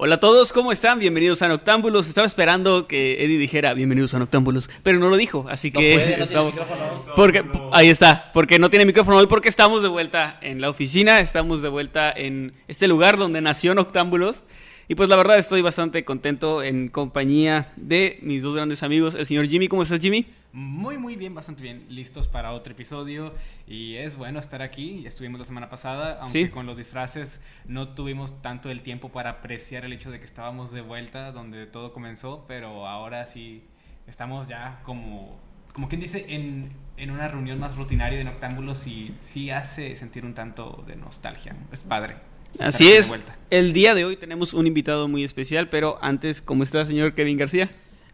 Hola 0.00 0.14
a 0.16 0.20
todos, 0.20 0.52
¿cómo 0.52 0.70
están? 0.70 1.00
Bienvenidos 1.00 1.42
a 1.42 1.48
Noctámbulos. 1.48 2.06
Estaba 2.06 2.24
esperando 2.24 2.86
que 2.86 3.24
Eddie 3.24 3.36
dijera 3.36 3.74
bienvenidos 3.74 4.14
a 4.14 4.20
Noctámbulos, 4.20 4.70
pero 4.84 5.00
no 5.00 5.08
lo 5.10 5.16
dijo, 5.16 5.46
así 5.48 5.72
que 5.72 5.94
puede, 5.94 5.96
no 5.96 6.04
tiene 6.06 6.24
estamos- 6.24 6.52
micrófono. 6.54 7.14
porque 7.16 7.44
ahí 7.72 7.88
está, 7.88 8.30
porque 8.32 8.60
no 8.60 8.70
tiene 8.70 8.84
micrófono 8.86 9.16
hoy 9.16 9.26
porque 9.26 9.48
estamos 9.48 9.82
de 9.82 9.88
vuelta 9.88 10.38
en 10.40 10.60
la 10.60 10.70
oficina, 10.70 11.18
estamos 11.18 11.62
de 11.62 11.68
vuelta 11.68 12.12
en 12.16 12.52
este 12.68 12.86
lugar 12.86 13.16
donde 13.18 13.40
nació 13.40 13.74
Noctámbulos. 13.74 14.42
Y 14.90 14.94
pues 14.94 15.08
la 15.10 15.16
verdad 15.16 15.36
estoy 15.36 15.62
bastante 15.62 16.04
contento 16.04 16.62
en 16.62 16.88
compañía 16.88 17.72
de 17.76 18.18
mis 18.22 18.42
dos 18.42 18.54
grandes 18.54 18.82
amigos, 18.82 19.14
el 19.16 19.26
señor 19.26 19.46
Jimmy. 19.48 19.68
¿Cómo 19.68 19.82
estás, 19.82 20.00
Jimmy? 20.00 20.26
Muy, 20.52 20.96
muy 20.96 21.16
bien, 21.16 21.34
bastante 21.34 21.62
bien. 21.62 21.84
Listos 21.90 22.26
para 22.26 22.52
otro 22.52 22.72
episodio. 22.72 23.32
Y 23.66 23.96
es 23.96 24.16
bueno 24.16 24.40
estar 24.40 24.62
aquí. 24.62 25.06
Estuvimos 25.06 25.38
la 25.38 25.46
semana 25.46 25.68
pasada, 25.68 26.18
aunque 26.20 26.44
Sí. 26.46 26.48
con 26.50 26.64
los 26.66 26.76
disfraces 26.76 27.40
no 27.66 27.88
tuvimos 27.90 28.40
tanto 28.40 28.70
el 28.70 28.82
tiempo 28.82 29.10
para 29.10 29.30
apreciar 29.30 29.84
el 29.84 29.92
hecho 29.92 30.10
de 30.10 30.18
que 30.20 30.24
estábamos 30.24 30.72
de 30.72 30.80
vuelta 30.80 31.32
donde 31.32 31.66
todo 31.66 31.92
comenzó. 31.92 32.44
Pero 32.48 32.86
ahora 32.86 33.26
sí 33.26 33.62
estamos 34.06 34.48
ya 34.48 34.80
como, 34.84 35.38
como 35.74 35.88
quien 35.88 36.00
dice, 36.00 36.24
en, 36.30 36.72
en 36.96 37.10
una 37.10 37.28
reunión 37.28 37.58
más 37.60 37.76
rutinaria 37.76 38.16
de 38.18 38.24
noctámbulos 38.24 38.86
y 38.86 39.14
sí 39.20 39.50
hace 39.50 39.94
sentir 39.96 40.24
un 40.24 40.32
tanto 40.34 40.82
de 40.86 40.96
nostalgia. 40.96 41.54
Es 41.72 41.82
padre. 41.82 42.16
Así 42.58 42.90
es. 42.90 43.14
El 43.50 43.74
día 43.74 43.94
de 43.94 44.06
hoy 44.06 44.16
tenemos 44.16 44.54
un 44.54 44.66
invitado 44.66 45.06
muy 45.08 45.22
especial, 45.24 45.68
pero 45.68 45.98
antes, 46.00 46.40
¿cómo 46.40 46.62
está, 46.62 46.86
señor 46.86 47.14
Kevin 47.14 47.36
García? 47.36 47.68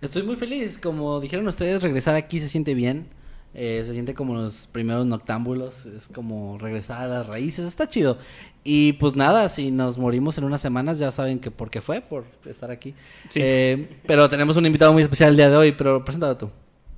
Estoy 0.04 0.22
muy 0.22 0.36
feliz, 0.36 0.76
como 0.76 1.18
dijeron 1.18 1.48
ustedes, 1.48 1.82
regresar 1.82 2.14
aquí 2.14 2.38
se 2.38 2.48
siente 2.50 2.74
bien. 2.74 3.06
Eh, 3.54 3.82
se 3.86 3.92
siente 3.92 4.12
como 4.12 4.34
los 4.34 4.66
primeros 4.66 5.06
noctámbulos, 5.06 5.86
es 5.86 6.08
como 6.08 6.58
regresar 6.58 7.02
a 7.02 7.06
las 7.06 7.26
raíces, 7.26 7.64
está 7.64 7.88
chido. 7.88 8.18
Y 8.64 8.94
pues 8.94 9.16
nada, 9.16 9.48
si 9.48 9.70
nos 9.70 9.96
morimos 9.96 10.36
en 10.36 10.44
unas 10.44 10.60
semanas, 10.60 10.98
ya 10.98 11.10
saben 11.10 11.38
que 11.38 11.50
por 11.50 11.70
qué 11.70 11.80
fue, 11.80 12.02
por 12.02 12.24
estar 12.44 12.70
aquí. 12.70 12.94
Sí. 13.30 13.40
Eh, 13.42 14.00
pero 14.06 14.28
tenemos 14.28 14.56
un 14.58 14.66
invitado 14.66 14.92
muy 14.92 15.02
especial 15.04 15.30
el 15.30 15.36
día 15.36 15.48
de 15.48 15.56
hoy, 15.56 15.72
pero 15.72 16.04
preséntalo 16.04 16.36
tú. 16.36 16.50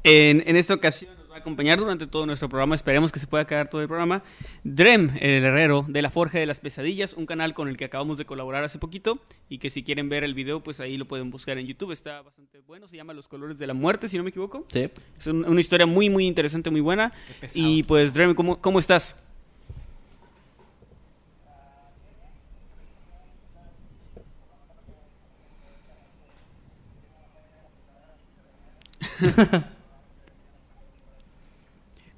En, 0.03 0.43
en 0.45 0.57
esta 0.57 0.75
ocasión 0.75 1.16
acompañar 1.47 1.79
durante 1.79 2.09
todo 2.09 2.27
nuestro 2.27 2.49
programa, 2.49 2.75
esperemos 2.75 3.12
que 3.12 3.21
se 3.21 3.29
pueda 3.29 3.47
quedar 3.47 3.69
todo 3.69 3.81
el 3.81 3.87
programa, 3.87 4.25
Drem, 4.65 5.11
el 5.21 5.45
herrero 5.45 5.84
de 5.87 6.03
la 6.03 6.11
Forja 6.11 6.41
de 6.41 6.47
las 6.47 6.59
Pesadillas, 6.59 7.15
un 7.15 7.25
canal 7.25 7.55
con 7.55 7.69
el 7.69 7.77
que 7.77 7.84
acabamos 7.84 8.19
de 8.19 8.25
colaborar 8.25 8.65
hace 8.65 8.81
poquito 8.81 9.21
y 9.49 9.59
que 9.59 9.71
si 9.71 9.85
quieren 9.85 10.09
ver 10.09 10.25
el 10.25 10.35
video, 10.35 10.61
pues 10.61 10.81
ahí 10.81 10.97
lo 10.97 11.05
pueden 11.05 11.31
buscar 11.31 11.56
en 11.59 11.67
YouTube, 11.69 11.93
está 11.93 12.21
bastante 12.23 12.59
bueno, 12.67 12.89
se 12.89 12.97
llama 12.97 13.12
Los 13.12 13.29
Colores 13.29 13.59
de 13.59 13.67
la 13.69 13.75
Muerte, 13.75 14.09
si 14.09 14.17
no 14.17 14.25
me 14.25 14.31
equivoco. 14.31 14.67
Sí. 14.73 14.89
Es 15.17 15.27
un- 15.29 15.45
una 15.45 15.61
historia 15.61 15.87
muy, 15.87 16.11
muy 16.11 16.27
interesante, 16.27 16.69
muy 16.69 16.81
buena. 16.81 17.12
Y 17.55 17.85
pues, 17.85 18.12
Drem, 18.12 18.35
¿cómo, 18.35 18.61
cómo 18.61 18.81
estás? 18.81 19.15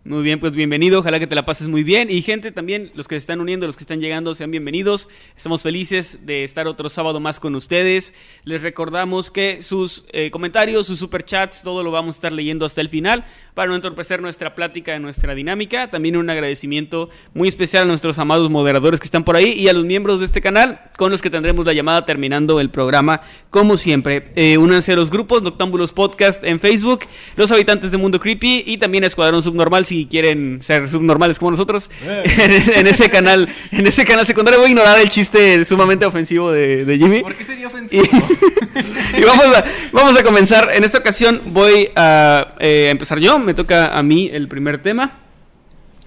Muy 0.08 0.22
bien, 0.22 0.40
pues 0.40 0.56
bienvenido, 0.56 1.00
ojalá 1.00 1.20
que 1.20 1.26
te 1.26 1.34
la 1.34 1.44
pases 1.44 1.68
muy 1.68 1.84
bien. 1.84 2.10
Y 2.10 2.22
gente 2.22 2.50
también, 2.50 2.90
los 2.94 3.06
que 3.06 3.14
se 3.16 3.18
están 3.18 3.42
uniendo, 3.42 3.66
los 3.66 3.76
que 3.76 3.84
están 3.84 4.00
llegando, 4.00 4.34
sean 4.34 4.50
bienvenidos. 4.50 5.06
Estamos 5.36 5.60
felices 5.60 6.20
de 6.24 6.44
estar 6.44 6.66
otro 6.66 6.88
sábado 6.88 7.20
más 7.20 7.38
con 7.38 7.54
ustedes. 7.54 8.14
Les 8.44 8.62
recordamos 8.62 9.30
que 9.30 9.60
sus 9.60 10.06
eh, 10.12 10.30
comentarios, 10.30 10.86
sus 10.86 10.98
superchats, 10.98 11.62
todo 11.62 11.82
lo 11.82 11.90
vamos 11.90 12.14
a 12.14 12.16
estar 12.16 12.32
leyendo 12.32 12.64
hasta 12.64 12.80
el 12.80 12.88
final 12.88 13.26
para 13.52 13.68
no 13.68 13.74
entorpecer 13.74 14.22
nuestra 14.22 14.54
plática, 14.54 14.98
nuestra 14.98 15.34
dinámica. 15.34 15.90
También 15.90 16.16
un 16.16 16.30
agradecimiento 16.30 17.10
muy 17.34 17.48
especial 17.48 17.82
a 17.82 17.86
nuestros 17.86 18.18
amados 18.18 18.48
moderadores 18.48 19.00
que 19.00 19.06
están 19.06 19.24
por 19.24 19.36
ahí 19.36 19.52
y 19.52 19.68
a 19.68 19.74
los 19.74 19.84
miembros 19.84 20.20
de 20.20 20.24
este 20.24 20.40
canal 20.40 20.80
con 20.96 21.10
los 21.10 21.20
que 21.20 21.28
tendremos 21.28 21.66
la 21.66 21.74
llamada 21.74 22.06
terminando 22.06 22.60
el 22.60 22.70
programa, 22.70 23.20
como 23.50 23.76
siempre. 23.76 24.32
Eh, 24.36 24.56
a 24.56 24.96
los 24.96 25.10
grupos 25.10 25.42
Noctámbulos 25.42 25.92
Podcast 25.92 26.44
en 26.44 26.60
Facebook, 26.60 27.00
Los 27.36 27.52
Habitantes 27.52 27.90
de 27.90 27.98
Mundo 27.98 28.18
Creepy 28.18 28.62
y 28.64 28.78
también 28.78 29.04
a 29.04 29.08
Escuadrón 29.08 29.42
Subnormal 29.42 29.84
si 29.84 29.97
quieren 30.06 30.60
ser 30.62 30.88
subnormales 30.88 31.38
como 31.38 31.50
nosotros. 31.50 31.90
en, 32.02 32.78
en 32.78 32.86
ese 32.86 33.10
canal, 33.10 33.48
en 33.72 33.86
ese 33.86 34.04
canal 34.04 34.26
secundario 34.26 34.60
voy 34.60 34.68
a 34.68 34.70
ignorar 34.70 34.98
el 34.98 35.08
chiste 35.08 35.64
sumamente 35.64 36.06
ofensivo 36.06 36.50
de, 36.50 36.84
de 36.84 36.98
Jimmy. 36.98 37.22
¿Por 37.22 37.34
qué 37.34 37.44
sería 37.44 37.62
Y, 37.62 37.66
ofensivo? 37.66 38.04
y 39.18 39.22
vamos, 39.22 39.46
a, 39.46 39.64
vamos 39.92 40.18
a 40.18 40.22
comenzar. 40.22 40.70
En 40.74 40.84
esta 40.84 40.98
ocasión 40.98 41.40
voy 41.46 41.90
a 41.96 42.54
eh, 42.58 42.88
empezar 42.90 43.18
yo. 43.18 43.38
Me 43.38 43.54
toca 43.54 43.96
a 43.96 44.02
mí 44.02 44.30
el 44.32 44.48
primer 44.48 44.82
tema. 44.82 45.18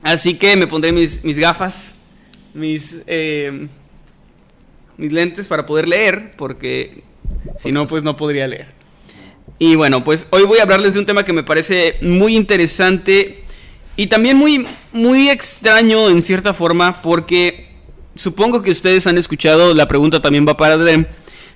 Así 0.04 0.36
que 0.36 0.56
me 0.56 0.68
pondré 0.68 0.92
mis, 0.92 1.24
mis 1.24 1.38
gafas, 1.38 1.94
mis, 2.54 2.98
eh, 3.06 3.68
mis 4.98 5.12
lentes 5.12 5.48
para 5.48 5.66
poder 5.66 5.88
leer, 5.88 6.34
porque 6.38 7.04
si 7.56 7.72
no, 7.72 7.88
pues 7.88 8.02
no 8.04 8.18
podría 8.18 8.48
leer. 8.48 8.82
Y 9.60 9.76
bueno, 9.76 10.04
pues 10.04 10.26
hoy 10.32 10.44
voy 10.44 10.58
a 10.58 10.64
hablarles 10.64 10.96
de 10.96 11.00
un 11.00 11.06
tema 11.06 11.24
que 11.24 11.34
me 11.34 11.44
parece 11.44 11.98
muy 12.02 12.36
interesante 12.36 13.41
y 13.96 14.08
también 14.08 14.38
muy, 14.38 14.66
muy 14.92 15.30
extraño 15.30 16.10
en 16.10 16.22
cierta 16.22 16.54
forma, 16.54 17.02
porque 17.02 17.70
supongo 18.16 18.62
que 18.62 18.72
ustedes 18.72 19.08
han 19.08 19.18
escuchado, 19.18 19.74
la 19.74 19.88
pregunta 19.88 20.22
también 20.22 20.46
va 20.48 20.58
para 20.58 20.78
Drem, 20.78 21.06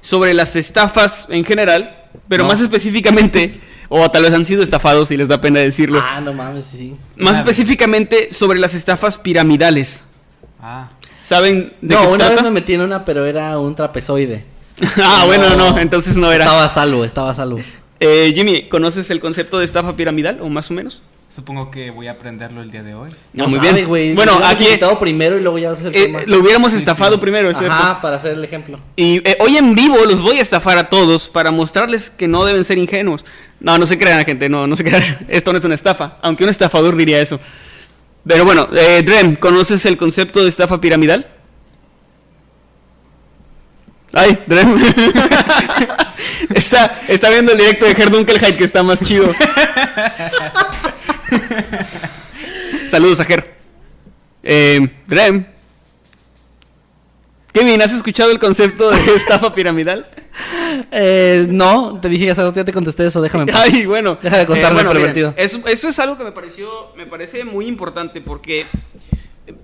sobre 0.02 0.34
las 0.34 0.56
estafas 0.56 1.28
en 1.30 1.44
general, 1.46 2.04
pero 2.28 2.44
No. 2.44 2.50
más 2.50 2.62
específicamente, 2.62 3.60
o 3.90 4.10
tal 4.12 4.24
vez 4.24 4.34
han 4.34 4.46
sido 4.46 4.64
estafados 4.64 5.10
y 5.12 5.18
les 5.18 5.28
da 5.28 5.42
pena 5.42 5.60
decirlo, 5.60 6.02
Ah, 6.04 6.22
no 6.22 6.34
mames, 6.34 6.66
sí, 6.66 6.78
sí. 6.78 6.96
más 7.18 7.38
específicamente 7.38 8.32
sobre 8.32 8.60
las 8.60 8.74
estafas 8.74 9.18
piramidales. 9.18 10.04
Ah. 10.62 10.90
¿Saben 11.20 11.74
de 11.82 11.96
No, 11.96 12.02
qué 12.02 12.08
se 12.08 12.14
una 12.14 12.30
vez 12.30 12.44
me 12.44 12.52
metí 12.52 12.74
en 12.76 12.82
una, 12.82 13.04
pero 13.04 13.26
era 13.26 13.58
un 13.58 13.74
trapezoide. 13.74 14.46
ah, 15.02 15.24
bueno, 15.26 15.56
no, 15.56 15.78
entonces 15.80 16.16
no 16.18 16.32
era. 16.32 16.44
Estaba 16.46 16.66
a 16.66 16.70
salvo, 16.70 17.04
estaba 17.06 17.32
a 17.32 17.36
salvo. 17.36 17.60
Eh, 18.00 18.32
Jimmy, 18.36 18.68
¿conoces 18.70 19.10
el 19.10 19.20
concepto 19.20 19.58
de 19.58 19.66
estafa 19.66 19.96
piramidal 19.96 20.40
o 20.42 20.50
más 20.50 20.70
o 20.70 20.74
menos? 20.76 21.02
Supongo 21.30 21.70
que 21.70 21.92
voy 21.92 22.08
a 22.08 22.12
aprenderlo 22.12 22.62
el 22.62 22.72
día 22.72 22.82
de 22.82 22.94
hoy. 22.96 23.10
No, 23.34 23.46
muy 23.48 23.56
sabe, 23.56 23.74
bien. 23.74 23.88
güey. 23.88 24.14
Bueno, 24.16 24.40
Lo 24.40 24.46
aquí 24.46 24.64
invitado 24.66 24.98
primero 25.00 25.38
y 25.38 25.42
luego 25.42 25.58
ya 25.58 25.72
haces 25.72 25.88
el 25.88 25.96
eh, 25.96 26.06
tema. 26.06 26.20
lo 26.26 26.40
hubiéramos 26.40 26.72
Sí, 26.72 26.78
estafado 26.78 27.14
sí. 27.14 27.20
primero, 27.20 27.50
¿es 27.50 27.58
cierto? 27.58 27.76
Ajá, 27.76 28.00
para 28.00 28.16
hacer 28.16 28.34
el 28.34 28.44
ejemplo. 28.44 28.80
Y 28.96 29.18
eh, 29.28 29.38
hoy 29.42 29.58
en 29.58 29.76
vivo 29.76 29.98
los 30.06 30.22
voy 30.22 30.38
a 30.38 30.42
estafar 30.42 30.78
a 30.78 30.90
todos 30.90 31.28
para 31.28 31.52
mostrarles 31.52 32.10
que 32.10 32.28
no 32.30 32.46
deben 32.46 32.64
ser 32.64 32.78
ingenuos. 32.78 33.26
No, 33.60 33.78
no 33.78 33.86
se 33.86 33.98
crean, 33.98 34.24
gente, 34.24 34.48
no, 34.48 34.66
no 34.66 34.76
se 34.78 34.84
crean. 34.86 35.26
Esto 35.28 35.52
no 35.52 35.60
es 35.60 35.66
una 35.66 35.76
estafa, 35.76 36.18
aunque 36.22 36.44
un 36.46 36.50
estafador 36.50 36.96
diría 36.96 37.20
eso. 37.20 37.40
Pero 38.26 38.46
bueno, 38.46 38.70
eh, 38.74 39.04
Drem, 39.06 39.36
¿conoces 39.36 39.86
el 39.86 39.98
concepto 39.98 40.42
de 40.42 40.48
estafa 40.50 40.80
piramidal? 40.80 41.28
Ay, 44.14 44.40
Drem. 44.48 44.82
está, 46.56 47.02
está 47.10 47.30
viendo 47.30 47.52
el 47.52 47.58
directo 47.58 47.84
de 47.86 47.92
Herdunkelheit 47.92 48.56
que 48.58 48.64
está 48.64 48.82
más 48.84 49.04
chido. 49.04 49.30
Saludos 52.90 53.20
a 53.20 53.26
Ger. 53.26 53.56
Eh. 54.44 54.88
Kevin, 57.56 57.82
¿has 57.82 57.94
escuchado 57.94 58.32
el 58.32 58.40
concepto 58.40 58.92
de 58.92 58.98
estafa 59.16 59.56
piramidal? 59.56 60.06
Eh, 60.92 61.48
no, 61.50 62.00
te 62.02 62.10
dije 62.10 62.30
hace 62.30 62.44
rato, 62.44 62.58
ya 62.58 62.66
te 62.66 62.74
contesté 62.74 63.06
eso, 63.06 63.22
déjame. 63.22 63.50
Ay, 63.56 63.86
bueno. 63.86 64.20
Deja 64.22 64.36
de 64.36 64.44
acosarme, 64.44 64.84
miren, 64.84 64.92
pervertido. 64.92 65.34
eso, 65.38 65.62
eso 65.66 65.88
es 65.88 65.98
algo 66.00 66.18
que 66.18 66.26
me 66.26 66.34
pareció, 66.34 66.68
me 66.98 67.06
parece 67.06 67.46
muy 67.46 67.68
importante 67.68 68.20
porque 68.20 68.66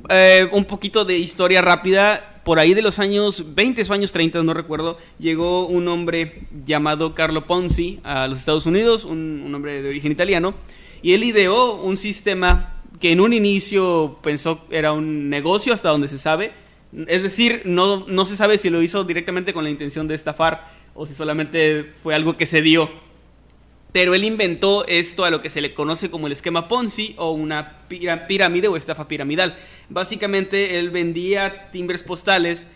eh, 0.07 0.47
un 0.53 0.63
poquito 0.65 1.03
de 1.03 1.17
historia 1.17 1.61
rápida. 1.61 2.39
por 2.45 2.59
ahí 2.59 2.73
de 2.73 2.81
los 2.81 2.97
años 2.97 3.53
20 3.53 3.83
o 3.83 3.93
años 3.93 4.11
30, 4.13 4.41
no 4.41 4.53
recuerdo, 4.53 4.97
llegó 5.19 5.67
un 5.67 5.87
hombre 5.89 6.43
llamado 6.65 7.13
Carlo 7.13 7.45
Ponzi 7.45 7.99
a 8.03 8.27
los 8.27 8.39
Estados 8.39 8.65
Unidos, 8.65 9.05
un, 9.05 9.43
un 9.45 9.53
hombre 9.53 9.81
de 9.81 9.89
origen 9.89 10.11
italiano, 10.11 10.55
y 11.01 11.13
él 11.13 11.23
ideó 11.23 11.75
un 11.75 11.97
sistema 11.97 12.81
que 12.99 13.11
en 13.11 13.19
un 13.19 13.33
inicio 13.33 14.19
pensó 14.21 14.65
era 14.69 14.93
un 14.93 15.29
negocio 15.29 15.73
hasta 15.73 15.89
donde 15.89 16.07
se 16.07 16.17
sabe. 16.17 16.51
Es 17.07 17.23
decir, 17.23 17.63
no, 17.65 18.05
no 18.07 18.25
se 18.25 18.35
sabe 18.35 18.57
si 18.57 18.69
lo 18.69 18.81
hizo 18.81 19.03
directamente 19.03 19.53
con 19.53 19.63
la 19.63 19.69
intención 19.69 20.07
de 20.07 20.15
estafar 20.15 20.67
o 20.93 21.05
si 21.05 21.15
solamente 21.15 21.91
fue 22.03 22.13
algo 22.13 22.37
que 22.37 22.45
se 22.45 22.61
dio. 22.61 22.89
Pero 23.91 24.13
él 24.13 24.23
inventó 24.23 24.85
esto 24.87 25.25
a 25.25 25.29
lo 25.29 25.41
que 25.41 25.49
se 25.49 25.61
le 25.61 25.73
conoce 25.73 26.09
como 26.09 26.27
el 26.27 26.33
esquema 26.33 26.67
Ponzi 26.67 27.13
o 27.17 27.31
una 27.31 27.79
pirámide 27.87 28.67
o 28.67 28.77
estafa 28.77 29.07
piramidal. 29.07 29.57
Básicamente 29.89 30.79
él 30.79 30.91
vendía 30.91 31.71
timbres 31.71 32.03
postales 32.03 32.67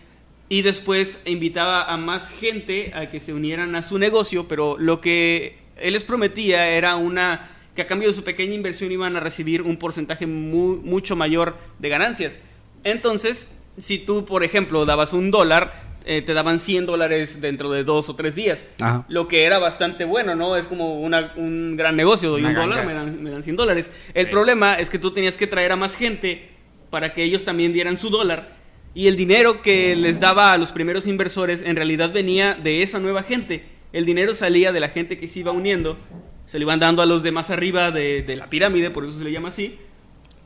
y 0.50 0.62
después 0.62 1.22
invitaba 1.26 1.86
a 1.86 1.98
más 1.98 2.32
gente 2.32 2.92
a 2.94 3.10
que 3.10 3.20
se 3.20 3.34
unieran 3.34 3.76
a 3.76 3.84
su 3.84 3.98
negocio, 3.98 4.48
pero 4.48 4.76
lo 4.78 5.00
que 5.00 5.58
él 5.78 5.94
les 5.94 6.04
prometía 6.04 6.68
era 6.68 6.96
una 6.96 7.55
que 7.76 7.82
a 7.82 7.88
cambio 7.88 8.08
de 8.08 8.14
su 8.14 8.24
pequeña 8.24 8.54
inversión 8.54 8.92
iban 8.92 9.16
a 9.16 9.20
recibir 9.20 9.62
un 9.62 9.78
porcentaje 9.78 10.26
mu- 10.26 10.78
mucho 10.84 11.16
mayor 11.16 11.58
de 11.80 11.90
ganancias. 11.90 12.40
Entonces, 12.84 13.50
si 13.78 13.98
tú, 14.00 14.26
por 14.26 14.44
ejemplo, 14.44 14.86
dabas 14.86 15.14
un 15.14 15.32
dólar, 15.32 15.84
eh, 16.06 16.22
te 16.22 16.34
daban 16.36 16.60
100 16.60 16.86
dólares 16.86 17.42
dentro 17.42 17.72
de 17.72 17.84
dos 17.84 18.10
o 18.10 18.16
tres 18.16 18.36
días. 18.36 18.64
Ajá. 18.80 19.06
Lo 19.10 19.28
que 19.28 19.44
era 19.44 19.58
bastante 19.58 20.06
bueno, 20.06 20.36
¿no? 20.36 20.56
Es 20.56 20.68
como 20.68 21.00
una- 21.02 21.34
un 21.36 21.76
gran 21.78 21.96
negocio. 21.96 22.30
Doy 22.30 22.42
Una 22.42 22.50
un 22.50 22.56
dólar, 22.56 22.86
me 22.86 22.94
dan, 22.94 23.24
me 23.24 23.32
dan 23.32 23.42
100 23.44 23.56
dólares. 23.56 23.90
El 24.14 24.26
Sí. 24.28 24.32
problema 24.32 24.76
es 24.76 24.90
que 24.90 25.00
tú 25.00 25.12
tenías 25.12 25.36
que 25.36 25.48
traer 25.48 25.72
a 25.72 25.76
más 25.76 25.96
gente 25.96 26.50
para 26.92 27.14
que 27.14 27.24
ellos 27.24 27.44
también 27.44 27.74
dieran 27.74 27.98
su 27.98 28.10
dólar. 28.12 28.56
Y 28.94 29.08
el 29.08 29.18
dinero 29.18 29.62
que 29.64 29.96
les 29.96 30.20
daba 30.22 30.54
a 30.54 30.58
los 30.58 30.72
primeros 30.72 31.08
inversores 31.08 31.64
en 31.64 31.76
realidad 31.76 32.14
venía 32.14 32.54
de 32.54 32.84
esa 32.84 33.00
nueva 33.00 33.24
gente. 33.24 33.66
El 33.92 34.06
dinero 34.06 34.34
salía 34.36 34.72
de 34.72 34.80
la 34.80 34.90
gente 34.90 35.18
que 35.18 35.28
se 35.28 35.40
iba 35.40 35.52
uniendo, 35.52 35.98
se 36.46 36.60
lo 36.60 36.64
iban 36.64 36.80
dando 36.80 37.02
a 37.02 37.06
los 37.06 37.24
de 37.24 37.32
más 37.32 37.50
arriba 37.50 37.92
de, 37.92 38.22
de 38.22 38.36
la 38.36 38.50
pirámide, 38.50 38.90
por 38.92 39.04
eso 39.04 39.14
se 39.14 39.24
le 39.24 39.32
llama 39.32 39.50
así. 39.50 39.78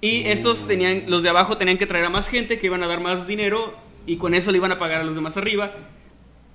Y 0.01 0.23
esos 0.27 0.65
tenían, 0.65 1.03
los 1.07 1.23
de 1.23 1.29
abajo 1.29 1.57
tenían 1.57 1.77
que 1.77 1.85
traer 1.85 2.05
a 2.05 2.09
más 2.09 2.27
gente 2.27 2.57
que 2.57 2.67
iban 2.67 2.83
a 2.83 2.87
dar 2.87 3.01
más 3.01 3.27
dinero 3.27 3.73
y 4.05 4.15
con 4.15 4.33
eso 4.33 4.51
le 4.51 4.57
iban 4.57 4.71
a 4.71 4.77
pagar 4.77 5.01
a 5.01 5.03
los 5.03 5.15
de 5.15 5.21
más 5.21 5.35
arriba. 5.37 5.73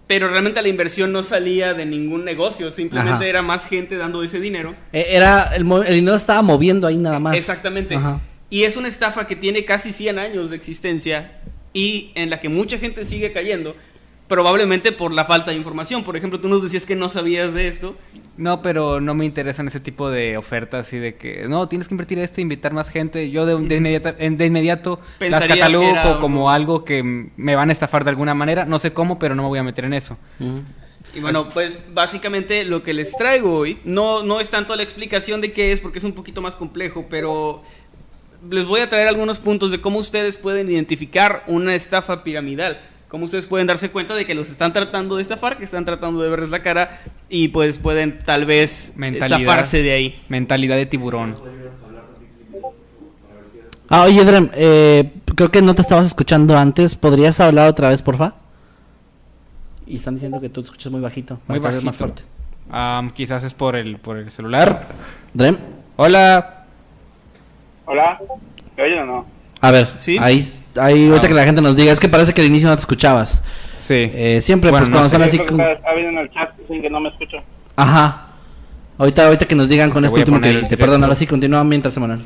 Pero 0.07 0.29
realmente 0.29 0.61
la 0.61 0.69
inversión 0.69 1.13
no 1.13 1.23
salía 1.23 1.73
de 1.73 1.87
ningún 1.87 2.25
negocio, 2.25 2.71
simplemente 2.71 3.15
Ajá. 3.15 3.27
era 3.27 3.43
más 3.43 3.67
gente 3.67 3.97
dando 3.97 4.23
ese 4.23 4.39
dinero. 4.39 4.75
Eh, 4.93 5.07
Era, 5.11 5.55
el, 5.55 5.71
el 5.87 5.95
dinero 5.95 6.17
estaba 6.17 6.43
moviendo 6.43 6.87
ahí 6.87 6.97
nada 6.99 7.19
más. 7.19 7.35
Exactamente. 7.35 7.95
Ajá. 7.95 8.21
Y 8.51 8.65
es 8.65 8.77
una 8.77 8.89
estafa 8.89 9.27
que 9.27 9.35
tiene 9.35 9.65
casi 9.65 9.93
100 9.93 10.19
años 10.19 10.51
de 10.51 10.57
existencia 10.57 11.41
y 11.73 12.13
en 12.15 12.31
la 12.31 12.39
que 12.41 12.49
mucha 12.49 12.79
gente 12.79 13.05
sigue 13.07 13.33
cayendo, 13.33 13.75
probablemente 14.29 14.91
por 14.93 15.13
la 15.13 15.25
falta 15.25 15.51
de 15.51 15.57
información. 15.57 16.03
Por 16.05 16.17
ejemplo, 16.17 16.41
tú 16.41 16.49
nos 16.49 16.63
decías 16.63 16.87
que 16.87 16.97
no 16.97 17.09
sabías 17.09 17.53
de 17.55 17.69
esto. 17.69 17.95
No, 18.37 18.63
pero 18.63 19.01
no 19.01 19.15
me 19.15 19.25
interesan 19.25 19.69
ese 19.69 19.79
tipo 19.81 20.11
de 20.11 20.37
ofertas 20.37 20.93
y 20.93 20.99
de 20.99 21.15
que, 21.15 21.47
no, 21.49 21.69
tienes 21.69 21.87
que 21.89 21.95
invertir 21.95 22.19
esto, 22.19 22.41
invitar 22.41 22.73
más 22.73 22.89
gente. 22.89 23.31
Yo 23.31 23.47
de, 23.47 23.53
en- 23.53 24.37
de 24.37 24.47
inmediato 24.47 24.99
las 25.21 25.47
catalogo 25.47 26.21
como 26.21 26.51
algo- 26.51 26.85
que 26.85 27.03
me 27.37 27.55
van 27.55 27.69
a 27.69 27.73
estafar 27.73 28.03
de 28.05 28.11
alguna 28.11 28.35
manera. 28.35 28.65
No 28.65 28.79
sé 28.79 28.93
cómo, 28.93 29.19
pero 29.19 29.35
no 29.35 29.43
me 29.43 29.49
voy 29.49 29.59
a 29.59 29.63
meter 29.63 29.85
en 29.85 29.95
eso. 29.95 30.17
Y 31.15 31.21
bueno, 31.21 31.49
pues 31.51 31.79
básicamente 31.93 32.65
lo 32.65 32.83
que 32.83 32.93
les 32.93 33.13
traigo 33.17 33.57
hoy 33.57 33.79
no, 33.85 34.25
no 34.25 34.41
es 34.41 34.51
tanto 34.51 34.75
la 34.75 34.83
explicación 34.83 35.41
de 35.41 35.53
qué 35.53 35.71
es, 35.71 35.81
porque 35.81 35.99
es 35.99 36.05
un 36.05 36.13
poquito 36.13 36.43
más 36.43 36.57
complejo, 36.57 37.07
pero 37.09 37.63
les 38.51 38.65
voy 38.65 38.81
a 38.81 38.89
traer 38.89 39.07
algunos 39.07 39.39
puntos 39.39 39.71
de 39.71 39.81
cómo 39.81 40.01
ustedes 40.01 40.39
pueden 40.39 40.69
identificar 40.69 41.45
una 41.47 41.77
estafa 41.77 42.25
piramidal. 42.25 42.81
Cómo 43.15 43.27
ustedes 43.27 43.47
pueden 43.47 43.69
darse 43.69 43.93
cuenta 43.93 44.17
de 44.17 44.27
que 44.27 44.35
los 44.35 44.51
están 44.51 44.73
tratando 44.73 45.15
de 45.15 45.23
estafar, 45.23 45.57
que 45.57 45.63
están 45.63 45.85
tratando 45.85 46.21
de 46.21 46.29
verles 46.29 46.51
la 46.51 46.63
cara 46.65 46.99
y 47.29 47.47
pues 47.47 47.79
pueden 47.79 48.19
tal 48.19 48.45
vez 48.45 48.93
Mentalidad. 48.97 49.39
zafarse 49.39 49.83
de 49.83 49.93
ahí. 49.93 50.21
Mentalidad 50.29 50.75
de 50.75 50.85
tiburón. 50.87 51.37
Ah, 53.89 54.03
oye, 54.03 54.25
Drem, 54.25 54.51
eh, 54.55 55.13
creo 55.37 55.49
que 55.53 55.63
no 55.63 55.77
te 55.77 55.83
estabas 55.83 56.09
escuchando 56.09 56.59
antes. 56.59 56.97
¿Podrías 56.97 57.39
hablar 57.39 57.69
otra 57.69 57.91
vez, 57.91 58.03
porfa? 58.03 58.35
Y 59.87 59.99
están 59.99 60.15
diciendo 60.15 60.41
que 60.41 60.49
tú 60.49 60.63
te 60.63 60.67
escuchas 60.67 60.91
muy 60.91 61.01
bajito. 61.01 61.39
Muy 61.47 61.61
bajito. 61.61 61.83
más 61.85 61.97
fuerte. 61.97 62.23
Quizás 63.15 63.45
es 63.45 63.55
por 63.55 63.77
el, 63.77 63.99
por 63.99 64.17
el 64.17 64.29
celular. 64.33 64.89
Drem, 65.33 65.57
Hola. 65.95 66.65
Hola, 67.85 68.21
¿me 68.77 68.83
oyen 68.83 68.99
o 68.99 69.07
no? 69.07 69.27
a 69.61 69.71
ver, 69.71 69.93
Sí. 69.99 70.19
ahí, 70.21 70.53
ahí 70.81 71.07
ahorita 71.09 71.27
Ah. 71.27 71.29
que 71.29 71.35
la 71.35 71.45
gente 71.45 71.61
nos 71.63 71.77
diga, 71.77 71.93
es 71.93 72.01
que 72.01 72.09
parece 72.09 72.33
que 72.33 72.41
al 72.43 72.47
inicio 72.49 72.69
no 72.69 72.77
te 72.77 72.81
escuchabas. 72.81 73.43
Sí. 73.81 73.95
Eh, 74.15 74.41
siempre, 74.43 74.71
Bueno, 74.71 74.87
pues 74.87 74.91
no 74.91 74.95
cuando 74.97 75.09
sé. 75.09 75.15
están 75.17 75.29
así 75.29 75.37
Porque 75.39 75.53
como... 75.53 75.63
está, 75.63 75.75
está 75.75 75.95
viendo 75.95 76.11
en 76.13 76.19
el 76.27 76.31
chat, 76.33 76.57
dicen 76.59 76.83
que 76.83 76.91
no 76.91 77.01
me 77.01 77.09
escucho. 77.11 77.37
Ajá. 77.77 78.29
Ahorita, 78.97 79.27
ahorita 79.27 79.45
que 79.47 79.55
nos 79.55 79.69
digan 79.69 79.91
con 79.91 80.05
esto 80.05 80.17
último 80.19 80.41
que 80.41 80.51
dijiste. 80.51 80.77
Perdón, 80.77 81.03
ahora 81.03 81.15
sí, 81.17 81.27
continúa 81.27 81.65
mientras, 81.65 81.97
Emanuel. 81.97 82.21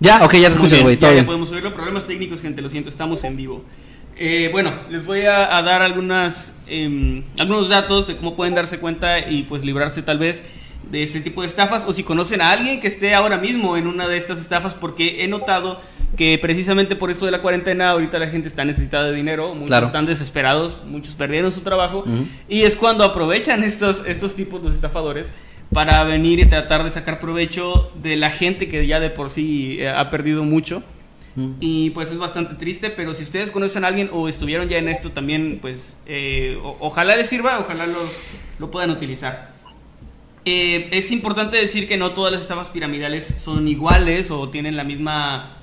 Ya, 0.00 0.24
ok, 0.24 0.34
ya 0.34 0.48
te 0.48 0.54
escuchas, 0.54 0.82
güey, 0.82 0.96
ya, 0.96 1.08
todo 1.08 1.16
ya 1.16 1.26
podemos 1.26 1.52
oírlo. 1.52 1.72
Problemas 1.72 2.06
técnicos, 2.06 2.40
gente, 2.42 2.62
lo 2.62 2.70
siento, 2.70 2.88
estamos 2.88 3.22
en 3.24 3.36
vivo. 3.36 3.64
Eh, 4.16 4.48
bueno, 4.52 4.72
les 4.90 5.04
voy 5.06 5.22
a, 5.22 5.56
a 5.56 5.62
dar 5.62 5.82
algunas, 5.82 6.54
em, 6.66 7.22
algunos 7.38 7.68
datos 7.68 8.06
de 8.06 8.16
cómo 8.16 8.34
pueden 8.34 8.54
darse 8.54 8.78
cuenta 8.78 9.18
y 9.20 9.44
pues 9.44 9.64
librarse 9.64 10.02
tal 10.02 10.18
vez 10.18 10.42
de 10.90 11.02
este 11.02 11.20
tipo 11.20 11.42
de 11.42 11.48
estafas 11.48 11.84
o 11.86 11.92
si 11.92 12.02
conocen 12.02 12.40
a 12.40 12.50
alguien 12.50 12.80
que 12.80 12.86
esté 12.88 13.14
ahora 13.14 13.36
mismo 13.36 13.76
en 13.76 13.86
una 13.86 14.08
de 14.08 14.16
estas 14.16 14.40
estafas 14.40 14.74
porque 14.74 15.22
he 15.24 15.28
notado 15.28 15.80
que 16.16 16.36
precisamente 16.42 16.96
por 16.96 17.10
esto 17.10 17.24
de 17.26 17.30
la 17.32 17.40
cuarentena 17.40 17.90
ahorita 17.90 18.18
la 18.18 18.26
gente 18.28 18.48
está 18.48 18.64
necesitada 18.64 19.10
de 19.10 19.14
dinero, 19.16 19.54
muchos 19.54 19.68
Claro. 19.68 19.86
están 19.86 20.06
desesperados, 20.06 20.78
muchos 20.86 21.14
perdieron 21.14 21.52
su 21.52 21.60
trabajo 21.60 22.04
y 22.48 22.62
es 22.62 22.74
cuando 22.76 23.04
aprovechan 23.04 23.62
estos, 23.62 24.02
estos 24.06 24.34
tipos 24.34 24.62
de 24.62 24.70
estafadores 24.70 25.30
para 25.72 26.02
venir 26.02 26.40
y 26.40 26.46
tratar 26.46 26.82
de 26.82 26.90
sacar 26.90 27.20
provecho 27.20 27.92
de 28.02 28.16
la 28.16 28.30
gente 28.30 28.68
que 28.68 28.88
ya 28.88 28.98
de 28.98 29.10
por 29.10 29.30
sí 29.30 29.76
eh, 29.80 29.88
ha 29.88 30.10
perdido 30.10 30.42
mucho. 30.42 30.82
Y 31.60 31.90
pues 31.90 32.10
es 32.10 32.18
bastante 32.18 32.54
triste, 32.56 32.90
pero 32.90 33.14
si 33.14 33.22
ustedes 33.22 33.50
conocen 33.52 33.84
a 33.84 33.86
alguien 33.86 34.10
o 34.12 34.28
estuvieron 34.28 34.68
ya 34.68 34.76
en 34.78 34.88
esto 34.88 35.10
también, 35.10 35.58
pues 35.62 35.96
eh, 36.04 36.58
o- 36.62 36.76
ojalá 36.80 37.14
les 37.16 37.28
sirva, 37.28 37.60
ojalá 37.60 37.86
los, 37.86 38.10
lo 38.58 38.70
puedan 38.70 38.90
utilizar. 38.90 39.49
Eh, 40.52 40.88
es 40.90 41.12
importante 41.12 41.56
decir 41.58 41.86
que 41.86 41.96
no 41.96 42.10
todas 42.10 42.32
las 42.32 42.42
estafas 42.42 42.66
piramidales 42.70 43.36
son 43.40 43.68
iguales 43.68 44.32
o 44.32 44.48
tienen 44.48 44.76
la 44.76 44.82
misma... 44.82 45.56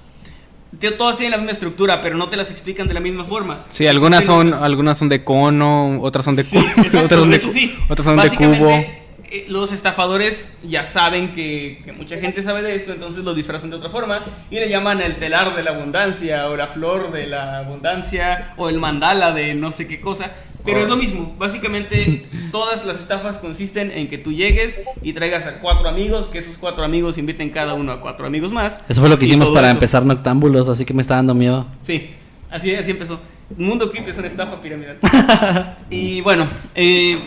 Todas 0.97 1.17
tienen 1.17 1.31
la 1.31 1.37
misma 1.37 1.51
estructura, 1.51 2.01
pero 2.01 2.15
no 2.15 2.29
te 2.29 2.37
las 2.37 2.51
explican 2.51 2.87
de 2.87 2.93
la 2.93 3.01
misma 3.01 3.25
forma. 3.25 3.65
Sí, 3.69 3.85
algunas 3.85 4.23
son, 4.23 4.53
algunas 4.53 4.97
son 4.97 5.09
de 5.09 5.25
cono, 5.25 5.99
otras 6.01 6.23
son 6.23 6.37
de 6.37 6.43
Sí, 6.43 6.57
exacto, 6.77 6.99
otras 6.99 7.19
son 7.19 7.29
de, 7.31 7.35
hecho, 7.37 7.51
sí. 7.51 7.75
otras 7.89 8.05
son 8.05 8.17
de 8.17 8.29
cubo. 8.29 8.69
eh, 8.69 9.45
los 9.49 9.73
estafadores 9.73 10.53
ya 10.63 10.85
saben 10.85 11.33
que, 11.33 11.81
que 11.83 11.91
mucha 11.91 12.17
gente 12.19 12.41
sabe 12.41 12.61
de 12.61 12.75
esto, 12.75 12.93
entonces 12.93 13.25
lo 13.25 13.33
disfrazan 13.33 13.69
de 13.69 13.75
otra 13.75 13.89
forma 13.89 14.23
y 14.49 14.55
le 14.55 14.69
llaman 14.69 15.01
el 15.01 15.17
telar 15.17 15.53
de 15.55 15.63
la 15.63 15.71
abundancia 15.71 16.47
o 16.47 16.55
la 16.55 16.67
flor 16.67 17.11
de 17.11 17.27
la 17.27 17.57
abundancia 17.57 18.53
o 18.55 18.69
el 18.69 18.77
mandala 18.77 19.33
de 19.33 19.53
no 19.53 19.71
sé 19.73 19.85
qué 19.87 19.99
cosa. 19.99 20.31
Pero 20.67 20.81
es 20.81 20.89
lo 20.89 20.97
mismo, 20.97 21.33
básicamente 21.39 22.25
todas 22.51 22.85
las 22.85 22.99
estafas 22.99 23.37
consisten 23.37 23.91
en 23.91 24.09
que 24.09 24.17
tú 24.17 24.33
llegues 24.33 24.77
y 25.01 25.13
traigas 25.13 25.45
a 25.47 25.59
cuatro 25.59 25.87
amigos, 25.87 26.27
que 26.27 26.39
esos 26.39 26.57
cuatro 26.57 26.83
amigos 26.83 27.17
inviten 27.17 27.49
cada 27.49 27.73
uno 27.73 27.91
a 27.91 28.01
cuatro 28.01 28.27
amigos 28.27 28.51
más. 28.51 28.81
Eso 28.89 28.99
fue 29.01 29.09
lo 29.09 29.17
que 29.17 29.25
hicimos 29.25 29.49
para 29.49 29.67
eso. 29.67 29.77
empezar 29.77 30.05
Noctámbulos, 30.05 30.67
así 30.69 30.85
que 30.85 30.93
me 30.93 31.01
está 31.01 31.15
dando 31.15 31.33
miedo. 31.33 31.65
Sí, 31.81 32.11
así, 32.51 32.75
así 32.75 32.91
empezó. 32.91 33.19
Mundo 33.55 33.89
Creep 33.91 34.09
es 34.09 34.17
una 34.17 34.27
estafa 34.27 34.61
piramidal. 34.61 34.99
y 35.89 36.19
bueno, 36.21 36.47
eh, 36.75 37.17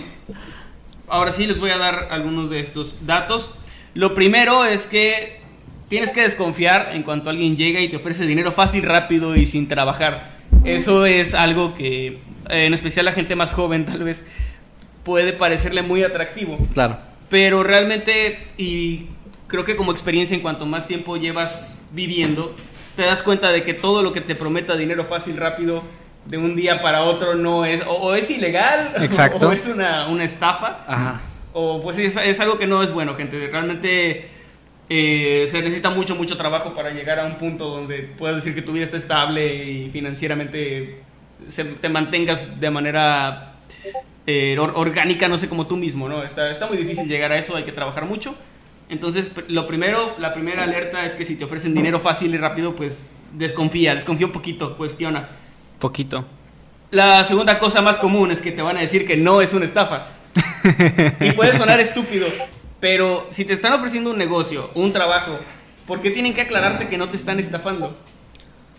ahora 1.09 1.33
sí 1.33 1.47
les 1.47 1.59
voy 1.59 1.71
a 1.71 1.79
dar 1.79 2.09
algunos 2.11 2.51
de 2.51 2.61
estos 2.61 2.99
datos. 3.07 3.51
Lo 3.95 4.15
primero 4.15 4.67
es 4.67 4.87
que 4.87 5.41
tienes 5.89 6.11
que 6.11 6.23
desconfiar 6.23 6.91
en 6.93 7.03
cuanto 7.03 7.31
alguien 7.31 7.57
llega 7.57 7.81
y 7.81 7.89
te 7.89 7.97
ofrece 7.97 8.27
dinero 8.27 8.53
fácil, 8.53 8.83
rápido 8.83 9.35
y 9.35 9.47
sin 9.47 9.67
trabajar. 9.67 10.39
Eso 10.65 11.07
es 11.07 11.35
algo 11.35 11.75
que, 11.75 12.19
eh, 12.51 12.67
en 12.67 12.75
especial 12.75 13.05
la 13.05 13.13
gente 13.13 13.37
más 13.37 13.55
joven 13.55 13.87
tal 13.87 14.05
vez, 14.05 14.25
puede 15.05 15.33
parecerle 15.33 15.83
muy 15.83 16.03
atractivo. 16.03 16.59
Claro. 16.75 16.99
Pero 17.29 17.63
realmente, 17.63 18.39
y 18.59 19.07
creo 19.47 19.65
que 19.65 19.77
como 19.77 19.93
experiencia, 19.93 20.35
en 20.35 20.43
cuanto 20.43 20.67
más 20.67 20.87
tiempo 20.87 21.17
llevas 21.17 21.77
viviendo, 21.93 22.55
te 22.97 23.03
das 23.03 23.23
cuenta 23.23 23.51
de 23.51 23.63
que 23.63 23.75
todo 23.75 24.03
lo 24.03 24.13
que 24.13 24.21
te 24.21 24.35
prometa 24.35 24.77
dinero 24.77 25.05
fácil, 25.05 25.37
rápido, 25.37 25.83
de 26.27 26.39
un 26.39 26.55
día 26.55 26.83
para 26.83 27.03
otro, 27.03 27.35
no 27.35 27.65
es, 27.65 27.83
o, 27.87 27.93
o 27.93 28.15
es 28.15 28.31
ilegal, 28.31 28.93
Exacto. 29.03 29.49
o 29.49 29.53
es 29.53 29.67
una, 29.67 30.09
una 30.09 30.25
estafa, 30.25 30.85
Ajá. 30.87 31.21
o 31.53 31.83
pues 31.83 31.99
es, 31.99 32.17
es 32.17 32.41
algo 32.41 32.59
que 32.59 32.67
no 32.67 32.83
es 32.83 32.93
bueno, 32.93 33.15
gente. 33.15 33.49
Realmente 33.51 34.29
eh, 34.89 35.47
se 35.51 35.63
necesita 35.63 35.91
mucho, 35.91 36.17
mucho 36.17 36.37
trabajo 36.37 36.75
para 36.75 36.91
llegar 36.91 37.21
a 37.21 37.25
un 37.25 37.37
punto 37.37 37.69
donde 37.69 37.99
puedas 38.19 38.37
decir 38.37 38.55
que 38.55 38.63
tu 38.63 38.73
vida 38.73 38.85
está 38.85 38.97
estable 38.97 39.55
y 39.65 39.91
financieramente 39.91 41.01
se- 41.49 41.65
te 41.65 41.89
mantengas 41.89 42.61
de 42.61 42.71
manera 42.71 43.55
eh, 44.27 44.57
or- 44.59 44.73
orgánica, 44.77 45.29
no 45.29 45.39
sé, 45.39 45.49
como 45.49 45.67
tú 45.67 45.77
mismo, 45.77 46.09
¿no? 46.09 46.23
Está, 46.23 46.51
está 46.51 46.67
muy 46.67 46.77
difícil 46.77 47.09
llegar 47.09 47.33
a 47.33 47.39
eso, 47.39 47.57
hay 47.57 47.65
que 47.65 47.73
trabajar 47.73 48.05
mucho. 48.07 48.35
Entonces, 48.89 49.31
lo 49.49 49.67
primero, 49.67 50.15
la 50.19 50.35
primera 50.35 50.65
alerta 50.65 51.07
es 51.07 51.15
que 51.15 51.25
si 51.25 51.37
te 51.37 51.45
ofrecen 51.45 51.75
dinero 51.75 52.01
fácil 52.01 52.35
y 52.35 52.39
rápido, 52.39 52.75
pues 52.75 53.07
desconfía, 53.33 53.95
desconfía 53.95 54.27
un 54.27 54.33
poquito, 54.33 54.77
cuestiona. 54.77 55.29
Poquito. 55.79 56.25
La 56.91 57.23
segunda 57.25 57.59
cosa 57.61 57.83
más 57.83 57.99
común 57.99 58.33
es 58.33 58.41
que 58.41 58.51
te 58.53 58.63
van 58.63 58.77
a 58.77 58.81
decir 58.81 59.07
que 59.07 59.17
no 59.17 59.41
es 59.43 59.53
una 59.55 59.65
estafa. 59.65 60.09
y 61.21 61.33
puede 61.33 61.57
sonar 61.57 61.79
estúpido, 61.81 62.27
pero 62.81 63.27
si 63.31 63.45
te 63.45 63.53
están 63.53 63.73
ofreciendo 63.73 64.11
un 64.11 64.19
negocio, 64.19 64.71
un 64.75 64.93
trabajo, 64.93 65.39
¿por 65.87 66.01
qué 66.01 66.11
tienen 66.11 66.35
que 66.35 66.41
aclararte 66.43 66.89
que 66.89 66.99
no 66.99 67.09
te 67.09 67.17
están 67.17 67.39
estafando? 67.41 67.97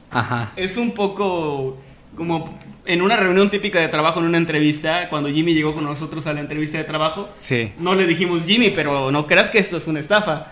Ajá. 0.09 0.51
Es 0.57 0.75
un 0.77 0.91
poco 0.91 1.77
como 2.15 2.57
en 2.85 3.01
una 3.01 3.15
reunión 3.15 3.49
típica 3.49 3.79
de 3.79 3.87
trabajo, 3.87 4.19
en 4.19 4.25
una 4.25 4.37
entrevista, 4.37 5.07
cuando 5.09 5.29
Jimmy 5.29 5.53
llegó 5.53 5.73
con 5.73 5.83
nosotros 5.83 6.25
a 6.27 6.33
la 6.33 6.39
entrevista 6.41 6.77
de 6.77 6.83
trabajo, 6.83 7.29
Sí. 7.39 7.71
no 7.79 7.95
le 7.95 8.05
dijimos, 8.07 8.43
Jimmy, 8.45 8.69
pero 8.71 9.11
no 9.11 9.27
creas 9.27 9.49
que 9.49 9.59
esto 9.59 9.77
es 9.77 9.87
una 9.87 9.99
estafa. 9.99 10.47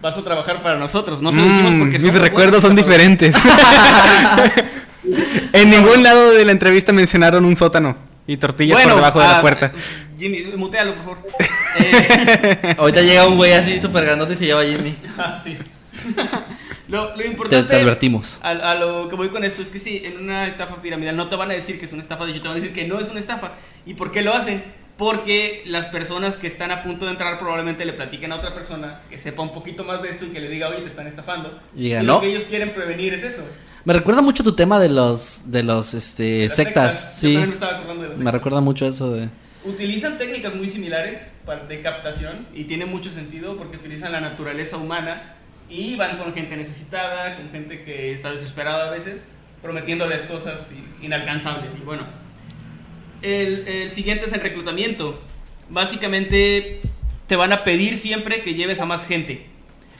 Vas 0.00 0.16
a 0.16 0.22
trabajar 0.24 0.62
para 0.62 0.78
nosotros. 0.78 1.20
No 1.20 1.30
se 1.30 1.36
lo 1.36 1.42
dijimos 1.42 1.72
Mm, 1.74 1.78
porque 1.80 1.98
mis 1.98 2.14
recuerdos 2.14 2.62
son 2.62 2.74
diferentes. 2.74 3.36
en 5.52 5.70
ningún 5.70 6.02
lado 6.02 6.32
de 6.32 6.44
la 6.44 6.52
entrevista 6.52 6.92
mencionaron 6.92 7.44
un 7.44 7.56
sótano 7.56 7.96
y 8.26 8.36
tortillas 8.36 8.80
por 8.82 8.94
debajo 8.94 9.18
de 9.20 9.26
ah, 9.26 9.32
la 9.32 9.40
puerta. 9.40 9.72
Jimmy, 10.18 10.44
mutealo, 10.56 10.94
por 10.94 11.04
favor. 11.04 11.18
Eh, 11.78 12.74
Ahorita 12.78 13.02
llega 13.02 13.26
un 13.26 13.36
güey 13.36 13.52
así 13.52 13.78
súper 13.80 14.04
grandote 14.04 14.34
y 14.34 14.36
se 14.36 14.46
lleva 14.46 14.60
a 14.62 14.64
Jimmy. 14.64 14.94
ah, 15.18 15.40
sí. 15.44 15.56
Lo, 16.90 17.10
lo 17.10 17.14
Te, 17.14 17.26
importante 17.26 17.68
te 17.70 17.80
advertimos. 17.80 18.38
A, 18.42 18.50
a 18.50 18.74
lo 18.74 19.08
que 19.08 19.16
voy 19.16 19.28
con 19.28 19.44
esto 19.44 19.62
es 19.62 19.68
que 19.70 19.78
sí, 19.78 20.02
en 20.04 20.18
una 20.18 20.46
estafa 20.46 20.82
piramidal 20.82 21.16
no 21.16 21.28
te 21.28 21.36
van 21.36 21.50
a 21.50 21.54
decir 21.54 21.78
que 21.78 21.86
es 21.86 21.92
una 21.92 22.02
estafa, 22.02 22.24
de 22.26 22.32
hecho 22.32 22.42
te 22.42 22.48
van 22.48 22.56
a 22.56 22.60
decir 22.60 22.74
que 22.74 22.86
no 22.86 22.98
es 23.00 23.08
una 23.10 23.20
estafa. 23.20 23.52
¿Y 23.86 23.94
por 23.94 24.12
qué 24.12 24.22
lo 24.22 24.34
hacen? 24.34 24.62
Porque 24.96 25.62
las 25.66 25.86
personas 25.86 26.36
que 26.36 26.46
están 26.46 26.70
a 26.70 26.82
punto 26.82 27.06
de 27.06 27.12
entrar 27.12 27.38
probablemente 27.38 27.84
le 27.86 27.94
platiquen 27.94 28.32
a 28.32 28.36
otra 28.36 28.54
persona 28.54 29.00
que 29.08 29.18
sepa 29.18 29.40
un 29.42 29.52
poquito 29.52 29.82
más 29.84 30.02
de 30.02 30.10
esto 30.10 30.26
y 30.26 30.28
que 30.28 30.40
le 30.40 30.48
diga, 30.50 30.68
oye, 30.68 30.82
te 30.82 30.88
están 30.88 31.06
estafando. 31.06 31.58
Y 31.74 31.94
y 31.94 31.94
"No". 31.94 32.02
lo 32.02 32.20
que 32.20 32.26
ellos 32.30 32.44
quieren 32.44 32.70
prevenir 32.72 33.14
es 33.14 33.22
eso. 33.24 33.42
Me 33.86 33.94
recuerda 33.94 34.20
mucho 34.20 34.44
tu 34.44 34.54
tema 34.54 34.78
de 34.78 34.90
los 34.90 35.50
de 35.50 35.62
los 35.62 35.94
este 35.94 36.48
Las 36.48 36.54
sectas, 36.56 37.12
Yo 37.14 37.16
sí. 37.20 37.26
también 37.28 37.48
me 37.48 37.54
estaba 37.54 37.72
acordando 37.78 38.02
de 38.02 38.08
las 38.10 38.18
Me 38.18 38.24
sectas. 38.24 38.34
recuerda 38.34 38.60
mucho 38.60 38.86
eso 38.86 39.12
de 39.12 39.28
Utilizan 39.64 40.18
técnicas 40.18 40.54
muy 40.54 40.68
similares 40.68 41.28
de 41.68 41.80
captación 41.82 42.46
y 42.54 42.64
tiene 42.64 42.84
mucho 42.86 43.08
sentido 43.10 43.56
porque 43.56 43.76
utilizan 43.78 44.12
la 44.12 44.20
naturaleza 44.20 44.76
humana 44.76 45.34
y 45.70 45.94
van 45.94 46.18
con 46.18 46.34
gente 46.34 46.56
necesitada, 46.56 47.36
con 47.36 47.50
gente 47.50 47.84
que 47.84 48.12
está 48.12 48.32
desesperada 48.32 48.88
a 48.88 48.90
veces, 48.90 49.28
prometiéndoles 49.62 50.22
cosas 50.22 50.68
inalcanzables. 51.00 51.74
Y 51.74 51.84
bueno, 51.84 52.02
el, 53.22 53.90
siguiente 53.92 54.26
es 54.26 54.32
el 54.32 54.40
reclutamiento. 54.40 55.20
Básicamente 55.68 56.80
te 57.28 57.36
van 57.36 57.52
a 57.52 57.62
pedir 57.62 57.96
siempre 57.96 58.42
que 58.42 58.54
lleves 58.54 58.80
a 58.80 58.86
más 58.86 59.06
gente. 59.06 59.46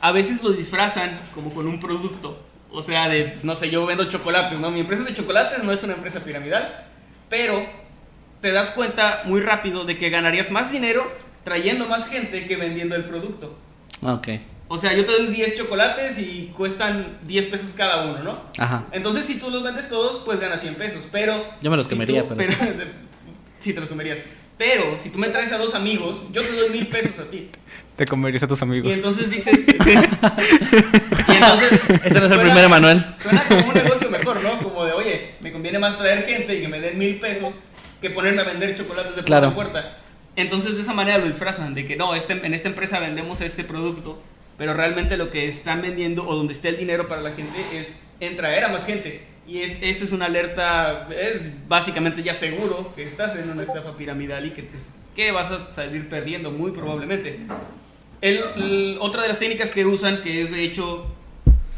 A 0.01 0.11
veces 0.11 0.43
lo 0.43 0.51
disfrazan 0.51 1.19
como 1.35 1.55
con 1.55 1.69
un 1.69 1.79
producto. 1.79 2.43
O 2.73 2.83
sea, 2.83 3.09
de, 3.09 3.37
no 3.43 3.55
sé, 3.55 3.71
yo 3.71 3.87
vendo 3.87 4.05
chocolates, 4.05 4.59
¿no? 4.59 4.71
Mi 4.71 4.81
empresa 4.81 5.03
es 5.03 5.09
de 5.09 5.15
chocolates, 5.15 5.63
no 5.63 5.73
es 5.73 5.83
una 5.83 5.95
empresa 5.95 6.21
piramidal, 6.21 6.87
pero 7.29 7.65
te 8.41 8.53
das 8.53 8.71
cuenta 8.71 9.23
muy 9.25 9.41
rápido 9.41 9.85
de 9.85 9.99
que 9.99 10.11
ganarías 10.11 10.51
más 10.51 10.73
dinero 10.73 11.11
trayendo 11.45 11.87
más 11.87 12.09
gente 12.09 12.47
que 12.47 12.57
vendiendo 12.57 12.97
el 12.97 13.05
producto. 13.05 13.57
Ok. 14.03 14.29
O 14.73 14.79
sea, 14.79 14.93
yo 14.95 15.05
te 15.05 15.11
doy 15.11 15.27
10 15.27 15.57
chocolates 15.57 16.17
y 16.17 16.53
cuestan 16.57 17.19
10 17.23 17.47
pesos 17.47 17.71
cada 17.77 18.05
uno, 18.05 18.23
¿no? 18.23 18.41
Ajá. 18.57 18.85
Entonces, 18.93 19.27
si 19.27 19.35
tú 19.41 19.51
los 19.51 19.65
vendes 19.65 19.89
todos, 19.89 20.23
pues 20.25 20.39
ganas 20.39 20.61
100 20.61 20.77
pesos. 20.77 21.03
Pero. 21.11 21.45
Yo 21.61 21.73
me 21.73 21.77
los 21.77 21.87
si 21.87 21.95
comería, 21.95 22.23
tú- 22.29 22.37
pero 22.37 22.53
sí, 23.61 23.73
te 23.75 23.81
los 23.81 23.89
comerías. 23.89 24.19
Pero, 24.57 24.97
si 25.01 25.11
tú 25.11 25.19
me 25.19 25.29
traes 25.29 25.51
a 25.51 25.59
dos 25.59 25.75
amigos, 25.75 26.23
yo 26.31 26.43
te 26.43 26.53
doy 26.53 26.71
mil 26.71 26.87
pesos 26.87 27.19
a 27.19 27.25
ti. 27.31 27.49
Te 27.97 28.05
comerías 28.05 28.43
a 28.45 28.47
tus 28.47 28.61
Y 28.61 28.65
amigos. 28.65 28.93
entonces 28.93 29.29
dices. 29.33 29.59
Y 31.29 31.33
entonces. 31.33 31.81
Ese 32.05 32.21
no 32.21 32.27
es 32.27 32.33
el 32.33 32.41
primer 32.41 32.65
Emanuel. 32.65 33.05
Suena 33.21 33.43
como 33.49 33.67
un 33.69 33.75
negocio 33.75 34.09
mejor, 34.11 34.41
¿no? 34.43 34.63
Como 34.63 34.85
de, 34.85 34.93
oye, 34.93 35.31
me 35.43 35.51
conviene 35.51 35.79
más 35.81 35.99
traer 35.99 36.25
gente 36.27 36.55
y 36.57 36.61
que 36.63 36.69
me 36.69 36.81
den 36.81 36.97
mil 36.99 37.19
pesos 37.19 37.53
que 38.01 38.11
ponerme 38.11 38.43
a 38.43 38.45
vender 38.45 38.77
chocolates 38.77 39.17
de 39.17 39.23
puerta 39.23 39.27
Claro. 39.27 39.49
a 39.49 39.55
puerta. 39.55 39.97
Entonces, 40.37 40.77
de 40.77 40.83
esa 40.83 40.93
manera 40.93 41.19
lo 41.19 41.27
disfrazan, 41.27 41.75
de 41.75 41.87
que 41.87 41.97
no, 41.97 42.15
este, 42.15 42.35
en 42.35 42.55
esta 42.55 42.69
empresa 42.69 43.01
vendemos 43.01 43.41
este 43.41 43.65
producto, 43.65 44.23
pero 44.61 44.75
realmente 44.75 45.17
lo 45.17 45.31
que 45.31 45.49
están 45.49 45.81
vendiendo 45.81 46.23
o 46.29 46.37
donde 46.37 46.53
está 46.53 46.69
el 46.69 46.77
dinero 46.77 47.09
para 47.09 47.23
la 47.23 47.33
gente 47.33 47.59
es 47.73 48.03
en 48.21 48.37
traer 48.37 48.65
a 48.65 48.69
más 48.69 48.85
gente. 48.85 49.23
Y 49.49 49.63
es, 49.63 49.79
eso 49.81 50.05
es 50.05 50.13
una 50.13 50.27
alerta, 50.27 51.09
es 51.19 51.49
básicamente 51.67 52.23
ya 52.23 52.35
seguro 52.35 52.93
que 52.95 53.05
estás 53.05 53.37
en 53.37 53.49
una 53.49 53.63
estafa 53.63 53.97
piramidal 53.97 54.45
y 54.45 54.51
que, 54.51 54.61
te, 54.65 54.77
que 55.17 55.33
vas 55.33 55.51
a 55.51 55.73
salir 55.73 56.11
perdiendo 56.11 56.51
muy 56.51 56.73
probablemente. 56.73 57.39
El, 58.21 58.39
el- 58.57 58.99
otra 59.01 59.23
de 59.23 59.29
las 59.29 59.39
técnicas 59.39 59.71
que 59.71 59.87
usan, 59.87 60.21
que 60.23 60.43
es 60.43 60.51
de 60.51 60.63
hecho 60.63 61.07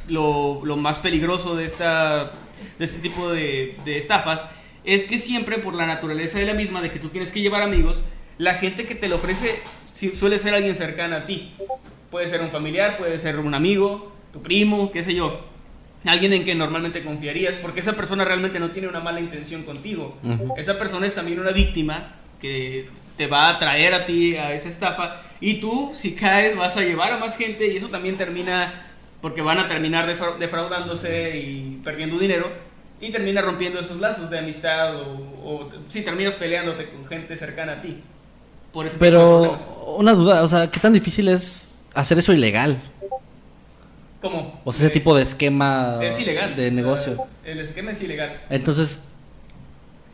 lo, 0.09 0.61
lo 0.65 0.77
más 0.77 0.99
peligroso 0.99 1.55
de, 1.55 1.67
esta, 1.67 2.33
de 2.81 2.85
este 2.85 2.99
tipo 2.99 3.31
de, 3.31 3.77
de 3.85 3.97
estafas, 3.97 4.49
es 4.83 5.05
que 5.05 5.21
siempre 5.21 5.59
por 5.59 5.75
la 5.75 5.87
naturaleza 5.87 6.41
de 6.41 6.47
la 6.47 6.55
misma, 6.55 6.83
de 6.83 6.91
que 6.91 6.99
tú 6.99 7.11
tienes 7.11 7.31
que 7.31 7.41
llevar 7.43 7.63
amigos, 7.63 8.03
la 8.39 8.55
gente 8.55 8.87
que 8.87 8.97
te 8.97 9.07
lo 9.07 9.15
ofrece 9.17 9.61
suele 10.17 10.41
ser 10.41 10.53
alguien 10.55 10.75
cercano 10.75 11.15
a 11.15 11.27
ti. 11.27 11.55
Puede 12.13 12.29
ser 12.29 12.43
un 12.43 12.51
familiar, 12.51 12.97
puede 12.99 13.19
ser 13.19 13.39
un 13.41 13.55
amigo, 13.55 14.13
tu 14.33 14.41
primo, 14.41 14.93
qué 14.93 15.03
sé 15.03 15.15
yo. 15.15 15.41
Alguien 16.05 16.33
en 16.33 16.45
que 16.45 16.55
normalmente 16.55 17.03
confiarías, 17.03 17.55
porque 17.63 17.81
esa 17.81 17.95
persona 17.95 18.25
realmente 18.25 18.61
no 18.61 18.71
tiene 18.71 18.87
una 18.89 19.01
mala 19.01 19.19
intención 19.21 19.63
contigo. 19.65 20.17
Esa 20.57 20.79
persona 20.79 21.07
es 21.07 21.15
también 21.15 21.41
una 21.41 21.53
víctima 21.53 22.09
que 22.41 22.89
te 23.17 23.27
va 23.27 23.49
a 23.49 23.59
traer 23.59 23.95
a 23.95 24.05
ti 24.07 24.37
a 24.37 24.53
esa 24.53 24.69
estafa 24.69 25.23
y 25.41 25.55
tú 25.55 25.93
si 25.97 26.13
caes 26.13 26.57
vas 26.57 26.77
a 26.77 26.83
llevar 26.83 27.13
a 27.13 27.19
más 27.19 27.37
gente 27.37 27.67
y 27.67 27.77
eso 27.77 27.89
también 27.89 28.17
termina 28.17 28.87
porque 29.21 29.43
van 29.43 29.59
a 29.59 29.69
terminar 29.69 30.09
defra- 30.09 30.37
defraudándose 30.39 31.39
y 31.39 31.81
perdiendo 31.85 32.19
dinero 32.19 32.51
y 33.01 33.11
termina 33.11 33.41
rompiendo 33.43 33.81
esos 33.81 33.99
lazos 34.01 34.29
de 34.31 34.39
amistad 34.39 34.97
o, 34.97 35.05
o 35.45 35.71
si 35.89 36.03
terminas 36.03 36.35
peleándote 36.35 36.91
con 36.91 37.07
gente 37.07 37.37
cercana 37.37 37.75
a 37.75 37.83
ti. 37.83 37.99
Por 38.73 38.89
Pero 38.99 39.57
una 39.99 40.13
duda, 40.15 40.43
o 40.43 40.49
sea, 40.49 40.71
¿qué 40.71 40.81
tan 40.81 40.93
difícil 40.95 41.29
es 41.29 41.72
hacer 41.95 42.19
eso 42.19 42.33
ilegal? 42.33 42.79
¿Cómo? 44.21 44.61
O 44.65 44.73
sea, 44.73 44.87
ese 44.87 44.93
Eh, 44.93 44.99
tipo 45.01 45.17
de 45.17 45.23
esquema 45.23 45.99
es 46.01 46.19
ilegal. 46.21 46.55
de 46.55 46.63
O 46.63 46.71
sea, 46.71 46.75
negocio. 46.75 47.25
el 47.45 47.59
esquema 47.59 47.91
es 47.93 48.03
ilegal. 48.03 48.41
Entonces, 48.51 49.09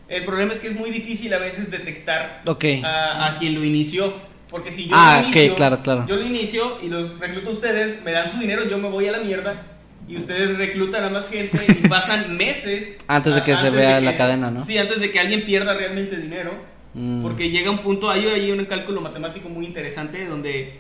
El 0.09 0.25
problema 0.25 0.55
es 0.55 0.59
que 0.59 0.69
es 0.69 0.75
muy 0.75 0.91
difícil 0.91 1.35
a 1.35 1.39
veces 1.39 1.71
detectar 1.71 2.41
ok. 2.47 2.65
a, 2.83 3.27
a 3.27 3.39
quien 3.39 3.55
lo 3.55 3.63
inició. 3.63 4.15
Porque 4.49 4.73
si 4.73 4.85
yo 4.87 4.93
Ah, 4.95 5.19
lo 5.21 5.29
inicio, 5.29 5.55
claro, 5.57 5.83
claro. 5.83 6.07
yo 6.09 6.17
lo 6.17 6.25
inicio 6.25 6.79
y 6.83 6.89
los 6.89 7.19
recluto 7.19 7.51
a 7.51 7.53
ustedes, 7.53 8.03
me 8.03 8.13
dan 8.13 8.31
su 8.31 8.39
dinero, 8.39 8.67
yo 8.67 8.79
me 8.79 8.89
voy 8.89 9.07
a 9.07 9.13
la 9.13 9.19
mierda 9.19 9.63
y 10.09 10.17
ustedes 10.17 10.57
reclutan 10.57 11.05
a 11.05 11.11
más 11.11 11.29
gente 11.29 11.63
y 11.69 11.87
pasan 11.89 12.35
meses 12.39 12.97
Antes 13.07 13.35
de 13.35 13.43
que 13.43 13.53
se 13.59 13.67
antes 13.67 13.73
vea 13.75 14.01
la 14.01 14.17
cadena, 14.17 14.51
¿no? 14.51 14.65
Sí, 14.65 14.79
antes 14.79 15.01
de 15.01 15.13
que 15.13 15.21
alguien 15.21 15.45
pierda 15.45 15.75
realmente 15.75 16.17
dinero. 16.17 16.53
Mm. 16.95 17.21
Porque 17.23 17.51
llega 17.51 17.71
un 17.71 17.81
punto, 17.81 18.09
hay, 18.09 18.27
hay 18.27 18.51
un 18.51 18.65
cálculo 18.65 19.03
matemático 19.03 19.51
muy 19.51 19.67
interesante 19.67 20.25
donde 20.27 20.79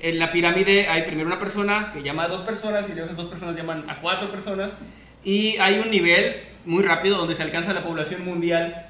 en 0.00 0.18
la 0.18 0.30
pirámide 0.32 0.88
hay 0.88 1.02
primero 1.02 1.26
una 1.26 1.38
persona 1.38 1.90
que 1.94 2.02
llama 2.02 2.24
a 2.24 2.28
dos 2.28 2.42
personas 2.42 2.88
y 2.88 2.92
luego 2.92 3.06
esas 3.06 3.16
dos 3.16 3.26
personas 3.28 3.56
llaman 3.56 3.84
a 3.88 4.00
cuatro 4.00 4.30
personas 4.30 4.72
y 5.24 5.56
hay 5.58 5.78
un 5.80 5.90
nivel 5.90 6.36
muy 6.64 6.82
rápido 6.84 7.18
donde 7.18 7.34
se 7.34 7.42
alcanza 7.42 7.72
la 7.72 7.82
población 7.82 8.24
mundial 8.24 8.86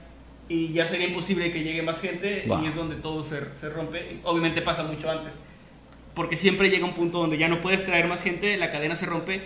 y 0.49 0.73
ya 0.73 0.87
sería 0.87 1.07
imposible 1.09 1.53
que 1.53 1.63
llegue 1.63 1.83
más 1.83 2.01
gente 2.01 2.45
Wow. 2.49 2.65
y 2.65 2.67
es 2.69 2.75
donde 2.75 2.97
todo 2.97 3.23
se, 3.23 3.39
se 3.55 3.69
rompe. 3.71 4.19
Obviamente 4.25 4.63
pasa 4.63 4.83
mucho 4.83 5.11
antes, 5.11 5.41
porque 6.15 6.37
siempre 6.37 6.71
llega 6.71 6.85
un 6.87 6.95
punto 6.95 7.19
donde 7.19 7.39
ya 7.39 7.49
no 7.49 7.61
puedes 7.61 7.85
traer 7.85 8.07
más 8.09 8.23
gente, 8.23 8.57
la 8.57 8.71
cadena 8.71 8.97
se 8.97 9.07
rompe 9.07 9.43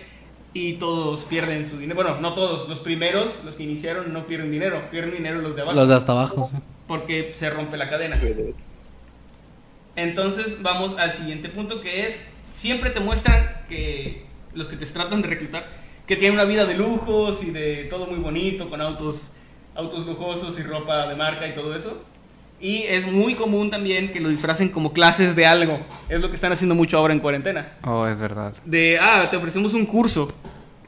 y 0.53 0.73
todos 0.73 1.25
pierden 1.25 1.67
su 1.67 1.77
dinero. 1.77 1.95
Bueno, 2.01 2.21
no 2.21 2.33
todos, 2.33 2.69
los 2.69 2.79
primeros, 2.79 3.29
los 3.43 3.55
que 3.55 3.63
iniciaron 3.63 4.13
no 4.13 4.27
pierden 4.27 4.51
dinero, 4.51 4.83
pierden 4.91 5.11
dinero 5.15 5.41
los 5.41 5.55
de 5.55 5.61
abajo 5.63 5.75
Los 5.77 5.89
de 5.89 5.95
hasta 5.95 6.11
abajo, 6.13 6.47
sí. 6.49 6.57
porque 6.87 7.31
se 7.35 7.49
rompe 7.49 7.75
la 7.77 7.89
cadena. 7.89 8.19
Entonces 9.95 10.61
vamos 10.61 10.97
al 10.97 11.13
siguiente 11.13 11.49
punto 11.49 11.81
que 11.81 12.07
es, 12.07 12.27
siempre 12.51 12.89
te 12.89 12.99
muestran 12.99 13.63
que 13.69 14.25
los 14.53 14.67
que 14.67 14.77
te 14.77 14.85
tratan 14.85 15.21
de 15.21 15.27
reclutar, 15.27 15.67
que 16.07 16.15
tienen 16.15 16.33
una 16.33 16.45
vida 16.45 16.65
de 16.65 16.75
lujos 16.75 17.43
y 17.43 17.51
de 17.51 17.85
todo 17.89 18.07
muy 18.07 18.19
bonito, 18.19 18.69
con 18.69 18.81
autos, 18.81 19.29
autos 19.75 20.05
lujosos 20.05 20.59
y 20.59 20.63
ropa 20.63 21.07
de 21.07 21.15
marca 21.15 21.47
y 21.47 21.53
todo 21.53 21.75
eso. 21.75 22.03
Y 22.59 22.83
es 22.83 23.11
muy 23.11 23.35
común 23.35 23.69
también 23.69 24.11
que 24.13 24.21
lo 24.21 24.29
disfracen 24.29 24.69
como 24.69 24.93
clases 24.93 25.35
de 25.35 25.45
algo. 25.45 25.81
Es 26.07 26.21
lo 26.21 26.29
que 26.29 26.35
están 26.35 26.51
haciendo 26.53 26.75
mucho 26.75 26.97
ahora 26.97 27.13
en 27.13 27.19
cuarentena. 27.19 27.73
Oh, 27.83 28.07
es 28.07 28.17
verdad. 28.19 28.53
De, 28.63 28.97
ah, 29.01 29.27
te 29.29 29.35
ofrecemos 29.35 29.73
un 29.73 29.85
curso. 29.85 30.31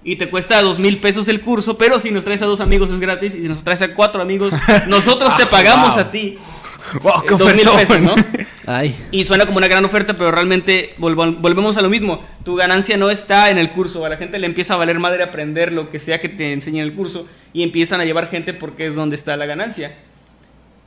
Y 0.01 0.15
te 0.15 0.29
cuesta 0.29 0.61
dos 0.61 0.79
mil 0.79 0.99
pesos 0.99 1.27
el 1.27 1.41
curso, 1.41 1.77
pero 1.77 1.99
si 1.99 2.11
nos 2.11 2.23
traes 2.23 2.41
a 2.43 2.45
dos 2.45 2.61
amigos 2.61 2.91
es 2.91 2.99
gratis. 2.99 3.35
Y 3.35 3.41
si 3.41 3.47
nos 3.49 3.63
traes 3.63 3.81
a 3.81 3.93
cuatro 3.93 4.21
amigos, 4.21 4.53
nosotros 4.87 5.35
te 5.35 5.45
pagamos 5.47 5.95
wow. 5.95 5.99
a 5.99 6.11
ti. 6.11 6.37
¡Wow, 7.01 7.23
qué 7.27 7.33
Eh, 7.33 7.37
dos 7.37 7.55
mil 7.55 7.67
ofertón! 7.67 8.15
pesos, 8.15 8.33
¿no? 8.35 8.45
Ay, 8.67 8.95
Y 9.11 9.23
suena 9.25 9.45
como 9.45 9.57
una 9.57 9.67
gran 9.67 9.83
oferta, 9.85 10.13
pero 10.17 10.31
realmente 10.31 10.91
volvemos 10.97 11.77
a 11.77 11.81
lo 11.81 11.89
mismo. 11.89 12.23
Tu 12.43 12.55
ganancia 12.55 12.97
no 12.97 13.09
está 13.09 13.49
en 13.51 13.57
el 13.57 13.71
curso. 13.71 14.05
A 14.05 14.09
la 14.09 14.17
gente 14.17 14.39
le 14.39 14.45
empieza 14.47 14.73
a 14.73 14.77
valer 14.77 14.99
madre 14.99 15.23
aprender 15.23 15.71
lo 15.71 15.89
que 15.91 15.99
sea 15.99 16.19
que 16.21 16.29
te 16.29 16.51
enseñe 16.53 16.77
en 16.79 16.83
el 16.83 16.93
curso 16.93 17.27
y 17.53 17.63
empiezan 17.63 18.01
a 18.01 18.05
llevar 18.05 18.29
gente 18.29 18.53
porque 18.53 18.87
es 18.87 18.95
donde 18.95 19.15
está 19.15 19.35
la 19.37 19.45
ganancia. 19.45 19.95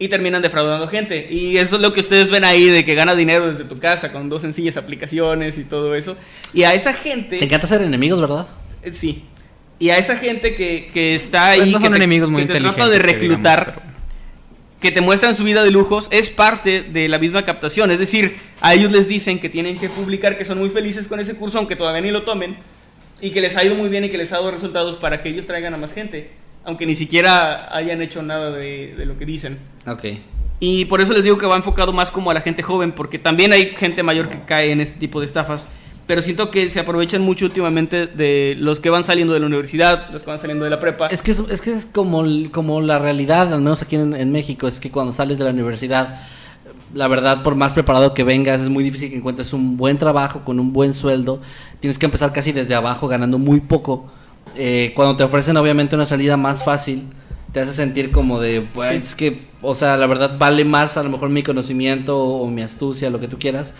Y 0.00 0.08
terminan 0.08 0.42
defraudando 0.42 0.86
gente. 0.86 1.26
Y 1.30 1.56
eso 1.56 1.76
es 1.76 1.82
lo 1.82 1.92
que 1.92 2.00
ustedes 2.00 2.30
ven 2.30 2.44
ahí 2.44 2.66
de 2.66 2.84
que 2.84 2.94
gana 2.94 3.16
dinero 3.16 3.50
desde 3.50 3.64
tu 3.64 3.78
casa 3.80 4.12
con 4.12 4.28
dos 4.28 4.42
sencillas 4.42 4.76
aplicaciones 4.76 5.58
y 5.58 5.64
todo 5.64 5.94
eso. 5.96 6.16
Y 6.54 6.62
a 6.62 6.72
esa 6.74 6.94
gente... 6.94 7.38
te 7.38 7.44
encanta 7.44 7.66
ser 7.66 7.82
enemigos, 7.82 8.20
¿verdad? 8.20 8.46
Eh, 8.82 8.92
Sí. 8.92 9.24
Y 9.80 9.90
a 9.90 9.98
esa 9.98 10.16
gente 10.16 10.56
que, 10.56 10.90
que 10.92 11.14
está 11.14 11.50
ahí, 11.50 11.60
Pues 11.60 11.70
no 11.72 11.78
que 11.78 11.84
son 11.84 11.92
te, 11.92 11.96
enemigos 11.98 12.28
muy 12.30 12.46
que 12.46 12.52
te 12.52 12.60
trata 12.60 12.88
de 12.88 12.98
que 12.98 13.06
digamos, 13.06 13.20
reclutar, 13.20 13.74
pero- 13.76 13.97
que 14.80 14.92
te 14.92 15.00
muestran 15.00 15.34
su 15.34 15.44
vida 15.44 15.64
de 15.64 15.70
lujos, 15.70 16.08
es 16.10 16.30
parte 16.30 16.82
de 16.82 17.08
la 17.08 17.18
misma 17.18 17.44
captación. 17.44 17.90
Es 17.90 17.98
decir, 17.98 18.36
a 18.60 18.74
ellos 18.74 18.92
les 18.92 19.08
dicen 19.08 19.40
que 19.40 19.48
tienen 19.48 19.78
que 19.78 19.88
publicar 19.88 20.38
que 20.38 20.44
son 20.44 20.58
muy 20.58 20.70
felices 20.70 21.08
con 21.08 21.20
ese 21.20 21.34
curso, 21.34 21.58
aunque 21.58 21.76
todavía 21.76 22.00
ni 22.00 22.10
lo 22.10 22.22
tomen, 22.22 22.56
y 23.20 23.30
que 23.30 23.40
les 23.40 23.56
ha 23.56 23.64
ido 23.64 23.74
muy 23.74 23.88
bien 23.88 24.04
y 24.04 24.08
que 24.08 24.18
les 24.18 24.32
ha 24.32 24.36
dado 24.36 24.50
resultados 24.50 24.96
para 24.96 25.22
que 25.22 25.30
ellos 25.30 25.46
traigan 25.46 25.74
a 25.74 25.76
más 25.76 25.92
gente, 25.92 26.30
aunque 26.64 26.86
ni 26.86 26.94
siquiera 26.94 27.74
hayan 27.76 28.00
hecho 28.02 28.22
nada 28.22 28.52
de, 28.52 28.94
de 28.96 29.06
lo 29.06 29.18
que 29.18 29.24
dicen. 29.24 29.58
Ok. 29.86 30.04
Y 30.60 30.84
por 30.86 31.00
eso 31.00 31.12
les 31.12 31.22
digo 31.22 31.38
que 31.38 31.46
va 31.46 31.56
enfocado 31.56 31.92
más 31.92 32.10
como 32.10 32.30
a 32.30 32.34
la 32.34 32.40
gente 32.40 32.62
joven, 32.62 32.92
porque 32.92 33.18
también 33.18 33.52
hay 33.52 33.70
gente 33.76 34.02
mayor 34.02 34.28
que 34.28 34.40
cae 34.46 34.70
en 34.70 34.80
este 34.80 34.98
tipo 34.98 35.20
de 35.20 35.26
estafas. 35.26 35.68
Pero 36.08 36.22
siento 36.22 36.50
que 36.50 36.70
se 36.70 36.80
aprovechan 36.80 37.20
mucho 37.20 37.44
últimamente 37.44 38.06
de 38.06 38.56
los 38.58 38.80
que 38.80 38.88
van 38.88 39.04
saliendo 39.04 39.34
de 39.34 39.40
la 39.40 39.46
universidad, 39.46 40.10
los 40.10 40.22
que 40.22 40.30
van 40.30 40.40
saliendo 40.40 40.64
de 40.64 40.70
la 40.70 40.80
prepa. 40.80 41.06
Es 41.08 41.22
que 41.22 41.32
es, 41.32 41.38
es 41.50 41.60
que 41.60 41.70
es 41.70 41.84
como, 41.84 42.24
como 42.50 42.80
la 42.80 42.98
realidad, 42.98 43.52
al 43.52 43.60
menos 43.60 43.82
aquí 43.82 43.96
en, 43.96 44.14
en 44.14 44.32
México, 44.32 44.66
es 44.66 44.80
que 44.80 44.90
cuando 44.90 45.12
sales 45.12 45.36
de 45.36 45.44
la 45.44 45.50
universidad, 45.50 46.18
la 46.94 47.08
verdad, 47.08 47.42
por 47.42 47.56
más 47.56 47.72
preparado 47.72 48.14
que 48.14 48.24
vengas, 48.24 48.62
es 48.62 48.70
muy 48.70 48.82
difícil 48.82 49.10
que 49.10 49.16
encuentres 49.16 49.52
un 49.52 49.76
buen 49.76 49.98
trabajo 49.98 50.46
con 50.46 50.58
un 50.58 50.72
buen 50.72 50.94
sueldo. 50.94 51.42
Tienes 51.80 51.98
que 51.98 52.06
empezar 52.06 52.32
casi 52.32 52.52
desde 52.52 52.74
abajo, 52.74 53.06
ganando 53.06 53.36
muy 53.36 53.60
poco. 53.60 54.06
Eh, 54.56 54.92
cuando 54.96 55.14
te 55.14 55.24
ofrecen, 55.24 55.58
obviamente, 55.58 55.94
una 55.94 56.06
salida 56.06 56.38
más 56.38 56.64
fácil, 56.64 57.02
te 57.52 57.60
hace 57.60 57.72
sentir 57.72 58.12
como 58.12 58.40
de, 58.40 58.62
pues, 58.72 59.08
es 59.08 59.14
que, 59.14 59.42
o 59.60 59.74
sea, 59.74 59.98
la 59.98 60.06
verdad 60.06 60.38
vale 60.38 60.64
más 60.64 60.96
a 60.96 61.02
lo 61.02 61.10
mejor 61.10 61.28
mi 61.28 61.42
conocimiento 61.42 62.18
o, 62.18 62.44
o 62.44 62.50
mi 62.50 62.62
astucia, 62.62 63.10
lo 63.10 63.20
que 63.20 63.28
tú 63.28 63.38
quieras, 63.38 63.74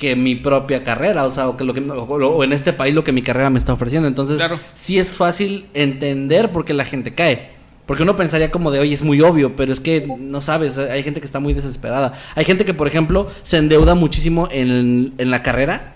que 0.00 0.16
mi 0.16 0.34
propia 0.34 0.82
carrera, 0.82 1.24
o 1.24 1.30
sea, 1.30 1.48
o, 1.48 1.56
que 1.56 1.62
lo 1.62 1.74
que, 1.74 1.80
o, 1.80 1.94
o 2.04 2.42
en 2.42 2.52
este 2.52 2.72
país 2.72 2.94
lo 2.94 3.04
que 3.04 3.12
mi 3.12 3.22
carrera 3.22 3.50
me 3.50 3.58
está 3.58 3.72
ofreciendo. 3.74 4.08
Entonces, 4.08 4.38
Claro. 4.38 4.58
sí 4.74 4.98
es 4.98 5.08
fácil 5.08 5.66
entender 5.74 6.50
por 6.50 6.64
qué 6.64 6.72
la 6.72 6.84
gente 6.86 7.14
cae. 7.14 7.50
Porque 7.86 8.02
uno 8.04 8.16
pensaría 8.16 8.50
como 8.50 8.70
de, 8.70 8.78
oye, 8.78 8.94
es 8.94 9.02
muy 9.02 9.20
obvio, 9.20 9.56
pero 9.56 9.72
es 9.72 9.80
que 9.80 10.06
no 10.18 10.40
sabes, 10.40 10.78
hay 10.78 11.02
gente 11.02 11.20
que 11.20 11.26
está 11.26 11.38
muy 11.40 11.52
desesperada. 11.54 12.14
Hay 12.34 12.44
gente 12.44 12.64
que, 12.64 12.72
por 12.72 12.86
ejemplo, 12.86 13.28
se 13.42 13.58
endeuda 13.58 13.94
muchísimo 13.94 14.48
en, 14.50 15.12
en 15.18 15.30
la 15.30 15.42
carrera 15.42 15.94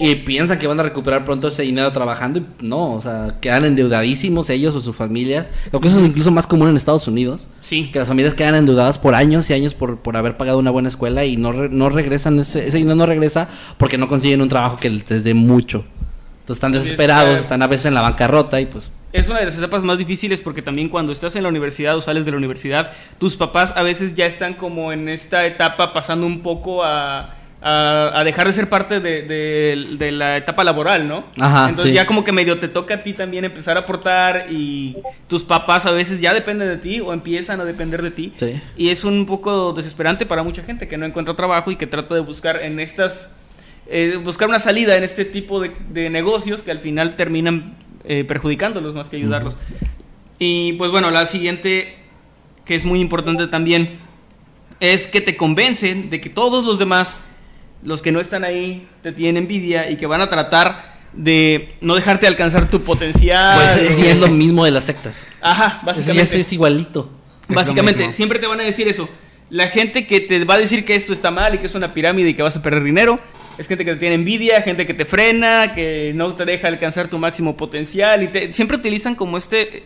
y 0.00 0.14
piensan 0.16 0.58
que 0.58 0.66
van 0.66 0.80
a 0.80 0.82
recuperar 0.82 1.24
pronto 1.24 1.48
ese 1.48 1.62
dinero 1.62 1.92
trabajando 1.92 2.38
y 2.40 2.46
no, 2.62 2.94
o 2.94 3.00
sea, 3.00 3.36
quedan 3.40 3.66
endeudadísimos 3.66 4.48
ellos 4.50 4.74
o 4.74 4.80
sus 4.80 4.96
familias. 4.96 5.50
Creo 5.68 5.80
que 5.80 5.88
eso 5.88 5.98
es 6.00 6.06
incluso 6.06 6.30
más 6.30 6.46
común 6.46 6.68
en 6.68 6.76
Estados 6.76 7.06
Unidos. 7.06 7.48
Sí. 7.60 7.90
Que 7.92 7.98
las 7.98 8.08
familias 8.08 8.34
quedan 8.34 8.54
endeudadas 8.54 8.98
por 8.98 9.14
años 9.14 9.50
y 9.50 9.52
años 9.52 9.74
por, 9.74 9.98
por 9.98 10.16
haber 10.16 10.36
pagado 10.36 10.58
una 10.58 10.70
buena 10.70 10.88
escuela 10.88 11.24
y 11.26 11.36
no, 11.36 11.52
re- 11.52 11.68
no 11.68 11.90
regresan, 11.90 12.38
ese, 12.40 12.66
ese 12.66 12.78
dinero 12.78 12.96
no 12.96 13.06
regresa 13.06 13.48
porque 13.76 13.98
no 13.98 14.08
consiguen 14.08 14.40
un 14.40 14.48
trabajo 14.48 14.78
que 14.78 14.88
les 14.88 15.22
dé 15.22 15.34
mucho. 15.34 15.84
Entonces 16.40 16.56
están 16.56 16.72
desesperados, 16.72 17.38
están 17.38 17.62
a 17.62 17.66
veces 17.68 17.86
en 17.86 17.94
la 17.94 18.00
bancarrota 18.00 18.60
y 18.60 18.66
pues 18.66 18.90
Es 19.12 19.28
una 19.28 19.38
de 19.40 19.44
las 19.44 19.56
etapas 19.58 19.82
más 19.84 19.98
difíciles 19.98 20.40
porque 20.40 20.62
también 20.62 20.88
cuando 20.88 21.12
estás 21.12 21.36
en 21.36 21.42
la 21.44 21.48
universidad 21.48 21.96
o 21.96 22.00
sales 22.00 22.24
de 22.24 22.30
la 22.32 22.38
universidad, 22.38 22.90
tus 23.18 23.36
papás 23.36 23.74
a 23.76 23.82
veces 23.82 24.14
ya 24.16 24.26
están 24.26 24.54
como 24.54 24.92
en 24.92 25.08
esta 25.08 25.46
etapa 25.46 25.92
pasando 25.92 26.26
un 26.26 26.40
poco 26.40 26.82
a, 26.82 27.36
a, 27.62 28.10
a 28.14 28.24
dejar 28.24 28.46
de 28.46 28.52
ser 28.54 28.68
parte 28.70 29.00
de, 29.00 29.22
de- 29.22 29.86
de 29.98 30.12
la 30.12 30.36
etapa 30.38 30.64
laboral, 30.64 31.06
¿no? 31.06 31.24
Ajá, 31.38 31.68
Entonces 31.68 31.90
sí. 31.90 31.94
ya 31.94 32.06
como 32.06 32.24
que 32.24 32.32
medio 32.32 32.58
te 32.58 32.68
toca 32.68 32.94
a 32.94 33.02
ti 33.02 33.12
también 33.12 33.44
empezar 33.44 33.76
a 33.76 33.80
aportar 33.80 34.46
y 34.50 34.96
tus 35.28 35.42
papás 35.44 35.84
a 35.86 35.90
veces 35.90 36.20
ya 36.20 36.32
dependen 36.32 36.68
de 36.68 36.76
ti 36.78 37.00
o 37.00 37.12
empiezan 37.12 37.60
a 37.60 37.64
depender 37.64 38.00
de 38.02 38.10
ti. 38.10 38.32
Sí. 38.38 38.60
Y 38.78 38.88
es 38.88 39.04
un 39.04 39.26
poco 39.26 39.72
desesperante 39.74 40.24
para 40.24 40.42
mucha 40.42 40.62
gente 40.62 40.88
que 40.88 40.96
no 40.96 41.04
encuentra 41.04 41.36
trabajo 41.36 41.70
y 41.70 41.76
que 41.76 41.86
trata 41.86 42.14
de 42.14 42.20
buscar 42.20 42.62
en 42.62 42.80
estas 42.80 43.30
eh, 43.92 44.18
buscar 44.22 44.48
una 44.48 44.58
salida 44.60 44.96
en 44.96 45.04
este 45.04 45.24
tipo 45.24 45.60
de, 45.60 45.72
de 45.90 46.08
negocios 46.10 46.62
que 46.62 46.70
al 46.70 46.78
final 46.78 47.16
terminan 47.16 47.76
eh, 48.04 48.24
perjudicándolos 48.24 48.94
más 48.94 49.08
que 49.08 49.16
ayudarlos. 49.16 49.56
Y 50.38 50.74
pues 50.74 50.90
bueno, 50.90 51.10
la 51.10 51.26
siguiente, 51.26 51.96
que 52.64 52.74
es 52.76 52.84
muy 52.86 53.00
importante 53.00 53.46
también, 53.48 53.98
es 54.78 55.06
que 55.06 55.20
te 55.20 55.36
convencen 55.36 56.08
de 56.08 56.20
que 56.20 56.30
todos 56.30 56.64
los 56.64 56.78
demás, 56.78 57.16
los 57.82 58.02
que 58.02 58.12
no 58.12 58.20
están 58.20 58.44
ahí, 58.44 58.86
te 59.02 59.12
tienen 59.12 59.44
envidia 59.44 59.90
y 59.90 59.96
que 59.96 60.06
van 60.06 60.20
a 60.20 60.28
tratar 60.28 60.90
de 61.12 61.74
no 61.80 61.94
dejarte 61.96 62.26
alcanzar 62.26 62.68
tu 62.70 62.82
potencial. 62.82 63.58
Pues 63.78 63.96
sí, 63.96 64.06
es 64.06 64.16
lo 64.16 64.28
mismo 64.28 64.64
de 64.64 64.70
las 64.70 64.84
sectas. 64.84 65.28
Ajá, 65.40 65.78
Es, 65.80 65.84
básicamente. 65.86 66.40
es 66.40 66.52
igualito. 66.52 67.10
lo 67.48 67.54
Básicamente, 67.56 68.12
siempre 68.12 68.38
te 68.38 68.46
van 68.46 68.60
a 68.60 68.64
decir 68.64 68.86
eso. 68.88 69.08
La 69.48 69.66
gente 69.68 70.06
que 70.06 70.20
te 70.20 70.44
va 70.44 70.54
a 70.54 70.58
decir 70.58 70.84
que 70.84 70.94
esto 70.94 71.12
está 71.12 71.30
mal 71.32 71.54
y 71.54 71.58
que 71.58 71.66
es 71.66 71.74
una 71.74 71.92
pirámide 71.92 72.28
y 72.28 72.34
que 72.34 72.42
vas 72.42 72.54
a 72.54 72.62
perder 72.62 72.84
dinero, 72.84 73.18
es 73.58 73.66
gente 73.66 73.84
que 73.84 73.94
te 73.94 73.98
tiene 73.98 74.14
envidia, 74.14 74.62
gente 74.62 74.86
que 74.86 74.94
te 74.94 75.04
frena, 75.04 75.72
que 75.74 76.12
no 76.14 76.34
te 76.34 76.44
deja 76.44 76.68
alcanzar 76.68 77.08
tu 77.08 77.18
máximo 77.18 77.56
potencial 77.56 78.22
y 78.22 78.28
te- 78.28 78.52
siempre 78.52 78.76
utilizan 78.76 79.16
como 79.16 79.36
este, 79.36 79.82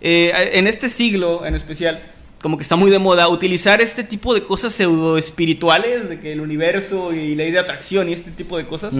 eh, 0.00 0.50
en 0.54 0.66
este 0.66 0.88
siglo 0.88 1.46
en 1.46 1.54
especial, 1.54 2.02
como 2.44 2.58
que 2.58 2.62
está 2.62 2.76
muy 2.76 2.90
de 2.90 2.98
moda 2.98 3.26
utilizar 3.28 3.80
este 3.80 4.04
tipo 4.04 4.34
de 4.34 4.42
cosas 4.42 4.74
pseudo 4.74 5.16
espirituales, 5.16 6.10
de 6.10 6.20
que 6.20 6.30
el 6.34 6.42
universo 6.42 7.14
y 7.14 7.34
ley 7.34 7.50
de 7.50 7.58
atracción 7.58 8.10
y 8.10 8.12
este 8.12 8.30
tipo 8.30 8.58
de 8.58 8.66
cosas, 8.66 8.94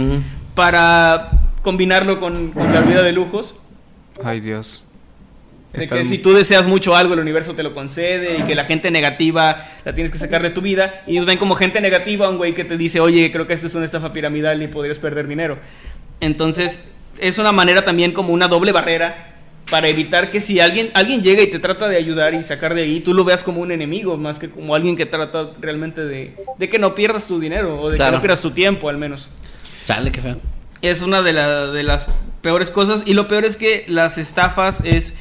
para 0.54 1.30
combinarlo 1.60 2.20
con, 2.20 2.52
con 2.52 2.72
la 2.72 2.80
vida 2.80 3.02
de 3.02 3.12
lujos. 3.12 3.56
Ay, 4.24 4.40
Dios. 4.40 4.86
De 5.74 5.86
que 5.86 6.06
si 6.06 6.16
tú 6.16 6.32
deseas 6.32 6.66
mucho 6.66 6.96
algo, 6.96 7.12
el 7.12 7.20
universo 7.20 7.54
te 7.54 7.62
lo 7.62 7.74
concede 7.74 8.38
y 8.38 8.42
que 8.44 8.54
la 8.54 8.64
gente 8.64 8.90
negativa 8.90 9.68
la 9.84 9.94
tienes 9.94 10.10
que 10.10 10.18
sacar 10.18 10.42
de 10.42 10.48
tu 10.48 10.62
vida. 10.62 11.02
Y 11.06 11.12
ellos 11.12 11.26
ven 11.26 11.36
como 11.36 11.54
gente 11.54 11.82
negativa 11.82 12.24
a 12.24 12.30
un 12.30 12.38
güey 12.38 12.54
que 12.54 12.64
te 12.64 12.78
dice, 12.78 13.00
oye, 13.00 13.30
creo 13.30 13.46
que 13.46 13.52
esto 13.52 13.66
es 13.66 13.74
una 13.74 13.84
estafa 13.84 14.14
piramidal 14.14 14.62
y 14.62 14.68
podrías 14.68 14.98
perder 14.98 15.28
dinero. 15.28 15.58
Entonces, 16.20 16.80
es 17.20 17.36
una 17.36 17.52
manera 17.52 17.84
también 17.84 18.12
como 18.12 18.32
una 18.32 18.48
doble 18.48 18.72
barrera 18.72 19.33
para 19.70 19.88
evitar 19.88 20.30
que 20.30 20.40
si 20.40 20.60
alguien, 20.60 20.90
alguien 20.94 21.22
llega 21.22 21.42
y 21.42 21.46
te 21.50 21.58
trata 21.58 21.88
de 21.88 21.96
ayudar 21.96 22.34
y 22.34 22.42
sacar 22.44 22.74
de 22.74 22.82
ahí, 22.82 23.00
tú 23.00 23.14
lo 23.14 23.24
veas 23.24 23.42
como 23.42 23.60
un 23.60 23.72
enemigo, 23.72 24.16
más 24.16 24.38
que 24.38 24.50
como 24.50 24.74
alguien 24.74 24.96
que 24.96 25.06
trata 25.06 25.50
realmente 25.60 26.02
de, 26.04 26.36
de 26.58 26.68
que 26.68 26.78
no 26.78 26.94
pierdas 26.94 27.26
tu 27.26 27.40
dinero 27.40 27.80
o 27.80 27.90
de 27.90 27.96
que 27.96 28.10
no 28.10 28.20
pierdas 28.20 28.40
tu 28.40 28.50
tiempo 28.50 28.88
al 28.88 28.98
menos 28.98 29.28
Chale, 29.86 30.12
qué 30.12 30.20
feo. 30.20 30.36
es 30.82 31.02
una 31.02 31.22
de, 31.22 31.32
la- 31.32 31.66
de 31.68 31.82
las 31.82 32.08
peores 32.42 32.70
cosas. 32.70 33.02
Y 33.06 33.14
lo 33.14 33.26
peor 33.28 33.44
es 33.44 33.56
que 33.56 33.84
las 33.88 34.18
estafas 34.18 34.80
es 34.84 35.14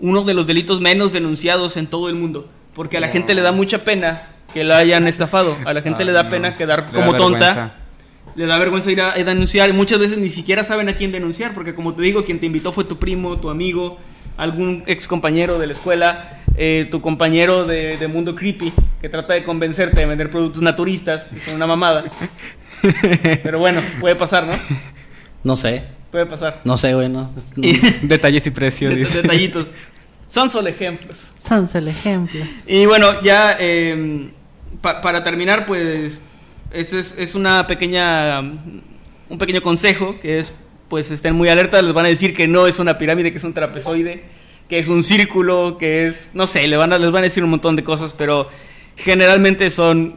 uno 0.00 0.22
de 0.24 0.34
los 0.34 0.46
delitos 0.46 0.80
menos 0.80 1.12
denunciados 1.12 1.76
en 1.76 1.86
todo 1.86 2.08
el 2.08 2.14
mundo. 2.16 2.48
Porque 2.74 2.96
a 2.96 3.00
la 3.00 3.08
gente 3.08 3.34
le 3.34 3.42
da 3.42 3.52
mucha 3.52 3.84
pena 3.84 4.22
que 4.52 4.64
la 4.64 4.78
hayan 4.78 5.06
estafado. 5.08 5.56
A 5.64 5.72
la 5.72 5.82
gente 5.82 6.00
Ay, 6.02 6.06
le 6.06 6.12
da 6.12 6.24
no. 6.24 6.30
pena 6.30 6.56
quedar 6.56 6.86
Le 6.86 6.92
como 6.92 7.14
tonta. 7.16 7.74
Le 8.36 8.46
da 8.46 8.58
vergüenza 8.58 8.90
ir 8.90 9.00
a, 9.00 9.12
a 9.12 9.18
denunciar. 9.24 9.70
Y 9.70 9.72
muchas 9.72 9.98
veces 9.98 10.18
ni 10.18 10.28
siquiera 10.30 10.64
saben 10.64 10.88
a 10.88 10.94
quién 10.94 11.12
denunciar. 11.12 11.54
Porque 11.54 11.74
como 11.74 11.94
te 11.94 12.02
digo, 12.02 12.24
quien 12.24 12.40
te 12.40 12.46
invitó 12.46 12.72
fue 12.72 12.84
tu 12.84 12.98
primo, 12.98 13.38
tu 13.38 13.48
amigo, 13.50 13.98
algún 14.36 14.82
ex 14.86 15.06
compañero 15.06 15.58
de 15.58 15.66
la 15.68 15.72
escuela, 15.72 16.40
eh, 16.56 16.88
tu 16.90 17.00
compañero 17.00 17.64
de, 17.66 17.96
de 17.96 18.08
Mundo 18.08 18.34
Creepy, 18.34 18.72
que 19.00 19.08
trata 19.08 19.34
de 19.34 19.44
convencerte 19.44 20.00
de 20.00 20.06
vender 20.06 20.30
productos 20.30 20.62
naturistas. 20.62 21.28
Son 21.44 21.54
una 21.54 21.66
mamada. 21.66 22.04
Pero 23.42 23.58
bueno, 23.58 23.80
puede 24.00 24.16
pasar, 24.16 24.46
¿no? 24.46 24.54
No 25.42 25.56
sé. 25.56 25.84
Puede 26.10 26.26
pasar. 26.26 26.60
No 26.64 26.76
sé, 26.76 26.94
güey, 26.94 27.08
no. 27.08 27.30
Es- 27.36 27.52
Y- 27.56 27.80
Detalles 28.06 28.46
y 28.46 28.50
precios. 28.50 28.92
Det- 28.92 28.98
dice. 28.98 29.22
detallitos. 29.22 29.66
Son 30.28 30.50
solo 30.50 30.68
ejemplos. 30.68 31.22
Son 31.38 31.68
solo 31.68 31.90
ejemplos. 31.90 32.46
Y 32.66 32.86
bueno, 32.86 33.20
ya 33.22 33.56
eh, 33.60 34.28
pa- 34.80 35.00
para 35.00 35.22
terminar, 35.22 35.66
pues 35.66 36.20
ese 36.74 37.00
es, 37.00 37.14
es 37.18 37.34
una 37.34 37.66
pequeña, 37.66 38.40
un 38.40 39.38
pequeño 39.38 39.62
consejo 39.62 40.18
que 40.20 40.38
es, 40.38 40.52
pues 40.88 41.10
estén 41.10 41.34
muy 41.34 41.48
alertas, 41.48 41.82
les 41.82 41.92
van 41.92 42.06
a 42.06 42.08
decir 42.08 42.34
que 42.34 42.46
no 42.46 42.66
es 42.66 42.78
una 42.78 42.98
pirámide, 42.98 43.32
que 43.32 43.38
es 43.38 43.44
un 43.44 43.54
trapezoide, 43.54 44.24
que 44.68 44.78
es 44.78 44.88
un 44.88 45.02
círculo, 45.02 45.76
que 45.78 46.06
es, 46.06 46.30
no 46.34 46.46
sé, 46.46 46.66
le 46.66 46.76
van 46.76 46.92
a, 46.92 46.98
les 46.98 47.10
van 47.10 47.20
a 47.20 47.24
decir 47.24 47.44
un 47.44 47.50
montón 47.50 47.76
de 47.76 47.84
cosas, 47.84 48.12
pero 48.12 48.48
generalmente 48.96 49.70
son, 49.70 50.16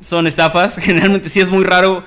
son 0.00 0.26
estafas, 0.26 0.76
generalmente 0.80 1.28
sí 1.28 1.40
es 1.40 1.50
muy 1.50 1.64
raro. 1.64 2.02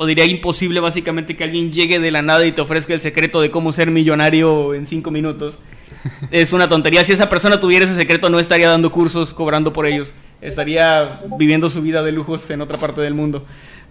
O 0.00 0.06
diría 0.06 0.24
imposible 0.26 0.78
básicamente 0.78 1.36
que 1.36 1.42
alguien 1.42 1.72
llegue 1.72 1.98
de 1.98 2.12
la 2.12 2.22
nada 2.22 2.46
y 2.46 2.52
te 2.52 2.60
ofrezca 2.60 2.94
el 2.94 3.00
secreto 3.00 3.40
de 3.40 3.50
cómo 3.50 3.72
ser 3.72 3.90
millonario 3.90 4.72
en 4.72 4.86
cinco 4.86 5.10
minutos. 5.10 5.58
Es 6.30 6.52
una 6.52 6.68
tontería. 6.68 7.02
Si 7.02 7.12
esa 7.12 7.28
persona 7.28 7.58
tuviera 7.58 7.84
ese 7.84 7.96
secreto, 7.96 8.30
no 8.30 8.38
estaría 8.38 8.68
dando 8.68 8.92
cursos 8.92 9.34
cobrando 9.34 9.72
por 9.72 9.86
ellos. 9.86 10.12
Estaría 10.40 11.20
viviendo 11.38 11.68
su 11.68 11.82
vida 11.82 12.02
de 12.02 12.12
lujos 12.12 12.48
en 12.50 12.60
otra 12.60 12.78
parte 12.78 13.00
del 13.00 13.14
mundo. 13.14 13.44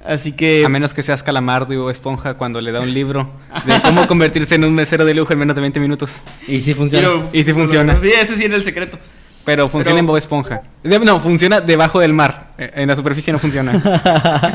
Así 0.05 0.31
que. 0.31 0.63
A 0.65 0.69
menos 0.69 0.93
que 0.93 1.03
seas 1.03 1.21
calamardo 1.23 1.85
o 1.85 1.89
esponja 1.89 2.35
cuando 2.35 2.61
le 2.61 2.71
da 2.71 2.79
un 2.79 2.93
libro 2.93 3.29
de 3.65 3.81
cómo 3.81 4.07
convertirse 4.07 4.55
en 4.55 4.63
un 4.63 4.73
mesero 4.73 5.03
de 5.03 5.13
lujo 5.13 5.33
en 5.33 5.39
menos 5.39 5.55
de 5.55 5.61
20 5.61 5.79
minutos. 5.81 6.21
Y 6.47 6.61
sí 6.61 6.73
funciona. 6.73 7.07
Pero- 7.07 7.29
Y 7.33 7.43
sí 7.43 7.51
funciona. 7.53 7.99
Sí, 7.99 8.07
ese 8.09 8.35
sí 8.37 8.45
era 8.45 8.55
el 8.55 8.63
secreto. 8.63 8.97
Pero 9.43 9.67
funciona 9.69 9.95
Pero- 9.95 9.99
en 9.99 10.05
Bob 10.07 10.17
Esponja. 10.17 10.61
No, 10.83 11.19
funciona 11.19 11.59
debajo 11.61 11.99
del 11.99 12.13
mar. 12.13 12.51
Eh, 12.57 12.71
En 12.75 12.87
la 12.87 12.95
superficie 12.95 13.33
no 13.33 13.39
funciona. 13.39 13.73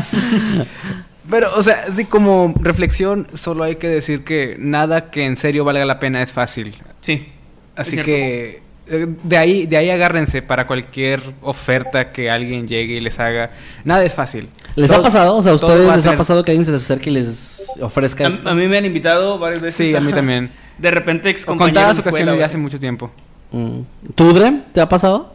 Pero, 1.30 1.48
o 1.56 1.62
sea, 1.62 1.86
sí, 1.94 2.04
como 2.04 2.52
reflexión, 2.60 3.26
solo 3.34 3.62
hay 3.64 3.76
que 3.76 3.88
decir 3.88 4.24
que 4.24 4.56
nada 4.58 5.10
que 5.10 5.24
en 5.24 5.36
serio 5.36 5.64
valga 5.64 5.84
la 5.84 5.98
pena 6.00 6.20
es 6.22 6.32
fácil. 6.32 6.74
Sí. 7.00 7.28
Así 7.76 7.96
que 7.96 8.60
de 8.86 9.36
ahí, 9.38 9.66
de 9.66 9.76
ahí 9.76 9.90
agárrense 9.90 10.42
para 10.42 10.66
cualquier 10.66 11.22
oferta 11.42 12.10
que 12.12 12.30
alguien 12.30 12.66
llegue 12.66 12.94
y 12.94 13.00
les 13.00 13.18
haga. 13.20 13.50
Nada 13.84 14.04
es 14.04 14.14
fácil. 14.14 14.48
¿Les 14.74 14.90
Todo- 14.90 15.00
ha 15.00 15.02
pasado? 15.04 15.36
O 15.36 15.42
sea, 15.42 15.52
¿a 15.52 15.54
ustedes 15.54 15.96
les 15.96 16.06
ha 16.06 16.16
pasado 16.16 16.44
que 16.44 16.50
alguien 16.50 16.64
se 16.64 16.72
les 16.72 16.82
acerque 16.82 17.10
y 17.10 17.12
les 17.14 17.66
ofrezca 17.80 18.24
A, 18.26 18.28
esto? 18.28 18.48
a 18.50 18.54
mí 18.54 18.66
me 18.68 18.78
han 18.78 18.84
invitado 18.84 19.38
varias 19.38 19.60
veces. 19.62 19.76
Sí, 19.76 19.94
a 19.94 20.00
mí 20.00 20.12
también. 20.14 20.50
de 20.78 20.90
repente 20.90 21.30
ex 21.30 21.46
Contadas 21.46 21.96
de 21.96 22.00
ocasiones 22.02 22.34
así. 22.34 22.42
hace 22.42 22.58
mucho 22.58 22.78
tiempo. 22.80 23.10
Mm. 23.52 23.80
¿Tú, 24.14 24.32
Drem? 24.32 24.62
¿Te 24.72 24.80
ha 24.80 24.88
pasado? 24.88 25.32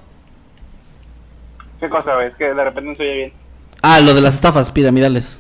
¿Qué 1.80 1.88
cosa? 1.90 2.24
Es 2.26 2.36
que 2.36 2.46
de 2.46 2.64
repente 2.64 2.90
no 2.90 2.96
se 2.96 3.04
oye 3.04 3.16
bien. 3.16 3.34
Ah, 3.82 4.00
lo 4.02 4.14
de 4.14 4.22
las 4.22 4.34
estafas 4.34 4.72
piramidales. 4.72 5.40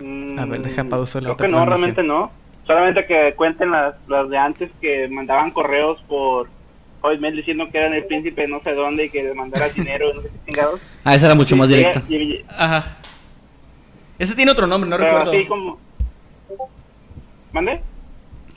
Mm, 0.00 0.38
A 0.38 0.46
ver, 0.46 0.62
deja 0.62 0.84
pausa 0.84 1.18
la 1.20 1.24
creo 1.24 1.34
otra 1.34 1.46
que 1.46 1.52
no, 1.52 1.66
realmente 1.66 2.02
no. 2.02 2.30
Solamente 2.70 3.04
que 3.04 3.34
cuenten 3.34 3.72
las, 3.72 3.96
las 4.06 4.30
de 4.30 4.38
antes 4.38 4.70
que 4.80 5.08
mandaban 5.08 5.50
correos 5.50 5.98
por 6.06 6.48
Hotmail 7.00 7.34
diciendo 7.34 7.68
que 7.68 7.78
eran 7.78 7.94
el 7.94 8.04
príncipe 8.04 8.42
de 8.42 8.46
no 8.46 8.60
sé 8.60 8.74
dónde 8.74 9.06
y 9.06 9.10
que 9.10 9.24
les 9.24 9.34
mandaras 9.34 9.74
dinero 9.74 10.08
y 10.08 10.14
no 10.14 10.22
sé 10.22 10.28
qué 10.28 10.52
chingados. 10.52 10.80
Ah, 11.02 11.16
esa 11.16 11.26
era 11.26 11.34
mucho 11.34 11.48
Sí, 11.48 11.54
más 11.56 11.68
directa. 11.68 12.00
y- 12.08 12.14
y- 12.14 12.44
Ajá. 12.48 12.98
Ese 14.20 14.36
tiene 14.36 14.52
otro 14.52 14.68
nombre, 14.68 14.88
no 14.88 14.96
pero 14.98 15.08
recuerdo. 15.18 15.32
así 15.32 15.46
como... 15.48 15.78
¿Mande? 17.50 17.80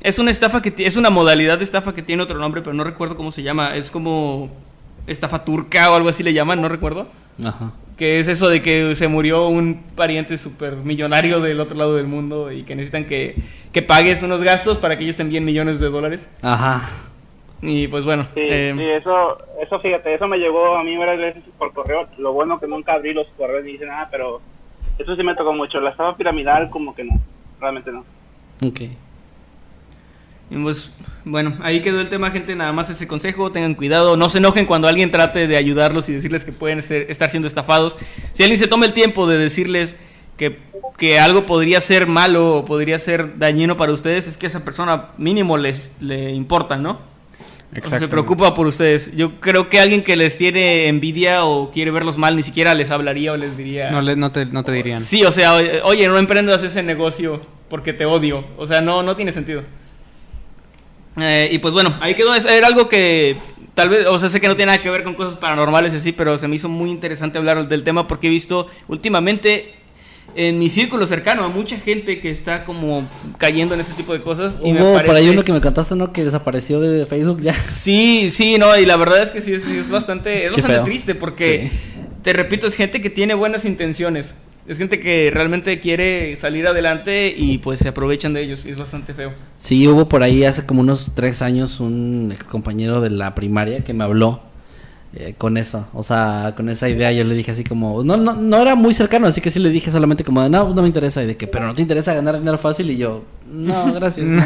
Es 0.04 0.19
una 0.19 0.30
estafa 0.30 0.62
que 0.62 0.73
es 0.86 0.95
una 0.95 1.10
modalidad 1.10 1.58
de 1.58 1.63
estafa 1.63 1.95
que 1.95 2.04
tiene 2.04 2.21
otro 2.21 2.38
nombre, 2.38 2.62
pero 2.62 2.76
no 2.76 2.84
recuerdo 2.84 3.15
cómo 3.17 3.32
se 3.32 3.41
llama. 3.41 3.76
Es 3.76 3.89
como 3.89 4.52
estafa 5.08 5.43
turca 5.43 5.89
o 5.91 5.95
algo 5.95 6.10
así 6.10 6.21
le 6.21 6.34
llaman, 6.34 6.62
no 6.62 6.69
recuerdo. 6.69 7.08
Ajá. 7.43 7.71
Que 7.97 8.19
es 8.19 8.27
eso 8.27 8.49
de 8.49 8.62
que 8.62 8.95
se 8.95 9.08
murió 9.08 9.47
un 9.47 9.84
pariente 9.95 10.38
súper 10.38 10.77
millonario 10.77 11.39
del 11.41 11.60
otro 11.60 11.77
lado 11.77 11.95
del 11.95 12.08
mundo 12.08 12.51
y 12.51 12.63
que 12.63 12.75
necesitan 12.75 13.06
que, 13.06 13.36
que 13.71 13.82
pagues 13.82 14.23
unos 14.23 14.41
gastos 14.41 14.79
para 14.79 14.97
que 14.97 15.03
ellos 15.03 15.15
te 15.15 15.21
envíen 15.21 15.45
millones 15.45 15.79
de 15.79 15.89
dólares. 15.89 16.27
Ajá. 16.41 16.89
Y 17.62 17.88
pues 17.88 18.03
bueno. 18.03 18.27
Sí, 18.34 18.41
eh, 18.43 18.73
sí, 18.75 18.84
eso, 18.84 19.38
eso 19.62 19.79
fíjate, 19.79 20.13
eso 20.13 20.27
me 20.27 20.38
llegó 20.38 20.75
a 20.75 20.84
mí 20.84 20.97
varias 20.97 21.17
veces 21.17 21.43
por 21.58 21.71
correo. 21.71 22.08
Lo 22.17 22.34
bueno 22.34 22.60
que 22.60 22.67
nunca 22.67 22.93
abrí 22.93 23.13
los 23.13 23.27
correos 23.38 23.63
ni 23.63 23.71
hice 23.71 23.86
nada, 23.86 24.10
pero 24.12 24.41
eso 24.97 25.15
sí 25.15 25.23
me 25.23 25.36
tocó 25.36 25.53
mucho. 25.53 25.79
La 25.79 25.91
estafa 25.91 26.17
piramidal 26.17 26.69
como 26.69 26.93
que 26.93 27.06
no, 27.06 27.13
realmente 27.60 27.91
no. 27.91 28.03
Ok. 28.67 28.82
Y 30.54 30.62
pues, 30.62 30.92
bueno, 31.26 31.56
ahí 31.62 31.82
quedó 31.82 32.00
el 32.02 32.10
tema, 32.10 32.30
gente. 32.32 32.56
Nada 32.56 32.72
más 32.72 32.89
ese 32.89 33.08
consejo. 33.08 33.52
Tengan 33.52 33.74
cuidado. 33.76 34.18
No 34.18 34.30
se 34.30 34.38
enojen 34.38 34.66
cuando 34.66 34.88
alguien 34.88 35.10
trate 35.12 35.48
de 35.48 35.58
ayudarlos 35.58 36.08
y 36.10 36.13
decirles 36.13 36.44
que 36.44 36.52
pueden 36.52 36.82
ser- 36.84 37.08
estar 37.10 37.30
siendo 37.30 37.48
estafados. 37.48 37.98
Si 38.34 38.44
alguien 38.44 38.60
se 38.60 38.68
toma 38.68 38.86
el 38.86 38.94
tiempo 38.94 39.28
de 39.28 39.38
decirles 39.38 39.96
que, 40.38 40.60
que 40.98 41.20
algo 41.20 41.46
podría 41.46 41.82
ser 41.82 42.08
malo 42.08 42.58
o 42.58 42.66
podría 42.66 43.00
ser 43.00 43.38
dañino 43.39 43.78
para 43.78 43.92
ustedes, 43.94 44.28
es 44.28 44.38
que 44.38 44.48
esa 44.48 44.63
persona 44.63 45.10
mínimo 45.18 45.58
les 45.58 45.92
le 46.00 46.32
importa, 46.32 46.78
¿no? 46.78 47.00
O 47.84 47.88
sea, 47.89 47.98
se 47.98 48.08
preocupa 48.08 48.54
por 48.54 48.68
ustedes. 48.68 49.16
Yo 49.16 49.39
creo 49.39 49.68
que 49.68 49.80
alguien 49.80 50.04
que 50.04 50.16
les 50.16 50.38
tiene 50.38 50.88
envidia 50.89 51.44
o 51.46 51.72
quiere 51.72 51.89
verlos 51.89 52.20
mal 52.20 52.36
ni 52.36 52.44
siquiera 52.44 52.76
les 52.76 52.92
hablaría 52.92 53.32
o 53.32 53.38
les 53.38 53.58
diría. 53.58 53.89
No, 53.89 54.00
le- 54.02 54.16
no, 54.16 54.32
te, 54.32 54.46
no 54.46 54.63
te 54.63 54.72
dirían. 54.74 55.02
Sí, 55.02 55.24
o 55.26 55.32
sea, 55.32 55.56
oye, 55.56 55.82
oye, 55.84 56.08
no 56.08 56.20
emprendas 56.20 56.62
ese 56.62 56.84
negocio 56.84 57.42
porque 57.70 57.92
te 57.94 58.06
odio. 58.06 58.46
O 58.58 58.68
sea, 58.68 58.82
no, 58.82 59.02
no 59.02 59.16
tiene 59.16 59.32
sentido. 59.34 59.63
Eh, 61.17 61.49
y 61.52 61.60
pues 61.60 61.73
bueno, 61.73 61.95
ahí 62.02 62.15
quedó. 62.15 62.34
Era 62.34 62.67
algo 62.67 62.89
que 62.89 63.36
tal 63.76 63.89
vez, 63.89 64.06
o 64.08 64.17
sea, 64.19 64.30
sé 64.30 64.39
que 64.41 64.47
no 64.47 64.56
tiene 64.56 64.71
nada 64.71 64.82
que 64.82 64.89
ver 64.89 65.04
con 65.04 65.13
cosas 65.13 65.36
paranormales 65.36 65.93
y 65.93 65.97
así, 65.97 66.12
pero 66.12 66.38
se 66.38 66.47
me 66.47 66.56
hizo 66.56 66.69
muy 66.69 66.89
interesante 66.89 67.38
hablar 67.38 67.67
del 67.67 67.84
tema 67.84 68.08
porque 68.08 68.28
he 68.28 68.30
visto 68.30 68.67
últimamente 68.88 69.76
en 70.36 70.58
mi 70.58 70.69
círculo 70.69 71.06
cercano 71.06 71.43
a 71.43 71.47
mucha 71.47 71.78
gente 71.78 72.19
que 72.19 72.32
está 72.32 72.65
como 72.65 73.08
cayendo 73.38 73.76
en 73.76 73.82
este 73.82 73.93
tipo 73.93 74.13
de 74.13 74.21
cosas. 74.21 74.58
Y 74.63 74.73
me 74.73 74.82
Hubo 74.82 75.04
por 75.04 75.15
ahí 75.15 75.30
uno 75.30 75.43
que 75.43 75.54
me 75.54 75.62
contaste, 75.62 75.95
¿no? 75.95 76.12
Que 76.12 76.23
desapareció 76.23 76.80
de 76.80 77.06
Facebook 77.06 77.41
ya. 77.41 77.54
Sí, 77.54 78.30
sí, 78.32 78.58
no, 78.58 78.76
y 78.78 78.86
la 78.86 78.97
verdad 78.97 79.21
es 79.21 79.30
que 79.30 79.41
sí, 79.41 79.54
es, 79.54 79.63
sí, 79.63 79.78
es 79.78 79.89
bastante, 79.89 80.45
es 80.45 80.52
bastante 80.52 80.76
feo. 80.76 80.84
triste 80.84 81.15
porque, 81.15 81.71
te 82.23 82.34
repito, 82.34 82.67
es 82.67 82.76
gente 82.76 83.02
que 83.02 83.10
tiene 83.10 83.34
buenas 83.34 83.65
intenciones. 83.65 84.34
Es 84.65 84.78
gente 84.78 84.99
que 84.99 85.30
realmente 85.34 85.80
quiere 85.80 86.36
salir 86.38 86.67
adelante 86.67 87.34
y 87.36 87.58
pues 87.58 87.82
se 87.82 87.89
aprovechan 87.89 88.34
de 88.34 88.41
ellos 88.41 88.65
y 88.65 88.69
es 88.69 88.78
bastante 88.78 89.13
feo. 89.13 89.34
Sí, 89.58 89.88
hubo 89.88 90.08
por 90.08 90.23
ahí 90.23 90.45
hace 90.45 90.65
como 90.65 90.82
unos 90.82 91.12
tres 91.15 91.41
años 91.41 91.82
un 91.82 92.32
ex 92.34 92.45
compañero 92.45 93.02
de 93.02 93.10
la 93.10 93.36
primaria 93.36 93.84
que 93.84 93.93
me 93.93 94.06
habló 94.06 94.41
eh, 95.15 95.36
con 95.38 95.58
eso, 95.58 95.88
o 95.93 96.02
sea, 96.02 96.56
con 96.58 96.69
esa 96.69 96.89
idea 96.89 97.12
yo 97.12 97.23
le 97.23 97.36
dije 97.36 97.52
así 97.52 97.63
como, 97.63 98.04
no, 98.04 98.17
no, 98.17 98.34
no 98.34 98.60
era 98.60 98.73
muy 98.73 98.95
cercano, 98.95 99.28
así 99.28 99.41
que 99.41 99.52
sí 99.52 99.60
le 99.60 99.69
dije 99.69 99.91
solamente 99.91 100.23
como, 100.23 100.41
de, 100.41 100.49
no, 100.49 100.73
no 100.73 100.82
me 100.82 100.88
interesa, 100.88 101.21
y 101.21 101.28
de 101.28 101.38
que, 101.38 101.45
pero 101.45 101.67
no 101.67 101.76
te 101.76 101.84
interesa 101.84 102.15
ganar 102.15 102.39
dinero 102.39 102.58
fácil, 102.58 102.89
y 102.89 102.97
yo, 102.97 103.23
no, 103.47 103.93
gracias. 103.93 104.26
no". 104.26 104.43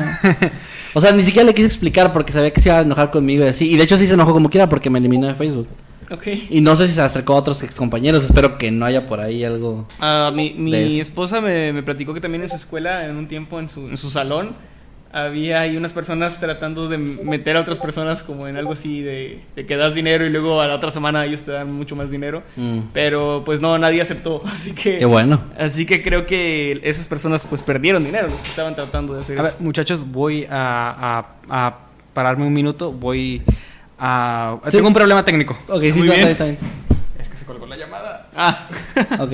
O 0.94 1.00
sea, 1.00 1.14
ni 1.14 1.24
siquiera 1.24 1.46
le 1.46 1.54
quise 1.54 1.68
explicar 1.68 2.12
porque 2.12 2.34
sabía 2.34 2.52
que 2.52 2.60
se 2.60 2.68
iba 2.68 2.80
a 2.80 2.82
enojar 2.82 3.12
conmigo 3.12 3.46
y 3.46 3.48
así, 3.48 3.72
y 3.72 3.78
de 3.78 3.84
hecho 3.84 3.98
sí 3.98 4.08
se 4.08 4.16
enojó 4.16 4.34
como 4.34 4.50
quiera 4.50 4.68
porque 4.68 4.90
me 4.90 5.00
eliminó 5.00 5.28
de 5.28 5.36
Facebook. 5.36 5.68
Ok. 6.12 6.28
Y 6.50 6.62
no 6.62 6.76
sé 6.76 6.88
si 6.88 6.94
se 6.94 7.02
acercó 7.02 7.34
a 7.34 7.38
otros 7.38 7.62
ex 7.64 7.76
compañeros, 7.76 8.24
espero 8.24 8.58
que 8.58 8.72
no 8.72 8.86
haya 8.86 9.06
por 9.06 9.20
ahí 9.20 9.44
algo. 9.44 9.88
Ah, 10.00 10.32
mi 10.34 10.50
De 10.50 10.56
mi 10.58 10.72
eso. 10.94 11.02
esposa 11.02 11.42
me, 11.42 11.74
me 11.74 11.84
platicó 11.84 12.14
que 12.14 12.22
también 12.22 12.44
en 12.44 12.50
su 12.50 12.56
escuela, 12.56 13.06
en 13.08 13.16
un 13.18 13.28
tiempo 13.28 13.60
en 13.60 13.70
su, 13.70 13.88
en 13.90 13.98
su 13.98 14.10
salón, 14.10 14.56
había 15.12 15.62
ahí 15.62 15.78
unas 15.78 15.94
personas 15.94 16.40
tratando 16.40 16.90
de 16.90 16.98
meter 16.98 17.56
a 17.56 17.62
otras 17.62 17.80
personas 17.80 18.22
como 18.24 18.48
en 18.48 18.58
algo 18.58 18.74
así 18.74 19.02
de, 19.02 19.42
de 19.56 19.66
que 19.66 19.78
das 19.78 19.96
dinero 19.96 20.26
y 20.26 20.30
luego 20.30 20.62
a 20.62 20.68
la 20.68 20.76
otra 20.76 20.92
semana 20.92 21.26
ellos 21.26 21.42
te 21.42 21.52
dan 21.52 21.72
mucho 21.74 21.96
más 21.96 22.12
dinero. 22.12 22.44
Mm. 22.58 22.80
Pero 22.94 23.42
pues 23.46 23.60
no, 23.62 23.78
nadie 23.78 24.02
aceptó. 24.02 24.44
Así 24.54 24.74
que... 24.74 24.98
Qué 25.00 25.06
bueno. 25.06 25.40
Así 25.58 25.86
que 25.86 26.04
creo 26.04 26.26
que 26.26 26.80
esas 26.84 27.08
personas 27.08 27.48
pues 27.50 27.64
perdieron 27.64 28.04
dinero, 28.04 28.28
los 28.28 28.40
que 28.42 28.50
estaban 28.50 28.76
tratando 28.76 29.14
de 29.14 29.22
hacer 29.22 29.40
A 29.40 29.44
ver, 29.44 29.52
eso. 29.54 29.64
muchachos, 29.64 30.06
voy 30.12 30.46
a, 30.50 31.26
a- 31.50 31.68
a 31.68 31.78
pararme 32.14 32.46
un 32.46 32.54
minuto. 32.54 32.92
Voy 32.92 33.42
a. 34.00 34.58
Sí. 34.66 34.72
Tengo 34.72 34.88
un 34.88 34.94
problema 34.94 35.24
técnico. 35.26 35.58
Ok, 35.68 35.82
sí, 35.84 35.94
Muy 35.94 36.08
está 36.10 36.14
bien. 36.14 36.16
bien, 36.18 36.28
está 36.30 36.44
bien. 36.46 36.58
Es 37.20 37.28
que 37.28 37.38
se 37.38 37.46
colgó 37.46 37.66
la 37.66 37.78
llamada. 37.78 38.30
Ah. 38.36 38.68
Ok. 39.20 39.32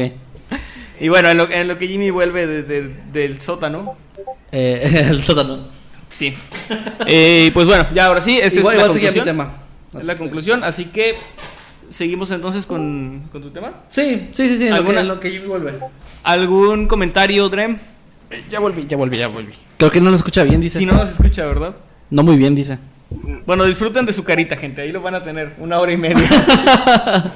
y 1.00 1.10
bueno, 1.10 1.30
en 1.30 1.38
lo, 1.38 1.50
en 1.52 1.68
lo 1.68 1.78
que 1.78 1.88
Jimmy 1.88 2.10
vuelve 2.12 2.46
de- 2.48 2.64
de- 2.64 2.96
del 3.12 3.42
sótano. 3.42 3.96
Eh, 4.52 5.08
el 5.10 5.24
sótano. 5.24 5.68
Sí. 6.10 6.34
Eh, 7.08 7.50
pues 7.54 7.66
bueno, 7.68 7.88
ya 7.94 8.06
ahora 8.06 8.22
sí, 8.22 8.40
esa 8.40 8.60
Igual, 8.60 8.76
es 8.76 8.82
la 8.82 8.86
igual 8.88 9.00
conclusión. 9.00 9.26
tema. 9.26 9.54
Es 9.98 10.06
la 10.06 10.16
conclusión, 10.16 10.64
así 10.64 10.86
que 10.86 11.16
seguimos 11.90 12.30
entonces 12.32 12.66
con, 12.66 13.28
con 13.32 13.42
tu 13.42 13.50
tema. 13.50 13.72
Sí, 13.88 14.30
sí, 14.34 14.48
sí, 14.50 14.58
sí, 14.58 14.68
en 14.68 14.70
lo 14.72 14.76
que, 14.76 14.80
¿Alguna- 14.80 15.02
en 15.02 15.08
lo 15.08 15.20
que 15.20 15.32
Jimmy 15.32 15.48
vuelve. 15.48 15.74
¿Algún 16.24 16.88
comentario, 16.88 17.50
Drem? 17.50 17.78
Ya 18.50 18.60
volví, 18.60 18.86
ya 18.88 18.98
volví, 18.98 19.18
ya 19.18 19.28
volví. 19.28 19.54
Creo 19.78 19.92
que 19.92 20.02
no 20.02 20.10
lo 20.10 20.16
escucha 20.16 20.44
bien, 20.44 20.62
dice. 20.62 20.80
Si 20.80 20.86
no 20.86 20.94
nos 20.94 21.12
escucha, 21.12 21.46
¿verdad? 21.46 21.76
No 22.10 22.24
muy 22.24 22.38
bien, 22.38 22.56
dice. 22.56 22.78
Bueno, 23.46 23.66
disfruten 23.66 24.06
de 24.06 24.14
su 24.14 24.24
carita, 24.24 24.56
gente. 24.56 24.82
Ahí 24.82 24.92
lo 24.92 25.02
van 25.02 25.16
a 25.16 25.24
tener 25.24 25.54
una 25.60 25.80
hora 25.80 25.92
y 25.92 25.98
media. 25.98 26.18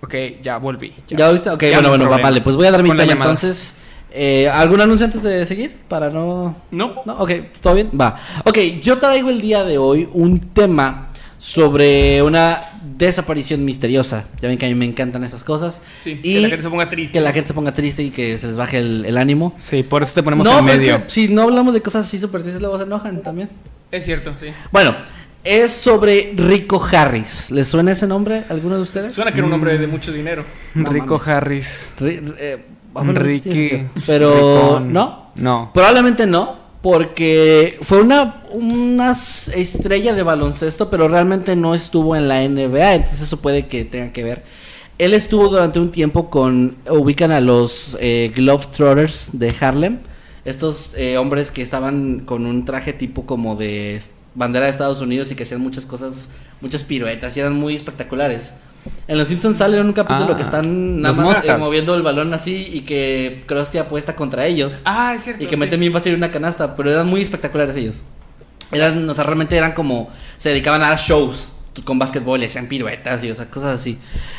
Ok, 0.00 0.14
ya 0.40 0.56
volví. 0.58 0.94
¿Ya, 1.08 1.28
viste? 1.30 1.50
Ok, 1.50 1.62
Ya 1.64 1.68
bueno, 1.68 1.82
no 1.82 1.88
hay 1.88 1.90
bueno, 1.90 2.04
va, 2.04 2.08
problema. 2.10 2.28
vale. 2.28 2.40
Pues 2.40 2.56
voy 2.56 2.66
a 2.66 2.70
dar 2.70 2.82
mi 2.82 2.96
tema 2.96 3.12
entonces. 3.12 3.74
Eh, 4.10 4.48
¿Algún 4.48 4.80
anuncio 4.80 5.04
antes 5.04 5.22
de 5.22 5.44
seguir? 5.44 5.76
Para 5.86 6.08
no... 6.08 6.56
¿No? 6.70 7.02
No, 7.04 7.18
ok, 7.18 7.30
¿todo 7.60 7.74
bien? 7.74 7.90
Va. 8.00 8.16
Ok, 8.44 8.56
yo 8.80 8.96
traigo 8.96 9.28
el 9.28 9.38
día 9.40 9.64
de 9.64 9.76
hoy 9.76 10.08
un 10.14 10.38
tema 10.38 11.08
sobre 11.36 12.22
una 12.22 12.58
desaparición 12.98 13.64
misteriosa. 13.64 14.26
Ya 14.40 14.48
ven 14.48 14.58
que 14.58 14.66
a 14.66 14.68
mí 14.68 14.74
me 14.74 14.84
encantan 14.84 15.24
estas 15.24 15.44
cosas. 15.44 15.80
Sí, 16.00 16.18
y 16.22 16.34
que 16.34 16.40
la 16.40 16.48
gente 16.48 16.62
se 16.64 16.68
ponga 16.70 16.90
triste. 16.90 17.12
Que 17.12 17.20
la 17.20 17.32
gente 17.32 17.48
se 17.48 17.54
ponga 17.54 17.72
triste 17.72 18.02
y 18.02 18.10
que 18.10 18.36
se 18.36 18.48
les 18.48 18.56
baje 18.56 18.78
el, 18.78 19.04
el 19.04 19.16
ánimo. 19.16 19.54
Sí, 19.56 19.82
por 19.82 20.02
eso 20.02 20.14
te 20.14 20.22
ponemos 20.22 20.46
no, 20.46 20.58
en 20.58 20.64
pero 20.66 20.74
es 20.74 20.80
medio. 20.80 21.04
que 21.04 21.10
si 21.10 21.28
no 21.28 21.42
hablamos 21.42 21.72
de 21.74 21.80
cosas 21.80 22.06
así 22.06 22.18
súper 22.18 22.42
tristes, 22.42 22.60
luego 22.60 22.76
se 22.78 22.84
enojan 22.84 23.22
también. 23.22 23.48
Es 23.90 24.04
cierto, 24.04 24.34
sí. 24.38 24.48
Bueno, 24.72 24.96
es 25.44 25.70
sobre 25.72 26.32
Rico 26.36 26.84
Harris. 26.92 27.50
¿Les 27.50 27.66
suena 27.68 27.92
ese 27.92 28.06
nombre 28.06 28.44
a 28.48 28.52
alguno 28.52 28.76
de 28.76 28.82
ustedes? 28.82 29.14
Suena 29.14 29.32
que 29.32 29.38
era 29.38 29.46
un 29.46 29.52
hombre 29.52 29.78
de 29.78 29.86
mucho 29.86 30.12
dinero. 30.12 30.44
No 30.74 30.90
Rico 30.90 31.14
mames. 31.18 31.28
Harris. 31.28 31.90
Ri- 31.98 32.34
eh, 32.38 32.58
Ricky. 32.94 33.86
Pero 34.06 34.34
Ricón. 34.34 34.92
no. 34.92 35.30
No. 35.36 35.70
Probablemente 35.72 36.26
no, 36.26 36.56
porque 36.82 37.78
fue 37.82 38.00
una, 38.02 38.42
una 38.52 39.12
estrella 39.12 40.12
de 40.12 40.22
baloncesto, 40.22 40.90
pero 40.90 41.08
realmente 41.08 41.56
no 41.56 41.74
estuvo 41.74 42.14
en 42.14 42.28
la 42.28 42.46
NBA, 42.48 42.94
entonces 42.94 43.22
eso 43.22 43.38
puede 43.38 43.66
que 43.66 43.84
tenga 43.84 44.12
que 44.12 44.22
ver. 44.22 44.42
Él 44.98 45.14
estuvo 45.14 45.48
durante 45.48 45.78
un 45.78 45.90
tiempo 45.90 46.30
con, 46.30 46.76
ubican 46.90 47.30
a 47.30 47.40
los 47.40 47.96
eh, 48.00 48.32
Globetrotters 48.34 49.30
de 49.38 49.54
Harlem, 49.60 49.98
estos 50.44 50.94
eh, 50.96 51.18
hombres 51.18 51.50
que 51.50 51.62
estaban 51.62 52.20
con 52.20 52.46
un 52.46 52.64
traje 52.64 52.92
tipo 52.92 53.26
como 53.26 53.54
de 53.54 54.00
bandera 54.34 54.66
de 54.66 54.70
Estados 54.70 55.00
Unidos 55.00 55.30
y 55.30 55.34
que 55.34 55.42
hacían 55.42 55.60
muchas 55.60 55.84
cosas, 55.84 56.30
muchas 56.60 56.84
piruetas 56.84 57.36
y 57.36 57.40
eran 57.40 57.54
muy 57.54 57.74
espectaculares. 57.74 58.52
En 59.06 59.16
Los 59.18 59.28
Simpsons 59.28 59.56
sale 59.58 59.78
en 59.78 59.86
un 59.86 59.92
capítulo 59.92 60.32
Ah, 60.32 60.36
que 60.36 60.42
están 60.42 61.00
nada 61.00 61.14
más 61.14 61.42
eh, 61.44 61.56
moviendo 61.56 61.94
el 61.94 62.02
balón 62.02 62.34
así 62.34 62.68
y 62.72 62.80
que 62.82 63.42
Krusty 63.46 63.78
apuesta 63.78 64.14
contra 64.14 64.46
ellos. 64.46 64.82
Ah, 64.84 65.14
es 65.16 65.24
cierto. 65.24 65.42
Y 65.42 65.46
que 65.46 65.54
sí. 65.54 65.60
meten 65.60 65.80
bien 65.80 65.92
fácil 65.92 66.14
una 66.14 66.30
canasta, 66.30 66.74
pero 66.74 66.90
eran 66.90 67.06
muy 67.08 67.20
espectaculares 67.22 67.74
ellos. 67.76 68.02
Eran, 68.70 69.08
o 69.08 69.14
sea, 69.14 69.24
realmente 69.24 69.56
eran 69.56 69.72
como, 69.72 70.10
se 70.36 70.50
dedicaban 70.50 70.82
a 70.82 70.88
dar 70.90 70.98
shows 70.98 71.52
con 71.84 71.98
básquetbol, 71.98 72.42
y 72.42 72.46
hacían 72.46 72.66
piruetas 72.66 73.22
y 73.22 73.30
o 73.30 73.34
sea, 73.34 73.46
cosas 73.46 73.80
así. 73.80 73.96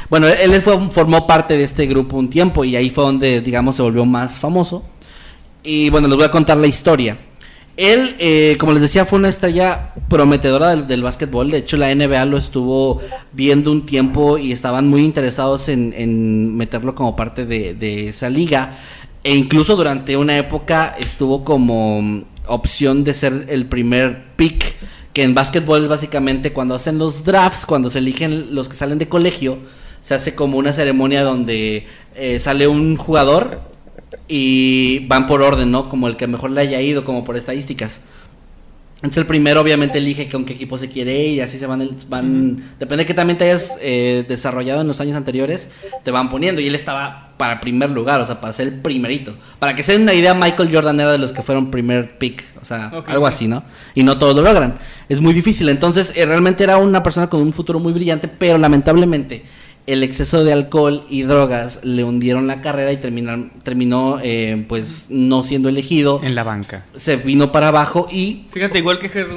Bueno, 0.09 0.27
él 0.27 0.61
fue- 0.61 0.91
formó 0.91 1.25
parte 1.25 1.55
de 1.57 1.63
este 1.63 1.87
grupo 1.87 2.17
un 2.17 2.29
tiempo 2.29 2.65
y 2.65 2.75
ahí 2.75 2.89
fue 2.89 3.05
donde, 3.05 3.39
digamos, 3.41 3.77
se 3.77 3.81
volvió 3.81 4.03
más 4.05 4.33
famoso. 4.33 4.83
Y 5.63 5.89
bueno, 5.89 6.07
les 6.09 6.17
voy 6.17 6.25
a 6.25 6.31
contar 6.31 6.57
la 6.57 6.67
historia. 6.67 7.17
Él, 7.79 8.17
eh, 8.19 8.57
como 8.59 8.73
les 8.73 8.81
decía, 8.81 9.05
fue 9.05 9.19
una 9.19 9.29
estrella 9.29 9.93
prometedora 10.09 10.71
del, 10.71 10.85
del 10.85 11.01
básquetbol. 11.01 11.49
De 11.49 11.59
hecho, 11.59 11.77
la 11.77 11.95
NBA 11.95 12.25
lo 12.25 12.37
estuvo 12.37 12.99
viendo 13.31 13.71
un 13.71 13.85
tiempo 13.85 14.37
y 14.37 14.51
estaban 14.51 14.89
muy 14.89 15.05
interesados 15.05 15.69
en, 15.69 15.93
en 15.95 16.57
meterlo 16.57 16.93
como 16.93 17.15
parte 17.15 17.45
de, 17.45 17.75
de 17.75 18.09
esa 18.09 18.29
liga. 18.29 18.77
E 19.23 19.33
incluso 19.33 19.77
durante 19.77 20.17
una 20.17 20.37
época 20.37 20.93
estuvo 20.99 21.45
como 21.45 22.25
opción 22.47 23.05
de 23.05 23.13
ser 23.13 23.45
el 23.47 23.65
primer 23.67 24.35
pick, 24.35 24.75
que 25.13 25.23
en 25.23 25.33
básquetbol 25.33 25.83
es 25.83 25.87
básicamente 25.87 26.51
cuando 26.51 26.75
hacen 26.75 26.97
los 26.97 27.23
drafts, 27.23 27.65
cuando 27.65 27.89
se 27.89 27.99
eligen 27.99 28.53
los 28.53 28.67
que 28.67 28.75
salen 28.75 28.97
de 28.97 29.07
colegio, 29.07 29.57
se 30.01 30.15
hace 30.15 30.35
como 30.35 30.57
una 30.57 30.73
ceremonia 30.73 31.23
donde 31.23 31.87
eh, 32.15 32.39
sale 32.39 32.67
un 32.67 32.97
jugador 32.97 33.68
y 34.27 35.05
van 35.07 35.27
por 35.27 35.41
orden, 35.41 35.71
¿no? 35.71 35.89
Como 35.89 36.07
el 36.07 36.15
que 36.17 36.27
mejor 36.27 36.51
le 36.51 36.61
haya 36.61 36.81
ido, 36.81 37.05
como 37.05 37.23
por 37.23 37.37
estadísticas. 37.37 38.01
Entonces 38.97 39.21
el 39.21 39.27
primero 39.27 39.61
obviamente 39.61 39.97
elige 39.97 40.27
con 40.27 40.43
qué 40.43 40.51
equipo 40.53 40.77
se 40.77 40.89
quiere 40.89 41.17
ir 41.25 41.37
y 41.37 41.41
así 41.41 41.57
se 41.57 41.65
van, 41.65 41.81
el- 41.81 41.95
van 42.09 42.61
depende 42.77 43.03
de 43.03 43.05
que 43.05 43.13
también 43.13 43.37
te 43.37 43.45
hayas 43.45 43.77
eh, 43.81 44.25
desarrollado 44.27 44.81
en 44.81 44.87
los 44.87 44.99
años 44.99 45.15
anteriores, 45.15 45.69
te 46.03 46.11
van 46.11 46.29
poniendo 46.29 46.59
y 46.59 46.67
él 46.67 46.75
estaba 46.75 47.29
para 47.37 47.61
primer 47.61 47.91
lugar, 47.91 48.19
o 48.19 48.25
sea, 48.25 48.41
para 48.41 48.51
ser 48.51 48.67
el 48.67 48.73
primerito. 48.73 49.33
Para 49.57 49.73
que 49.73 49.83
se 49.83 49.93
den 49.93 50.01
una 50.01 50.13
idea, 50.13 50.33
Michael 50.33 50.69
Jordan 50.73 50.99
era 50.99 51.13
de 51.13 51.17
los 51.17 51.31
que 51.31 51.41
fueron 51.41 51.71
primer 51.71 52.17
pick, 52.17 52.43
o 52.61 52.65
sea, 52.65 52.87
algo 53.07 53.25
sí. 53.27 53.33
así, 53.35 53.47
¿no? 53.47 53.63
Y 53.95 54.03
no 54.03 54.17
todos 54.19 54.35
lo 54.35 54.41
logran. 54.41 54.77
Es 55.07 55.21
muy 55.21 55.33
difícil, 55.33 55.69
entonces 55.69 56.11
eh, 56.17 56.25
realmente 56.25 56.65
era 56.65 56.75
una 56.75 57.01
persona 57.01 57.29
con 57.29 57.41
un 57.41 57.53
futuro 57.53 57.79
muy 57.79 57.93
brillante, 57.93 58.27
pero 58.27 58.57
lamentablemente 58.57 59.45
el 59.91 60.03
exceso 60.03 60.43
de 60.43 60.53
alcohol 60.53 61.03
y 61.09 61.23
drogas 61.23 61.79
le 61.83 62.03
hundieron 62.03 62.47
la 62.47 62.61
carrera 62.61 62.91
y 62.91 62.97
terminan- 62.97 63.51
terminó 63.63 64.19
eh, 64.21 64.65
pues 64.67 65.07
no 65.09 65.43
siendo 65.43 65.69
elegido 65.69 66.21
En 66.23 66.35
la 66.35 66.43
banca. 66.43 66.85
se 66.95 67.15
vino 67.17 67.51
para 67.51 67.69
abajo 67.69 68.07
y 68.11 68.45
Fíjate, 68.51 68.77
igual 68.79 68.99
que 68.99 69.07
Herr 69.07 69.27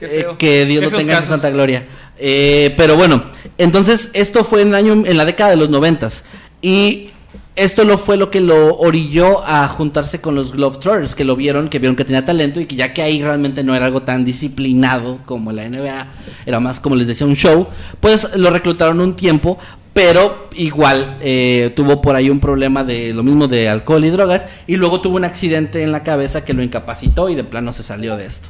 eh, 0.00 0.26
que 0.38 0.64
Dios 0.66 0.82
lo 0.84 0.90
feos 0.90 1.00
tenga 1.02 1.16
en 1.18 1.22
su 1.22 1.28
santa 1.28 1.50
gloria. 1.50 1.84
Eh, 2.18 2.72
pero 2.76 2.96
bueno, 2.96 3.24
entonces 3.58 4.10
esto 4.14 4.44
fue 4.44 4.62
en 4.62 4.68
el 4.68 4.74
año 4.74 4.92
en 5.04 5.16
la 5.16 5.24
década 5.24 5.50
de 5.50 5.56
los 5.56 5.68
noventas 5.70 6.24
y 6.62 7.10
esto 7.56 7.84
lo 7.84 7.98
fue 7.98 8.16
lo 8.16 8.30
que 8.30 8.40
lo 8.40 8.76
orilló 8.76 9.44
a 9.46 9.68
juntarse 9.68 10.20
con 10.20 10.34
los 10.34 10.52
Globetrotters, 10.52 11.14
que 11.14 11.24
lo 11.24 11.36
vieron, 11.36 11.68
que 11.68 11.78
vieron 11.78 11.96
que 11.96 12.04
tenía 12.04 12.24
talento 12.24 12.60
y 12.60 12.66
que 12.66 12.76
ya 12.76 12.92
que 12.92 13.02
ahí 13.02 13.22
realmente 13.22 13.64
no 13.64 13.74
era 13.74 13.86
algo 13.86 14.02
tan 14.02 14.24
disciplinado 14.24 15.18
como 15.26 15.52
la 15.52 15.68
NBA, 15.68 16.06
era 16.46 16.60
más 16.60 16.80
como 16.80 16.94
les 16.94 17.06
decía 17.06 17.26
un 17.26 17.34
show, 17.34 17.66
pues 17.98 18.36
lo 18.36 18.50
reclutaron 18.50 19.00
un 19.00 19.16
tiempo, 19.16 19.58
pero 19.92 20.48
igual 20.54 21.18
eh, 21.20 21.72
tuvo 21.74 22.00
por 22.00 22.14
ahí 22.14 22.30
un 22.30 22.38
problema 22.38 22.84
de 22.84 23.12
lo 23.12 23.22
mismo 23.22 23.48
de 23.48 23.68
alcohol 23.68 24.04
y 24.04 24.10
drogas 24.10 24.46
y 24.66 24.76
luego 24.76 25.00
tuvo 25.00 25.16
un 25.16 25.24
accidente 25.24 25.82
en 25.82 25.90
la 25.90 26.04
cabeza 26.04 26.44
que 26.44 26.54
lo 26.54 26.62
incapacitó 26.62 27.28
y 27.28 27.34
de 27.34 27.44
plano 27.44 27.72
se 27.72 27.82
salió 27.82 28.16
de 28.16 28.26
esto. 28.26 28.48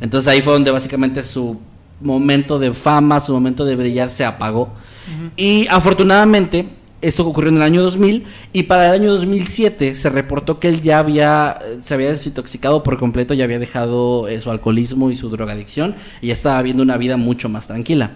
Entonces 0.00 0.32
ahí 0.32 0.42
fue 0.42 0.52
donde 0.52 0.72
básicamente 0.72 1.22
su 1.22 1.60
momento 2.00 2.58
de 2.58 2.74
fama, 2.74 3.20
su 3.20 3.32
momento 3.32 3.64
de 3.64 3.76
brillar 3.76 4.08
se 4.08 4.24
apagó. 4.24 4.72
Y 5.36 5.66
afortunadamente 5.68 6.68
esto 7.02 7.26
ocurrió 7.26 7.50
en 7.50 7.56
el 7.56 7.62
año 7.62 7.82
2000 7.82 8.24
y 8.52 8.64
para 8.64 8.86
el 8.88 9.00
año 9.00 9.12
2007 9.12 9.94
se 9.94 10.10
reportó 10.10 10.58
que 10.60 10.68
él 10.68 10.82
ya 10.82 10.98
había 10.98 11.58
se 11.80 11.94
había 11.94 12.08
desintoxicado 12.10 12.82
por 12.82 12.98
completo, 12.98 13.32
ya 13.34 13.44
había 13.44 13.58
dejado 13.58 14.28
eh, 14.28 14.40
su 14.40 14.50
alcoholismo 14.50 15.10
y 15.10 15.16
su 15.16 15.30
drogadicción 15.30 15.94
y 16.20 16.28
ya 16.28 16.32
estaba 16.34 16.58
viviendo 16.60 16.82
una 16.82 16.96
vida 16.98 17.16
mucho 17.16 17.48
más 17.48 17.66
tranquila. 17.66 18.12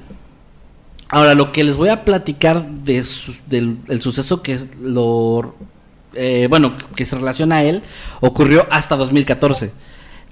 Ahora, 1.08 1.34
lo 1.34 1.52
que 1.52 1.64
les 1.64 1.76
voy 1.76 1.90
a 1.90 2.04
platicar 2.04 2.66
de 2.68 3.04
su- 3.04 3.34
del 3.46 3.76
el 3.88 4.00
suceso 4.02 4.42
que 4.42 4.54
es 4.54 4.76
lo 4.80 5.54
eh, 6.14 6.46
bueno, 6.48 6.76
que 6.94 7.06
se 7.06 7.16
relaciona 7.16 7.56
a 7.56 7.64
él, 7.64 7.82
ocurrió 8.20 8.66
hasta 8.70 8.96
2014. 8.96 9.72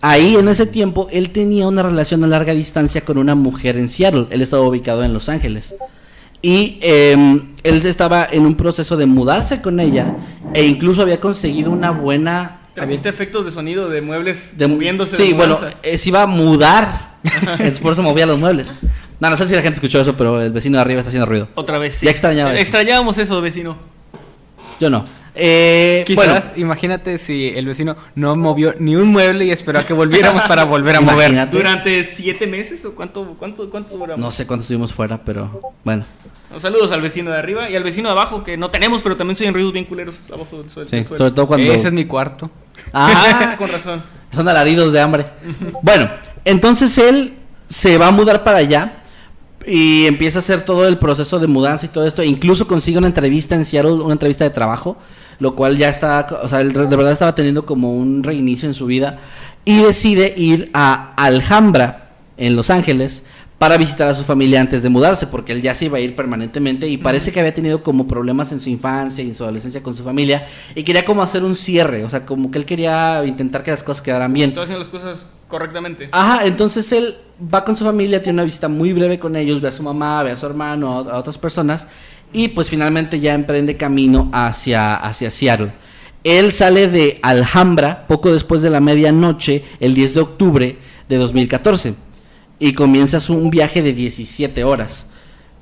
Ahí, 0.00 0.34
en 0.36 0.48
ese 0.48 0.66
tiempo, 0.66 1.08
él 1.12 1.30
tenía 1.30 1.66
una 1.68 1.82
relación 1.82 2.22
a 2.24 2.26
larga 2.28 2.54
distancia 2.54 3.04
con 3.04 3.18
una 3.18 3.34
mujer 3.34 3.76
en 3.76 3.88
Seattle. 3.88 4.26
Él 4.30 4.42
estaba 4.42 4.62
ubicado 4.62 5.04
en 5.04 5.12
Los 5.12 5.28
Ángeles. 5.28 5.74
Y 6.42 6.78
eh, 6.82 7.40
él 7.62 7.86
estaba 7.86 8.26
en 8.30 8.44
un 8.44 8.56
proceso 8.56 8.96
de 8.96 9.06
mudarse 9.06 9.62
con 9.62 9.78
ella 9.78 10.14
e 10.54 10.64
incluso 10.66 11.02
había 11.02 11.20
conseguido 11.20 11.70
una 11.70 11.90
buena... 11.92 12.58
¿Te 12.74 12.84
viste 12.86 13.08
efectos 13.08 13.44
de 13.44 13.50
sonido 13.50 13.88
de 13.88 14.00
muebles 14.00 14.58
de- 14.58 14.66
moviéndose? 14.66 15.16
Sí, 15.16 15.28
de 15.28 15.34
bueno, 15.34 15.58
eh, 15.82 15.98
se 15.98 16.08
iba 16.08 16.22
a 16.22 16.26
mudar. 16.26 17.12
Por 17.82 17.92
eso 17.92 18.02
movía 18.02 18.26
los 18.26 18.38
muebles. 18.38 18.76
No, 19.20 19.30
no 19.30 19.36
sé 19.36 19.46
si 19.48 19.54
la 19.54 19.62
gente 19.62 19.74
escuchó 19.76 20.00
eso, 20.00 20.16
pero 20.16 20.42
el 20.42 20.50
vecino 20.52 20.78
de 20.78 20.80
arriba 20.82 20.98
está 21.00 21.10
haciendo 21.10 21.26
ruido. 21.26 21.48
Otra 21.54 21.78
vez, 21.78 21.94
sí. 21.94 22.06
Ya 22.06 22.10
extrañaba 22.10 22.52
eso. 22.52 22.60
Extrañábamos 22.60 23.18
eso, 23.18 23.40
vecino. 23.40 23.76
Yo 24.80 24.90
no. 24.90 25.04
Eh, 25.34 26.04
bueno, 26.14 26.34
Quizás, 26.34 26.58
imagínate 26.58 27.16
si 27.16 27.48
el 27.48 27.66
vecino 27.66 27.96
no 28.14 28.36
movió 28.36 28.74
ni 28.78 28.96
un 28.96 29.08
mueble 29.08 29.46
y 29.46 29.50
esperó 29.50 29.78
a 29.78 29.86
que 29.86 29.94
volviéramos 29.94 30.42
para 30.44 30.64
volver 30.64 30.96
a 30.96 31.00
mover. 31.00 31.50
¿Durante 31.50 32.04
siete 32.04 32.46
meses 32.46 32.84
o 32.84 32.94
cuánto, 32.94 33.34
cuánto, 33.38 33.70
cuánto 33.70 33.96
duramos? 33.96 34.18
no 34.18 34.30
sé 34.30 34.46
cuánto 34.46 34.62
estuvimos 34.62 34.92
fuera, 34.92 35.18
pero 35.24 35.72
bueno. 35.84 36.04
Saludos 36.58 36.92
al 36.92 37.00
vecino 37.00 37.30
de 37.30 37.38
arriba 37.38 37.70
y 37.70 37.76
al 37.76 37.82
vecino 37.82 38.10
de 38.10 38.12
abajo, 38.12 38.44
que 38.44 38.58
no 38.58 38.70
tenemos, 38.70 39.02
pero 39.02 39.16
también 39.16 39.36
se 39.36 39.44
oyen 39.44 39.54
ruidos 39.54 39.72
bien 39.72 39.86
culeros 39.86 40.22
abajo 40.30 40.58
del 40.58 40.70
suelo. 40.70 40.88
Sí, 40.88 40.96
del 40.96 41.06
suelo. 41.06 41.18
sobre 41.18 41.30
todo 41.30 41.46
cuando... 41.46 41.72
Ese 41.72 41.88
es 41.88 41.94
mi 41.94 42.04
cuarto. 42.04 42.50
Ah, 42.92 43.54
con 43.58 43.70
razón. 43.70 44.02
Son 44.32 44.46
alaridos 44.46 44.92
de 44.92 45.00
hambre. 45.00 45.24
Bueno, 45.80 46.10
entonces 46.44 46.98
él 46.98 47.34
se 47.64 47.96
va 47.96 48.08
a 48.08 48.10
mudar 48.10 48.44
para 48.44 48.58
allá 48.58 49.01
y 49.66 50.06
empieza 50.06 50.38
a 50.38 50.40
hacer 50.40 50.64
todo 50.64 50.86
el 50.86 50.98
proceso 50.98 51.38
de 51.38 51.46
mudanza 51.46 51.86
y 51.86 51.88
todo 51.88 52.06
esto. 52.06 52.22
E 52.22 52.26
incluso 52.26 52.66
consigue 52.66 52.98
una 52.98 53.06
entrevista 53.06 53.54
en 53.54 53.64
Seattle, 53.64 53.92
una 53.92 54.12
entrevista 54.12 54.44
de 54.44 54.50
trabajo, 54.50 54.96
lo 55.38 55.54
cual 55.54 55.76
ya 55.76 55.88
está, 55.88 56.26
o 56.42 56.48
sea, 56.48 56.60
él 56.60 56.72
de 56.72 56.96
verdad 56.96 57.12
estaba 57.12 57.34
teniendo 57.34 57.66
como 57.66 57.94
un 57.94 58.22
reinicio 58.22 58.68
en 58.68 58.74
su 58.74 58.86
vida. 58.86 59.18
Y 59.64 59.82
decide 59.82 60.34
ir 60.36 60.70
a 60.74 61.14
Alhambra, 61.16 62.10
en 62.36 62.56
Los 62.56 62.70
Ángeles, 62.70 63.22
para 63.62 63.76
visitar 63.76 64.08
a 64.08 64.14
su 64.14 64.24
familia 64.24 64.60
antes 64.60 64.82
de 64.82 64.88
mudarse, 64.88 65.28
porque 65.28 65.52
él 65.52 65.62
ya 65.62 65.72
se 65.72 65.84
iba 65.84 65.98
a 65.98 66.00
ir 66.00 66.16
permanentemente 66.16 66.88
y 66.88 66.96
parece 66.96 67.30
que 67.30 67.38
había 67.38 67.54
tenido 67.54 67.84
como 67.84 68.08
problemas 68.08 68.50
en 68.50 68.58
su 68.58 68.68
infancia 68.68 69.22
y 69.22 69.28
en 69.28 69.34
su 69.36 69.44
adolescencia 69.44 69.80
con 69.84 69.94
su 69.94 70.02
familia 70.02 70.48
y 70.74 70.82
quería 70.82 71.04
como 71.04 71.22
hacer 71.22 71.44
un 71.44 71.54
cierre, 71.54 72.04
o 72.04 72.10
sea, 72.10 72.26
como 72.26 72.50
que 72.50 72.58
él 72.58 72.64
quería 72.64 73.24
intentar 73.24 73.62
que 73.62 73.70
las 73.70 73.84
cosas 73.84 74.02
quedaran 74.02 74.32
bien. 74.32 74.48
Estoy 74.48 74.64
haciendo 74.64 74.80
las 74.80 74.88
cosas 74.88 75.26
correctamente. 75.52 76.08
Ajá, 76.10 76.46
entonces 76.46 76.90
él 76.92 77.14
va 77.52 77.62
con 77.62 77.76
su 77.76 77.84
familia, 77.84 78.22
tiene 78.22 78.36
una 78.36 78.44
visita 78.44 78.68
muy 78.68 78.94
breve 78.94 79.18
con 79.18 79.36
ellos, 79.36 79.60
ve 79.60 79.68
a 79.68 79.72
su 79.72 79.82
mamá, 79.82 80.22
ve 80.22 80.30
a 80.30 80.36
su 80.36 80.46
hermano, 80.46 80.90
a, 80.92 81.18
otras 81.18 81.36
personas, 81.36 81.86
y 82.32 82.48
pues 82.48 82.70
finalmente 82.70 83.20
ya 83.20 83.34
emprende 83.34 83.76
camino 83.76 84.30
hacia, 84.32 84.94
hacia 84.94 85.30
Seattle. 85.30 85.72
Él 86.24 86.52
sale 86.52 86.88
de 86.88 87.20
Alhambra 87.22 88.06
poco 88.06 88.32
después 88.32 88.62
de 88.62 88.70
la 88.70 88.80
medianoche, 88.80 89.62
el 89.78 89.94
10 89.94 90.14
de 90.14 90.20
octubre 90.20 90.78
de 91.08 91.16
2014, 91.16 91.94
y 92.58 92.72
comienza 92.72 93.20
su, 93.20 93.34
un 93.34 93.50
viaje 93.50 93.82
de 93.82 93.92
17 93.92 94.64
horas. 94.64 95.06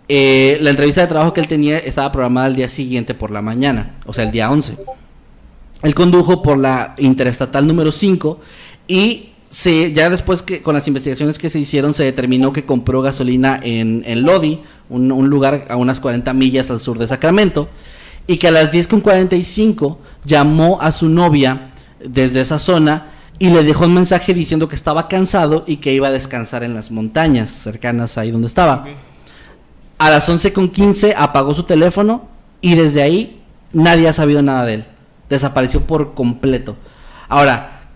Eh, 0.07 0.59
la 0.61 0.71
entrevista 0.71 1.01
de 1.01 1.09
trabajo 1.09 1.33
que 1.33 1.41
él 1.41 1.49
tenía 1.49 1.79
estaba 1.79 2.13
programada 2.13 2.47
el 2.47 2.55
día 2.55 2.69
siguiente 2.69 3.15
por 3.15 3.33
la 3.33 3.43
mañana, 3.43 3.97
o 4.07 4.13
sea, 4.13 4.25
el 4.25 4.31
día 4.31 4.51
11. 4.51 4.77
Él 5.83 5.95
condujo 5.95 6.43
por 6.43 6.59
la 6.59 6.95
interestatal 6.99 7.67
número 7.67 7.91
5 7.91 8.41
y 8.87 9.30
se, 9.51 9.93
ya 9.93 10.09
después 10.09 10.43
que 10.43 10.63
con 10.63 10.75
las 10.77 10.87
investigaciones 10.87 11.39
que 11.39 11.51
se 11.51 11.59
hicieron 11.59 11.93
se 11.93 12.05
determinó 12.05 12.53
que 12.53 12.65
compró 12.65 13.03
gasolina 13.03 13.59
en, 13.63 14.05
en 14.07 14.23
Lodi, 14.23 14.61
un, 14.89 15.11
un 15.11 15.29
lugar 15.29 15.67
a 15.69 15.77
unas 15.77 15.99
40 15.99 16.33
millas 16.35 16.71
al 16.71 16.79
sur 16.79 16.99
de 16.99 17.09
Sacramento, 17.09 17.69
y 18.29 18.37
que 18.37 18.47
a 18.47 18.53
las 18.53 18.73
10.45 18.73 19.99
llamó 20.25 20.81
a 20.81 20.93
su 20.93 21.09
novia 21.09 21.73
desde 21.99 22.43
esa 22.43 22.61
zona 22.61 23.11
y 23.41 23.49
le 23.49 23.65
dejó 23.65 23.87
un 23.87 23.95
mensaje 23.95 24.35
diciendo 24.35 24.69
que 24.69 24.77
estaba 24.77 25.09
cansado 25.09 25.65
y 25.67 25.79
que 25.79 25.93
iba 25.93 26.09
a 26.09 26.13
descansar 26.13 26.63
en 26.63 26.75
las 26.75 26.93
montañas 26.93 27.51
cercanas 27.51 28.19
ahí 28.19 28.31
donde 28.31 28.47
estaba. 28.47 28.87
A 29.99 30.11
las 30.11 30.29
11.15 30.29 31.15
apagó 31.17 31.55
su 31.55 31.65
teléfono 31.65 32.29
y 32.61 32.77
desde 32.77 33.03
ahí 33.03 33.43
nadie 33.73 34.09
ha 34.09 34.13
sabido 34.13 34.43
nada 34.43 34.65
de 34.65 34.75
él. 34.75 34.85
Desapareció 35.29 35.81
por 35.81 36.15
completo. 36.15 36.77
Ahora, 37.29 37.89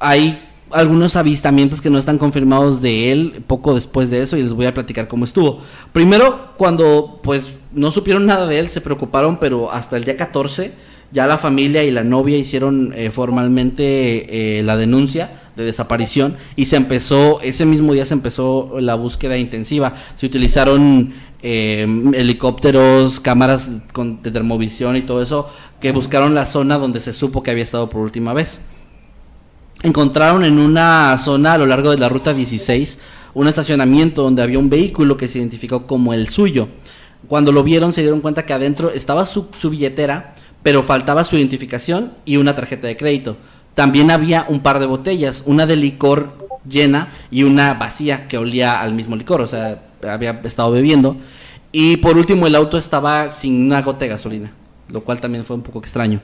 hay 0.00 0.47
algunos 0.70 1.16
avistamientos 1.16 1.80
que 1.80 1.90
no 1.90 1.98
están 1.98 2.18
confirmados 2.18 2.82
de 2.82 3.12
él 3.12 3.42
poco 3.46 3.74
después 3.74 4.10
de 4.10 4.22
eso 4.22 4.36
y 4.36 4.42
les 4.42 4.52
voy 4.52 4.66
a 4.66 4.74
platicar 4.74 5.08
cómo 5.08 5.24
estuvo. 5.24 5.60
Primero, 5.92 6.54
cuando 6.56 7.20
pues 7.22 7.56
no 7.72 7.90
supieron 7.90 8.26
nada 8.26 8.46
de 8.46 8.58
él, 8.58 8.68
se 8.68 8.80
preocuparon, 8.80 9.38
pero 9.38 9.72
hasta 9.72 9.96
el 9.96 10.04
día 10.04 10.16
14 10.16 10.72
ya 11.10 11.26
la 11.26 11.38
familia 11.38 11.84
y 11.84 11.90
la 11.90 12.04
novia 12.04 12.36
hicieron 12.36 12.92
eh, 12.94 13.10
formalmente 13.10 14.58
eh, 14.58 14.62
la 14.62 14.76
denuncia 14.76 15.30
de 15.56 15.64
desaparición 15.64 16.36
y 16.54 16.66
se 16.66 16.76
empezó, 16.76 17.40
ese 17.40 17.64
mismo 17.64 17.92
día 17.94 18.04
se 18.04 18.14
empezó 18.14 18.76
la 18.78 18.94
búsqueda 18.94 19.38
intensiva. 19.38 19.94
Se 20.14 20.26
utilizaron 20.26 21.14
eh, 21.42 21.86
helicópteros, 22.14 23.20
cámaras 23.20 23.68
con, 23.92 24.22
de 24.22 24.30
termovisión 24.30 24.96
y 24.96 25.02
todo 25.02 25.22
eso 25.22 25.48
que 25.80 25.92
buscaron 25.92 26.34
la 26.34 26.44
zona 26.46 26.78
donde 26.78 27.00
se 27.00 27.12
supo 27.12 27.42
que 27.42 27.50
había 27.50 27.62
estado 27.62 27.88
por 27.88 28.02
última 28.02 28.34
vez. 28.34 28.60
Encontraron 29.82 30.44
en 30.44 30.58
una 30.58 31.16
zona 31.18 31.52
a 31.52 31.58
lo 31.58 31.66
largo 31.66 31.90
de 31.90 31.98
la 31.98 32.08
ruta 32.08 32.34
16 32.34 32.98
un 33.34 33.46
estacionamiento 33.46 34.22
donde 34.22 34.42
había 34.42 34.58
un 34.58 34.68
vehículo 34.68 35.16
que 35.16 35.28
se 35.28 35.38
identificó 35.38 35.86
como 35.86 36.12
el 36.12 36.28
suyo. 36.28 36.66
Cuando 37.28 37.52
lo 37.52 37.62
vieron 37.62 37.92
se 37.92 38.00
dieron 38.00 38.20
cuenta 38.20 38.44
que 38.44 38.52
adentro 38.52 38.90
estaba 38.90 39.24
su, 39.24 39.48
billetera, 39.70 40.34
pero 40.64 40.82
faltaba 40.82 41.22
su 41.22 41.36
identificación 41.36 42.12
y 42.24 42.38
una 42.38 42.56
tarjeta 42.56 42.88
de 42.88 42.96
crédito. 42.96 43.36
También 43.74 44.10
había 44.10 44.44
un 44.48 44.60
par 44.60 44.80
de 44.80 44.86
botellas, 44.86 45.44
una 45.46 45.66
de 45.66 45.76
licor 45.76 46.48
llena 46.68 47.12
y 47.30 47.44
una 47.44 47.74
vacía 47.74 48.26
que 48.26 48.38
olía 48.38 48.80
al 48.80 48.94
mismo 48.94 49.14
licor, 49.14 49.40
o 49.40 49.46
sea, 49.46 49.82
había 50.08 50.40
estado 50.42 50.72
bebiendo. 50.72 51.16
Y 51.70 51.98
por 51.98 52.16
último 52.16 52.48
el 52.48 52.56
auto 52.56 52.76
estaba 52.76 53.28
sin 53.28 53.66
una 53.66 53.82
gota 53.82 54.00
de 54.00 54.08
gasolina, 54.08 54.50
lo 54.88 55.02
cual 55.02 55.20
también 55.20 55.44
fue 55.44 55.54
un 55.54 55.62
poco 55.62 55.78
extraño. 55.78 56.20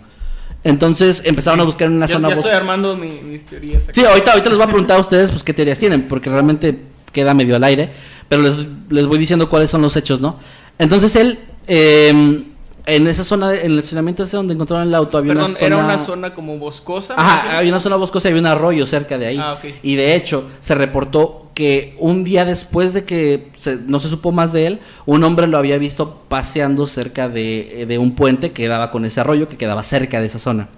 Entonces 0.65 1.23
empezaron 1.27 1.61
a 1.61 1.65
buscar 1.65 1.87
en 1.89 1.95
una 1.95 2.07
Ya, 2.07 2.15
zona 2.15 2.29
ya 2.29 2.35
estoy 2.37 2.51
boscosa. 2.51 2.57
armando 2.61 2.97
mi- 2.97 3.21
mis 3.23 3.45
teorías. 3.45 3.85
aquí. 3.89 4.01
Sí, 4.01 4.07
ahorita, 4.07 4.33
ahorita 4.33 4.49
les 4.49 4.57
voy 4.59 4.65
a 4.65 4.69
preguntar 4.69 4.97
a 4.97 5.01
ustedes 5.01 5.31
pues 5.31 5.45
qué 5.45 5.53
teorías 5.53 5.79
tienen, 5.79 6.09
porque 6.09 6.31
realmente 6.31 6.79
queda 7.13 7.35
medio 7.35 7.55
al 7.57 7.65
aire, 7.65 7.91
pero 8.29 8.43
les, 8.43 8.57
les 8.89 9.07
voy 9.07 9.19
diciendo 9.19 9.49
cuáles 9.51 9.69
son 9.71 9.83
los 9.83 9.95
hechos, 9.97 10.21
¿no? 10.21 10.39
Entonces 10.79 11.15
él, 11.17 11.39
eh, 11.67 12.45
en 12.87 13.07
esa 13.07 13.25
zona, 13.25 13.51
de- 13.51 13.61
en 13.65 13.73
el 13.73 13.79
estacionamiento 13.79 14.23
ese 14.23 14.37
donde 14.37 14.55
encontraron 14.55 14.89
el 14.89 14.95
auto, 14.95 15.19
había 15.19 15.33
Perdón, 15.35 15.51
una 15.51 15.55
zona... 15.59 15.67
era 15.67 15.77
una 15.85 15.99
zona 15.99 16.35
como 16.35 16.59
boscosa. 16.59 17.15
Ajá, 17.17 17.59
había 17.59 17.71
una 17.71 17.81
zona 17.81 17.97
boscosa 17.97 18.29
y 18.29 18.31
había 18.31 18.41
un 18.41 18.47
arroyo 18.47 18.87
cerca 18.87 19.17
de 19.19 19.27
ahí. 19.27 19.39
Ah, 19.39 19.55
ok. 19.55 19.65
Y 19.83 19.97
de 19.97 20.15
hecho, 20.17 20.49
se 20.61 20.75
reportó 20.75 21.44
que 21.55 21.95
un 21.99 22.25
día 22.25 22.45
después 22.45 22.93
de 22.93 23.05
que 23.05 23.49
se- 23.61 23.77
no 23.87 24.01
se 24.01 24.09
supo 24.09 24.33
más 24.33 24.53
de 24.53 24.67
él, 24.67 24.81
un 25.07 25.23
hombre 25.25 25.47
lo 25.47 25.57
había 25.57 25.79
visto 25.79 26.23
paseando 26.29 26.87
cerca 26.87 27.29
de, 27.29 27.87
de 27.89 27.99
un 27.99 28.15
puente 28.17 28.53
que 28.53 28.69
daba 28.69 28.91
con 28.91 29.05
ese 29.05 29.21
arroyo 29.21 29.49
que 29.49 29.57
quedaba 29.57 29.83
cerca 29.83 30.21
de 30.21 30.27
esa 30.27 30.39
zona. 30.39 30.69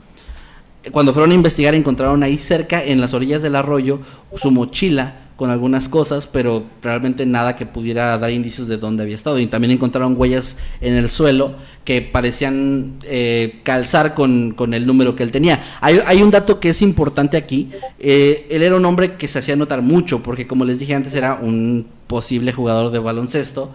Cuando 0.93 1.13
fueron 1.13 1.33
a 1.33 1.35
investigar 1.35 1.75
encontraron 1.75 2.23
ahí 2.23 2.39
cerca, 2.39 2.83
en 2.85 3.01
las 3.01 3.13
orillas 3.15 3.43
del 3.43 3.57
arroyo, 3.57 3.99
su 4.37 4.51
mochila 4.53 5.15
con 5.37 5.51
algunas 5.51 5.89
cosas, 5.89 6.27
pero 6.27 6.65
realmente 6.83 7.27
nada 7.27 7.57
que 7.57 7.67
pudiera 7.67 8.17
dar 8.19 8.31
indicios 8.31 8.69
de 8.69 8.79
dónde 8.79 9.03
había 9.03 9.15
estado. 9.15 9.39
Y 9.39 9.47
también 9.47 9.71
encontraron 9.71 10.15
huellas 10.17 10.57
en 10.81 10.95
el 10.95 11.11
suelo 11.11 11.55
que 11.85 12.01
parecían 12.01 12.95
eh, 13.05 13.61
calzar 13.63 14.15
con, 14.15 14.53
con 14.53 14.73
el 14.73 14.87
número 14.87 15.15
que 15.15 15.23
él 15.23 15.31
tenía. 15.31 15.63
Hay, 15.81 16.01
hay 16.07 16.23
un 16.23 16.31
dato 16.31 16.59
que 16.59 16.71
es 16.71 16.81
importante 16.81 17.37
aquí. 17.37 17.71
Eh, 17.99 18.47
él 18.51 18.63
era 18.63 18.77
un 18.77 18.85
hombre 18.87 19.17
que 19.17 19.29
se 19.29 19.39
hacía 19.39 19.57
notar 19.57 19.83
mucho, 19.83 20.23
porque 20.23 20.47
como 20.47 20.65
les 20.65 20.79
dije 20.79 20.95
antes, 20.95 21.15
era 21.15 21.35
un 21.35 21.87
posible 22.07 22.53
jugador 22.53 22.91
de 22.91 22.99
baloncesto 22.99 23.73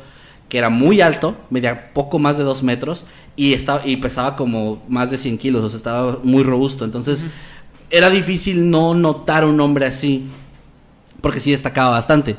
que 0.51 0.57
era 0.57 0.69
muy 0.69 0.99
alto, 0.99 1.37
medía 1.49 1.93
poco 1.93 2.19
más 2.19 2.37
de 2.37 2.43
dos 2.43 2.61
metros 2.61 3.05
y, 3.37 3.53
estaba, 3.53 3.87
y 3.87 3.95
pesaba 3.95 4.35
como 4.35 4.83
más 4.89 5.09
de 5.09 5.17
100 5.17 5.37
kilos, 5.37 5.63
o 5.63 5.69
sea, 5.69 5.77
estaba 5.77 6.19
muy 6.23 6.43
robusto. 6.43 6.83
Entonces, 6.83 7.25
era 7.89 8.09
difícil 8.09 8.69
no 8.69 8.93
notar 8.93 9.45
un 9.45 9.61
hombre 9.61 9.85
así, 9.85 10.25
porque 11.21 11.39
sí 11.39 11.51
destacaba 11.51 11.91
bastante. 11.91 12.35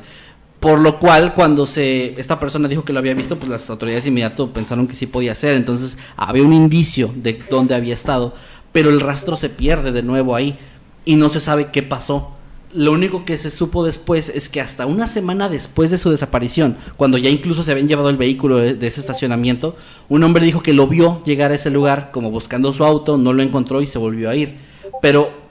Por 0.63 0.79
lo 0.79 0.97
cual, 0.97 1.33
cuando 1.33 1.65
se 1.65 2.17
esta 2.17 2.39
persona 2.39 2.69
dijo 2.69 2.85
que 2.85 2.93
lo 2.93 2.99
había 2.99 3.13
visto, 3.13 3.37
pues 3.37 3.49
las 3.51 3.69
autoridades 3.69 4.05
inmediato 4.05 4.53
pensaron 4.53 4.87
que 4.87 4.95
sí 4.95 5.07
podía 5.07 5.35
ser. 5.35 5.55
Entonces, 5.55 5.97
había 6.15 6.43
un 6.43 6.53
indicio 6.53 7.11
de 7.15 7.37
dónde 7.49 7.75
había 7.75 7.93
estado, 7.93 8.33
pero 8.71 8.89
el 8.89 9.01
rastro 9.01 9.35
se 9.35 9.49
pierde 9.49 9.91
de 9.91 10.03
nuevo 10.03 10.35
ahí 10.35 10.57
y 11.03 11.17
no 11.17 11.27
se 11.27 11.41
sabe 11.41 11.71
qué 11.71 11.83
pasó. 11.83 12.31
Lo 12.73 12.93
único 12.93 13.25
que 13.25 13.37
se 13.37 13.51
supo 13.51 13.85
después 13.85 14.29
es 14.29 14.47
que 14.47 14.61
hasta 14.61 14.85
una 14.85 15.05
semana 15.05 15.49
después 15.49 15.91
de 15.91 15.97
su 15.97 16.09
desaparición, 16.09 16.77
cuando 16.95 17.17
ya 17.17 17.29
incluso 17.29 17.63
se 17.63 17.71
habían 17.71 17.89
llevado 17.89 18.09
el 18.09 18.15
vehículo 18.15 18.55
de, 18.55 18.73
de 18.73 18.87
ese 18.87 19.01
estacionamiento, 19.01 19.75
un 20.07 20.23
hombre 20.23 20.45
dijo 20.45 20.63
que 20.63 20.71
lo 20.71 20.87
vio 20.87 21.21
llegar 21.25 21.51
a 21.51 21.55
ese 21.55 21.71
lugar 21.71 22.09
como 22.11 22.31
buscando 22.31 22.71
su 22.71 22.85
auto, 22.85 23.17
no 23.17 23.33
lo 23.33 23.43
encontró 23.43 23.81
y 23.81 23.85
se 23.85 23.99
volvió 23.99 24.29
a 24.29 24.35
ir. 24.35 24.55
Pero 25.01 25.42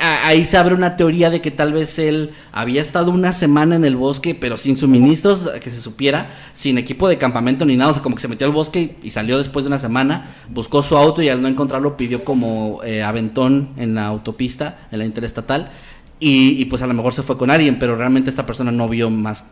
ahí 0.00 0.44
se 0.46 0.56
abre 0.56 0.74
una 0.74 0.96
teoría 0.96 1.28
de 1.28 1.40
que 1.40 1.50
tal 1.50 1.72
vez 1.72 1.98
él 1.98 2.30
había 2.52 2.80
estado 2.80 3.10
una 3.10 3.32
semana 3.32 3.76
en 3.76 3.84
el 3.84 3.96
bosque, 3.96 4.34
pero 4.34 4.56
sin 4.56 4.76
suministros, 4.76 5.50
que 5.62 5.70
se 5.70 5.80
supiera, 5.80 6.30
sin 6.54 6.78
equipo 6.78 7.08
de 7.08 7.18
campamento 7.18 7.64
ni 7.64 7.76
nada, 7.76 7.90
o 7.90 7.94
sea, 7.94 8.02
como 8.02 8.16
que 8.16 8.22
se 8.22 8.28
metió 8.28 8.46
al 8.46 8.52
bosque 8.52 8.96
y 9.02 9.10
salió 9.10 9.36
después 9.36 9.64
de 9.64 9.68
una 9.68 9.78
semana, 9.78 10.34
buscó 10.48 10.82
su 10.82 10.96
auto 10.96 11.22
y 11.22 11.28
al 11.28 11.42
no 11.42 11.48
encontrarlo 11.48 11.96
pidió 11.96 12.24
como 12.24 12.80
eh, 12.82 13.02
aventón 13.02 13.70
en 13.76 13.94
la 13.94 14.06
autopista, 14.06 14.86
en 14.90 15.00
la 15.00 15.04
interestatal, 15.04 15.70
y, 16.18 16.60
y 16.60 16.64
pues 16.64 16.80
a 16.80 16.86
lo 16.86 16.94
mejor 16.94 17.12
se 17.12 17.22
fue 17.22 17.36
con 17.36 17.50
alguien, 17.50 17.78
pero 17.78 17.96
realmente 17.96 18.30
esta 18.30 18.46
persona 18.46 18.72
no 18.72 18.88
vio 18.88 19.10
más, 19.10 19.44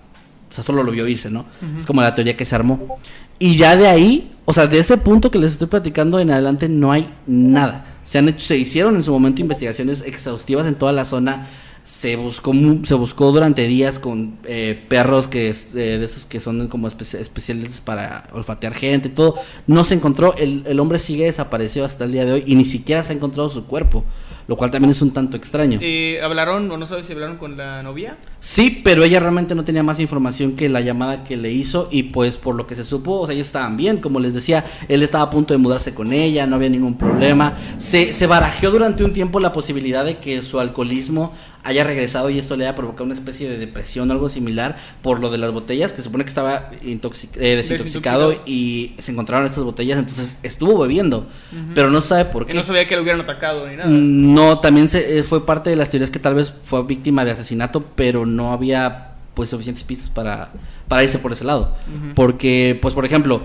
o 0.51 0.55
sea, 0.55 0.65
solo 0.65 0.83
lo 0.83 0.93
vio 0.93 1.07
irse, 1.07 1.31
¿no? 1.31 1.45
Es 1.77 1.85
como 1.85 2.01
la 2.01 2.15
teoría 2.15 2.37
que 2.37 2.45
se 2.45 2.55
armó. 2.55 2.99
Y 3.39 3.57
ya 3.57 3.77
de 3.77 3.89
ahí, 3.89 4.32
o 4.45 4.53
sea, 4.53 4.67
de 4.67 4.79
ese 4.79 4.97
punto 4.97 5.31
que 5.31 5.39
les 5.39 5.53
estoy 5.53 5.69
platicando 5.69 6.19
en 6.19 6.31
adelante 6.31 6.69
no 6.69 6.93
hay 6.93 7.09
nada. 7.27 7.87
Se 8.03 8.19
han 8.19 8.29
hecho, 8.29 8.45
se 8.47 8.59
hicieron 8.59 8.97
en 8.97 9.03
su 9.03 9.13
momento 9.13 9.41
investigaciones 9.41 10.03
exhaustivas 10.03 10.67
en 10.67 10.75
toda 10.75 10.93
la 10.93 11.05
zona. 11.05 11.49
Se 11.85 12.15
buscó, 12.15 12.53
se 12.85 12.95
buscó 12.95 13.33
durante 13.33 13.67
días 13.67 13.99
con 13.99 14.39
eh, 14.45 14.85
perros 14.89 15.27
que 15.27 15.51
eh, 15.51 15.55
de 15.75 16.05
esos 16.05 16.27
que 16.27 16.39
son 16.39 16.69
como 16.69 16.89
espe- 16.89 17.19
especiales 17.19 17.81
para 17.81 18.29
olfatear 18.33 18.73
gente, 18.75 19.09
y 19.09 19.11
todo. 19.13 19.35
No 19.67 19.83
se 19.83 19.95
encontró. 19.95 20.35
El 20.37 20.79
hombre 20.79 20.99
sigue 21.01 21.25
desaparecido 21.25 21.85
hasta 21.85 22.05
el 22.05 22.13
día 22.13 22.25
de 22.25 22.33
hoy 22.35 22.45
y 22.47 22.55
ni 22.55 22.65
siquiera 22.65 23.03
se 23.03 23.13
ha 23.13 23.17
encontrado 23.17 23.49
su 23.49 23.65
cuerpo, 23.67 24.05
lo 24.47 24.57
cual 24.57 24.71
también 24.71 24.91
es 24.91 25.03
un 25.03 25.13
tanto 25.13 25.37
extraño. 25.37 25.79
Eh, 25.83 26.21
¿Hablaron 26.23 26.71
o 26.71 26.77
no 26.77 26.87
sabes 26.87 27.07
si 27.07 27.13
hablaron 27.13 27.37
con 27.37 27.57
la 27.57 27.83
novia? 27.83 28.17
Sí, 28.41 28.81
pero 28.83 29.05
ella 29.05 29.21
realmente 29.21 29.55
no 29.55 29.65
tenía 29.65 29.83
más 29.83 30.01
información 30.01 30.55
que 30.55 30.69
la 30.69 30.81
llamada 30.81 31.25
que 31.25 31.37
le 31.37 31.53
hizo 31.53 31.89
y 31.91 32.05
pues 32.05 32.37
por 32.37 32.55
lo 32.55 32.67
que 32.67 32.75
se 32.75 32.85
supo, 32.85 33.21
o 33.21 33.27
sea, 33.27 33.35
ellos 33.35 33.47
estaban 33.47 33.77
bien, 33.77 33.99
como 33.99 34.21
les 34.21 34.35
decía, 34.35 34.65
él 34.89 35.03
estaba 35.03 35.25
a 35.25 35.31
punto 35.31 35.55
de 35.55 35.59
mudarse 35.59 35.95
con 35.95 36.13
ella, 36.13 36.47
no 36.47 36.57
había 36.57 36.69
ningún 36.69 36.97
problema. 36.97 37.55
Se, 37.79 38.13
se 38.13 38.27
barajeó 38.27 38.71
durante 38.71 39.05
un 39.05 39.13
tiempo 39.13 39.41
la 39.41 39.53
posibilidad 39.53 40.05
de 40.05 40.19
que 40.19 40.43
su 40.43 40.61
alcoholismo 40.61 41.33
haya 41.65 41.85
regresado 41.85 42.29
y 42.31 42.39
esto 42.39 42.57
le 42.57 42.65
haya 42.65 42.75
provocado 42.75 43.05
una 43.05 43.15
especie 43.15 43.49
de 43.49 43.57
depresión 43.57 44.11
o 44.11 44.13
algo 44.13 44.29
similar 44.29 44.77
por 45.01 45.21
lo 45.21 45.31
de 45.31 45.39
las 45.39 45.53
botellas, 45.53 45.93
que 45.93 45.99
se 45.99 46.05
supone 46.05 46.25
que 46.25 46.29
estaba 46.29 46.71
eh, 46.73 46.79
desintoxicado 46.81 47.57
Desintoxicado. 47.57 48.35
y 48.47 48.95
se 48.99 49.13
encontraron 49.13 49.47
estas 49.47 49.65
botellas, 49.65 49.99
entonces 49.99 50.37
estuvo 50.43 50.79
bebiendo, 50.79 51.27
pero 51.75 51.91
no 51.91 52.01
sabe 52.01 52.25
por 52.27 52.47
qué. 52.47 52.55
no 52.55 52.65
sabía 52.65 52.87
que 52.87 52.97
lo 52.97 53.03
hubieran 53.03 53.21
atacado 53.21 53.69
ni 53.69 53.77
nada. 53.77 53.89
No, 53.89 54.59
también 54.59 54.89
se, 54.89 55.19
eh, 55.19 55.23
fue 55.23 55.47
parte 55.47 55.71
de 55.71 55.77
las 55.77 55.91
teorías 55.91 56.11
que 56.11 56.19
tal 56.19 56.35
vez 56.35 56.53
fue 56.65 56.83
víctima 56.85 57.25
de 57.25 57.31
asesinato, 57.31 57.85
pero 57.95 58.27
no 58.27 58.53
había 58.53 59.09
pues 59.35 59.51
suficientes 59.51 59.85
pistas 59.85 60.11
para, 60.11 60.51
para 60.89 61.03
irse 61.05 61.19
por 61.19 61.33
ese 61.33 61.45
lado. 61.45 61.75
Porque, 62.15 62.79
pues 62.83 62.93
por 62.95 63.05
ejemplo, 63.05 63.43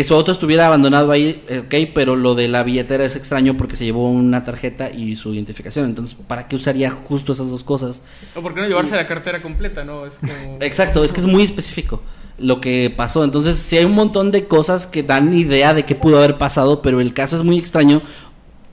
que 0.00 0.04
su 0.04 0.14
auto 0.14 0.32
estuviera 0.32 0.64
abandonado 0.64 1.12
ahí, 1.12 1.44
ok, 1.66 1.90
pero 1.94 2.16
lo 2.16 2.34
de 2.34 2.48
la 2.48 2.62
billetera 2.62 3.04
es 3.04 3.16
extraño 3.16 3.58
porque 3.58 3.76
se 3.76 3.84
llevó 3.84 4.10
una 4.10 4.42
tarjeta 4.44 4.90
y 4.90 5.14
su 5.16 5.34
identificación. 5.34 5.84
Entonces, 5.84 6.16
¿para 6.26 6.48
qué 6.48 6.56
usaría 6.56 6.90
justo 6.90 7.32
esas 7.32 7.50
dos 7.50 7.64
cosas? 7.64 8.00
¿O 8.34 8.40
por 8.40 8.54
qué 8.54 8.62
no 8.62 8.66
llevarse 8.66 8.96
la 8.96 9.06
cartera 9.06 9.42
completa, 9.42 9.84
no? 9.84 10.06
Es 10.06 10.14
como... 10.14 10.56
Exacto, 10.62 11.04
es 11.04 11.12
que 11.12 11.20
es 11.20 11.26
muy 11.26 11.42
específico 11.42 12.00
lo 12.38 12.62
que 12.62 12.90
pasó. 12.96 13.24
Entonces, 13.24 13.56
sí 13.56 13.76
hay 13.76 13.84
un 13.84 13.92
montón 13.92 14.30
de 14.30 14.46
cosas 14.46 14.86
que 14.86 15.02
dan 15.02 15.34
idea 15.34 15.74
de 15.74 15.84
qué 15.84 15.94
pudo 15.94 16.16
haber 16.16 16.38
pasado, 16.38 16.80
pero 16.80 17.02
el 17.02 17.12
caso 17.12 17.36
es 17.36 17.42
muy 17.42 17.58
extraño 17.58 18.00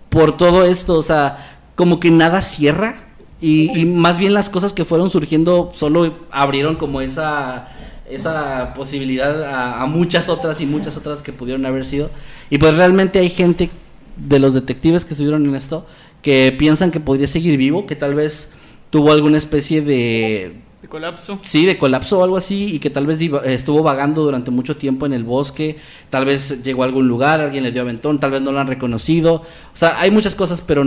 por 0.07 0.37
todo 0.37 0.63
esto. 0.63 0.93
O 0.93 1.03
sea, 1.03 1.59
como 1.75 1.99
que 1.99 2.09
nada 2.09 2.41
cierra 2.41 3.03
y, 3.41 3.77
y 3.77 3.85
más 3.85 4.17
bien 4.17 4.33
las 4.33 4.49
cosas 4.49 4.71
que 4.71 4.85
fueron 4.85 5.09
surgiendo 5.09 5.73
solo 5.75 6.19
abrieron 6.31 6.77
como 6.77 7.01
esa 7.01 7.67
esa 8.09 8.73
posibilidad 8.73 9.43
a, 9.43 9.81
a 9.81 9.85
muchas 9.85 10.29
otras 10.29 10.61
y 10.61 10.65
muchas 10.65 10.97
otras 10.97 11.21
que 11.21 11.33
pudieron 11.33 11.65
haber 11.65 11.85
sido. 11.85 12.09
Y 12.49 12.57
pues 12.57 12.75
realmente 12.75 13.19
hay 13.19 13.29
gente 13.29 13.69
de 14.15 14.39
los 14.39 14.53
detectives 14.53 15.05
que 15.05 15.13
estuvieron 15.13 15.45
en 15.45 15.55
esto 15.55 15.85
que 16.21 16.55
piensan 16.57 16.91
que 16.91 16.99
podría 16.99 17.27
seguir 17.27 17.57
vivo, 17.57 17.85
que 17.85 17.95
tal 17.95 18.15
vez 18.15 18.51
tuvo 18.89 19.11
alguna 19.11 19.37
especie 19.37 19.81
de, 19.81 20.55
De 20.81 20.87
colapso. 20.87 21.39
Sí, 21.43 21.65
de 21.65 21.77
colapso 21.77 22.19
o 22.19 22.23
algo 22.23 22.37
así, 22.37 22.75
y 22.75 22.79
que 22.79 22.89
tal 22.89 23.05
vez 23.05 23.19
estuvo 23.45 23.83
vagando 23.83 24.23
durante 24.23 24.51
mucho 24.51 24.77
tiempo 24.77 25.05
en 25.05 25.13
el 25.13 25.23
bosque, 25.23 25.77
tal 26.09 26.25
vez 26.25 26.63
llegó 26.63 26.83
a 26.83 26.85
algún 26.85 27.07
lugar, 27.07 27.41
alguien 27.41 27.63
le 27.63 27.71
dio 27.71 27.81
aventón, 27.81 28.19
tal 28.19 28.31
vez 28.31 28.41
no 28.41 28.51
lo 28.51 28.59
han 28.59 28.67
reconocido. 28.67 29.35
O 29.35 29.75
sea, 29.75 29.99
hay 29.99 30.11
muchas 30.11 30.35
cosas, 30.35 30.61
pero 30.61 30.83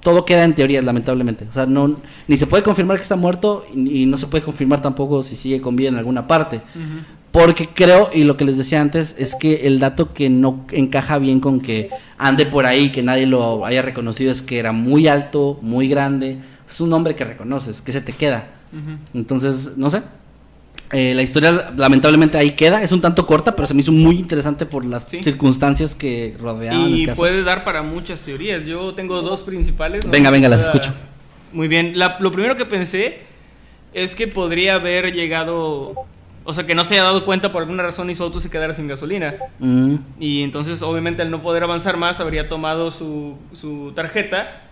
todo 0.00 0.24
queda 0.24 0.44
en 0.44 0.54
teorías, 0.54 0.84
lamentablemente. 0.84 1.46
O 1.50 1.52
sea, 1.52 1.66
no, 1.66 1.96
ni 2.26 2.36
se 2.36 2.46
puede 2.46 2.62
confirmar 2.62 2.96
que 2.96 3.02
está 3.02 3.16
muerto, 3.16 3.64
y, 3.74 4.02
y 4.02 4.06
no 4.06 4.16
se 4.16 4.26
puede 4.26 4.44
confirmar 4.44 4.80
tampoco 4.80 5.22
si 5.22 5.36
sigue 5.36 5.60
con 5.60 5.76
vida 5.76 5.88
en 5.88 5.96
alguna 5.96 6.26
parte. 6.26 6.60
Porque 7.30 7.66
creo, 7.66 8.08
y 8.12 8.24
lo 8.24 8.36
que 8.36 8.44
les 8.44 8.56
decía 8.56 8.80
antes, 8.80 9.14
es 9.18 9.36
que 9.36 9.66
el 9.66 9.78
dato 9.80 10.14
que 10.14 10.30
no 10.30 10.64
encaja 10.72 11.18
bien 11.18 11.40
con 11.40 11.60
que 11.60 11.90
ande 12.16 12.46
por 12.46 12.64
ahí, 12.64 12.90
que 12.90 13.02
nadie 13.02 13.26
lo 13.26 13.66
haya 13.66 13.82
reconocido, 13.82 14.32
es 14.32 14.40
que 14.40 14.58
era 14.58 14.72
muy 14.72 15.08
alto, 15.08 15.58
muy 15.60 15.88
grande. 15.88 16.38
Es 16.68 16.80
un 16.80 16.92
hombre 16.92 17.14
que 17.14 17.24
reconoces, 17.24 17.82
que 17.82 17.92
se 17.92 18.00
te 18.00 18.12
queda. 18.12 18.48
Entonces, 19.12 19.72
no 19.76 19.90
sé. 19.90 20.02
Eh, 20.92 21.12
la 21.14 21.22
historia 21.22 21.70
lamentablemente 21.76 22.38
ahí 22.38 22.52
queda. 22.52 22.82
Es 22.82 22.92
un 22.92 23.00
tanto 23.00 23.26
corta, 23.26 23.54
pero 23.54 23.66
se 23.68 23.74
me 23.74 23.82
hizo 23.82 23.92
muy 23.92 24.16
interesante 24.16 24.64
por 24.66 24.84
las 24.86 25.04
Sí. 25.04 25.22
circunstancias 25.22 25.94
que 25.94 26.34
rodeaban 26.40 26.88
Y 26.88 27.00
el 27.02 27.06
caso. 27.08 27.20
puede 27.20 27.42
dar 27.42 27.64
para 27.64 27.82
muchas 27.82 28.22
teorías. 28.22 28.64
Yo 28.64 28.94
tengo 28.94 29.20
dos 29.22 29.42
principales. 29.42 30.04
¿no? 30.06 30.10
Venga, 30.10 30.30
venga, 30.30 30.48
las 30.48 30.62
escucho. 30.62 30.92
Muy 31.52 31.68
bien. 31.68 31.92
La- 31.98 32.16
lo 32.20 32.32
primero 32.32 32.56
que 32.56 32.64
pensé 32.64 33.20
es 33.92 34.14
que 34.14 34.28
podría 34.28 34.74
haber 34.74 35.12
llegado. 35.14 35.92
O 36.44 36.52
sea, 36.54 36.64
que 36.64 36.74
no 36.74 36.82
se 36.84 36.94
haya 36.94 37.02
dado 37.02 37.26
cuenta 37.26 37.52
por 37.52 37.60
alguna 37.60 37.82
razón 37.82 38.08
y 38.08 38.14
su 38.14 38.22
auto 38.22 38.40
se 38.40 38.48
quedara 38.48 38.74
sin 38.74 38.88
gasolina. 38.88 39.34
Mm, 39.58 39.96
Y 40.18 40.42
entonces, 40.42 40.80
obviamente, 40.80 41.20
al 41.20 41.30
no 41.30 41.42
poder 41.42 41.62
avanzar 41.62 41.98
más, 41.98 42.20
habría 42.20 42.48
tomado 42.48 42.90
su, 42.90 43.36
su 43.52 43.92
tarjeta 43.94 44.62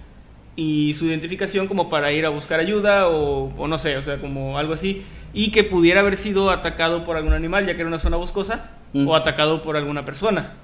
y 0.57 0.95
su 0.95 1.05
identificación 1.05 1.67
como 1.69 1.91
para 1.91 2.11
ir 2.13 2.25
a 2.25 2.31
buscar 2.31 2.61
ayuda 2.61 3.09
o, 3.09 3.53
o 3.59 3.69
no 3.69 3.79
sé, 3.79 3.99
o 3.99 4.03
sea, 4.03 4.17
como 4.19 4.57
algo 4.59 4.73
así. 4.73 5.03
Y 5.37 5.51
que 5.53 5.63
pudiera 5.63 6.01
haber 6.01 6.17
sido 6.17 6.51
atacado 6.51 7.05
por 7.05 7.17
algún 7.17 7.33
animal, 7.35 7.65
ya 7.67 7.75
que 7.75 7.81
era 7.83 7.89
una 7.89 7.99
zona 8.01 8.17
boscosa, 8.17 8.71
Mm. 8.93 9.07
o 9.07 9.15
atacado 9.15 9.63
por 9.63 9.77
alguna 9.77 10.05
persona. 10.05 10.55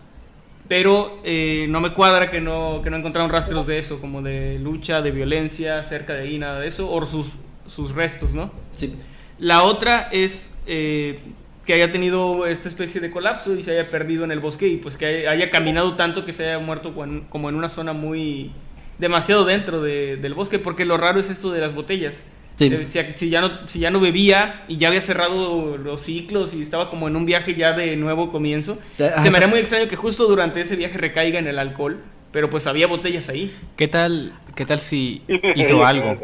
Pero 0.69 1.19
eh, 1.25 1.67
no 1.69 1.81
me 1.81 1.93
cuadra 1.93 2.31
que 2.31 2.41
no, 2.41 2.81
que 2.83 2.89
no 2.91 2.97
encontraron 2.97 3.31
rastros 3.31 3.67
de 3.67 3.79
eso, 3.79 4.01
como 4.01 4.23
de 4.23 4.59
lucha, 4.59 5.03
de 5.03 5.11
violencia 5.11 5.83
cerca 5.83 6.15
de 6.15 6.23
ahí, 6.23 6.39
nada 6.39 6.61
de 6.61 6.69
eso, 6.69 6.91
o 6.91 7.05
sus, 7.05 7.27
sus 7.67 7.93
restos, 7.93 8.33
¿no? 8.33 8.51
sí. 8.75 8.95
La 9.39 9.65
otra 9.65 10.09
es, 10.13 10.55
eh, 10.67 11.19
que 11.67 11.75
haya 11.75 11.91
tenido 11.91 12.47
esta 12.47 12.69
especie 12.69 13.01
de 13.01 13.11
colapso 13.11 13.55
y 13.57 13.63
se 13.63 13.73
haya 13.73 13.91
perdido 13.91 14.23
en 14.25 14.31
el 14.31 14.39
bosque 14.41 14.69
y 14.69 14.77
pues 14.77 14.97
que 14.97 15.27
haya 15.29 15.51
caminado 15.51 15.95
tanto 15.97 16.25
que 16.25 16.33
se 16.33 16.45
haya 16.47 16.59
muerto 16.61 16.95
como 17.29 17.49
en 17.49 17.55
una 17.57 17.69
zona 17.69 17.93
muy 17.93 18.53
demasiado 18.99 19.45
dentro 19.45 19.83
de- 19.83 20.17
del 20.17 20.35
bosque, 20.35 20.59
porque 20.61 20.85
lo 20.85 20.97
raro 20.97 21.19
es 21.19 21.29
esto 21.29 21.51
de 21.51 21.61
las 21.61 21.75
botellas. 21.75 22.15
Sí. 22.57 22.69
Si, 22.71 22.89
si- 22.91 23.13
si 23.17 23.31
ya 23.31 23.41
no, 23.41 23.67
si 23.67 23.79
ya 23.81 23.91
no 23.91 23.99
bebía 23.99 24.65
y 24.69 24.77
ya 24.77 24.89
había 24.89 25.01
cerrado 25.01 25.77
los 25.79 26.03
ciclos 26.03 26.53
y 26.55 26.63
estaba 26.63 26.91
como 26.91 27.09
en 27.09 27.17
un 27.17 27.25
viaje 27.27 27.55
ya 27.55 27.73
de 27.73 27.97
nuevo 27.97 28.31
comienzo, 28.31 28.79
se 28.99 29.31
me 29.31 29.37
haría 29.37 29.49
muy 29.49 29.59
extraño 29.59 29.89
que 29.89 29.97
justo 29.97 30.27
durante 30.27 30.61
ese 30.61 30.77
viaje 30.77 30.99
recaiga 30.99 31.39
en 31.39 31.47
el 31.47 31.59
alcohol, 31.59 32.01
pero 32.31 32.51
pues 32.51 32.67
había 32.67 32.87
botellas 32.87 33.29
ahí. 33.29 33.55
¿Qué 33.77 33.89
tal, 33.89 34.33
qué 34.55 34.65
tal 34.67 34.79
si 34.81 35.23
hizo 35.57 35.85
algo? 35.85 36.17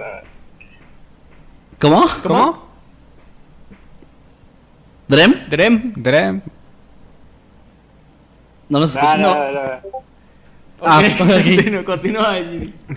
¿Cómo? 1.79 2.05
¿Cómo? 2.22 2.68
¿Drem? 5.09 5.49
Drem. 5.49 5.93
Drem. 5.97 6.41
No 8.68 8.81
nos 8.81 8.95
No, 8.95 9.01
escucha. 9.01 9.16
no, 9.18 9.35
No. 9.35 9.53
no. 9.53 9.81
Ah, 10.81 11.03
continúa, 11.18 11.85
continúa. 11.85 12.37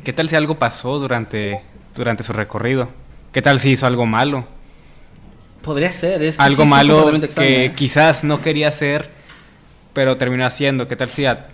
¿Qué 0.04 0.14
tal 0.14 0.30
si 0.30 0.36
algo 0.36 0.60
pasó 0.60 1.00
durante, 1.00 1.62
durante 1.96 2.24
su 2.24 2.34
recorrido? 2.34 2.90
¿Qué 3.32 3.42
tal 3.42 3.60
si 3.60 3.72
hizo 3.72 3.88
algo 3.88 4.06
malo? 4.06 4.46
Podría 5.62 5.92
ser. 5.92 6.22
Es 6.24 6.38
que 6.38 6.44
algo 6.44 6.66
malo 6.66 7.12
que 7.36 7.66
¿eh? 7.66 7.74
quizás 7.76 8.24
no 8.24 8.42
quería 8.42 8.68
hacer, 8.70 9.10
pero 9.94 10.18
terminó 10.18 10.46
haciendo. 10.46 10.88
¿Qué 10.88 10.96
tal 10.96 11.10
si, 11.10 11.26
a- 11.26 11.48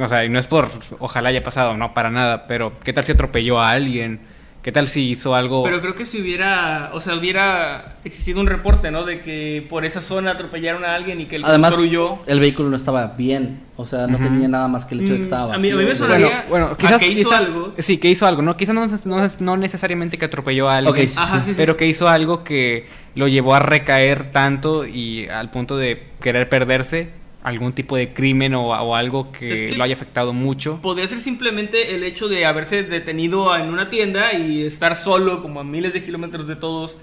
o 0.00 0.08
sea, 0.08 0.24
y 0.24 0.28
no 0.28 0.38
es 0.38 0.46
por, 0.46 0.70
ojalá 0.98 1.28
haya 1.28 1.42
pasado, 1.44 1.76
no, 1.76 1.92
para 1.94 2.10
nada, 2.10 2.46
pero 2.46 2.72
¿qué 2.82 2.92
tal 2.92 3.04
si 3.04 3.12
atropelló 3.12 3.60
a 3.60 3.70
alguien? 3.70 4.20
¿Qué 4.62 4.72
tal 4.72 4.88
si 4.88 5.08
hizo 5.08 5.34
algo? 5.34 5.62
Pero 5.62 5.80
creo 5.80 5.94
que 5.94 6.04
si 6.04 6.20
hubiera, 6.20 6.90
o 6.92 7.00
sea, 7.00 7.14
hubiera 7.14 7.96
existido 8.04 8.40
un 8.40 8.46
reporte, 8.46 8.90
¿no? 8.90 9.04
De 9.04 9.22
que 9.22 9.66
por 9.70 9.86
esa 9.86 10.02
zona 10.02 10.32
atropellaron 10.32 10.84
a 10.84 10.94
alguien 10.94 11.18
y 11.18 11.24
que 11.24 11.36
el 11.36 11.44
Además, 11.46 11.74
conductor 11.74 12.10
huyó. 12.18 12.18
el 12.26 12.40
vehículo 12.40 12.68
no 12.68 12.76
estaba 12.76 13.06
bien. 13.16 13.60
O 13.78 13.86
sea, 13.86 14.06
no 14.06 14.18
tenía 14.18 14.48
nada 14.48 14.68
más 14.68 14.84
que 14.84 14.94
el 14.94 15.00
hecho 15.00 15.12
de 15.12 15.16
que 15.16 15.20
Mm, 15.20 15.24
estaba 15.24 15.54
a 15.54 15.58
mí- 15.58 15.70
a 15.70 15.74
mí 15.76 15.84
me 15.84 15.94
sonaría- 15.94 16.26
bueno, 16.26 16.42
bueno, 16.50 16.66
a 16.66 16.76
quizás, 16.76 16.98
que 16.98 17.06
hizo 17.08 17.30
quizás- 17.30 17.46
algo. 17.46 17.72
sí, 17.78 17.96
que 17.96 18.10
hizo 18.10 18.26
algo, 18.26 18.42
¿no? 18.42 18.54
Quizás 18.58 18.74
no, 18.74 18.86
no, 18.86 19.28
no 19.40 19.56
necesariamente 19.56 20.18
que 20.18 20.26
atropelló 20.26 20.68
a 20.68 20.76
alguien, 20.76 20.94
Ok, 21.06 21.08
sí, 21.08 21.14
Ajá, 21.16 21.42
sí, 21.42 21.50
sí. 21.52 21.54
pero 21.56 21.78
que 21.78 21.86
hizo 21.86 22.06
algo 22.10 22.44
que 22.44 22.86
lo 23.14 23.28
llevó 23.28 23.54
a 23.54 23.60
recaer 23.60 24.30
tanto 24.30 24.84
y 24.86 25.26
al 25.28 25.50
punto 25.50 25.78
de 25.78 26.02
querer 26.20 26.50
perderse 26.50 27.08
algún 27.42 27.72
tipo 27.72 27.96
de 27.96 28.12
crimen 28.12 28.54
o, 28.54 28.68
o 28.68 28.94
algo 28.94 29.32
que, 29.32 29.52
Es 29.52 29.60
que- 29.72 29.76
lo 29.78 29.84
haya 29.84 29.94
afectado 29.94 30.32
mucho. 30.32 30.78
Podría 30.82 31.08
ser 31.08 31.18
simplemente 31.20 31.94
el 31.94 32.04
hecho 32.04 32.28
de 32.28 32.44
haberse 32.44 32.82
detenido 32.82 33.54
en 33.56 33.68
una 33.68 33.88
tienda 33.90 34.34
y 34.34 34.64
estar 34.64 34.94
solo, 34.96 35.42
como 35.42 35.60
a 35.60 35.64
miles 35.64 35.92
de 35.92 36.04
kilómetros 36.04 36.46
de 36.46 36.56
todos, 36.56 36.98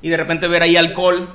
y 0.00 0.08
de 0.08 0.16
repente 0.16 0.48
ver 0.48 0.62
ahí 0.62 0.76
alcohol 0.76 1.28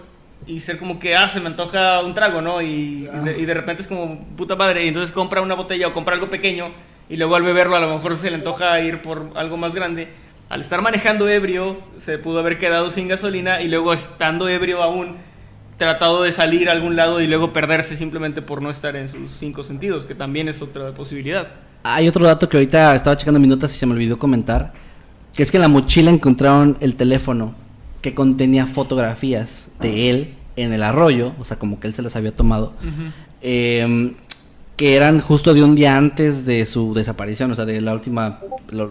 y 0.48 0.62
ser 0.62 0.78
como 0.80 1.00
que, 1.00 1.16
ah, 1.16 1.28
se 1.30 1.40
me 1.42 1.48
antoja 1.48 2.02
un 2.02 2.14
trago, 2.14 2.42
¿no? 2.42 2.62
Y, 2.62 3.08
y 3.14 3.26
de, 3.26 3.38
y 3.40 3.46
de 3.46 3.54
repente 3.54 3.82
es 3.84 3.88
como, 3.88 4.26
puta 4.38 4.56
madre, 4.56 4.84
y 4.86 4.88
entonces 4.88 5.12
compra 5.12 5.42
una 5.42 5.54
botella 5.56 5.88
o 5.88 5.94
compra 5.94 6.16
algo 6.16 6.30
pequeño 6.30 6.72
y 7.10 7.18
luego 7.18 7.36
al 7.36 7.44
beberlo 7.44 7.76
a 7.76 7.80
lo 7.80 7.94
mejor 7.94 8.16
se 8.16 8.30
le 8.30 8.36
antoja 8.38 8.80
ir 8.82 9.02
por 9.02 9.32
algo 9.36 9.58
más 9.58 9.74
grande. 9.76 10.08
Al 10.50 10.62
estar 10.62 10.82
manejando 10.82 11.28
ebrio, 11.30 11.78
se 11.98 12.18
pudo 12.18 12.40
haber 12.40 12.58
quedado 12.58 12.90
sin 12.90 13.08
gasolina 13.08 13.62
y 13.62 13.68
luego 13.68 13.94
estando 13.94 14.48
ebrio 14.48 14.82
aún, 14.82 15.18
tratado 15.80 16.22
de 16.22 16.32
salir 16.32 16.70
a 16.70 16.74
algún 16.74 16.96
lado 16.96 17.20
y 17.22 17.26
luego 17.26 17.52
perderse 17.52 17.98
simplemente 17.98 18.44
por 18.44 18.62
no 18.62 18.70
estar 18.70 18.96
en 18.96 19.10
sus 19.10 19.32
cinco 19.32 19.64
sentidos, 19.64 20.06
que 20.06 20.14
también 20.14 20.48
es 20.48 20.62
otra 20.62 20.94
posibilidad. 20.94 21.48
Hay 21.82 22.08
otro 22.08 22.24
dato 22.26 22.48
que 22.48 22.58
ahorita 22.58 22.94
estaba 22.94 23.18
checando 23.18 23.40
minutos 23.40 23.74
y 23.74 23.80
se 23.80 23.88
me 23.88 23.94
olvidó 23.94 24.20
comentar. 24.20 24.74
Que 25.34 25.42
es 25.42 25.50
que 25.50 25.58
en 25.58 25.62
la 25.62 25.68
mochila 25.68 26.12
encontraron 26.12 26.78
el 26.82 26.96
teléfono 26.96 27.56
que 28.02 28.14
contenía 28.14 28.68
fotografías 28.68 29.72
de 29.80 30.10
él 30.12 30.34
en 30.56 30.74
el 30.74 30.84
arroyo. 30.84 31.34
O 31.40 31.44
sea, 31.44 31.58
como 31.58 31.80
que 31.80 31.88
él 31.88 31.96
se 31.96 32.04
las 32.04 32.16
había 32.16 32.36
tomado. 32.36 32.74
eh, 33.42 34.14
que 34.80 34.96
eran 34.96 35.20
justo 35.20 35.54
de 35.54 35.62
un 35.62 35.76
día 35.76 35.98
antes 35.98 36.46
de 36.46 36.64
su 36.66 36.94
desaparición, 36.94 37.52
o 37.52 37.56
sea, 37.56 37.66
de 37.66 37.82
la 37.82 37.92
última, 37.92 38.40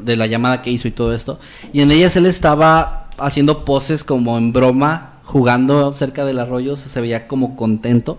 de 0.03 0.17
la 0.17 0.27
llamada 0.27 0.61
que 0.61 0.71
hizo 0.71 0.87
y 0.87 0.91
todo 0.91 1.15
esto. 1.15 1.41
Y 1.73 1.81
en 1.81 1.91
ellas 1.91 2.15
él 2.17 2.27
estaba 2.27 3.09
haciendo 3.17 3.65
poses 3.65 4.05
como 4.05 4.37
en 4.37 4.53
broma, 4.53 5.13
jugando 5.29 5.95
cerca 5.95 6.25
del 6.25 6.39
arroyo, 6.39 6.75
se 6.77 7.01
veía 7.03 7.29
como 7.29 7.55
contento 7.55 8.19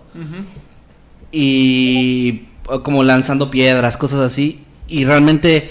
y 1.32 2.44
como 2.84 3.02
lanzando 3.02 3.50
piedras, 3.50 3.96
cosas 3.96 4.20
así. 4.20 4.62
Y 4.86 5.04
realmente 5.04 5.70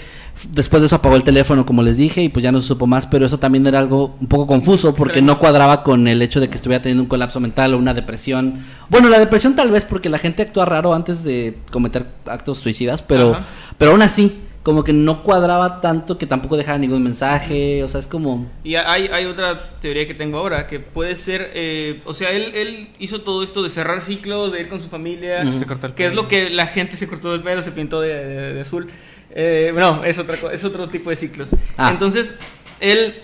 después 0.52 0.82
de 0.82 0.86
eso 0.86 0.96
apagó 0.96 1.16
el 1.16 1.24
teléfono, 1.24 1.64
como 1.64 1.82
les 1.82 1.96
dije, 1.96 2.22
y 2.22 2.28
pues 2.28 2.42
ya 2.42 2.52
no 2.52 2.60
se 2.60 2.68
supo 2.68 2.86
más, 2.86 3.06
pero 3.06 3.24
eso 3.24 3.38
también 3.38 3.66
era 3.66 3.78
algo 3.78 4.16
un 4.20 4.26
poco 4.26 4.46
confuso 4.46 4.94
porque 4.94 5.22
no 5.22 5.38
cuadraba 5.38 5.82
con 5.82 6.08
el 6.08 6.20
hecho 6.20 6.40
de 6.40 6.50
que 6.50 6.56
estuviera 6.56 6.82
teniendo 6.82 7.04
un 7.04 7.08
colapso 7.08 7.40
mental 7.40 7.72
o 7.72 7.78
una 7.78 7.94
depresión. 7.94 8.62
Bueno, 8.90 9.08
la 9.08 9.18
depresión 9.18 9.56
tal 9.56 9.70
vez 9.70 9.86
porque 9.86 10.10
la 10.10 10.18
gente 10.18 10.42
actúa 10.42 10.66
raro 10.66 10.92
antes 10.92 11.24
de 11.24 11.56
cometer 11.72 12.06
actos 12.26 12.58
suicidas, 12.58 13.00
pero, 13.00 13.32
Ajá. 13.32 13.44
pero 13.78 13.92
aún 13.92 14.02
así, 14.02 14.40
como 14.62 14.84
que 14.84 14.92
no 14.92 15.22
cuadraba 15.22 15.80
tanto 15.80 16.18
que 16.18 16.26
tampoco 16.26 16.56
dejara 16.58 16.76
ningún 16.76 17.02
mensaje, 17.02 17.82
o 17.82 17.88
sea, 17.88 17.98
es 18.00 18.06
como... 18.06 18.46
Y 18.62 18.74
hay, 18.74 19.06
hay 19.08 19.24
otra 19.24 19.70
teoría 19.80 20.06
que 20.06 20.12
tengo 20.12 20.36
ahora, 20.38 20.66
que 20.66 20.80
puede 20.80 21.16
ser, 21.16 21.50
eh, 21.54 22.00
o 22.04 22.12
sea, 22.12 22.30
él, 22.30 22.52
él 22.54 22.88
hizo 22.98 23.22
todo 23.22 23.42
esto 23.42 23.62
de 23.62 23.70
cerrar 23.70 24.02
ciclos, 24.02 24.52
de 24.52 24.60
ir 24.60 24.68
con 24.68 24.78
su 24.80 24.88
familia, 24.90 25.42
Ujú. 25.44 25.58
Se 25.58 25.64
cortó 25.64 25.86
el 25.86 25.94
que 25.94 26.04
es 26.06 26.14
lo 26.14 26.28
que 26.28 26.50
la 26.50 26.66
gente 26.66 26.96
se 26.96 27.08
cortó 27.08 27.34
el 27.34 27.40
pelo, 27.40 27.62
se 27.62 27.72
pintó 27.72 28.02
de, 28.02 28.08
de- 28.14 28.54
de 28.54 28.60
azul. 28.60 28.90
Eh, 29.30 29.72
no, 29.74 30.04
es, 30.04 30.18
otra, 30.18 30.36
es 30.52 30.62
otro 30.64 30.88
tipo 30.88 31.08
de 31.08 31.16
ciclos. 31.16 31.50
Ah. 31.78 31.88
Entonces, 31.90 32.34
él 32.80 33.14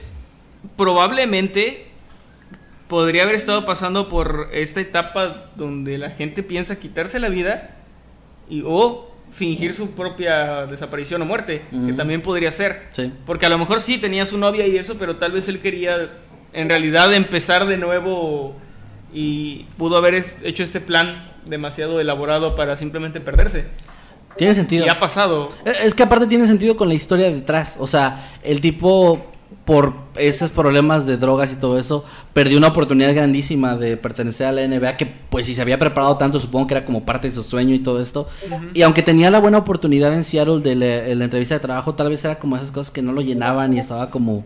probablemente 0.77 1.87
podría 2.89 3.25
haber 3.25 3.35
estado 3.35 3.65
pasando 3.65 4.09
por 4.09 4.49
esta 4.53 4.81
etapa 4.81 5.51
donde 5.57 5.99
la 5.99 6.11
gente 6.11 6.43
piensa 6.43 6.77
quitarse 6.77 7.19
la 7.19 7.29
vida 7.29 7.77
y, 8.49 8.63
o 8.65 9.11
fingir 9.37 9.73
su 9.75 9.91
propia 9.91 10.67
desaparición 10.67 11.21
o 11.23 11.27
muerte, 11.27 11.63
que 11.71 11.93
también 11.93 12.23
podría 12.23 12.51
ser. 12.51 12.89
Sí. 12.91 13.13
Porque 13.27 13.47
a 13.47 13.49
lo 13.49 13.59
mejor 13.59 13.81
sí 13.81 13.99
tenía 13.99 14.25
su 14.27 14.39
novia 14.39 14.67
y 14.67 14.77
eso, 14.77 14.97
pero 14.99 15.17
tal 15.17 15.33
vez 15.33 15.49
él 15.49 15.61
quería 15.61 16.09
en 16.53 16.69
realidad 16.69 17.13
empezar 17.13 17.67
de 17.67 17.77
nuevo 17.77 18.57
y 19.13 19.67
pudo 19.77 19.99
haber 19.99 20.25
hecho 20.43 20.63
este 20.63 20.81
plan 20.81 21.33
demasiado 21.45 22.01
elaborado 22.01 22.57
para 22.57 22.77
simplemente 22.77 23.21
perderse. 23.21 23.67
Tiene 24.37 24.55
sentido. 24.55 24.87
Y 24.87 24.89
ha 24.89 24.99
pasado. 24.99 25.49
Es 25.65 25.95
que 25.95 26.03
aparte 26.03 26.27
tiene 26.27 26.47
sentido 26.47 26.77
con 26.77 26.89
la 26.89 26.95
historia 26.95 27.31
detrás. 27.31 27.77
O 27.79 27.87
sea, 27.87 28.39
el 28.43 28.61
tipo, 28.61 29.33
por 29.67 29.93
esos 30.17 30.49
problemas 30.51 31.05
de 31.07 31.17
drogas 31.19 31.53
y 31.53 31.57
todo 31.57 31.79
eso, 31.79 32.05
perdió 32.33 32.57
una 32.57 32.69
oportunidad 32.69 33.13
grandísima 33.15 33.77
de 33.77 33.97
pertenecer 33.99 34.47
a 34.47 34.53
la 34.53 34.63
NBA. 34.67 34.97
Que, 34.97 35.05
pues, 35.07 35.45
si 35.47 35.55
se 35.55 35.61
había 35.61 35.79
preparado 35.79 36.17
tanto, 36.17 36.41
supongo 36.41 36.69
que 36.69 36.75
era 36.75 36.87
como 36.87 37.05
parte 37.05 37.27
de 37.29 37.35
su 37.35 37.43
sueño 37.43 37.75
y 37.75 37.81
todo 37.81 38.01
esto. 38.01 38.29
Y 38.75 38.83
aunque 38.83 39.03
tenía 39.03 39.29
la 39.31 39.41
buena 39.41 39.59
oportunidad 39.59 40.15
en 40.15 40.23
Seattle 40.25 40.61
de 40.61 40.75
la, 40.77 41.09
en 41.09 41.19
la 41.19 41.25
entrevista 41.25 41.55
de 41.55 41.61
trabajo, 41.61 41.95
tal 41.95 42.09
vez 42.09 42.25
era 42.25 42.39
como 42.39 42.57
esas 42.57 42.71
cosas 42.71 42.91
que 42.93 43.03
no 43.03 43.13
lo 43.13 43.21
llenaban 43.21 43.75
y 43.75 43.79
estaba 43.81 44.09
como 44.09 44.45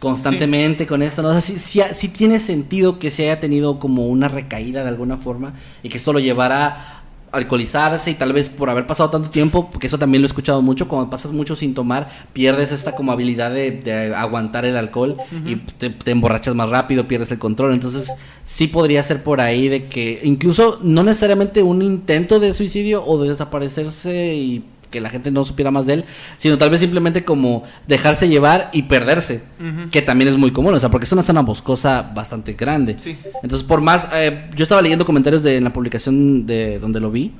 constantemente 0.00 0.86
con 0.86 1.00
esto, 1.02 1.22
¿no? 1.22 1.28
O 1.28 1.32
sea, 1.32 1.40
sí, 1.40 1.58
sí- 1.58 1.80
sí 1.92 2.08
tiene 2.08 2.38
sentido 2.38 2.98
que 2.98 3.10
se 3.10 3.22
haya 3.24 3.38
tenido 3.40 3.78
como 3.78 4.06
una 4.08 4.28
recaída 4.28 4.82
de 4.82 4.88
alguna 4.88 5.16
forma 5.16 5.54
y 5.82 5.88
que 5.88 5.96
esto 5.96 6.12
lo 6.12 6.18
llevara 6.18 6.66
a 6.66 7.01
alcoholizarse 7.32 8.10
y 8.10 8.14
tal 8.14 8.32
vez 8.32 8.48
por 8.48 8.68
haber 8.68 8.86
pasado 8.86 9.10
tanto 9.10 9.30
tiempo, 9.30 9.70
porque 9.70 9.86
eso 9.86 9.98
también 9.98 10.22
lo 10.22 10.26
he 10.26 10.28
escuchado 10.28 10.60
mucho, 10.60 10.86
cuando 10.86 11.10
pasas 11.10 11.32
mucho 11.32 11.56
sin 11.56 11.74
tomar, 11.74 12.08
pierdes 12.32 12.72
esta 12.72 12.94
como 12.94 13.10
habilidad 13.10 13.50
de, 13.50 13.70
de 13.70 14.14
aguantar 14.14 14.64
el 14.66 14.76
alcohol 14.76 15.16
y 15.46 15.56
te, 15.56 15.90
te 15.90 16.10
emborrachas 16.10 16.54
más 16.54 16.68
rápido, 16.68 17.08
pierdes 17.08 17.30
el 17.30 17.38
control, 17.38 17.72
entonces 17.72 18.12
sí 18.44 18.68
podría 18.68 19.02
ser 19.02 19.22
por 19.22 19.40
ahí 19.40 19.68
de 19.68 19.86
que 19.86 20.20
incluso 20.22 20.78
no 20.82 21.02
necesariamente 21.02 21.62
un 21.62 21.80
intento 21.80 22.38
de 22.38 22.52
suicidio 22.52 23.04
o 23.04 23.22
de 23.22 23.30
desaparecerse 23.30 24.34
y 24.34 24.64
que 24.92 25.00
la 25.00 25.10
gente 25.10 25.32
no 25.32 25.44
supiera 25.44 25.72
más 25.72 25.86
de 25.86 25.94
él, 25.94 26.04
sino 26.36 26.56
tal 26.56 26.70
vez 26.70 26.78
simplemente 26.78 27.24
como 27.24 27.64
dejarse 27.88 28.28
llevar 28.28 28.70
y 28.72 28.82
perderse, 28.82 29.42
que 29.90 30.02
también 30.02 30.28
es 30.28 30.36
muy 30.36 30.52
común, 30.52 30.74
o 30.74 30.78
sea, 30.78 30.90
porque 30.90 31.06
es 31.06 31.12
una 31.12 31.24
zona 31.24 31.40
boscosa 31.40 32.12
bastante 32.14 32.52
grande. 32.52 32.94
Sí. 33.00 33.18
Entonces, 33.42 33.66
por 33.66 33.80
más, 33.80 34.06
eh, 34.12 34.48
yo 34.54 34.62
estaba 34.62 34.80
leyendo 34.80 35.04
comentarios 35.04 35.42
de 35.42 35.56
en 35.56 35.64
la 35.64 35.72
publicación 35.72 36.46
de 36.46 36.78
donde 36.78 37.00
lo 37.00 37.10
vi, 37.10 37.32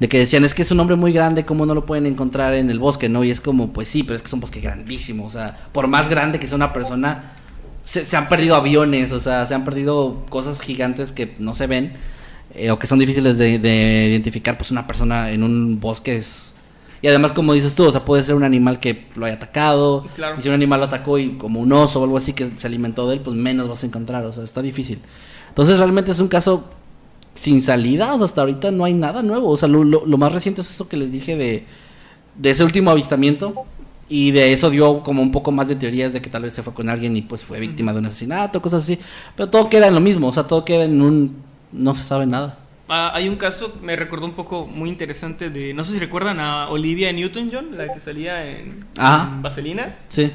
de 0.00 0.08
que 0.08 0.18
decían, 0.18 0.44
es 0.44 0.52
que 0.52 0.60
es 0.60 0.70
un 0.70 0.80
hombre 0.80 0.96
muy 0.96 1.12
grande, 1.12 1.46
¿cómo 1.46 1.64
no 1.64 1.74
lo 1.74 1.86
pueden 1.86 2.04
encontrar 2.04 2.52
en 2.52 2.68
el 2.68 2.78
bosque? 2.78 3.08
¿No? 3.08 3.24
Y 3.24 3.30
es 3.30 3.40
como, 3.40 3.72
pues 3.72 3.88
sí, 3.88 4.02
pero 4.02 4.16
es 4.16 4.22
que 4.22 4.26
es 4.26 4.32
un 4.34 4.40
bosque 4.40 4.60
grandísimo, 4.60 5.24
o 5.24 5.30
sea, 5.30 5.56
por 5.72 5.86
más 5.88 6.10
grande 6.10 6.38
que 6.38 6.46
sea 6.46 6.56
una 6.56 6.74
persona, 6.74 7.32
se, 7.84 8.04
se 8.04 8.16
han 8.16 8.28
perdido 8.28 8.56
aviones, 8.56 9.12
o 9.12 9.20
sea, 9.20 9.46
se 9.46 9.54
han 9.54 9.64
perdido 9.64 10.26
cosas 10.28 10.60
gigantes 10.60 11.12
que 11.12 11.34
no 11.38 11.54
se 11.54 11.66
ven, 11.66 11.92
eh, 12.54 12.70
o 12.70 12.78
que 12.78 12.86
son 12.86 12.98
difíciles 12.98 13.38
de, 13.38 13.58
de 13.58 14.08
identificar, 14.10 14.56
pues 14.56 14.70
una 14.70 14.86
persona 14.86 15.30
en 15.30 15.42
un 15.42 15.78
bosque 15.80 16.16
es... 16.16 16.54
Y 17.02 17.08
además, 17.08 17.32
como 17.32 17.52
dices 17.52 17.74
tú, 17.74 17.84
o 17.84 17.90
sea, 17.92 18.04
puede 18.04 18.22
ser 18.22 18.34
un 18.34 18.44
animal 18.44 18.80
que 18.80 19.06
lo 19.16 19.26
haya 19.26 19.36
atacado. 19.36 20.04
Claro. 20.14 20.36
Y 20.38 20.42
si 20.42 20.48
un 20.48 20.54
animal 20.54 20.80
lo 20.80 20.86
atacó 20.86 21.18
y 21.18 21.32
como 21.38 21.60
un 21.60 21.72
oso 21.72 22.00
o 22.00 22.04
algo 22.04 22.16
así 22.16 22.32
que 22.32 22.50
se 22.56 22.66
alimentó 22.66 23.08
de 23.08 23.16
él, 23.16 23.20
pues 23.20 23.36
menos 23.36 23.68
vas 23.68 23.82
a 23.82 23.86
encontrar. 23.86 24.24
O 24.24 24.32
sea, 24.32 24.44
está 24.44 24.62
difícil. 24.62 25.00
Entonces, 25.48 25.78
realmente 25.78 26.10
es 26.12 26.18
un 26.20 26.28
caso 26.28 26.64
sin 27.34 27.60
salida. 27.60 28.14
O 28.14 28.16
sea, 28.18 28.24
hasta 28.24 28.40
ahorita 28.42 28.70
no 28.70 28.84
hay 28.84 28.94
nada 28.94 29.22
nuevo. 29.22 29.48
O 29.50 29.56
sea, 29.56 29.68
lo, 29.68 29.84
lo- 29.84 30.06
lo 30.06 30.18
más 30.18 30.32
reciente 30.32 30.60
es 30.62 30.70
eso 30.70 30.88
que 30.88 30.96
les 30.96 31.12
dije 31.12 31.36
de, 31.36 31.66
de 32.36 32.50
ese 32.50 32.64
último 32.64 32.90
avistamiento. 32.90 33.54
Y 34.08 34.30
de 34.30 34.52
eso 34.52 34.70
dio 34.70 35.02
como 35.02 35.20
un 35.20 35.32
poco 35.32 35.50
más 35.50 35.66
de 35.68 35.74
teorías 35.74 36.12
de 36.12 36.22
que 36.22 36.30
tal 36.30 36.42
vez 36.42 36.52
se 36.52 36.62
fue 36.62 36.72
con 36.72 36.88
alguien 36.88 37.16
y 37.16 37.22
pues 37.22 37.42
fue 37.44 37.58
víctima 37.58 37.92
de 37.92 37.98
un 37.98 38.06
asesinato, 38.06 38.62
cosas 38.62 38.84
así. 38.84 38.98
Pero 39.34 39.50
todo 39.50 39.68
queda 39.68 39.88
en 39.88 39.94
lo 39.94 40.00
mismo. 40.00 40.28
O 40.28 40.32
sea, 40.32 40.44
todo 40.44 40.64
queda 40.64 40.84
en 40.84 41.02
un 41.02 41.36
no 41.72 41.92
se 41.94 42.04
sabe 42.04 42.24
nada. 42.26 42.56
Ah, 42.88 43.10
hay 43.14 43.28
un 43.28 43.36
caso, 43.36 43.78
me 43.82 43.96
recordó 43.96 44.26
un 44.26 44.34
poco 44.34 44.66
muy 44.66 44.88
interesante 44.88 45.50
de, 45.50 45.74
no 45.74 45.82
sé 45.82 45.92
si 45.92 45.98
recuerdan 45.98 46.38
a 46.38 46.68
Olivia 46.68 47.12
Newton-John, 47.12 47.76
la 47.76 47.92
que 47.92 47.98
salía 47.98 48.48
en, 48.48 48.84
en 48.96 49.42
Vaselina. 49.42 49.96
Sí. 50.08 50.30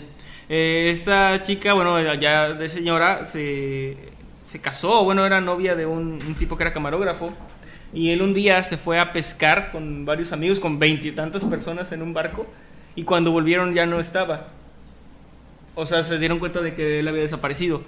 Eh, 0.50 0.90
esta 0.92 1.40
chica, 1.42 1.74
bueno, 1.74 1.98
ya 2.16 2.54
de 2.54 2.68
señora, 2.68 3.26
se, 3.26 3.96
se 4.44 4.60
casó, 4.60 5.06
bueno, 5.06 5.26
era 5.26 5.40
novia 5.40 5.76
de 5.76 5.86
un, 5.86 6.20
un 6.28 6.36
tipo 6.36 6.58
que 6.58 6.64
era 6.64 6.74
camarógrafo. 6.74 7.32
Y 7.94 8.12
él 8.12 8.22
un 8.22 8.34
día 8.34 8.64
se 8.64 8.78
fue 8.78 9.00
a 9.00 9.12
pescar 9.12 9.72
con 9.72 10.06
varios 10.06 10.32
amigos, 10.32 10.60
con 10.60 10.80
veintitantas 10.80 11.44
personas 11.44 11.92
en 11.92 12.02
un 12.02 12.14
barco. 12.14 12.48
Y 12.96 13.04
cuando 13.04 13.32
volvieron 13.32 13.74
ya 13.74 13.86
no 13.86 14.00
estaba. 14.00 14.48
O 15.76 15.86
sea, 15.86 16.04
se 16.04 16.18
dieron 16.18 16.40
cuenta 16.40 16.62
de 16.62 16.74
que 16.74 17.00
él 17.00 17.08
había 17.08 17.22
desaparecido. 17.22 17.82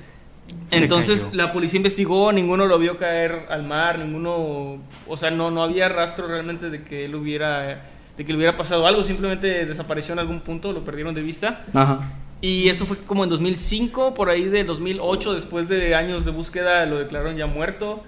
Entonces 0.71 1.33
la 1.33 1.51
policía 1.51 1.77
investigó, 1.77 2.31
ninguno 2.31 2.65
lo 2.65 2.79
vio 2.79 2.97
caer 2.97 3.45
al 3.49 3.63
mar, 3.63 3.99
ninguno, 3.99 4.79
o 5.07 5.17
sea, 5.17 5.29
no, 5.29 5.51
no 5.51 5.63
había 5.63 5.89
rastro 5.89 6.27
realmente 6.27 6.69
de 6.69 6.83
que 6.83 7.05
él 7.05 7.15
hubiera, 7.15 7.83
de 8.17 8.25
que 8.25 8.31
le 8.31 8.37
hubiera 8.37 8.57
pasado 8.57 8.87
algo, 8.87 9.03
simplemente 9.03 9.65
desapareció 9.65 10.13
en 10.13 10.19
algún 10.19 10.41
punto, 10.41 10.73
lo 10.73 10.83
perdieron 10.83 11.13
de 11.13 11.21
vista. 11.21 11.65
Ajá. 11.73 12.11
Y 12.43 12.67
esto 12.67 12.85
fue 12.85 12.97
como 12.97 13.23
en 13.23 13.29
2005, 13.29 14.13
por 14.15 14.29
ahí 14.29 14.43
de 14.43 14.65
2008, 14.65 15.33
después 15.33 15.69
de 15.69 15.95
años 15.95 16.25
de 16.25 16.31
búsqueda, 16.31 16.85
lo 16.85 16.99
declararon 16.99 17.37
ya 17.37 17.45
muerto. 17.45 18.03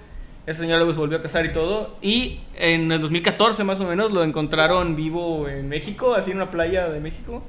Ese 0.46 0.60
señor 0.60 0.78
luego 0.80 0.92
se 0.92 1.00
volvió 1.00 1.18
a 1.18 1.22
casar 1.22 1.46
y 1.46 1.54
todo. 1.54 1.96
Y 2.02 2.42
en 2.58 2.92
el 2.92 3.00
2014 3.00 3.64
más 3.64 3.80
o 3.80 3.88
menos 3.88 4.12
lo 4.12 4.24
encontraron 4.24 4.98
vivo 4.98 5.48
en 5.48 5.70
México, 5.70 6.16
así 6.16 6.32
en 6.32 6.38
una 6.38 6.52
playa 6.52 6.90
de 6.90 7.00
México. 7.00 7.44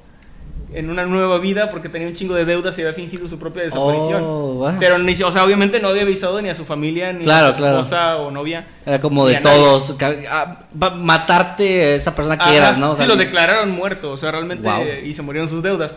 En 0.75 0.91
una 0.91 1.07
nueva 1.07 1.39
vida 1.39 1.71
porque 1.71 1.89
tenía 1.89 2.09
un 2.09 2.15
chingo 2.15 2.35
de 2.35 2.45
deudas 2.45 2.77
y 2.77 2.83
había 2.83 2.93
fingido 2.93 3.29
su 3.29 3.39
propia 3.39 3.63
desaparición. 3.63 4.23
Oh, 4.25 4.55
wow. 4.55 4.73
Pero 4.81 4.99
ni, 4.99 5.15
si- 5.15 5.23
o 5.23 5.31
sea, 5.31 5.45
obviamente 5.45 5.79
no 5.81 5.89
había 5.89 6.03
avisado 6.03 6.43
ni 6.43 6.49
a 6.49 6.55
su 6.57 6.65
familia, 6.65 7.13
ni 7.13 7.23
Claro, 7.23 7.47
a 7.49 7.53
su 7.53 7.59
claro. 7.59 7.79
esposa 7.81 8.17
o 8.17 8.31
novia. 8.33 8.67
Era 8.85 9.01
como 9.01 9.27
de 9.29 9.37
a 9.37 9.43
todos. 9.43 9.95
ah, 10.29 10.59
va- 10.83 10.91
matarte 10.91 11.85
a 11.85 11.95
esa 11.95 12.15
persona 12.17 12.37
que 12.37 12.43
Ajá, 12.45 12.55
eras, 12.57 12.79
¿no? 12.79 12.91
O 12.91 12.95
sí, 12.97 13.07
lo 13.07 13.15
declararon 13.17 13.71
muerto, 13.71 14.11
o 14.11 14.17
sea, 14.17 14.33
realmente, 14.33 14.69
Wow. 14.69 14.85
y 15.05 15.15
se 15.15 15.23
murieron 15.23 15.49
sus 15.49 15.63
deudas. 15.63 15.95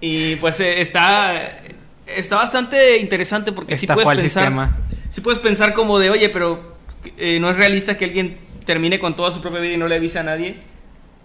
Y 0.00 0.36
pues 0.36 0.58
eh, 0.60 0.80
está, 0.80 1.60
está 2.06 2.36
bastante 2.36 2.96
interesante 2.98 3.52
porque 3.52 3.76
sí 3.76 3.84
Estafó 3.84 4.02
puedes 4.04 4.20
pensar, 4.20 4.44
sistema. 4.44 4.76
sí 5.10 5.20
puedes 5.20 5.38
pensar 5.38 5.74
como 5.74 5.98
de, 5.98 6.08
oye, 6.10 6.30
pero 6.30 6.76
eh, 7.18 7.38
no 7.40 7.50
es 7.50 7.56
realista 7.56 7.98
que 7.98 8.06
alguien 8.06 8.38
termine 8.64 8.98
con 8.98 9.14
toda 9.14 9.32
su 9.32 9.40
propia 9.42 9.60
vida 9.60 9.74
y 9.74 9.76
no 9.76 9.86
le 9.86 9.96
avise 9.96 10.18
a 10.18 10.22
nadie. 10.22 10.56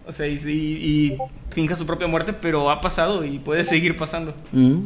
O 0.05 0.11
sea, 0.11 0.27
y, 0.27 0.35
y- 0.45 0.49
y 1.13 1.17
finja 1.51 1.75
su 1.75 1.85
propia 1.85 2.07
muerte, 2.07 2.33
pero 2.33 2.69
ha 2.69 2.81
pasado 2.81 3.23
y 3.23 3.39
puede 3.39 3.63
seguir 3.65 3.95
pasando. 3.97 4.33
Mm. 4.51 4.85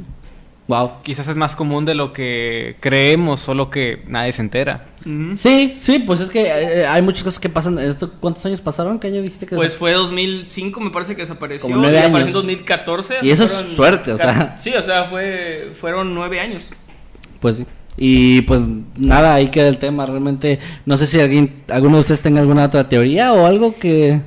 Wow. 0.67 0.91
Quizás 1.01 1.25
es 1.29 1.35
más 1.37 1.55
común 1.55 1.85
de 1.85 1.95
lo 1.95 2.11
que 2.11 2.75
creemos, 2.81 3.39
solo 3.39 3.69
que 3.69 4.03
nadie 4.07 4.33
se 4.33 4.41
entera. 4.41 4.87
Sí, 5.35 5.75
sí, 5.77 5.99
pues 5.99 6.19
es 6.19 6.29
que 6.29 6.41
eh, 6.45 6.85
hay 6.85 7.01
muchas 7.01 7.23
cosas 7.23 7.39
que 7.39 7.47
pasan. 7.47 7.79
¿Esto, 7.79 8.11
¿Cuántos 8.19 8.45
años 8.45 8.59
pasaron? 8.59 8.99
¿Qué 8.99 9.07
año 9.07 9.21
dijiste 9.21 9.45
que 9.45 9.55
Pues 9.55 9.75
fue 9.75 9.93
2005, 9.93 10.81
me 10.81 10.89
parece 10.91 11.15
que 11.15 11.21
desapareció. 11.21 11.69
Como 11.69 11.79
nueve 11.81 11.95
y 11.95 11.99
apareció 11.99 12.17
años. 12.17 12.27
en 12.27 12.33
2014. 12.33 13.15
Y 13.21 13.29
eso 13.31 13.45
es 13.45 13.51
suerte, 13.77 14.11
o 14.11 14.17
sea. 14.17 14.57
Sí, 14.59 14.73
o 14.73 14.81
sea, 14.81 15.05
fue, 15.05 15.71
fueron 15.79 16.13
nueve 16.13 16.41
años. 16.41 16.67
Pues 17.39 17.55
sí. 17.57 17.65
Y 17.95 18.41
pues 18.41 18.67
nada, 18.97 19.35
ahí 19.35 19.49
queda 19.49 19.69
el 19.69 19.77
tema. 19.77 20.05
Realmente, 20.05 20.59
no 20.85 20.97
sé 20.97 21.07
si 21.07 21.17
alguien, 21.19 21.63
alguno 21.69 21.95
de 21.95 22.01
ustedes 22.01 22.21
tenga 22.21 22.41
alguna 22.41 22.65
otra 22.65 22.89
teoría 22.89 23.31
o 23.31 23.45
algo 23.45 23.73
que. 23.79 24.19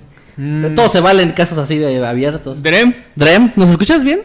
Mm. 0.43 0.75
Todo 0.75 0.89
se 0.89 1.01
vale 1.01 1.23
en 1.23 1.33
casos 1.33 1.59
así 1.59 1.77
de 1.77 2.03
abiertos. 2.05 2.63
Drem. 2.63 2.95
Drem, 3.15 3.53
¿nos 3.57 3.69
escuchas 3.69 4.03
bien? 4.03 4.21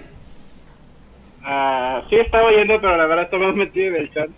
Ah, 1.44 2.02
sí 2.10 2.16
estaba 2.16 2.46
oyendo, 2.48 2.80
pero 2.80 2.96
la 2.96 3.06
verdad 3.06 3.26
estaba 3.26 3.52
metido 3.52 3.88
en 3.88 3.96
el 4.02 4.14
chat. 4.14 4.30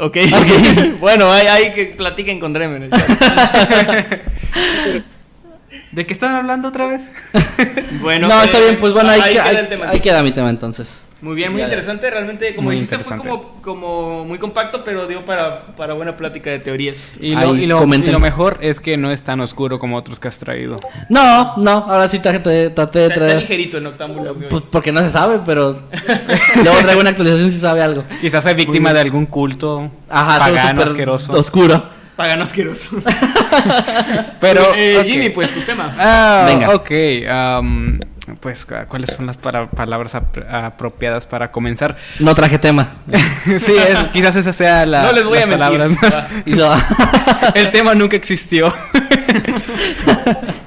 Ok. 0.00 0.16
bueno, 1.00 1.30
hay, 1.30 1.46
hay 1.48 1.72
que 1.72 1.84
platiquen 1.86 2.40
con 2.40 2.54
Drem 2.54 2.76
en 2.76 2.82
el 2.84 2.90
chat. 2.90 3.08
¿De 5.92 6.06
qué 6.06 6.12
estaban 6.14 6.36
hablando 6.36 6.68
otra 6.68 6.86
vez? 6.86 7.10
bueno, 8.00 8.26
no, 8.26 8.40
eh, 8.42 8.46
está 8.46 8.58
bien, 8.58 8.78
pues 8.80 8.94
bueno, 8.94 9.10
ahí, 9.10 9.20
que- 9.22 9.30
queda 9.32 9.44
ahí- 9.44 9.56
el 9.56 9.68
tema. 9.68 9.90
ahí 9.90 10.00
queda 10.00 10.22
mi 10.22 10.32
tema 10.32 10.48
entonces. 10.48 11.02
Muy 11.20 11.36
bien, 11.36 11.52
muy 11.52 11.62
interesante. 11.62 12.10
Realmente, 12.10 12.54
como 12.54 12.66
Muy 12.66 12.76
dijiste, 12.76 12.98
fue 12.98 13.16
como, 13.16 13.56
como 13.62 14.24
muy 14.26 14.36
compacto, 14.38 14.84
pero 14.84 15.06
dio 15.06 15.24
para, 15.24 15.66
para 15.74 15.94
buena 15.94 16.16
plática 16.18 16.50
de 16.50 16.58
teorías. 16.58 16.96
Y 17.18 17.32
lo, 17.34 17.38
Ahí, 17.52 17.62
y, 17.62 17.66
lo, 17.66 17.78
comenten. 17.78 18.10
y 18.10 18.12
lo 18.12 18.18
mejor 18.20 18.58
es 18.60 18.78
que 18.78 18.98
no 18.98 19.10
es 19.10 19.22
tan 19.24 19.40
oscuro 19.40 19.78
como 19.78 19.96
otros 19.96 20.20
que 20.20 20.28
has 20.28 20.38
traído. 20.38 20.76
No, 21.08 21.56
no, 21.56 21.70
ahora 21.70 22.08
sí 22.08 22.18
traté, 22.18 22.68
traté 22.70 22.98
de 22.98 23.04
Está, 23.06 23.14
está 23.14 23.24
traer. 23.24 23.40
ligerito 23.40 23.78
el 23.78 23.86
octámbulo. 23.86 24.34
Pues 24.34 24.64
porque 24.70 24.92
no 24.92 25.00
se 25.00 25.10
sabe, 25.10 25.40
pero 25.46 25.80
luego 26.62 26.78
traigo 26.82 27.00
una 27.00 27.10
actualización 27.10 27.50
si 27.50 27.58
sabe 27.58 27.80
algo. 27.80 28.04
Quizás 28.20 28.42
fue 28.42 28.52
víctima 28.52 28.92
de 28.92 29.00
algún 29.00 29.24
culto 29.24 29.90
Ajá, 30.10 30.38
pagano 30.40 30.82
asqueroso. 30.82 31.32
Oscuro. 31.32 31.88
Pagano 32.16 32.44
asqueroso. 32.44 32.96
Pero, 34.40 34.62
Eh. 34.76 35.02
Jimmy, 35.06 35.30
pues 35.30 35.52
tu 35.52 35.60
tema. 35.62 35.94
Ah, 35.98 36.44
Venga. 36.46 36.70
ok. 36.74 36.90
am, 37.30 37.98
pues, 38.40 38.64
¿cu- 38.64 38.74
¿cuáles 38.88 39.10
son 39.10 39.26
las 39.26 39.36
para- 39.36 39.68
palabras 39.70 40.14
ap- 40.14 40.38
apropiadas 40.50 41.26
para 41.26 41.50
comenzar? 41.50 41.96
No 42.20 42.34
traje 42.34 42.58
tema. 42.58 42.94
sí, 43.58 43.72
es- 43.76 43.98
quizás 44.12 44.34
esa 44.36 44.52
sea 44.52 44.86
la. 44.86 45.02
No 45.02 45.12
les 45.12 45.24
voy 45.24 45.38
a 45.38 45.46
las 45.46 45.48
mentir. 45.48 45.78
palabras 45.78 46.02
más-. 46.02 46.28
Y 46.46 46.54
so- 46.56 46.74
El 47.54 47.70
tema 47.70 47.94
nunca 47.94 48.16
existió. 48.16 48.72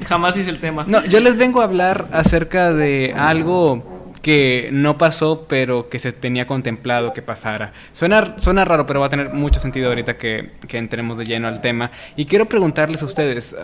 Jamás 0.07 0.37
hice 0.37 0.49
el 0.49 0.59
tema. 0.59 0.85
No, 0.87 1.03
yo 1.05 1.19
les 1.19 1.37
vengo 1.37 1.61
a 1.61 1.65
hablar 1.65 2.07
acerca 2.11 2.73
de 2.73 3.13
algo 3.17 3.95
que 4.21 4.69
no 4.71 4.97
pasó, 4.97 5.45
pero 5.47 5.89
que 5.89 5.99
se 5.99 6.11
tenía 6.11 6.47
contemplado 6.47 7.13
que 7.13 7.21
pasara. 7.21 7.71
Suena, 7.93 8.35
suena 8.37 8.65
raro, 8.65 8.85
pero 8.85 8.99
va 8.99 9.07
a 9.07 9.09
tener 9.09 9.33
mucho 9.33 9.59
sentido 9.59 9.89
ahorita 9.89 10.17
que, 10.17 10.51
que 10.67 10.77
entremos 10.77 11.17
de 11.17 11.25
lleno 11.25 11.47
al 11.47 11.61
tema. 11.61 11.91
Y 12.15 12.25
quiero 12.25 12.45
preguntarles 12.47 13.01
a 13.01 13.05
ustedes, 13.05 13.55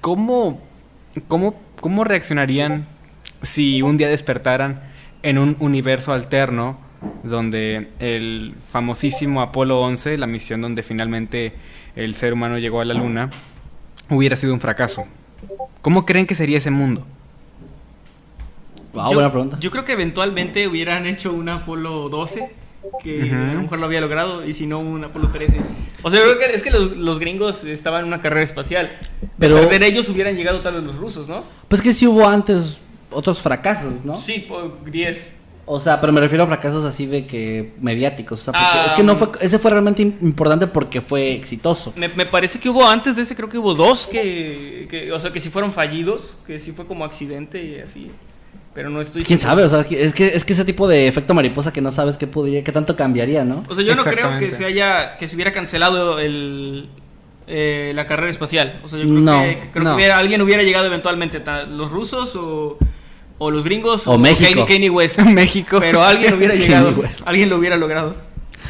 ¿cómo, 0.00 0.60
cómo, 1.28 1.54
¿cómo 1.80 2.04
reaccionarían 2.04 2.86
si 3.42 3.82
un 3.82 3.96
día 3.96 4.08
despertaran 4.08 4.82
en 5.22 5.38
un 5.38 5.56
universo 5.60 6.12
alterno 6.12 6.78
donde 7.22 7.88
el 7.98 8.54
famosísimo 8.70 9.40
Apolo 9.40 9.80
11, 9.80 10.18
la 10.18 10.26
misión 10.26 10.60
donde 10.60 10.82
finalmente 10.82 11.54
el 11.96 12.14
ser 12.14 12.32
humano 12.32 12.58
llegó 12.58 12.80
a 12.80 12.84
la 12.84 12.94
Luna, 12.94 13.30
hubiera 14.10 14.36
sido 14.36 14.52
un 14.52 14.60
fracaso? 14.60 15.06
¿Cómo 15.82 16.04
creen 16.04 16.26
que 16.26 16.34
sería 16.34 16.58
ese 16.58 16.70
mundo? 16.70 17.06
Wow, 18.92 19.08
yo, 19.10 19.14
buena 19.14 19.30
pregunta. 19.30 19.58
Yo 19.60 19.70
creo 19.70 19.84
que 19.84 19.92
eventualmente 19.92 20.66
hubieran 20.66 21.06
hecho 21.06 21.32
un 21.32 21.48
Apolo 21.48 22.08
12, 22.08 22.50
que 23.02 23.30
a 23.32 23.54
lo 23.54 23.62
mejor 23.62 23.78
lo 23.78 23.86
había 23.86 24.00
logrado, 24.00 24.44
y 24.46 24.52
si 24.52 24.66
no, 24.66 24.80
un 24.80 25.04
Apolo 25.04 25.28
13. 25.28 25.60
O 26.02 26.10
sea, 26.10 26.18
yo 26.18 26.26
creo 26.26 26.38
que 26.38 26.54
es 26.56 26.62
que 26.62 26.70
los, 26.70 26.96
los 26.96 27.18
gringos 27.18 27.64
estaban 27.64 28.00
en 28.02 28.06
una 28.08 28.20
carrera 28.20 28.42
espacial. 28.42 28.90
Pero- 29.38 29.56
perder 29.56 29.84
ellos 29.84 30.08
hubieran 30.08 30.36
llegado 30.36 30.60
tal 30.60 30.74
vez 30.74 30.84
los 30.84 30.96
rusos, 30.96 31.28
¿no? 31.28 31.44
Pues 31.68 31.80
que 31.80 31.94
sí 31.94 32.06
hubo 32.06 32.26
antes 32.28 32.82
otros 33.10 33.40
fracasos, 33.40 34.04
¿no? 34.04 34.16
Sí, 34.16 34.44
por 34.48 34.84
10. 34.90 35.34
O 35.66 35.78
sea, 35.78 36.00
pero 36.00 36.12
me 36.12 36.20
refiero 36.20 36.42
a 36.44 36.46
fracasos 36.48 36.84
así 36.84 37.06
de 37.06 37.26
que 37.26 37.74
mediáticos. 37.80 38.40
O 38.40 38.42
sea, 38.42 38.52
porque 38.52 38.66
Ah, 38.80 38.84
es 38.88 38.94
que 38.94 39.02
no 39.04 39.14
fue, 39.16 39.28
ese 39.40 39.58
fue 39.60 39.70
realmente 39.70 40.02
im- 40.02 40.14
importante 40.20 40.66
porque 40.66 41.00
fue 41.00 41.32
exitoso. 41.32 41.92
Me, 41.96 42.08
me 42.08 42.26
parece 42.26 42.58
que 42.58 42.68
hubo 42.68 42.84
antes 42.88 43.14
de 43.14 43.22
ese, 43.22 43.36
creo 43.36 43.48
que 43.48 43.58
hubo 43.58 43.74
dos 43.74 44.08
que, 44.08 44.88
que, 44.90 45.12
o 45.12 45.20
sea, 45.20 45.32
que 45.32 45.38
sí 45.40 45.48
fueron 45.48 45.72
fallidos, 45.72 46.36
que 46.46 46.58
sí 46.60 46.72
fue 46.72 46.86
como 46.86 47.04
accidente 47.04 47.62
y 47.62 47.78
así. 47.78 48.10
Pero 48.74 48.88
no 48.90 49.00
estoy 49.00 49.22
¿Quién 49.24 49.38
seguro. 49.38 49.68
sabe? 49.68 49.80
O 49.80 49.84
sea, 49.84 49.98
es 49.98 50.12
que, 50.14 50.28
es 50.28 50.44
que 50.44 50.52
ese 50.54 50.64
tipo 50.64 50.88
de 50.88 51.06
efecto 51.06 51.34
mariposa 51.34 51.72
que 51.72 51.80
no 51.80 51.92
sabes 51.92 52.16
qué 52.16 52.26
podría, 52.26 52.64
qué 52.64 52.72
tanto 52.72 52.96
cambiaría, 52.96 53.44
¿no? 53.44 53.62
O 53.68 53.74
sea, 53.74 53.84
yo 53.84 53.94
no 53.94 54.02
creo 54.04 54.38
que 54.38 54.50
se 54.50 54.64
haya, 54.64 55.16
que 55.18 55.28
se 55.28 55.34
hubiera 55.36 55.52
cancelado 55.52 56.18
el, 56.18 56.88
eh, 57.46 57.92
la 57.94 58.06
carrera 58.08 58.30
espacial. 58.30 58.80
O 58.84 58.88
sea, 58.88 58.98
yo 58.98 59.04
creo 59.06 59.18
No, 59.20 59.42
que, 59.42 59.58
creo 59.72 59.84
no. 59.84 59.90
que 59.90 59.96
hubiera- 59.96 60.18
alguien 60.18 60.40
hubiera 60.42 60.62
llegado 60.64 60.86
eventualmente, 60.86 61.40
los 61.68 61.90
rusos 61.90 62.34
o, 62.36 62.78
o 63.42 63.50
los 63.50 63.64
gringos 63.64 64.06
O 64.06 64.18
México. 64.18 64.66
Kanye, 64.66 64.90
West. 64.90 65.18
México. 65.24 65.78
Pero 65.80 66.02
alguien 66.02 66.34
hubiera 66.34 66.54
llegado, 66.54 66.94
alguien 67.24 67.48
lo 67.48 67.56
hubiera 67.56 67.76
logrado. 67.76 68.14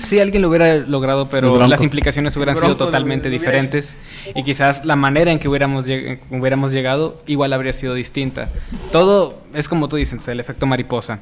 Sí, 0.05 0.19
alguien 0.21 0.41
lo 0.43 0.49
hubiera 0.49 0.77
logrado, 0.77 1.29
pero 1.29 1.67
las 1.67 1.83
implicaciones 1.83 2.35
hubieran 2.37 2.55
sido 2.57 2.69
lo 2.71 2.77
totalmente 2.77 3.29
lo 3.29 3.33
diferentes 3.33 3.97
y 4.35 4.43
quizás 4.45 4.85
la 4.85 4.97
manera 4.97 5.31
en 5.33 5.39
que 5.41 5.49
hubiéramos, 5.49 5.87
lleg- 5.87 6.21
hubiéramos 6.31 6.73
llegado 6.73 7.21
igual 7.27 7.53
habría 7.53 7.73
sido 7.73 7.93
distinta. 7.95 8.49
Todo 8.93 9.39
es 9.53 9.69
como 9.69 9.89
tú 9.89 9.97
dices, 9.97 10.27
el 10.29 10.41
efecto 10.41 10.67
mariposa. 10.67 11.19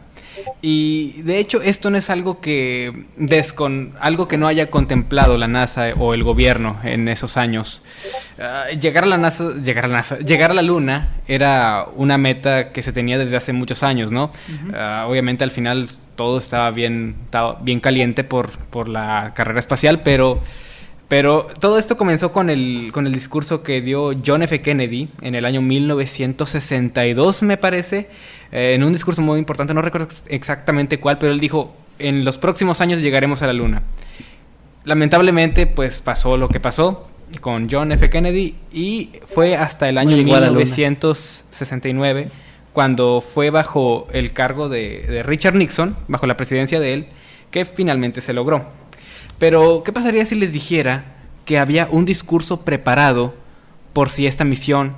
Y 0.60 1.22
de 1.22 1.38
hecho 1.38 1.62
esto 1.62 1.90
no 1.90 1.98
es 1.98 2.10
algo 2.10 2.40
que 2.40 3.04
descon 3.16 3.92
algo 4.00 4.28
que 4.28 4.36
no 4.36 4.46
haya 4.46 4.68
contemplado 4.68 5.36
la 5.36 5.48
NASA 5.48 5.88
o 5.98 6.14
el 6.14 6.22
gobierno 6.22 6.78
en 6.84 7.08
esos 7.08 7.36
años. 7.36 7.82
Ah, 8.38 8.66
llegar 8.78 9.04
a 9.04 9.06
la 9.06 9.18
NASA, 9.18 9.52
llegar 9.62 9.84
a 9.84 9.88
la 9.88 9.98
NASA, 9.98 10.18
llegar 10.18 10.50
a 10.50 10.54
la 10.54 10.62
Luna 10.62 11.16
era 11.26 11.86
una 11.96 12.18
meta 12.18 12.72
que 12.72 12.82
se 12.82 12.92
tenía 12.92 13.18
desde 13.18 13.36
hace 13.36 13.52
muchos 13.52 13.82
años, 13.82 14.10
¿no? 14.10 14.30
Ah, 14.74 15.06
obviamente 15.08 15.44
al 15.44 15.50
final 15.50 15.88
todo 16.16 16.38
estaba 16.38 16.70
bien, 16.70 17.14
estaba 17.24 17.58
bien 17.60 17.80
caliente 17.80 18.24
por, 18.24 18.50
por 18.50 18.88
la 18.88 19.32
carrera 19.34 19.60
espacial, 19.60 20.00
pero 20.02 20.40
pero 21.08 21.48
todo 21.58 21.78
esto 21.78 21.96
comenzó 21.96 22.32
con 22.32 22.50
el, 22.50 22.90
con 22.92 23.06
el 23.06 23.12
discurso 23.14 23.62
que 23.62 23.80
dio 23.80 24.12
John 24.24 24.42
F. 24.42 24.60
Kennedy 24.60 25.08
en 25.22 25.34
el 25.34 25.44
año 25.46 25.62
1962, 25.62 27.42
me 27.42 27.56
parece, 27.56 28.08
eh, 28.52 28.74
en 28.74 28.84
un 28.84 28.92
discurso 28.92 29.22
muy 29.22 29.38
importante, 29.38 29.72
no 29.74 29.82
recuerdo 29.82 30.06
ex- 30.06 30.22
exactamente 30.28 31.00
cuál, 31.00 31.18
pero 31.18 31.32
él 31.32 31.40
dijo, 31.40 31.74
en 31.98 32.24
los 32.24 32.38
próximos 32.38 32.80
años 32.80 33.00
llegaremos 33.00 33.42
a 33.42 33.46
la 33.46 33.52
Luna. 33.54 33.82
lamentablemente, 34.84 35.66
pues 35.66 36.00
pasó 36.00 36.36
lo 36.36 36.48
que 36.48 36.60
pasó 36.60 37.08
con 37.40 37.68
John 37.70 37.92
F. 37.92 38.08
Kennedy 38.08 38.54
y 38.72 39.10
fue 39.26 39.56
hasta 39.56 39.88
el 39.88 39.98
año 39.98 40.16
llegó 40.16 40.36
a 40.36 40.40
la 40.40 40.46
luna. 40.48 40.60
1969 40.64 42.28
cuando 42.72 43.20
fue 43.20 43.50
bajo 43.50 44.06
el 44.12 44.32
cargo 44.32 44.68
de, 44.68 45.04
de 45.08 45.22
Richard 45.24 45.54
Nixon, 45.56 45.96
bajo 46.06 46.26
la 46.26 46.36
presidencia 46.36 46.78
de 46.78 46.94
él, 46.94 47.06
que 47.50 47.64
finalmente 47.64 48.20
se 48.20 48.32
logró. 48.32 48.66
Pero, 49.38 49.82
¿qué 49.84 49.92
pasaría 49.92 50.26
si 50.26 50.34
les 50.34 50.52
dijera 50.52 51.04
que 51.44 51.58
había 51.58 51.88
un 51.90 52.04
discurso 52.04 52.62
preparado 52.62 53.34
por 53.92 54.10
si 54.10 54.26
esta 54.26 54.44
misión 54.44 54.94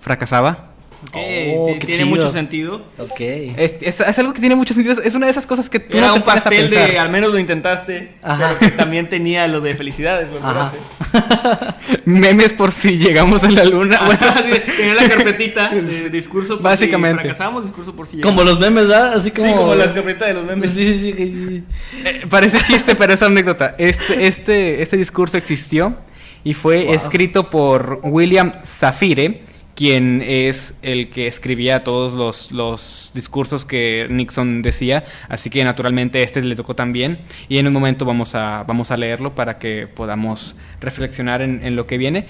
fracasaba? 0.00 0.69
Oh, 1.14 1.76
tiene 1.80 1.94
chido. 1.94 2.06
mucho 2.06 2.28
sentido. 2.30 2.82
Ok. 2.98 3.20
Es, 3.20 3.74
es- 3.80 4.00
es 4.00 4.18
algo 4.18 4.32
que 4.34 4.40
tiene 4.40 4.54
mucho 4.54 4.74
sentido. 4.74 5.00
Es 5.02 5.14
una 5.14 5.26
de 5.26 5.32
esas 5.32 5.46
cosas 5.46 5.70
que 5.70 5.80
tú 5.80 5.96
Era 5.96 6.08
no 6.08 6.12
te 6.14 6.18
un 6.20 6.24
pastel 6.26 6.68
de 6.70 6.98
al 6.98 7.10
menos 7.10 7.32
lo 7.32 7.38
intentaste, 7.38 8.12
Ajá. 8.22 8.54
pero 8.58 8.58
que 8.58 8.76
también 8.76 9.08
tenía 9.08 9.46
lo 9.48 9.60
de 9.60 9.74
felicidades. 9.74 10.28
lo 10.30 10.38
Ajá. 10.46 10.72
lograste. 11.10 12.00
Memes 12.04 12.52
por 12.52 12.72
si 12.72 12.96
llegamos 12.98 13.42
a 13.44 13.50
la 13.50 13.64
luna. 13.64 13.98
Bueno, 14.06 14.34
sí, 14.44 14.60
tenía 14.76 14.94
la 14.94 15.08
carpetita 15.08 15.68
de 15.70 16.10
discurso 16.10 16.54
por 16.56 16.64
Básicamente. 16.64 17.22
si 17.22 17.28
fracasamos, 17.28 17.62
discurso 17.64 17.94
por 17.94 18.06
si 18.06 18.20
Como 18.20 18.42
llegamos. 18.42 18.60
los 18.60 18.60
memes, 18.60 18.88
¿verdad? 18.88 19.14
Así 19.14 19.30
como. 19.30 19.48
Sí, 19.48 19.54
como 19.54 19.74
la 19.74 19.94
carpeta 19.94 20.26
de 20.26 20.34
los 20.34 20.44
memes. 20.44 20.72
Sí, 20.72 20.84
sí, 20.86 20.98
sí, 20.98 21.12
sí, 21.16 21.46
sí. 21.48 21.62
Eh, 22.04 22.26
parece 22.28 22.58
chiste, 22.64 22.94
pero 22.94 23.12
es 23.14 23.22
anécdota. 23.22 23.74
Este, 23.78 24.26
este, 24.26 24.82
este 24.82 24.96
discurso 24.96 25.36
existió 25.38 25.96
y 26.44 26.54
fue 26.54 26.84
Wow. 26.84 26.94
escrito 26.94 27.50
por 27.50 28.00
William 28.02 28.52
Zafire, 28.64 29.42
quien 29.80 30.20
es 30.20 30.74
el 30.82 31.08
que 31.08 31.26
escribía 31.26 31.84
todos 31.84 32.12
los, 32.52 33.10
discursos 33.14 33.64
que 33.64 34.06
Nixon 34.10 34.60
decía. 34.60 35.06
Así 35.26 35.48
que 35.48 35.64
naturalmente 35.64 36.22
este 36.22 36.42
le 36.42 36.54
tocó 36.54 36.74
también. 36.74 37.18
Y 37.48 37.56
en 37.56 37.66
un 37.66 37.72
momento 37.72 38.04
vamos 38.04 38.34
a, 38.34 38.62
vamos 38.64 38.90
leerlo 38.98 39.34
para 39.34 39.58
que 39.58 39.86
podamos 39.86 40.54
reflexionar 40.82 41.40
en, 41.40 41.64
en 41.64 41.76
lo 41.76 41.86
que 41.86 41.96
viene. 41.96 42.26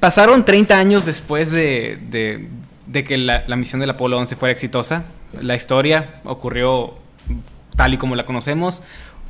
Pasaron 0.00 0.42
30 0.46 0.78
años 0.78 1.04
después 1.04 1.50
de, 1.52 1.98
de- 2.10 2.48
de 2.86 3.04
que 3.04 3.18
la, 3.18 3.44
la 3.46 3.56
misión 3.56 3.78
del 3.82 3.90
Apolo 3.90 4.16
11 4.16 4.34
fuera 4.36 4.52
exitosa. 4.52 5.04
La 5.42 5.54
historia 5.54 6.14
ocurrió 6.24 6.94
tal 7.76 7.92
y 7.92 7.98
como 7.98 8.16
la 8.16 8.24
conocemos. 8.24 8.80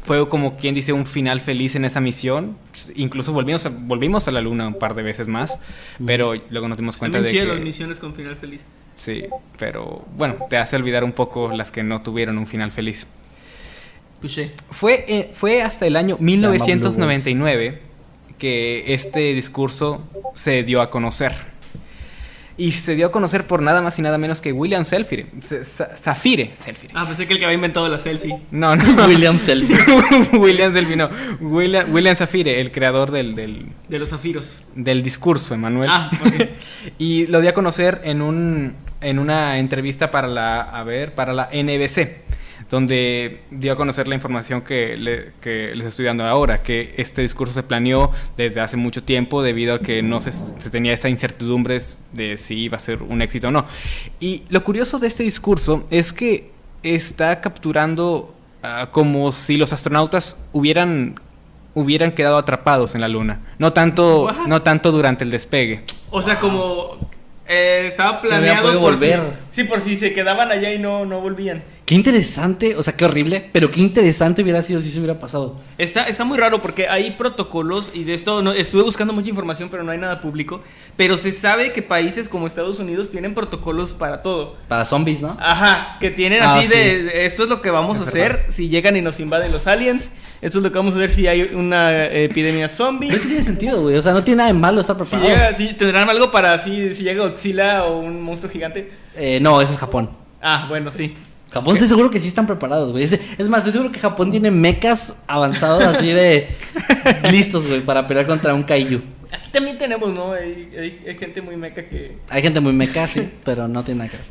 Fue 0.02 0.28
como 0.28 0.56
quien 0.56 0.74
dice 0.74 0.92
un 0.92 1.06
final 1.06 1.40
feliz 1.40 1.76
en 1.76 1.84
esa 1.84 2.00
misión. 2.00 2.56
Incluso 2.94 3.32
volvimos 3.32 3.66
a, 3.66 3.68
volvimos 3.70 4.26
a 4.26 4.32
la 4.32 4.40
luna 4.40 4.66
un 4.66 4.78
par 4.78 4.94
de 4.94 5.02
veces 5.02 5.28
más. 5.28 5.60
Pero 6.04 6.34
luego 6.50 6.68
nos 6.68 6.76
dimos 6.76 6.96
cuenta 6.96 7.18
También 7.18 7.34
de 7.34 7.40
chidas 7.40 7.48
que... 7.48 7.54
las 7.54 7.64
misiones 7.64 8.00
con 8.00 8.14
final 8.14 8.36
feliz. 8.36 8.66
Sí, 8.96 9.24
pero 9.58 10.04
bueno, 10.16 10.36
te 10.50 10.56
hace 10.56 10.76
olvidar 10.76 11.04
un 11.04 11.12
poco 11.12 11.52
las 11.52 11.70
que 11.70 11.82
no 11.82 12.02
tuvieron 12.02 12.38
un 12.38 12.46
final 12.46 12.72
feliz. 12.72 13.06
Touché. 14.20 14.52
Fue, 14.70 15.04
eh, 15.08 15.30
fue 15.34 15.62
hasta 15.62 15.86
el 15.86 15.96
año 15.96 16.16
llama 16.16 16.48
Blue 16.48 16.50
1999 16.50 17.80
que 18.38 18.94
este 18.94 19.34
discurso 19.34 20.02
se 20.34 20.64
dio 20.64 20.80
a 20.80 20.90
conocer. 20.90 21.51
Y 22.58 22.72
se 22.72 22.94
dio 22.94 23.06
a 23.06 23.10
conocer 23.10 23.46
por 23.46 23.62
nada 23.62 23.80
más 23.80 23.98
y 23.98 24.02
nada 24.02 24.18
menos 24.18 24.40
que 24.42 24.52
William 24.52 24.84
Selfire. 24.84 25.26
Se- 25.40 25.64
Sa- 25.64 25.88
Zafire. 25.96 26.52
Selfire. 26.58 26.92
Ah, 26.94 27.06
pensé 27.06 27.26
que 27.26 27.32
el 27.32 27.38
que 27.38 27.44
había 27.46 27.54
inventado 27.54 27.88
la 27.88 27.98
selfie. 27.98 28.38
No, 28.50 28.76
no. 28.76 29.06
William 29.06 29.38
Selfie. 29.40 29.76
William 30.38 30.72
Selfie, 30.72 30.96
no. 30.96 31.08
William, 31.40 31.92
William 31.92 32.14
Zafire, 32.14 32.60
el 32.60 32.70
creador 32.70 33.10
del, 33.10 33.34
del, 33.34 33.66
De 33.88 33.98
los 33.98 34.10
zafiros. 34.10 34.64
del 34.74 35.02
discurso, 35.02 35.54
Emanuel. 35.54 35.88
Ah, 35.90 36.10
ok. 36.26 36.48
y 36.98 37.26
lo 37.28 37.40
dio 37.40 37.50
a 37.50 37.54
conocer 37.54 38.00
en 38.04 38.20
un 38.22 38.74
en 39.00 39.18
una 39.18 39.58
entrevista 39.58 40.10
para 40.10 40.28
la 40.28 40.60
a 40.60 40.84
ver 40.84 41.14
para 41.14 41.32
la 41.32 41.48
NBC 41.52 42.20
donde 42.72 43.42
dio 43.50 43.72
a 43.74 43.76
conocer 43.76 44.08
la 44.08 44.14
información 44.14 44.62
que, 44.62 44.96
le- 44.96 45.32
que 45.40 45.74
les 45.74 45.86
estoy 45.86 46.06
dando 46.06 46.24
ahora, 46.24 46.62
que 46.62 46.94
este 46.96 47.20
discurso 47.22 47.52
se 47.54 47.62
planeó 47.62 48.10
desde 48.36 48.60
hace 48.62 48.76
mucho 48.76 49.02
tiempo 49.04 49.42
debido 49.42 49.74
a 49.74 49.80
que 49.80 50.02
no 50.02 50.20
se, 50.22 50.32
se 50.32 50.70
tenía 50.70 50.94
esa 50.94 51.08
incertidumbre 51.10 51.80
de 52.12 52.36
si 52.38 52.54
iba 52.56 52.78
a 52.78 52.80
ser 52.80 53.02
un 53.02 53.20
éxito 53.22 53.48
o 53.48 53.50
no. 53.50 53.66
Y 54.20 54.42
lo 54.48 54.64
curioso 54.64 54.98
de 54.98 55.06
este 55.08 55.22
discurso 55.22 55.86
es 55.90 56.12
que 56.14 56.50
está 56.82 57.40
capturando 57.42 58.34
ah, 58.62 58.88
como 58.90 59.30
si 59.32 59.56
los 59.58 59.72
astronautas 59.72 60.36
hubieran 60.52 61.20
hubieran 61.74 62.12
quedado 62.12 62.36
atrapados 62.36 62.94
en 62.94 63.00
la 63.00 63.08
luna, 63.08 63.40
no 63.58 63.72
tanto 63.72 64.24
What? 64.24 64.46
no 64.46 64.62
tanto 64.62 64.92
durante 64.92 65.24
el 65.24 65.30
despegue. 65.30 65.82
O 66.10 66.20
sea, 66.22 66.38
como 66.38 66.98
eh, 67.46 67.84
estaba 67.86 68.20
Se 68.20 68.26
había 68.34 68.60
planeado 68.60 68.62
podido 68.62 68.80
por 68.80 68.94
si, 68.96 69.00
volver. 69.00 69.20
sí, 69.50 69.64
por 69.64 69.80
si 69.80 69.96
se 69.96 70.12
quedaban 70.12 70.50
allá 70.50 70.72
y 70.72 70.78
no, 70.78 71.04
no 71.06 71.20
volvían. 71.20 71.62
Qué 71.92 71.96
interesante, 71.96 72.74
o 72.74 72.82
sea, 72.82 72.96
qué 72.96 73.04
horrible, 73.04 73.50
pero 73.52 73.70
qué 73.70 73.78
interesante 73.80 74.40
hubiera 74.42 74.62
sido 74.62 74.80
si 74.80 74.88
eso 74.88 74.96
hubiera 74.98 75.20
pasado. 75.20 75.56
Está, 75.76 76.04
está 76.08 76.24
muy 76.24 76.38
raro 76.38 76.62
porque 76.62 76.88
hay 76.88 77.10
protocolos 77.10 77.90
y 77.92 78.04
de 78.04 78.14
esto 78.14 78.40
no, 78.42 78.52
estuve 78.52 78.80
buscando 78.82 79.12
mucha 79.12 79.28
información 79.28 79.68
pero 79.68 79.82
no 79.82 79.90
hay 79.92 79.98
nada 79.98 80.22
público. 80.22 80.62
Pero 80.96 81.18
se 81.18 81.32
sabe 81.32 81.70
que 81.70 81.82
países 81.82 82.30
como 82.30 82.46
Estados 82.46 82.78
Unidos 82.78 83.10
tienen 83.10 83.34
protocolos 83.34 83.92
para 83.92 84.22
todo. 84.22 84.56
Para 84.68 84.86
zombies, 84.86 85.20
¿no? 85.20 85.36
Ajá, 85.38 85.98
que 86.00 86.10
tienen 86.10 86.42
Ah, 86.42 86.54
así 86.56 86.68
sí. 86.68 86.78
de, 86.78 87.26
esto 87.26 87.42
es 87.42 87.50
lo 87.50 87.60
que 87.60 87.68
vamos 87.68 87.98
Es 88.00 88.06
a 88.06 88.08
hacer 88.08 88.32
verdad. 88.36 88.44
si 88.48 88.70
llegan 88.70 88.96
y 88.96 89.02
nos 89.02 89.20
invaden 89.20 89.52
los 89.52 89.66
aliens. 89.66 90.08
Esto 90.40 90.58
es 90.60 90.64
lo 90.64 90.72
que 90.72 90.78
vamos 90.78 90.94
a 90.94 90.96
hacer 90.96 91.10
si 91.10 91.26
hay 91.26 91.42
una 91.42 92.06
epidemia 92.06 92.70
zombie. 92.70 93.10
No 93.10 93.18
tiene 93.18 93.42
sentido, 93.42 93.82
güey. 93.82 93.96
O 93.96 94.00
sea, 94.02 94.14
no 94.14 94.24
tiene 94.24 94.38
nada 94.38 94.48
de 94.48 94.58
malo 94.58 94.80
estar 94.80 94.96
Si 94.96 95.02
preparado. 95.02 95.28
llega, 95.28 95.52
si 95.52 95.74
tendrán 95.74 96.08
algo 96.08 96.30
para 96.30 96.58
si, 96.58 96.94
si 96.94 97.02
llega 97.02 97.22
Godzilla 97.28 97.84
o 97.84 97.98
un 97.98 98.22
monstruo 98.22 98.50
gigante. 98.50 98.90
Eh, 99.14 99.40
no, 99.42 99.60
eso 99.60 99.74
es 99.74 99.78
Japón. 99.78 100.08
Ah, 100.40 100.64
bueno, 100.70 100.90
sí. 100.90 101.14
Japón 101.52 101.74
estoy 101.74 101.88
seguro 101.88 102.10
que 102.10 102.18
sí 102.20 102.28
están 102.28 102.46
preparados, 102.46 102.92
güey. 102.92 103.04
Es, 103.04 103.12
es 103.12 103.48
más, 103.48 103.58
estoy 103.60 103.72
seguro 103.72 103.92
que 103.92 103.98
Japón 104.00 104.30
tiene 104.30 104.50
mechas 104.50 105.16
avanzados 105.26 105.82
así 105.84 106.06
de 106.12 106.48
listos, 107.30 107.66
güey, 107.66 107.80
para 107.82 108.06
pelear 108.06 108.26
contra 108.26 108.54
un 108.54 108.62
kaiju. 108.62 109.00
Aquí 109.32 109.50
también 109.50 109.78
tenemos, 109.78 110.12
¿no? 110.12 110.32
Hay, 110.32 110.70
hay- 110.78 111.00
hay 111.08 111.16
gente 111.18 111.40
muy 111.42 111.56
meca 111.56 111.82
que... 111.84 112.16
Hay 112.28 112.42
gente 112.42 112.60
muy 112.60 112.72
meca, 112.72 113.06
sí, 113.06 113.28
pero 113.44 113.66
no 113.68 113.82
tiene 113.84 113.98
nada 113.98 114.10
que 114.10 114.16
ver. 114.18 114.26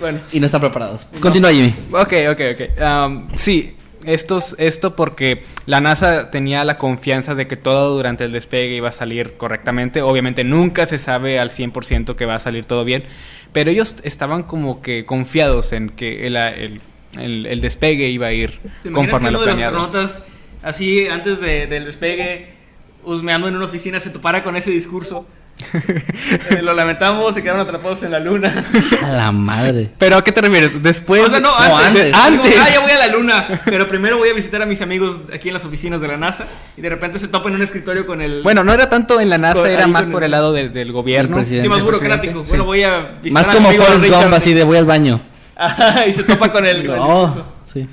Bueno, 0.00 0.18
Y 0.32 0.40
no 0.40 0.46
están 0.46 0.60
preparados. 0.60 1.06
Continúa, 1.20 1.50
Jimmy. 1.52 1.74
Ok, 1.92 2.12
ok, 2.30 2.40
ok. 2.52 2.82
Um, 3.06 3.28
sí, 3.34 3.74
estos, 4.04 4.54
esto 4.58 4.94
porque 4.94 5.42
la 5.64 5.80
NASA 5.80 6.30
tenía 6.30 6.64
la 6.64 6.76
confianza 6.78 7.34
de 7.34 7.46
que 7.46 7.56
todo 7.56 7.96
durante 7.96 8.24
el 8.24 8.32
despegue 8.32 8.76
iba 8.76 8.90
a 8.90 8.92
salir 8.92 9.36
correctamente. 9.38 10.02
Obviamente 10.02 10.44
nunca 10.44 10.84
se 10.86 10.98
sabe 10.98 11.38
al 11.38 11.50
100% 11.50 12.14
que 12.14 12.26
va 12.26 12.34
a 12.36 12.40
salir 12.40 12.66
todo 12.66 12.84
bien, 12.84 13.04
pero 13.52 13.70
ellos 13.70 13.96
estaban 14.02 14.42
como 14.42 14.82
que 14.82 15.04
confiados 15.04 15.72
en 15.72 15.88
que 15.90 16.26
el, 16.26 16.36
el- 16.36 16.80
el- 17.18 17.46
el 17.46 17.60
despegue 17.60 18.08
iba 18.08 18.26
a 18.26 18.32
ir 18.32 18.60
¿te 18.82 18.90
conforme 18.90 19.28
que 19.28 19.32
lo 19.32 19.38
uno 19.38 19.40
de 19.40 19.46
los 19.46 19.54
planeado. 19.70 19.76
así 20.62 21.06
antes 21.08 21.40
de- 21.40 21.66
del 21.66 21.84
despegue, 21.86 22.48
husmeando 23.04 23.48
en 23.48 23.56
una 23.56 23.64
oficina, 23.66 24.00
se 24.00 24.10
topara 24.10 24.42
con 24.44 24.56
ese 24.56 24.70
discurso? 24.70 25.26
Eh, 26.50 26.60
lo 26.62 26.74
lamentamos, 26.74 27.34
se 27.34 27.42
quedaron 27.42 27.62
atrapados 27.62 28.02
en 28.02 28.10
la 28.12 28.18
luna. 28.20 28.64
A 29.02 29.08
la 29.08 29.32
madre. 29.32 29.90
¿Pero 29.98 30.16
a 30.18 30.22
qué 30.24 30.30
te 30.32 30.40
refieres? 30.42 30.82
Después... 30.82 31.24
o 31.24 31.30
sea, 31.30 31.40
no, 31.40 31.48
no, 31.58 31.78
antes. 31.78 32.14
antes. 32.14 32.44
Digo, 32.50 32.62
ah, 32.62 32.68
ya 32.72 32.80
voy 32.80 32.90
a 32.90 32.98
la 32.98 33.06
luna. 33.08 33.60
Pero 33.64 33.88
primero 33.88 34.18
voy 34.18 34.28
a 34.28 34.34
visitar 34.34 34.60
a 34.62 34.66
mis 34.66 34.82
amigos 34.82 35.16
aquí 35.32 35.48
en 35.48 35.54
las 35.54 35.64
oficinas 35.64 36.00
de 36.00 36.08
la 36.08 36.16
NASA. 36.18 36.44
Y 36.76 36.82
de 36.82 36.88
repente 36.90 37.18
se 37.18 37.28
topa 37.28 37.48
en 37.48 37.54
un 37.56 37.62
escritorio 37.62 38.06
con 38.06 38.20
el. 38.20 38.42
Bueno, 38.42 38.64
no 38.64 38.72
era 38.72 38.88
tanto 38.88 39.18
en 39.20 39.30
la 39.30 39.38
NASA, 39.38 39.62
Con- 39.62 39.70
era 39.70 39.86
más 39.86 40.06
por 40.06 40.22
el- 40.22 40.26
el 40.26 40.30
lado 40.32 40.52
del- 40.52 40.72
del 40.72 40.92
gobierno. 40.92 41.42
Sí, 41.44 41.66
más 41.68 41.82
burocrático. 41.82 42.44
Sí. 42.44 42.50
Bueno, 42.50 42.64
voy 42.64 42.82
a 42.82 43.18
visitar 43.22 43.32
Más 43.32 43.48
a 43.48 43.52
como 43.52 43.72
Forrest. 43.72 44.06
Gump, 44.06 44.34
así 44.34 44.52
de 44.52 44.62
voy 44.64 44.76
al 44.76 44.86
baño. 44.86 45.20
Ajá, 45.56 46.06
y 46.08 46.12
se 46.12 46.22
topa 46.22 46.52
con 46.52 46.66
el. 46.66 46.90
sí. 47.72 47.88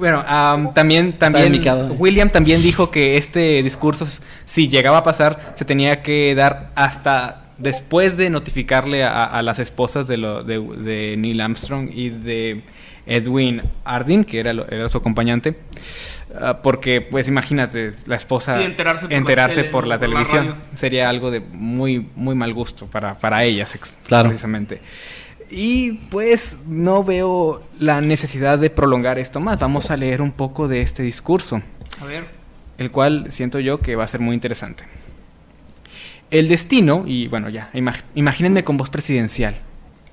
Bueno, 0.00 0.24
am, 0.26 0.72
también, 0.74 1.12
también 1.12 1.56
cava. 1.62 1.84
William 1.98 2.28
también 2.30 2.60
dijo 2.62 2.90
que 2.90 3.16
este 3.16 3.62
discurso, 3.62 4.06
si 4.46 4.68
llegaba 4.68 4.98
a 4.98 5.02
pasar, 5.04 5.52
se 5.54 5.64
tenía 5.64 6.02
que 6.02 6.34
dar 6.34 6.70
hasta 6.74 7.44
después 7.58 8.16
de 8.16 8.30
notificarle 8.30 9.04
a, 9.04 9.24
a 9.24 9.42
las 9.42 9.58
esposas 9.58 10.08
de, 10.08 10.16
lo, 10.16 10.42
de, 10.42 10.58
de 10.58 11.16
Neil 11.18 11.40
Armstrong 11.42 11.90
y 11.92 12.08
de 12.08 12.62
Edwin 13.06 13.60
Ardin, 13.84 14.24
que 14.24 14.40
era, 14.40 14.52
lo- 14.54 14.66
era 14.70 14.88
su 14.88 14.96
acompañante, 14.98 15.58
ah, 16.40 16.60
porque 16.62 17.02
pues 17.02 17.28
imagínate, 17.28 17.92
la 18.06 18.16
esposa 18.16 18.56
Sí, 18.56 18.64
enterarse 18.64 19.02
por 19.02 19.10
la 19.12 19.18
enterarse 19.18 19.56
tele, 19.56 19.68
por 19.70 19.86
la 19.86 19.98
por 19.98 20.08
la 20.08 20.14
televisión 20.24 20.54
sería 20.74 21.08
algo 21.10 21.30
de 21.30 21.40
muy, 21.40 22.06
muy 22.16 22.34
mal 22.34 22.54
gusto 22.54 22.86
para, 22.86 23.18
para 23.18 23.44
ellas, 23.44 23.76
Claro. 24.06 24.28
precisamente. 24.30 24.80
Y 25.50 25.92
pues 26.10 26.56
no 26.68 27.02
veo 27.02 27.62
la 27.80 28.00
necesidad 28.00 28.58
de 28.58 28.70
prolongar 28.70 29.18
esto 29.18 29.40
más. 29.40 29.58
Vamos 29.58 29.90
a 29.90 29.96
leer 29.96 30.22
un 30.22 30.30
poco 30.32 30.68
de 30.68 30.80
este 30.82 31.02
discurso, 31.02 31.60
A 32.00 32.04
ver. 32.04 32.24
el 32.78 32.90
cual 32.92 33.26
siento 33.30 33.58
yo 33.58 33.80
que 33.80 33.96
va 33.96 34.04
a 34.04 34.08
ser 34.08 34.20
muy 34.20 34.34
interesante. 34.34 34.84
El 36.30 36.46
destino, 36.48 37.02
y 37.06 37.26
bueno, 37.26 37.48
ya, 37.48 37.70
imag- 37.74 38.04
imagínense 38.14 38.62
con 38.62 38.76
voz 38.76 38.88
presidencial. 38.90 39.56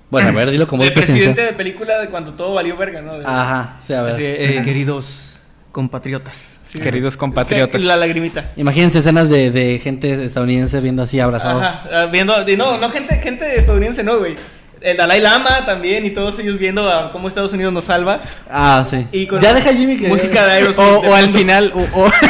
Bueno, 0.10 0.30
a 0.30 0.32
ver, 0.32 0.50
dilo 0.50 0.68
como 0.68 0.82
El 0.84 0.90
es 0.90 0.94
presidencial. 0.96 1.34
presidente 1.36 1.52
de 1.52 1.58
película 1.58 2.00
de 2.00 2.10
cuando 2.10 2.34
todo 2.34 2.54
valió 2.56 2.76
verga, 2.76 3.02
¿no? 3.02 3.20
De- 3.20 3.26
Ajá, 3.26 3.78
sí, 3.84 3.94
a 3.94 4.02
ver. 4.02 4.14
Así, 4.16 4.24
eh, 4.26 4.62
queridos 4.64 5.40
compatriotas. 5.72 6.60
Sí. 6.72 6.80
Queridos 6.80 7.16
compatriotas. 7.16 7.82
La 7.84 7.96
lagrimita. 7.96 8.52
Imagínense 8.58 9.00
escenas 9.00 9.30
de, 9.30 9.52
de 9.52 9.80
gente 9.80 10.26
estadounidense 10.26 10.82
viendo 10.82 11.04
así 11.04 11.20
abrazados. 11.20 11.62
Ajá, 11.64 11.88
ah, 11.94 12.06
viendo, 12.08 12.34
no, 12.58 12.78
no, 12.78 12.90
gente, 12.90 13.16
gente 13.18 13.56
estadounidense, 13.58 14.04
no, 14.04 14.18
güey. 14.18 14.36
El 14.82 14.98
Dalai 14.98 15.20
Lama 15.22 15.66
también 15.66 16.06
y 16.06 16.12
todos 16.12 16.38
ellos 16.40 16.58
viendo 16.60 16.90
a 16.92 17.12
cómo 17.12 17.28
Estados 17.28 17.54
Unidos 17.54 17.74
nos 17.74 17.86
salva. 17.86 18.20
Ah, 18.50 18.86
sí. 18.88 19.06
Y 19.12 19.28
con 19.28 19.40
ya 19.40 19.54
deja 19.54 19.74
Jimmy 19.74 19.98
que... 19.98 20.08
música 20.08 20.46
de 20.46 20.52
Aerosmith. 20.54 20.80
O, 20.80 21.16
al 21.16 21.30
final, 21.30 21.72
o- 21.76 22.02
o- 22.06 22.12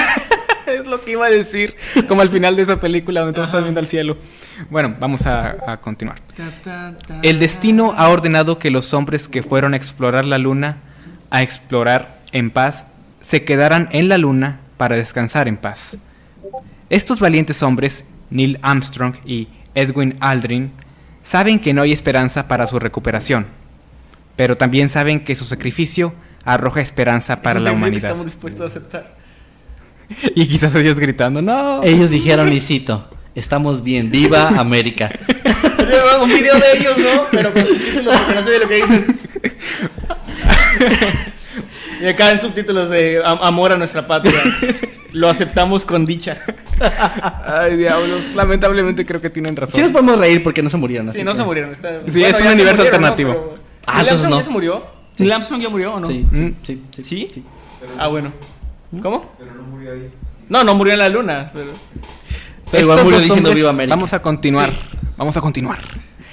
es 0.67 0.85
lo 0.87 1.01
que 1.01 1.11
iba 1.11 1.25
a 1.25 1.29
decir, 1.29 1.75
como 2.07 2.21
al 2.21 2.29
final 2.29 2.55
de 2.55 2.61
esa 2.63 2.79
película 2.79 3.21
donde 3.21 3.33
todos 3.33 3.47
están 3.49 3.63
viendo 3.63 3.79
al 3.79 3.87
cielo. 3.87 4.17
Bueno, 4.69 4.95
vamos 4.99 5.25
a, 5.25 5.55
a 5.67 5.77
continuar. 5.77 6.17
El 7.21 7.39
destino 7.39 7.93
ha 7.97 8.09
ordenado 8.09 8.59
que 8.59 8.69
los 8.71 8.93
hombres 8.93 9.27
que 9.27 9.43
fueron 9.43 9.73
a 9.73 9.77
explorar 9.77 10.25
la 10.25 10.37
luna, 10.37 10.77
a 11.29 11.41
explorar 11.41 12.17
en 12.31 12.49
paz, 12.51 12.85
se 13.21 13.43
quedaran 13.43 13.89
en 13.91 14.09
la 14.09 14.17
luna 14.17 14.59
para 14.77 14.95
descansar 14.95 15.47
en 15.47 15.57
paz. 15.57 15.97
Estos 16.89 17.19
valientes 17.19 17.61
hombres, 17.63 18.03
Neil 18.29 18.59
Armstrong 18.61 19.15
y 19.25 19.47
Edwin 19.75 20.15
Aldrin, 20.21 20.71
saben 21.27 21.59
que 21.59 21.73
no 21.73 21.81
hay 21.81 21.91
esperanza 21.91 22.47
para 22.47 22.67
su 22.67 22.79
recuperación, 22.79 23.47
pero 24.35 24.55
también 24.57 24.89
saben 24.89 25.23
que 25.23 25.35
su 25.35 25.45
sacrificio 25.45 26.13
arroja 26.45 26.79
esperanza 26.81 27.41
para 27.41 27.59
la 27.59 27.71
que 27.71 27.75
humanidad. 27.75 28.11
Estamos 28.11 28.25
dispuestos 28.25 28.61
a 28.61 28.65
aceptar. 28.67 29.15
Y 30.35 30.47
quizás 30.47 30.73
ellos 30.75 30.97
gritando, 30.99 31.41
no. 31.41 31.83
Ellos 31.83 32.09
dijeron, 32.09 32.51
y 32.53 32.61
cito, 32.61 33.09
estamos 33.35 33.83
bien, 33.83 34.09
viva 34.09 34.47
América. 34.57 35.09
Un 36.21 36.29
video 36.29 36.55
de 36.55 36.77
ellos, 36.79 36.97
¿no? 36.97 37.23
Pero 37.31 37.53
con 37.53 37.65
subtítulos 37.65 38.15
porque 38.15 38.35
no 38.35 38.43
sé 38.43 38.49
de 38.51 38.59
lo 38.59 38.67
que 38.67 38.75
dicen. 38.75 39.19
Y 41.99 42.05
acá 42.07 42.31
en 42.31 42.39
subtítulos 42.39 42.91
de 42.91 43.19
am- 43.25 43.39
amor 43.41 43.71
a 43.71 43.77
nuestra 43.77 44.05
patria. 44.05 44.39
Lo 45.13 45.29
aceptamos 45.29 45.85
con 45.85 46.05
dicha. 46.05 46.37
Ay, 47.45 47.77
diablos. 47.77 48.33
Lamentablemente 48.35 49.05
creo 49.05 49.21
que 49.21 49.29
tienen 49.29 49.55
razón. 49.55 49.75
Sí 49.75 49.81
nos 49.81 49.91
podemos 49.91 50.19
reír 50.19 50.43
porque 50.43 50.61
no 50.61 50.69
se 50.69 50.77
murieron. 50.77 51.09
así 51.09 51.19
Sí, 51.19 51.23
no 51.23 51.31
que- 51.31 51.37
se 51.37 51.43
murieron. 51.43 51.71
está- 51.73 51.99
Sí, 51.99 52.05
es 52.05 52.15
un 52.15 52.21
ya 52.21 52.33
se 52.37 52.53
universo 52.53 52.77
murieron, 52.83 53.01
¿no? 53.01 53.07
alternativo. 53.07 53.29
Pero- 53.31 53.57
Ah, 53.85 53.93
¿Neil 53.97 54.07
entonces 54.09 54.25
Armstrong 54.25 54.31
no. 54.31 54.37
ya 54.39 54.43
se 54.43 54.49
murió? 54.51 54.85
Sí. 55.15 55.23
¿Neil 55.23 55.31
Armstrong 55.33 55.61
ya 55.61 55.69
murió 55.69 55.93
o 55.93 55.99
no? 55.99 56.07
Sí, 56.07 56.27
sí, 56.33 56.39
Mm. 56.41 56.55
sí, 56.63 56.81
sí. 56.91 57.03
¿Sí? 57.03 57.27
sí. 57.33 57.43
Ah, 57.97 58.07
bueno. 58.07 58.33
¿Cómo? 59.01 59.33
Pero 59.39 59.53
no 59.55 59.63
murió 59.63 59.93
ahí. 59.93 60.09
No, 60.49 60.63
no 60.63 60.75
murió 60.75 60.93
en 60.93 60.99
la 60.99 61.09
luna. 61.09 61.51
Pero... 61.53 61.67
Pero 62.71 62.83
igual 62.83 63.03
murió 63.03 63.19
diciendo 63.19 63.49
hombres- 63.49 63.55
viva 63.55 63.69
América. 63.69 63.95
Vamos 63.95 64.13
a 64.13 64.21
continuar. 64.21 64.71
Vamos 65.17 65.37
a 65.37 65.41
continuar. 65.41 65.79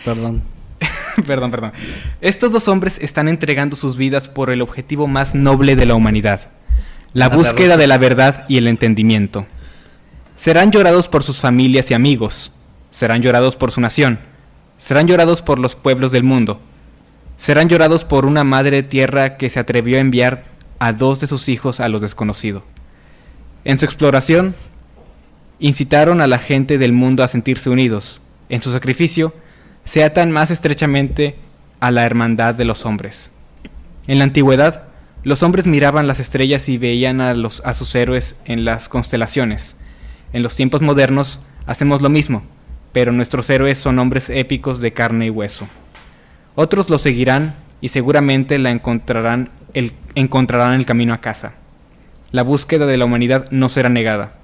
Perdón. 0.04 0.42
perdón, 1.26 1.50
perdón. 1.50 1.72
Estos 2.20 2.50
dos 2.52 2.66
hombres 2.68 2.98
están 3.00 3.28
entregando 3.28 3.76
sus 3.76 3.96
vidas 3.96 4.28
por 4.28 4.50
el 4.50 4.60
objetivo 4.62 5.06
más 5.06 5.34
noble 5.34 5.76
de 5.76 5.86
la 5.86 5.94
humanidad. 5.94 6.50
La 7.14 7.28
búsqueda 7.28 7.76
de 7.76 7.86
la 7.86 7.96
verdad 7.96 8.44
y 8.48 8.56
el 8.56 8.66
entendimiento. 8.66 9.46
Serán 10.34 10.72
llorados 10.72 11.06
por 11.06 11.22
sus 11.22 11.40
familias 11.40 11.88
y 11.92 11.94
amigos. 11.94 12.50
Serán 12.90 13.22
llorados 13.22 13.54
por 13.54 13.70
su 13.70 13.80
nación. 13.80 14.18
Serán 14.78 15.06
llorados 15.06 15.40
por 15.40 15.60
los 15.60 15.76
pueblos 15.76 16.10
del 16.10 16.24
mundo. 16.24 16.60
Serán 17.36 17.68
llorados 17.68 18.04
por 18.04 18.26
una 18.26 18.42
madre 18.42 18.82
tierra 18.82 19.36
que 19.36 19.48
se 19.48 19.60
atrevió 19.60 19.98
a 19.98 20.00
enviar 20.00 20.42
a 20.80 20.92
dos 20.92 21.20
de 21.20 21.28
sus 21.28 21.48
hijos 21.48 21.78
a 21.78 21.88
lo 21.88 22.00
desconocido. 22.00 22.64
En 23.64 23.78
su 23.78 23.84
exploración, 23.84 24.56
incitaron 25.60 26.20
a 26.20 26.26
la 26.26 26.38
gente 26.40 26.78
del 26.78 26.92
mundo 26.92 27.22
a 27.22 27.28
sentirse 27.28 27.70
unidos. 27.70 28.20
En 28.48 28.60
su 28.60 28.72
sacrificio, 28.72 29.32
se 29.84 30.02
atan 30.02 30.32
más 30.32 30.50
estrechamente 30.50 31.36
a 31.78 31.92
la 31.92 32.06
hermandad 32.06 32.56
de 32.56 32.64
los 32.64 32.84
hombres. 32.84 33.30
En 34.08 34.18
la 34.18 34.24
antigüedad, 34.24 34.93
los 35.24 35.42
hombres 35.42 35.66
miraban 35.66 36.06
las 36.06 36.20
estrellas 36.20 36.68
y 36.68 36.76
veían 36.76 37.20
a, 37.22 37.32
los, 37.32 37.62
a 37.64 37.72
sus 37.72 37.94
héroes 37.94 38.36
en 38.44 38.64
las 38.66 38.90
constelaciones. 38.90 39.76
En 40.34 40.42
los 40.42 40.54
tiempos 40.54 40.82
modernos 40.82 41.40
hacemos 41.66 42.02
lo 42.02 42.10
mismo, 42.10 42.42
pero 42.92 43.10
nuestros 43.10 43.48
héroes 43.48 43.78
son 43.78 43.98
hombres 43.98 44.28
épicos 44.28 44.80
de 44.80 44.92
carne 44.92 45.26
y 45.26 45.30
hueso. 45.30 45.66
Otros 46.54 46.90
lo 46.90 46.98
seguirán 46.98 47.54
y 47.80 47.88
seguramente 47.88 48.58
la 48.58 48.70
encontrarán 48.70 49.48
el, 49.72 49.94
encontrarán 50.14 50.74
el 50.74 50.86
camino 50.86 51.14
a 51.14 51.20
casa. 51.20 51.54
La 52.30 52.42
búsqueda 52.42 52.86
de 52.86 52.98
la 52.98 53.06
humanidad 53.06 53.50
no 53.50 53.68
será 53.68 53.88
negada, 53.88 54.34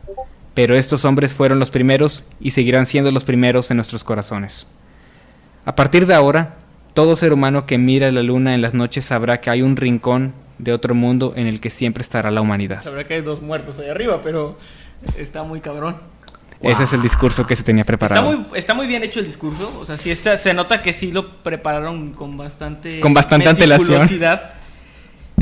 pero 0.54 0.74
estos 0.74 1.04
hombres 1.04 1.34
fueron 1.34 1.58
los 1.58 1.70
primeros 1.70 2.24
y 2.40 2.52
seguirán 2.52 2.86
siendo 2.86 3.12
los 3.12 3.24
primeros 3.24 3.70
en 3.70 3.76
nuestros 3.76 4.02
corazones. 4.02 4.66
A 5.66 5.76
partir 5.76 6.06
de 6.06 6.14
ahora, 6.14 6.56
todo 6.94 7.16
ser 7.16 7.32
humano 7.32 7.66
que 7.66 7.78
mira 7.78 8.10
la 8.10 8.22
luna 8.22 8.54
en 8.54 8.62
las 8.62 8.74
noches 8.74 9.04
sabrá 9.04 9.40
que 9.40 9.50
hay 9.50 9.62
un 9.62 9.76
rincón 9.76 10.32
de 10.62 10.72
otro 10.72 10.94
mundo 10.94 11.32
en 11.36 11.46
el 11.46 11.60
que 11.60 11.70
siempre 11.70 12.02
estará 12.02 12.30
la 12.30 12.40
humanidad. 12.40 12.82
Sabrá 12.82 13.04
que 13.04 13.14
hay 13.14 13.20
dos 13.22 13.42
muertos 13.42 13.78
ahí 13.78 13.88
arriba, 13.88 14.20
pero 14.22 14.58
está 15.16 15.42
muy 15.42 15.60
cabrón. 15.60 15.96
Ese 16.60 16.84
es 16.84 16.92
el 16.92 17.00
discurso 17.00 17.46
que 17.46 17.56
se 17.56 17.62
tenía 17.62 17.82
Está 17.82 17.96
preparado. 17.96 18.32
muy, 18.32 18.58
está 18.58 18.74
muy 18.74 18.86
bien 18.86 19.02
hecho 19.02 19.18
el 19.20 19.26
discurso. 19.26 19.72
O 19.80 19.86
sea, 19.86 19.94
sí 19.96 20.10
está, 20.10 20.36
se 20.36 20.52
nota 20.52 20.82
que 20.82 20.92
sí 20.92 21.10
lo 21.10 21.42
prepararon 21.42 22.12
con 22.12 22.36
bastante. 22.36 23.00
Con 23.00 23.14
bastante 23.14 23.48
antelación. 23.48 24.06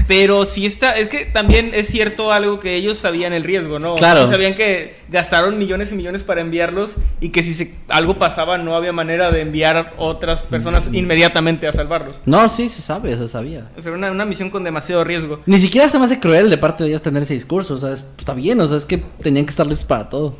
Pero 0.07 0.44
sí 0.46 0.64
está. 0.64 0.96
Es 0.96 1.09
que 1.09 1.26
también 1.26 1.72
es 1.74 1.88
cierto 1.88 2.32
algo 2.32 2.61
que 2.61 2.76
ellos 2.76 2.96
sabían 2.96 3.32
el 3.32 3.42
riesgo, 3.44 3.78
¿no? 3.78 3.94
Claro. 3.96 4.20
Ellos 4.20 4.30
sabían 4.30 4.55
que 4.55 4.96
gastaron 5.11 5.59
millones 5.59 5.92
y 5.92 5.96
millones 5.96 6.22
para 6.24 6.40
enviarlos 6.40 6.94
y 7.20 7.28
que 7.30 7.42
si 7.42 7.53
se- 7.53 7.74
algo 7.88 8.16
pasaba 8.18 8.57
no 8.59 8.74
había 8.76 8.92
manera 8.92 9.30
de 9.30 9.40
enviar 9.42 9.94
otras 9.99 10.40
personas 10.42 10.88
inmediatamente 10.92 11.66
a 11.68 11.72
salvarlos. 11.72 12.20
No, 12.26 12.49
sí, 12.49 12.68
se 12.68 12.80
sabe, 12.80 13.16
se 13.18 13.28
sabía. 13.28 13.68
O 13.76 13.82
sea, 13.82 13.90
era 13.90 13.99
una, 13.99 14.11
una 14.11 14.24
misión 14.24 14.51
con 14.51 14.64
demasiado 14.64 15.05
riesgo. 15.05 15.40
Ni 15.46 15.59
siquiera 15.59 15.88
se 15.88 15.99
me 15.99 16.05
hace 16.07 16.20
cruel 16.20 16.49
de 16.49 16.59
parte 16.59 16.84
de 16.84 16.90
ellos 16.90 17.03
tener 17.03 17.22
ese 17.24 17.34
discurso. 17.34 17.74
O 17.74 17.78
sea, 17.78 17.92
es- 17.92 18.05
está 18.18 18.32
bien, 18.34 18.61
o 18.61 18.68
sea, 18.68 18.78
es 18.78 18.84
que 18.86 18.99
tenían 19.22 19.44
que 19.44 19.51
estar 19.51 19.66
listos 19.66 19.86
para 19.86 20.09
todo. 20.09 20.36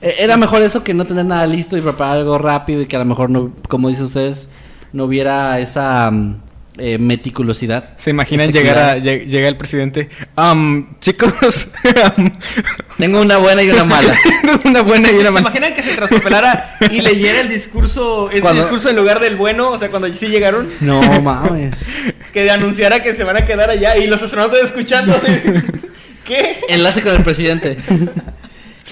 Eh, 0.00 0.14
Era 0.18 0.36
mejor 0.36 0.62
eso 0.62 0.82
que 0.82 0.94
no 0.94 1.04
tener 1.06 1.24
nada 1.24 1.46
listo 1.46 1.76
y 1.76 1.80
preparar 1.80 2.18
algo 2.18 2.36
rápido 2.38 2.82
y 2.82 2.86
que 2.86 2.96
a 2.96 2.98
lo 2.98 3.04
mejor 3.04 3.30
no, 3.30 3.52
como 3.68 3.88
dicen 3.88 4.06
ustedes, 4.06 4.48
no 4.92 5.04
hubiera 5.04 5.58
esa 5.60 6.10
mm, 6.10 6.41
eh, 6.78 6.98
meticulosidad. 6.98 7.90
¿Se 7.98 8.10
imaginan 8.10 8.50
llegar 8.52 8.78
a, 8.78 8.96
lleg- 8.98 9.26
llega 9.26 9.48
el 9.48 9.56
presidente? 9.56 10.08
"Am, 10.36 10.98
chicos, 11.00 11.32
Tengo 12.98 13.20
una 13.20 13.36
buena 13.38 13.62
y 13.62 13.70
una 13.70 13.84
mala. 13.84 14.14
una 14.64 14.82
buena 14.82 15.10
y 15.10 15.14
una 15.16 15.24
¿Se 15.24 15.30
mala. 15.30 15.40
imaginan 15.40 15.74
que 15.74 15.82
se 15.82 15.94
traspapelara 15.94 16.76
y 16.90 17.00
leyera 17.00 17.40
el 17.40 17.48
discurso, 17.48 18.28
este 18.28 18.40
Cuando- 18.42 18.62
discurso 18.62 18.90
en 18.90 18.96
lugar 18.96 19.20
del 19.20 19.36
bueno? 19.36 19.70
O 19.70 19.78
sea, 19.78 19.90
cuando 19.90 20.12
sí 20.12 20.26
llegaron. 20.28 20.68
No 20.80 21.00
mames. 21.20 21.74
que 22.32 22.50
anunciara 22.50 23.02
que 23.02 23.14
se 23.14 23.24
van 23.24 23.36
a 23.36 23.44
quedar 23.46 23.70
allá 23.70 23.96
y 23.96 24.06
los 24.06 24.22
astronautas 24.22 24.60
escuchando. 24.62 25.14
¿Qué? 26.24 26.60
Enlace 26.68 27.02
con 27.02 27.14
el 27.14 27.22
presidente. 27.22 27.76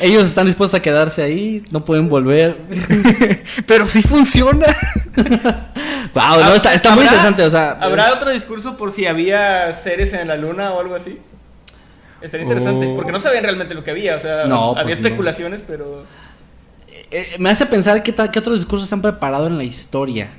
Ellos 0.01 0.25
están 0.25 0.47
dispuestos 0.47 0.79
a 0.79 0.83
quedarse 0.83 1.23
ahí, 1.23 1.63
no 1.71 1.85
pueden 1.85 2.09
volver. 2.09 2.57
Pero 3.67 3.87
sí 3.87 4.03
funciona. 4.03 4.67
wow, 6.15 6.41
no, 6.41 6.55
está, 6.55 6.75
está 6.75 6.91
muy 6.95 7.05
¿Habrá- 7.05 7.09
interesante, 7.17 7.43
o 7.45 7.51
sea. 7.51 7.73
¿Habrá 7.73 8.13
otro 8.15 8.31
discurso 8.31 8.77
por 8.77 8.91
si 8.91 9.07
había 9.07 9.73
seres 9.73 10.13
en 10.13 10.29
la 10.29 10.37
luna 10.37 10.73
o 10.73 10.81
algo 10.81 10.95
así? 10.95 11.19
Estaría 12.21 12.45
interesante, 12.45 12.87
Oh. 12.87 12.97
porque 12.97 13.13
no 13.13 13.21
sabían 13.21 13.45
realmente 13.45 13.75
lo 13.75 13.83
que 13.85 13.91
había, 13.91 14.17
o 14.17 14.21
sea, 14.21 14.45
No, 14.47 14.71
había 14.73 14.83
pues 14.85 15.01
no. 15.01 15.07
especulaciones, 15.07 15.63
pero... 15.67 16.05
eh, 17.11 17.37
me 17.39 17.51
hace 17.51 17.67
pensar 17.67 18.03
qué, 18.03 18.13
tal, 18.13 18.31
qué 18.31 18.39
otros 18.39 18.57
discursos 18.59 18.89
se 18.89 18.95
han 18.95 19.03
preparado 19.03 19.47
en 19.47 19.57
la 19.59 19.65
historia. 19.65 20.31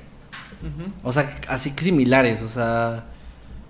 O 1.04 1.12
sea, 1.12 1.36
así 1.48 1.72
que 1.72 1.84
similares, 1.84 2.42
o 2.44 2.48
sea. 2.48 3.04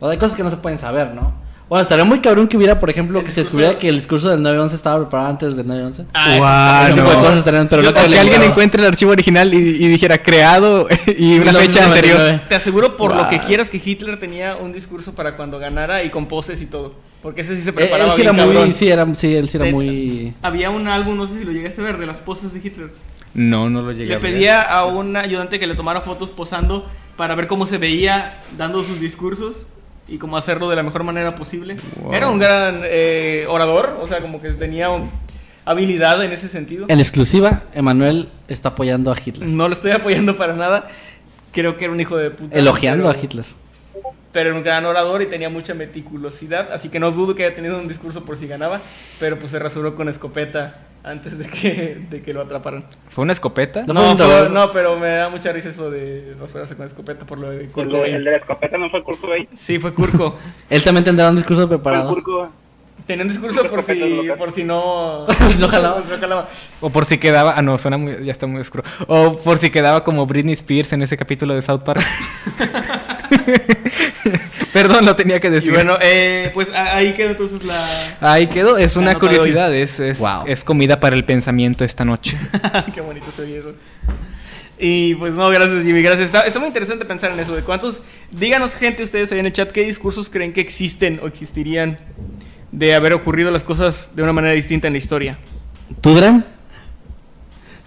O 0.01 0.09
hay 0.09 0.17
cosas 0.17 0.35
que 0.35 0.43
no 0.43 0.49
se 0.49 0.57
pueden 0.57 0.77
saber, 0.77 1.13
¿no? 1.13 1.33
Bueno, 1.71 1.83
estaría 1.83 2.03
muy 2.03 2.19
cabrón 2.19 2.49
que 2.49 2.57
hubiera, 2.57 2.81
por 2.81 2.89
ejemplo, 2.89 3.19
El 3.19 3.25
que 3.25 3.31
se 3.31 3.39
descubriera 3.39 3.77
que 3.77 3.87
el 3.87 3.95
discurso 3.95 4.27
del 4.27 4.41
9-11 4.41 4.73
estaba 4.73 4.97
preparado 4.99 5.29
antes 5.29 5.55
del 5.55 5.65
9-11. 5.65 6.05
Ah, 6.13 6.89
tipo 6.93 7.07
de 7.09 7.15
no. 7.15 7.21
cosas 7.21 7.37
estarían, 7.37 7.69
pero 7.69 7.81
no 7.81 7.93
que 7.93 8.19
alguien 8.19 8.43
encuentre 8.43 8.81
el 8.81 8.89
archivo 8.89 9.11
original 9.11 9.53
y, 9.53 9.57
y 9.57 9.87
dijera 9.87 10.21
creado 10.21 10.89
y 11.17 11.39
una 11.39 11.53
fecha 11.53 11.85
anterior. 11.85 12.17
1999. 12.19 12.41
Te 12.49 12.55
aseguro 12.55 12.97
por 12.97 13.15
lo 13.15 13.29
que 13.29 13.39
quieras 13.39 13.69
que 13.69 13.81
Hitler 13.83 14.19
tenía 14.19 14.57
un 14.57 14.73
discurso 14.73 15.15
para 15.15 15.37
cuando 15.37 15.59
ganara 15.59 16.03
y 16.03 16.09
con 16.09 16.27
poses 16.27 16.61
y 16.61 16.65
todo. 16.65 16.93
Porque 17.21 17.39
ese 17.39 17.55
sí 17.55 17.61
se 17.61 17.69
Eh, 17.69 17.73
preparaba 17.73 18.09
él 18.09 18.15
sí 18.17 18.21
era 18.23 18.31
bien 18.33 18.45
muy, 18.47 18.53
cabrón. 18.53 18.73
sí, 18.73 18.89
era, 18.89 19.15
sí, 19.15 19.33
él 19.33 19.47
sí 19.47 19.55
era 19.55 19.71
muy... 19.71 20.33
Había 20.41 20.71
un 20.71 20.89
álbum, 20.89 21.15
no 21.15 21.25
sé 21.25 21.39
si 21.39 21.45
lo 21.45 21.53
llegaste 21.53 21.79
a 21.79 21.85
ver, 21.85 21.97
de 21.99 22.05
las 22.05 22.19
poses 22.19 22.51
de 22.51 22.59
Hitler. 22.59 22.91
No, 23.33 23.69
no 23.69 23.81
lo 23.81 23.93
llegué 23.93 24.07
Le 24.09 24.15
a 24.15 24.19
ver. 24.19 24.33
pedía 24.33 24.61
a 24.61 24.87
un 24.87 25.15
ayudante 25.15 25.57
que 25.57 25.67
le 25.67 25.75
tomara 25.75 26.01
fotos 26.01 26.31
posando 26.31 26.85
para 27.15 27.33
ver 27.35 27.47
cómo 27.47 27.65
se 27.65 27.77
veía 27.77 28.41
dando 28.57 28.83
sus 28.83 28.99
discursos 28.99 29.67
y 30.11 30.17
cómo 30.17 30.37
hacerlo 30.37 30.69
de 30.69 30.75
la 30.75 30.83
mejor 30.83 31.03
manera 31.03 31.33
posible. 31.33 31.77
Wow. 32.01 32.13
Era 32.13 32.27
un 32.27 32.37
gran 32.39 32.81
eh, 32.83 33.45
orador, 33.49 33.97
o 34.01 34.07
sea, 34.07 34.19
como 34.19 34.41
que 34.41 34.49
tenía 34.51 34.89
un- 34.89 35.09
habilidad 35.65 36.23
en 36.23 36.31
ese 36.31 36.47
sentido. 36.49 36.85
En 36.89 36.99
exclusiva, 36.99 37.63
Emanuel 37.73 38.29
está 38.47 38.69
apoyando 38.69 39.11
a 39.11 39.15
Hitler. 39.23 39.47
No 39.47 39.67
lo 39.67 39.73
estoy 39.73 39.91
apoyando 39.91 40.35
para 40.37 40.53
nada. 40.53 40.87
Creo 41.51 41.77
que 41.77 41.85
era 41.85 41.93
un 41.93 41.99
hijo 41.99 42.17
de 42.17 42.31
puta. 42.31 42.57
Elogiando 42.57 43.07
pero- 43.07 43.19
a 43.19 43.23
Hitler. 43.23 43.45
Pero 44.31 44.49
era 44.51 44.57
un 44.57 44.63
gran 44.63 44.85
orador 44.85 45.21
y 45.21 45.25
tenía 45.25 45.49
mucha 45.49 45.73
meticulosidad, 45.73 46.71
así 46.71 46.87
que 46.87 47.01
no 47.01 47.11
dudo 47.11 47.35
que 47.35 47.45
haya 47.45 47.53
tenido 47.53 47.77
un 47.77 47.89
discurso 47.89 48.23
por 48.23 48.37
si 48.37 48.47
ganaba, 48.47 48.79
pero 49.19 49.37
pues 49.37 49.51
se 49.51 49.59
rasuró 49.59 49.93
con 49.93 50.07
escopeta 50.07 50.77
antes 51.03 51.37
de 51.37 51.47
que, 51.47 52.05
de 52.09 52.21
que 52.21 52.33
lo 52.33 52.41
atraparan. 52.41 52.85
¿Fue 53.09 53.23
una 53.23 53.33
escopeta? 53.33 53.83
No 53.87 53.93
No, 53.93 54.17
fue 54.17 54.49
no, 54.49 54.71
pero 54.71 54.97
me 54.97 55.09
da 55.09 55.29
mucha 55.29 55.51
risa 55.51 55.69
eso 55.69 55.89
de 55.89 56.35
rasurarse 56.39 56.75
con 56.75 56.85
escopeta 56.85 57.25
por 57.25 57.39
lo 57.39 57.49
de 57.49 57.67
Kurt 57.67 57.87
El 57.87 57.91
de, 57.91 57.97
Cobain. 57.97 58.15
el 58.15 58.23
de 58.23 58.31
la 58.31 58.37
escopeta 58.37 58.77
no 58.77 58.89
fue 58.89 59.03
Kurt 59.03 59.19
Cobain. 59.21 59.47
Sí, 59.55 59.79
fue 59.79 59.93
Kurko. 59.93 60.37
Él 60.69 60.83
también 60.83 61.03
tendrá 61.03 61.29
un 61.29 61.35
discurso 61.35 61.67
preparado. 61.67 62.15
Tenía 63.07 63.23
un 63.23 63.29
discurso 63.29 63.63
por 63.67 63.81
si, 63.81 64.29
por 64.37 64.51
si 64.53 64.63
no... 64.63 65.25
No 65.59 65.67
jalaba. 65.67 66.03
no 66.09 66.19
jalaba. 66.19 66.49
O 66.79 66.91
por 66.91 67.05
si 67.05 67.17
quedaba. 67.17 67.55
Ah, 67.57 67.61
no, 67.63 67.77
suena 67.79 67.97
muy. 67.97 68.23
Ya 68.23 68.31
está 68.31 68.45
muy 68.45 68.61
oscuro. 68.61 68.83
O 69.07 69.37
por 69.39 69.57
si 69.57 69.71
quedaba 69.71 70.03
como 70.03 70.25
Britney 70.27 70.53
Spears 70.53 70.93
en 70.93 71.01
ese 71.01 71.17
capítulo 71.17 71.55
de 71.55 71.63
South 71.63 71.81
Park. 71.81 72.01
Perdón, 74.73 75.05
lo 75.05 75.15
tenía 75.15 75.39
que 75.39 75.47
Y 75.47 75.51
decir. 75.51 75.73
bueno, 75.73 75.97
eh, 76.01 76.51
pues 76.53 76.71
ahí 76.73 77.13
quedó 77.13 77.29
entonces 77.31 77.63
la... 77.63 77.77
Ahí 78.21 78.47
quedó. 78.47 78.77
Es 78.77 78.95
una 78.97 79.15
curiosidad. 79.15 79.73
Es, 79.75 79.99
es, 79.99 80.19
Wow. 80.19 80.43
es 80.47 80.63
comida 80.63 80.99
para 80.99 81.15
el 81.15 81.25
pensamiento 81.25 81.83
esta 81.83 82.05
noche. 82.05 82.37
Qué 82.93 83.01
bonito 83.01 83.31
se 83.31 83.43
oye 83.43 83.59
eso. 83.59 83.73
Y 84.83 85.13
pues 85.15 85.33
no, 85.33 85.49
gracias 85.49 85.83
Jimmy, 85.83 86.01
gracias. 86.01 86.27
Está, 86.27 86.41
está 86.41 86.59
muy 86.59 86.67
interesante 86.67 87.05
pensar 87.05 87.31
en 87.31 87.39
eso. 87.39 87.55
De 87.55 87.61
cuántos, 87.61 88.01
díganos 88.31 88.73
gente 88.75 89.03
ustedes 89.03 89.31
ahí 89.31 89.39
en 89.39 89.45
el 89.45 89.53
chat, 89.53 89.71
¿qué 89.71 89.83
discursos 89.83 90.29
creen 90.29 90.53
que 90.53 90.61
existen 90.61 91.19
o 91.21 91.27
existirían 91.27 91.99
de 92.71 92.95
haber 92.95 93.13
ocurrido 93.13 93.51
las 93.51 93.63
cosas 93.63 94.11
de 94.15 94.23
una 94.23 94.33
manera 94.33 94.53
distinta 94.53 94.87
en 94.87 94.93
la 94.93 94.97
historia? 94.97 95.37
¿Tú, 96.01 96.15
Drem? 96.15 96.43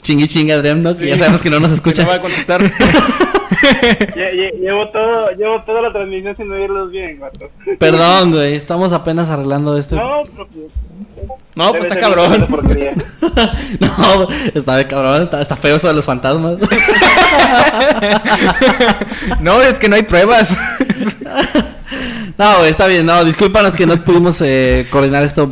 Chingui 0.04 0.28
chinga, 0.28 0.58
Drem, 0.58 0.82
¿no? 0.82 0.94
Que 0.96 1.06
ya 1.08 1.16
sabemos 1.18 1.42
que 1.42 1.48
no 1.50 1.58
nos 1.60 1.72
escucha. 1.72 2.02
no 2.02 2.08
va 2.10 2.16
a 2.16 2.20
contestar. 2.20 2.60
Lle- 4.14 4.32
lle- 4.34 4.52
Llevo 4.60 4.88
todo, 4.90 5.30
llevo 5.30 5.62
toda 5.64 5.80
la 5.80 5.90
transmisión 5.92 6.36
sin 6.36 6.52
oírlos 6.52 6.90
bien, 6.90 7.18
vato. 7.18 7.48
Perdón, 7.78 8.32
güey. 8.32 8.54
Estamos 8.54 8.92
apenas 8.92 9.30
arreglando 9.30 9.78
este. 9.78 9.96
No, 9.96 10.22
pero 10.30 10.46
pues, 10.48 10.66
No, 11.54 11.70
pues 11.70 11.84
está 11.84 11.98
cabrón. 11.98 12.46
no, 13.80 14.28
está 14.54 14.76
de 14.76 14.86
cabrón. 14.86 15.22
Está, 15.22 15.40
está 15.40 15.56
feo 15.56 15.76
eso 15.76 15.88
de 15.88 15.94
los 15.94 16.04
fantasmas. 16.04 16.58
no, 19.40 19.62
es 19.62 19.78
que 19.78 19.88
no 19.88 19.96
hay 19.96 20.02
pruebas. 20.02 20.54
no, 22.36 22.64
está 22.66 22.86
bien. 22.86 23.06
No, 23.06 23.24
discúlpanos 23.24 23.74
que 23.74 23.86
no 23.86 23.96
pudimos 24.02 24.38
eh, 24.42 24.86
coordinar 24.90 25.22
esto. 25.22 25.50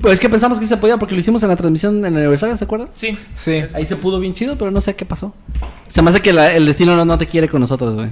Pues 0.00 0.14
es 0.14 0.20
que 0.20 0.28
pensamos 0.28 0.58
que 0.60 0.66
se 0.66 0.76
podía 0.76 0.96
porque 0.98 1.14
lo 1.14 1.20
hicimos 1.20 1.42
en 1.42 1.48
la 1.48 1.56
transmisión 1.56 1.98
en 2.04 2.12
el 2.14 2.18
aniversario, 2.18 2.56
¿se 2.56 2.64
acuerdan? 2.64 2.88
Sí. 2.94 3.18
sí. 3.34 3.62
Ahí 3.74 3.86
se 3.86 3.96
pudo 3.96 4.20
bien 4.20 4.34
chido, 4.34 4.56
pero 4.56 4.70
no 4.70 4.80
sé 4.80 4.94
qué 4.96 5.04
pasó. 5.04 5.34
Se 5.88 6.02
me 6.02 6.10
hace 6.10 6.20
que 6.20 6.32
la- 6.32 6.52
el 6.52 6.66
destino 6.66 6.94
no, 6.96 7.04
no 7.04 7.18
te 7.18 7.26
quiere 7.26 7.48
con 7.48 7.60
nosotros, 7.60 7.94
güey. 7.94 8.08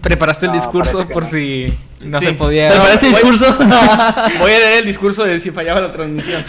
Preparaste 0.00 0.46
el 0.46 0.52
No, 0.52 0.58
discurso 0.58 0.92
parece 0.98 1.08
que 1.08 1.14
por 1.14 1.22
no. 1.24 1.30
si 1.30 1.66
no 2.02 2.18
Sí. 2.20 2.24
se 2.26 2.32
podía. 2.34 2.68
¿Pero 2.68 2.82
para 2.82 2.94
este 2.94 3.06
voy- 3.06 3.14
discurso? 3.14 3.56
Voy 4.38 4.52
a 4.52 4.58
leer 4.58 4.78
el 4.78 4.86
discurso 4.86 5.24
de 5.24 5.40
si 5.40 5.50
fallaba 5.50 5.80
la 5.80 5.90
transmisión. 5.90 6.44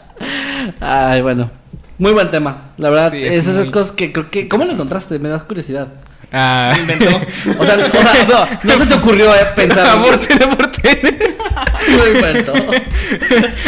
Ay, 0.80 1.20
bueno. 1.22 1.50
Muy 1.98 2.12
buen 2.12 2.30
tema. 2.30 2.70
La 2.76 2.90
verdad, 2.90 3.10
Sí, 3.12 3.22
es 3.22 3.32
es 3.32 3.46
esas 3.48 3.64
muy- 3.64 3.70
cosas 3.72 3.92
que 3.92 4.12
creo 4.12 4.30
que... 4.30 4.48
¿Cómo 4.48 4.64
lo 4.64 4.72
encontraste? 4.72 5.18
Me 5.18 5.28
das 5.28 5.44
curiosidad. 5.44 5.88
Ah. 6.32 6.74
Inventó. 6.78 7.06
O 7.58 7.64
sea, 7.64 7.74
o 7.76 7.90
sea, 8.02 8.26
no, 8.28 8.58
no 8.72 8.78
se 8.78 8.86
te 8.86 8.94
ocurrió 8.94 9.32
eh, 9.34 9.46
pensar... 9.56 10.02
Por 10.02 10.16
tele, 10.18 10.46
por 10.48 10.66
tele. 10.70 11.33
Inventó. 12.14 12.52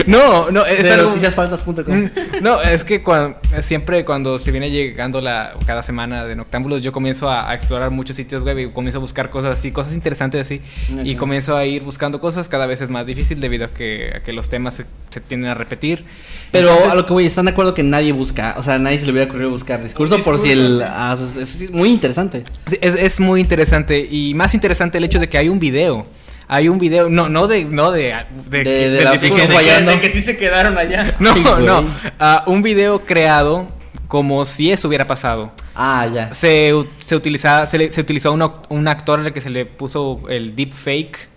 No, 0.06 0.50
no, 0.50 0.64
es 0.66 0.82
De 0.82 0.96
noticiasfalsas.com. 0.96 2.10
No, 2.42 2.60
es 2.60 2.84
que 2.84 3.02
cuan- 3.02 3.36
siempre 3.62 4.04
cuando 4.04 4.38
se 4.38 4.50
viene 4.50 4.70
llegando 4.70 5.20
la 5.20 5.54
cada 5.66 5.82
semana 5.82 6.24
de 6.24 6.36
Noctámbulos, 6.36 6.82
yo 6.82 6.92
comienzo 6.92 7.30
a, 7.30 7.50
a 7.50 7.54
explorar 7.54 7.90
muchos 7.90 8.16
sitios 8.16 8.42
web 8.42 8.58
y 8.58 8.68
comienzo 8.70 8.98
a 8.98 9.00
buscar 9.00 9.30
cosas 9.30 9.58
así, 9.58 9.72
cosas 9.72 9.94
interesantes 9.94 10.40
así. 10.40 10.60
Y 11.04 11.14
comienzo 11.16 11.56
a 11.56 11.64
ir 11.64 11.82
buscando 11.82 12.20
cosas, 12.20 12.48
cada 12.48 12.66
vez 12.66 12.80
es 12.80 12.90
más 12.90 13.06
difícil 13.06 13.40
debido 13.40 13.66
a 13.66 13.68
que, 13.68 14.12
a 14.16 14.20
que 14.20 14.32
los 14.32 14.48
temas 14.48 14.74
se, 14.74 14.84
se 15.10 15.20
tienden 15.20 15.50
a 15.50 15.54
repetir. 15.54 16.04
Pero 16.52 16.68
Entonces, 16.70 16.92
a 16.92 16.96
lo 16.96 17.06
que 17.06 17.12
voy, 17.12 17.26
¿están 17.26 17.46
de 17.46 17.52
acuerdo 17.52 17.74
que 17.74 17.82
nadie 17.82 18.12
busca? 18.12 18.54
O 18.58 18.62
sea, 18.62 18.74
a 18.74 18.78
nadie 18.78 18.98
se 18.98 19.06
le 19.06 19.12
hubiera 19.12 19.28
ocurrido 19.28 19.50
buscar 19.50 19.82
discurso, 19.82 20.18
por 20.22 20.38
si 20.38 20.50
el... 20.50 20.82
ah, 20.82 21.14
es, 21.14 21.36
es- 21.36 21.60
es 21.62 21.70
muy 21.70 21.88
interesante. 21.90 22.44
sí, 22.68 22.78
es, 22.80 22.94
es 22.94 23.20
muy 23.20 23.40
interesante 23.40 24.06
y 24.10 24.34
más 24.34 24.54
interesante 24.54 24.98
el 24.98 25.04
hecho 25.04 25.18
de 25.18 25.28
que 25.28 25.38
hay 25.38 25.48
un 25.48 25.58
video. 25.58 26.06
Hay 26.48 26.68
un 26.68 26.78
video, 26.78 27.08
no, 27.08 27.28
no 27.28 27.48
de, 27.48 27.64
no 27.64 27.90
de, 27.90 28.14
de, 28.48 28.62
De- 28.64 28.90
de 28.90 29.04
la 29.04 29.12
discurso 29.12 29.34
figura 29.36 29.42
De 29.42 29.48
que, 29.48 29.54
fallando. 29.54 29.90
de 29.92 30.00
que 30.00 30.10
sí 30.10 30.22
se 30.22 30.36
quedaron 30.36 30.78
allá. 30.78 31.16
No, 31.20 31.32
Ay, 31.32 31.42
no, 31.64 31.84
ah, 32.20 32.44
un 32.46 32.62
video 32.62 33.04
creado 33.04 33.66
como 34.08 34.44
si 34.44 34.70
eso 34.70 34.86
hubiera 34.86 35.06
pasado. 35.08 35.52
Ah, 35.74 36.06
ya. 36.12 36.32
Se, 36.32 36.72
se, 36.98 37.16
utilizaba, 37.16 37.66
se, 37.66 37.78
le- 37.78 37.90
se 37.90 38.00
utilizó 38.00 38.32
un, 38.32 38.48
un 38.68 38.88
actor 38.88 39.18
al 39.20 39.32
que 39.32 39.40
se 39.40 39.50
le 39.50 39.66
puso 39.66 40.22
el 40.28 40.54
deepfake. 40.54 41.28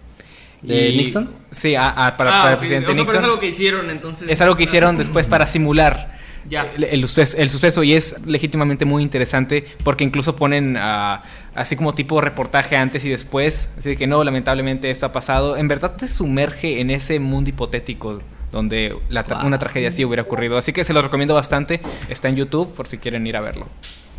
¿De 0.62 0.92
Nixon? 0.92 1.30
Sí, 1.52 1.74
a- 1.74 1.90
a- 1.90 2.18
para, 2.18 2.30
Ah, 2.32 2.42
para 2.42 2.52
el 2.54 2.58
presidente 2.60 2.92
O 2.92 2.94
sea, 2.94 3.04
pero 3.06 3.06
Nixon. 3.06 3.24
es 3.24 3.24
algo 3.30 3.40
que 3.40 3.48
hicieron 3.48 3.90
entonces. 3.90 4.30
Es 4.30 4.42
algo 4.42 4.56
que 4.56 4.64
hicieron 4.64 4.98
después 5.00 5.26
para 5.26 5.48
simular 5.48 6.18
Ya. 6.48 6.70
el, 6.76 6.84
el 6.84 7.02
suceso, 7.08 7.38
el 7.38 7.50
suceso 7.50 7.82
y 7.84 7.94
es 7.94 8.16
legítimamente 8.26 8.86
muy 8.86 9.02
interesante 9.02 9.66
porque 9.84 10.04
incluso 10.04 10.36
ponen 10.36 10.78
así 11.60 11.76
como 11.76 11.94
tipo 11.94 12.22
reportaje 12.22 12.76
antes 12.78 13.04
y 13.06 13.10
después. 13.10 13.70
Así 13.78 13.96
que 13.98 14.08
no, 14.08 14.24
lamentablemente 14.24 14.90
esto 14.90 15.06
ha 15.06 15.12
pasado. 15.12 15.58
En 15.58 15.68
verdad 15.68 15.96
te 15.96 16.08
sumerge 16.08 16.80
en 16.82 16.90
ese 16.92 17.20
mundo 17.20 17.50
hipotético 17.50 18.22
donde 18.52 18.96
la 19.10 19.26
tra- 19.26 19.38
Wow. 19.38 19.48
una 19.48 19.60
tragedia 19.60 19.90
así 19.90 20.04
hubiera 20.06 20.24
ocurrido. 20.24 20.58
Así 20.58 20.74
que 20.74 20.84
se 20.84 20.94
lo 20.94 21.02
recomiendo 21.02 21.34
bastante. 21.36 21.82
Está 22.10 22.30
en 22.30 22.36
YouTube 22.38 22.74
por 22.74 22.88
si 22.88 22.98
quieren 22.98 23.28
ir 23.28 23.36
a 23.38 23.42
verlo. 23.42 23.68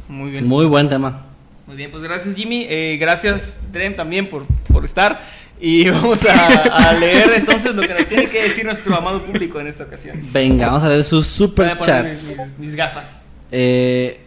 Muy 0.09 0.31
bien. 0.31 0.47
Muy 0.47 0.67
buen 0.67 0.89
tema. 0.89 1.27
Muy 1.67 1.77
bien, 1.77 1.91
pues 1.93 2.03
gracias 2.03 2.35
Jimmy, 2.35 2.67
eh, 2.69 2.97
gracias 3.01 3.55
Drem 3.73 3.95
también 3.95 4.29
por, 4.29 4.45
por 4.73 4.85
estar 4.85 5.21
y 5.61 5.89
vamos 5.91 6.19
a, 6.27 6.89
a 6.89 6.93
leer 6.95 7.31
entonces 7.37 7.77
lo 7.77 7.83
que 7.83 7.95
nos 7.95 8.07
tiene 8.07 8.27
que 8.29 8.43
decir 8.43 8.65
nuestro 8.65 8.97
amado 8.97 9.23
público 9.23 9.61
en 9.61 9.69
esta 9.69 9.85
ocasión. 9.85 10.19
Venga, 10.33 10.67
vamos 10.67 10.83
a 10.83 10.89
leer 10.89 11.05
sus 11.05 11.29
super 11.29 11.79
chats. 11.79 12.09
mis, 12.09 12.37
mis- 12.39 12.59
mis 12.59 12.75
gafas, 12.75 13.21
Eh, 13.53 14.21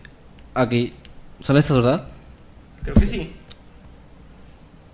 ok. 0.55 0.73
¿Son 1.41 1.57
estas, 1.57 1.75
verdad? 1.75 2.07
Creo 2.83 2.95
que 2.95 3.07
sí. 3.07 3.31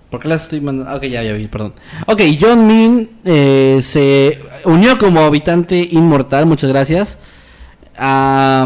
¿Por 0.09 0.19
qué 0.19 0.27
las 0.27 0.43
estoy 0.43 0.61
mandando? 0.61 0.95
Ok, 0.95 1.03
ya, 1.03 1.21
ya 1.21 1.33
vi, 1.33 1.47
perdón. 1.47 1.73
Ok, 2.07 2.21
John 2.39 2.65
Min 2.65 3.09
eh, 3.25 3.79
se 3.81 4.39
unió 4.65 4.97
como 4.97 5.19
habitante 5.21 5.87
inmortal, 5.91 6.47
muchas 6.47 6.69
gracias. 6.71 7.19
Ah, 7.95 8.65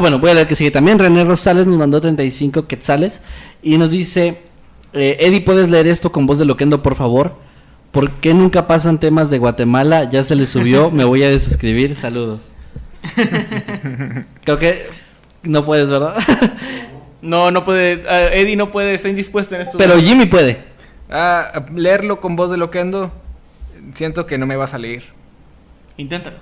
bueno, 0.00 0.18
voy 0.18 0.30
a 0.30 0.34
leer 0.34 0.46
que 0.46 0.56
sigue 0.56 0.70
también. 0.70 0.98
René 0.98 1.24
Rosales 1.24 1.66
nos 1.66 1.76
mandó 1.76 2.00
35 2.00 2.66
quetzales 2.66 3.20
y 3.62 3.78
nos 3.78 3.90
dice: 3.90 4.42
eh, 4.92 5.16
Eddie, 5.20 5.42
¿puedes 5.42 5.70
leer 5.70 5.86
esto 5.86 6.10
con 6.10 6.26
voz 6.26 6.38
de 6.38 6.46
Loquendo, 6.46 6.82
por 6.82 6.96
favor? 6.96 7.36
¿Por 7.92 8.10
qué 8.12 8.32
nunca 8.32 8.66
pasan 8.66 8.98
temas 8.98 9.30
de 9.30 9.38
Guatemala? 9.38 10.08
Ya 10.08 10.24
se 10.24 10.34
le 10.34 10.46
subió, 10.46 10.90
me 10.92 11.04
voy 11.04 11.22
a 11.22 11.28
desuscribir. 11.28 11.94
Saludos. 11.94 12.42
Creo 14.44 14.58
que 14.58 14.86
no 15.42 15.64
puedes, 15.64 15.88
¿verdad? 15.88 16.16
No, 17.22 17.50
no 17.50 17.64
puede, 17.64 18.02
ah, 18.08 18.28
Eddie 18.32 18.56
no 18.56 18.70
puede, 18.70 18.94
está 18.94 19.08
indispuesto 19.08 19.54
en 19.54 19.62
esto. 19.62 19.78
Pero 19.78 19.96
Jimmy 19.98 20.26
puede. 20.26 20.58
Ah, 21.08 21.64
leerlo 21.74 22.20
con 22.20 22.36
voz 22.36 22.50
de 22.50 22.56
loquendo, 22.56 23.10
siento 23.94 24.26
que 24.26 24.36
no 24.38 24.46
me 24.46 24.56
va 24.56 24.64
a 24.64 24.68
salir. 24.68 25.04
Inténtalo. 25.96 26.36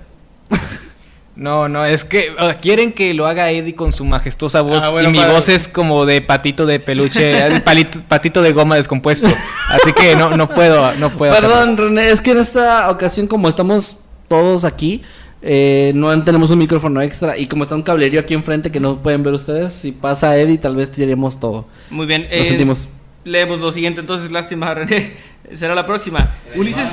No, 1.33 1.69
no, 1.69 1.85
es 1.85 2.03
que 2.03 2.35
ah, 2.37 2.53
quieren 2.61 2.91
que 2.91 3.13
lo 3.13 3.25
haga 3.25 3.49
Eddie 3.49 3.73
con 3.73 3.93
su 3.93 4.03
majestuosa 4.03 4.59
voz 4.61 4.83
Ah, 4.83 4.89
bueno, 4.89 5.07
y 5.07 5.11
mi 5.13 5.19
voz 5.23 5.47
es 5.47 5.69
como 5.69 6.05
de 6.05 6.21
patito 6.21 6.65
de 6.65 6.81
peluche, 6.81 7.31
eh, 7.47 7.61
palito- 7.63 8.01
patito 8.05 8.41
de 8.41 8.51
goma 8.51 8.75
descompuesto. 8.75 9.27
Así 9.69 9.93
que 9.93 10.17
no, 10.17 10.31
no 10.35 10.49
puedo, 10.49 10.93
no 10.95 11.09
puedo. 11.15 11.31
hacerlo. 11.31 11.49
Perdón, 11.55 11.77
René, 11.77 12.09
es 12.11 12.21
que 12.21 12.31
en 12.31 12.39
esta 12.39 12.91
ocasión, 12.91 13.27
como 13.27 13.47
estamos 13.47 13.95
todos 14.27 14.65
aquí, 14.65 15.03
eh, 15.41 15.91
no 15.95 16.23
tenemos 16.23 16.51
un 16.51 16.59
micrófono 16.59 17.01
extra 17.01 17.37
y 17.37 17.47
como 17.47 17.63
está 17.63 17.75
un 17.75 17.81
cablerío 17.83 18.19
aquí 18.19 18.33
enfrente 18.33 18.71
que 18.71 18.79
no 18.79 18.97
pueden 19.01 19.23
ver 19.23 19.33
ustedes, 19.33 19.73
si 19.73 19.91
pasa 19.91 20.37
Eddie, 20.37 20.57
tal 20.57 20.75
vez 20.75 20.91
tiremos 20.91 21.39
todo. 21.39 21.65
Muy 21.89 22.05
bien. 22.05 22.27
Lo 22.31 22.45
sentimos. 22.45 22.87
Leemos 23.23 23.59
lo 23.59 23.71
siguiente, 23.71 23.99
entonces, 23.99 24.31
lástima, 24.31 24.73
René. 24.73 25.13
Será 25.53 25.75
la 25.75 25.85
próxima. 25.85 26.31
Ulises, 26.55 26.87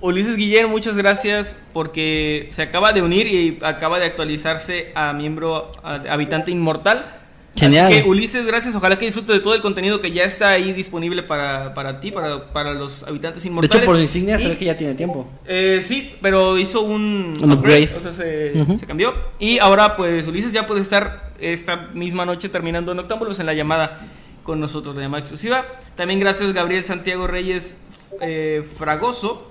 Ulises 0.00 0.36
Guillén, 0.36 0.68
muchas 0.70 0.96
gracias 0.96 1.56
porque 1.74 2.48
se 2.50 2.62
acaba 2.62 2.92
de 2.92 3.02
unir 3.02 3.26
y 3.26 3.58
acaba 3.62 3.98
de 3.98 4.06
actualizarse 4.06 4.92
a 4.94 5.12
miembro 5.12 5.70
a- 5.82 5.96
habitante 6.10 6.50
inmortal. 6.50 7.19
Genial. 7.56 7.92
Así 7.92 8.02
que 8.02 8.08
Ulises, 8.08 8.46
gracias. 8.46 8.74
Ojalá 8.74 8.98
que 8.98 9.04
disfrute 9.06 9.32
de 9.32 9.40
todo 9.40 9.54
el 9.54 9.60
contenido 9.60 10.00
que 10.00 10.12
ya 10.12 10.24
está 10.24 10.50
ahí 10.50 10.72
disponible 10.72 11.22
para, 11.22 11.74
para 11.74 12.00
ti, 12.00 12.10
para, 12.10 12.52
para 12.52 12.72
los 12.74 13.02
habitantes 13.02 13.42
De 13.42 13.48
inmortales. 13.48 13.82
hecho, 13.82 13.86
por 13.92 14.00
insignia 14.00 14.38
se 14.38 14.48
ve 14.48 14.56
que 14.56 14.64
ya 14.66 14.76
tiene 14.76 14.94
tiempo. 14.94 15.28
eh, 15.46 15.80
sí, 15.82 16.14
pero 16.22 16.56
hizo 16.58 16.80
un, 16.82 17.34
Un 17.42 17.52
upgrade. 17.52 17.90
O 17.96 18.00
sea, 18.00 18.12
se, 18.12 18.86
cambió. 18.86 19.14
Y 19.38 19.58
ahora, 19.58 19.96
pues, 19.96 20.26
Ulises 20.26 20.52
ya 20.52 20.66
puede 20.66 20.80
estar 20.80 21.32
esta 21.40 21.88
misma 21.92 22.24
noche 22.24 22.48
terminando 22.48 22.94
Noctámbulos 22.94 23.40
en 23.40 23.46
la 23.46 23.54
llamada 23.54 24.06
con 24.42 24.60
nosotros, 24.60 24.96
la 24.96 25.02
llamada 25.02 25.20
exclusiva. 25.22 25.66
También 25.96 26.20
gracias, 26.20 26.52
Gabriel 26.54 26.84
Santiago 26.84 27.26
Reyes 27.26 27.82
eh, 28.22 28.64
Fragoso, 28.78 29.50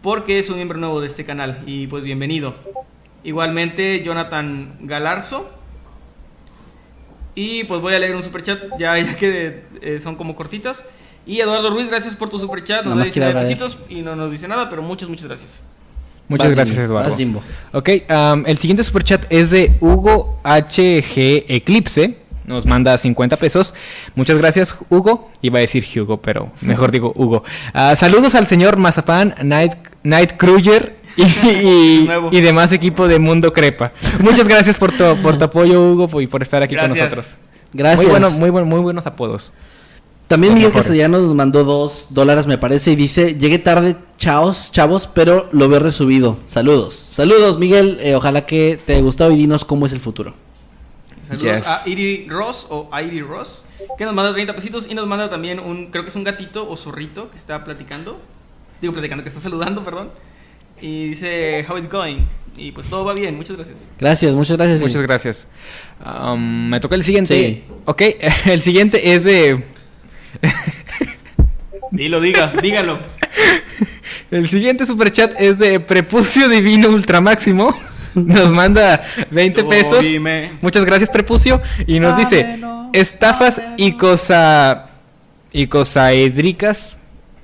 porque 0.00 0.38
es 0.38 0.48
un 0.50 0.56
miembro 0.56 0.78
nuevo 0.78 1.00
de 1.00 1.06
este 1.08 1.24
canal. 1.24 1.62
Y 1.66 1.86
pues, 1.88 2.04
bienvenido. 2.04 2.54
Igualmente, 3.24 4.02
Jonathan 4.04 4.76
Galarzo. 4.82 5.50
Y 7.34 7.64
pues 7.64 7.80
voy 7.80 7.94
a 7.94 7.98
leer 7.98 8.14
un 8.14 8.22
superchat, 8.22 8.58
ya, 8.78 8.96
ya 8.98 9.16
que 9.16 9.62
eh, 9.80 10.00
son 10.02 10.16
como 10.16 10.34
cortitas. 10.36 10.84
Y 11.26 11.40
Eduardo 11.40 11.70
Ruiz, 11.70 11.88
gracias 11.88 12.16
por 12.16 12.28
tu 12.28 12.38
superchat. 12.38 12.84
Nos 12.84 12.94
da 12.94 13.00
más 13.00 13.10
quiere 13.10 13.26
19 13.26 13.30
hablar 13.30 13.44
de 13.44 13.64
pesitos 13.66 13.78
y 13.88 14.02
no 14.02 14.16
nos 14.16 14.30
dice 14.30 14.48
nada, 14.48 14.68
pero 14.68 14.82
muchas, 14.82 15.08
muchas 15.08 15.26
gracias. 15.26 15.62
Muchas 16.28 16.48
Vas, 16.48 16.56
gracias, 16.56 16.76
Jimmy, 16.76 16.86
Eduardo. 16.86 17.10
vas, 17.10 17.18
Jimbo. 17.18 17.42
Ok, 17.72 17.90
am, 18.08 18.44
el 18.46 18.58
siguiente 18.58 18.82
superchat 18.84 19.26
es 19.30 19.50
de 19.50 19.72
Hugo 19.80 20.38
HG 20.44 21.44
Eclipse. 21.48 22.16
Nos 22.46 22.66
manda 22.66 22.98
50 22.98 23.36
pesos. 23.36 23.72
Muchas 24.16 24.38
gracias, 24.38 24.74
Hugo. 24.90 25.30
Iba 25.42 25.58
a 25.58 25.60
decir 25.60 25.86
Hugo, 25.94 26.20
pero 26.20 26.50
mejor 26.60 26.90
digo 26.90 27.12
Hugo. 27.14 27.44
Ah, 27.72 27.94
saludos 27.94 28.34
al 28.34 28.46
señor 28.46 28.78
Mazapán 28.78 29.34
Night, 29.42 29.74
Night 30.02 30.32
Cruiser 30.36 30.96
y, 31.16 31.22
y- 32.02 32.04
Nuevo. 32.06 32.28
y 32.32 32.40
demás 32.40 32.72
equipo 32.72 33.08
de 33.08 33.18
Mundo 33.18 33.52
Crepa. 33.52 33.92
Muchas 34.20 34.46
gracias 34.48 34.78
por 34.78 34.92
tu, 34.92 35.20
por 35.22 35.38
tu 35.38 35.44
apoyo, 35.44 35.92
Hugo, 35.92 36.20
y 36.20 36.26
por 36.26 36.42
estar 36.42 36.62
aquí 36.62 36.76
con 36.76 36.88
nosotros. 36.88 37.26
Gracias. 37.72 38.02
Muy, 38.02 38.10
bueno, 38.10 38.30
muy, 38.30 38.50
buen- 38.50 38.66
muy 38.68 38.80
buenos 38.80 39.06
apodos. 39.06 39.52
También 40.28 40.52
Los 40.52 40.56
Miguel 40.60 40.70
mejores. 40.70 40.86
Castellanos 40.86 41.22
nos 41.22 41.34
mandó 41.34 41.62
dos 41.64 42.06
dólares, 42.10 42.46
me 42.46 42.56
parece, 42.56 42.92
y 42.92 42.96
dice, 42.96 43.34
llegué 43.36 43.58
tarde, 43.58 43.96
chavos, 44.16 44.72
chavos, 44.72 45.06
pero 45.12 45.48
lo 45.52 45.68
veo 45.68 45.78
resubido. 45.80 46.38
Saludos. 46.46 46.94
Saludos, 46.94 47.58
Miguel. 47.58 47.98
eh, 48.00 48.14
ojalá 48.14 48.46
que 48.46 48.78
te 48.86 48.94
haya 48.94 49.02
gustado 49.02 49.30
y 49.30 49.36
dinos 49.36 49.64
cómo 49.66 49.84
es 49.84 49.92
el 49.92 50.00
futuro. 50.00 50.32
Saludos 51.28 51.56
Yes. 51.58 51.66
a 51.68 51.88
Iri 51.88 52.26
Ross 52.28 52.66
o 52.70 52.88
Iri 52.98 53.20
Ross, 53.22 53.64
que 53.98 54.04
nos 54.04 54.14
manda 54.14 54.32
30 54.32 54.54
pesitos 54.54 54.86
y 54.88 54.94
nos 54.94 55.06
manda 55.06 55.28
también 55.28 55.60
un, 55.60 55.86
creo 55.86 56.02
que 56.04 56.10
es 56.10 56.16
un 56.16 56.24
gatito 56.24 56.68
o 56.68 56.76
zorrito 56.76 57.30
que 57.30 57.36
está 57.36 57.62
platicando. 57.64 58.18
Digo, 58.80 58.92
platicando, 58.92 59.22
que 59.22 59.28
está 59.28 59.40
saludando, 59.40 59.84
perdón. 59.84 60.10
Y 60.82 61.08
dice, 61.10 61.64
how 61.68 61.78
it's 61.78 61.88
going. 61.88 62.26
Y 62.56 62.72
pues 62.72 62.88
todo 62.88 63.04
va 63.04 63.14
bien, 63.14 63.36
muchas 63.36 63.56
gracias. 63.56 63.86
Gracias, 63.98 64.34
muchas 64.34 64.56
gracias. 64.58 64.78
sí. 64.80 64.84
Muchas 64.84 65.02
gracias. 65.02 65.48
Um, 66.04 66.68
me 66.68 66.80
toca 66.80 66.96
el 66.96 67.04
siguiente. 67.04 67.34
Sí. 67.34 67.64
Ok, 67.86 68.02
el 68.46 68.60
siguiente 68.60 69.14
es 69.14 69.24
de... 69.24 69.62
Dilo, 71.92 72.20
diga, 72.20 72.52
dígalo. 72.60 72.98
El 74.30 74.48
siguiente 74.48 74.86
superchat 74.86 75.38
es 75.38 75.58
de 75.58 75.78
Prepucio 75.78 76.48
Divino 76.48 76.88
Ultramáximo. 76.88 77.74
Nos 78.14 78.50
manda 78.50 79.02
20 79.30 79.62
Tú 79.62 79.68
pesos. 79.68 80.02
dime. 80.02 80.52
Muchas 80.62 80.86
gracias, 80.86 81.10
Prepucio. 81.10 81.60
Y 81.86 82.00
nos 82.00 82.16
dice: 82.16 82.42
Dámelo, 82.42 82.88
Estafas 82.94 83.60
y 83.76 83.92
cosa. 83.92 84.88
Y 85.52 85.66
cosaédrica. 85.66 86.74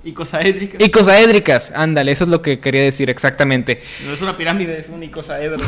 Icosaédricas. 0.05 1.73
Ándale, 1.75 2.13
eso 2.13 2.25
es 2.25 2.31
lo 2.31 2.41
que 2.43 2.59
quería 2.61 2.83
decir 2.83 3.11
exactamente. 3.11 3.83
No 4.07 4.13
es 4.13 4.23
una 4.23 4.37
pirámide, 4.37 4.79
es 4.79 4.89
un 4.89 5.03
icosaedro. 5.03 5.59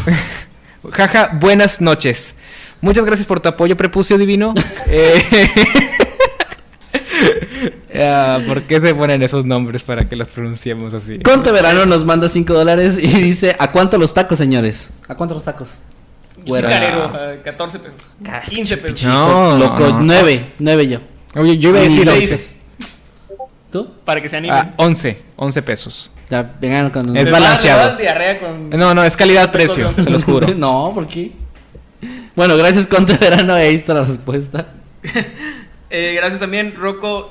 Jaja, 0.93 1.31
buenas 1.35 1.81
noches. 1.81 2.37
Muchas 2.81 3.05
gracias 3.05 3.27
por 3.27 3.41
tu 3.41 3.49
apoyo, 3.49 3.77
Prepucio 3.77 4.19
Divino. 4.19 4.55
Eh, 4.93 5.23
ah, 8.03 8.41
¿Por 8.45 8.63
qué 8.65 8.81
se 8.81 8.93
ponen 8.93 9.23
esos 9.23 9.45
nombres 9.45 9.83
para 9.85 10.09
que 10.09 10.17
los 10.17 10.27
pronunciemos 10.29 10.95
así? 10.95 11.21
Conte 11.21 11.53
Verano 11.53 11.87
nos 11.87 12.05
manda 12.05 12.29
5 12.29 12.53
dólares 12.53 12.99
y 13.01 13.07
dice, 13.07 13.55
¿a 13.57 13.71
cuánto 13.71 13.99
los 13.99 14.15
tacos, 14.15 14.39
señores? 14.39 14.91
¿A 15.07 15.15
cuánto 15.15 15.35
los 15.35 15.45
tacos? 15.45 15.79
Yo 16.45 16.55
soy 16.55 16.63
carero, 16.63 17.05
a 17.05 17.41
14 17.43 17.79
pesos. 17.79 18.11
15 18.49 18.77
pesos. 18.79 19.05
No, 19.05 19.57
Loco, 19.57 19.89
no. 19.91 20.01
9, 20.01 20.55
9 20.59 20.89
yo. 20.89 20.99
Oye, 21.37 21.59
yo 21.59 21.69
iba 21.69 21.79
a 21.79 21.83
decir 21.83 22.11
Dieciséis. 22.11 22.57
11. 22.57 22.60
¿Tú? 23.71 23.89
Para 24.05 24.21
que 24.21 24.29
se 24.29 24.37
animen. 24.37 24.57
Ah, 24.59 24.75
11, 24.77 25.17
11 25.37 25.63
pesos. 25.63 26.11
Ya, 26.29 26.43
vengan 26.61 26.91
con... 26.91 27.17
Es 27.17 27.25
Les 27.25 27.29
va- 27.35 27.39
balanceado. 27.41 27.97
con- 28.41 28.71
No, 28.71 28.95
no, 28.95 29.05
es 29.05 29.17
calidad-precio, 29.17 29.93
se 29.93 30.11
los 30.11 30.25
juro. 30.25 30.49
no, 30.57 30.93
¿por 30.95 31.07
qué? 31.07 31.33
Bueno, 32.37 32.57
gracias 32.57 32.87
Conte 32.87 33.17
Verano, 33.17 33.55
ahí 33.55 33.75
está 33.75 33.95
la 33.95 34.05
respuesta. 34.05 34.67
Eh, 35.93 36.13
gracias 36.15 36.39
también 36.39 36.77
Rocco 36.77 37.29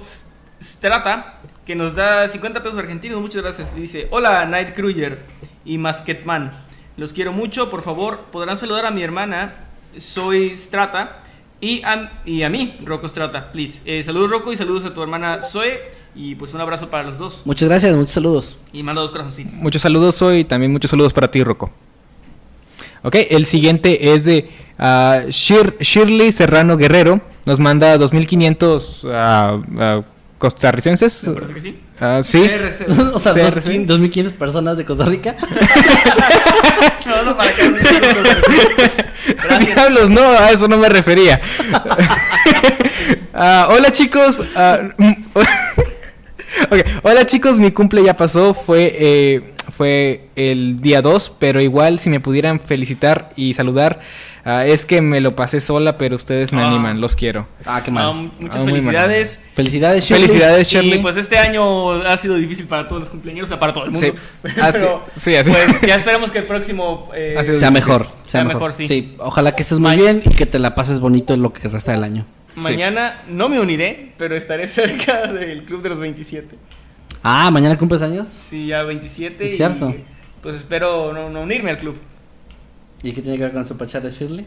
Strata, 0.61 1.39
que 1.65 1.75
nos 1.75 1.95
da 1.95 2.27
50 2.27 2.61
pesos 2.61 2.77
argentinos. 2.77 3.21
Muchas 3.21 3.41
gracias. 3.41 3.73
Dice: 3.73 4.07
Hola, 4.11 4.45
Night 4.47 4.75
Cruiser 4.75 5.19
y 5.63 5.77
Masketman. 5.77 6.51
Los 6.97 7.13
quiero 7.13 7.31
mucho. 7.31 7.69
Por 7.69 7.83
favor, 7.83 8.25
podrán 8.33 8.57
saludar 8.57 8.85
a 8.85 8.91
mi 8.91 9.01
hermana. 9.01 9.53
Soy 9.97 10.57
Strata. 10.57 11.19
Y 11.61 11.81
a, 11.85 12.21
y 12.25 12.43
a 12.43 12.49
mí, 12.49 12.75
Rocco 12.83 13.07
Strata, 13.07 13.49
please. 13.53 13.81
Eh, 13.85 14.03
saludos, 14.03 14.29
Rocco, 14.29 14.51
y 14.51 14.57
saludos 14.57 14.83
a 14.83 14.93
tu 14.93 15.01
hermana 15.01 15.41
Zoe. 15.41 15.79
Y 16.15 16.35
pues 16.35 16.53
un 16.53 16.61
abrazo 16.61 16.89
para 16.89 17.03
los 17.03 17.17
dos. 17.17 17.43
Muchas 17.45 17.69
gracias, 17.69 17.95
muchos 17.95 18.11
saludos. 18.11 18.57
Y 18.73 18.83
manda 18.83 19.01
dos 19.01 19.11
corazoncitos. 19.11 19.53
Muchos 19.55 19.81
saludos 19.81 20.21
hoy 20.21 20.39
y 20.39 20.43
también 20.43 20.71
muchos 20.71 20.89
saludos 20.91 21.13
para 21.13 21.29
ti, 21.31 21.43
Rocco. 21.43 21.71
Ok, 23.03 23.15
el 23.29 23.45
siguiente 23.45 24.13
es 24.13 24.25
de 24.25 24.49
ah, 24.77 25.21
Shir- 25.27 25.77
Shirley 25.79 26.31
Serrano 26.31 26.75
Guerrero. 26.77 27.21
Nos 27.45 27.59
manda 27.59 27.95
2.500 27.97 29.09
ah, 29.13 29.61
ah, 29.77 30.01
costarricenses. 30.37 31.25
Me 31.27 31.33
parece 31.35 31.53
que 31.53 31.61
sí. 31.61 31.79
Ah, 32.01 32.21
sí. 32.23 32.41
CRC. 32.41 32.85
o 33.13 33.19
sea, 33.19 33.33
CRC. 33.33 33.85
2.500 33.85 33.87
2.500 33.87 34.31
personas 34.33 34.77
de 34.77 34.85
Costa 34.85 35.05
Rica. 35.05 35.35
No, 37.05 37.23
no, 37.23 37.35
para 37.37 37.51
que- 37.53 37.71
Gracias. 39.43 39.75
Diablos, 39.75 40.09
no, 40.11 40.21
a 40.21 40.51
eso 40.51 40.67
no 40.67 40.77
me 40.77 40.89
refería. 40.89 41.39
Ah, 43.41 43.67
hola 43.69 43.89
chicos. 43.91 44.41
Hola 47.03 47.25
chicos, 47.25 47.57
mi 47.57 47.71
cumple 47.71 48.03
ya 48.03 48.15
pasó, 48.17 48.53
fue, 48.53 48.95
eh, 48.99 49.41
fue 49.75 50.29
el 50.35 50.81
día 50.81 51.01
2, 51.01 51.33
pero 51.39 51.61
igual 51.61 51.99
si 51.99 52.09
me 52.09 52.19
pudieran 52.19 52.59
felicitar 52.59 53.31
y 53.35 53.53
saludar, 53.53 53.99
ah, 54.45 54.65
es 54.65 54.85
que 54.85 55.01
me 55.01 55.21
lo 55.21 55.35
pasé 55.35 55.61
sola, 55.61 55.97
pero 55.97 56.15
ustedes 56.15 56.51
me 56.51 56.61
Ah. 56.61 56.67
animan, 56.67 56.99
los 57.01 57.15
quiero. 57.15 57.47
Ah, 57.65 57.81
qué 57.83 57.91
Ah, 57.91 57.93
mal. 57.93 58.31
muchas 58.39 58.57
Ah, 58.57 58.63
muy 58.63 58.71
mal. 58.73 58.81
felicidades. 58.81 59.39
Felicidades, 59.53 60.05
Shirley. 60.05 60.27
Felicidades, 60.27 60.67
Shirley. 60.67 60.93
Y 60.95 60.99
pues 60.99 61.15
este 61.17 61.37
año 61.37 61.91
ha 61.93 62.17
sido 62.17 62.35
difícil 62.35 62.65
para 62.65 62.87
todos 62.87 63.01
los 63.01 63.09
cumpleaños, 63.09 63.45
o 63.45 63.47
sea, 63.47 63.59
para 63.59 63.73
todo 63.73 63.85
el 63.85 63.91
mundo. 63.91 64.07
Sí. 64.43 64.51
Pero, 64.71 65.05
sí, 65.15 65.21
sí, 65.31 65.35
así. 65.35 65.51
Pues 65.51 65.81
ya 65.81 65.95
esperemos 65.95 66.31
que 66.31 66.39
el 66.39 66.45
próximo 66.45 67.09
eh, 67.15 67.33
Sea 67.35 67.43
difícil. 67.43 67.71
mejor, 67.71 68.03
sea, 68.03 68.11
Sea 68.25 68.43
mejor. 68.45 68.69
mejor, 68.71 68.87
sí. 68.87 69.15
ojalá 69.19 69.55
que 69.55 69.63
estés 69.63 69.79
muy 69.79 69.95
bien 69.95 70.21
y 70.25 70.29
que 70.33 70.45
te 70.45 70.57
la 70.59 70.73
pases 70.75 70.99
bonito 70.99 71.33
en 71.33 71.41
lo 71.41 71.53
que 71.53 71.67
resta 71.67 71.91
del 71.91 72.03
año. 72.03 72.25
Mañana 72.61 73.21
no 73.27 73.49
me 73.49 73.59
uniré, 73.59 74.11
pero 74.17 74.35
estaré 74.35 74.67
cerca 74.69 75.31
del 75.31 75.63
club 75.63 75.81
de 75.81 75.89
los 75.89 75.99
27. 75.99 76.55
Ah, 77.23 77.49
mañana 77.51 77.77
cumples 77.77 78.01
años. 78.01 78.27
Sí, 78.29 78.67
ya 78.67 78.83
27 78.83 79.45
Es 79.45 79.53
y 79.53 79.55
cierto. 79.57 79.93
pues 80.41 80.55
espero 80.55 81.11
no, 81.13 81.29
no 81.29 81.41
unirme 81.41 81.71
al 81.71 81.77
club. 81.77 81.97
¿Y 83.03 83.11
qué 83.13 83.21
tiene 83.21 83.37
que 83.37 83.43
ver 83.43 83.51
con 83.51 83.61
el 83.61 83.67
superchat 83.67 84.03
de 84.03 84.11
Shirley? 84.11 84.45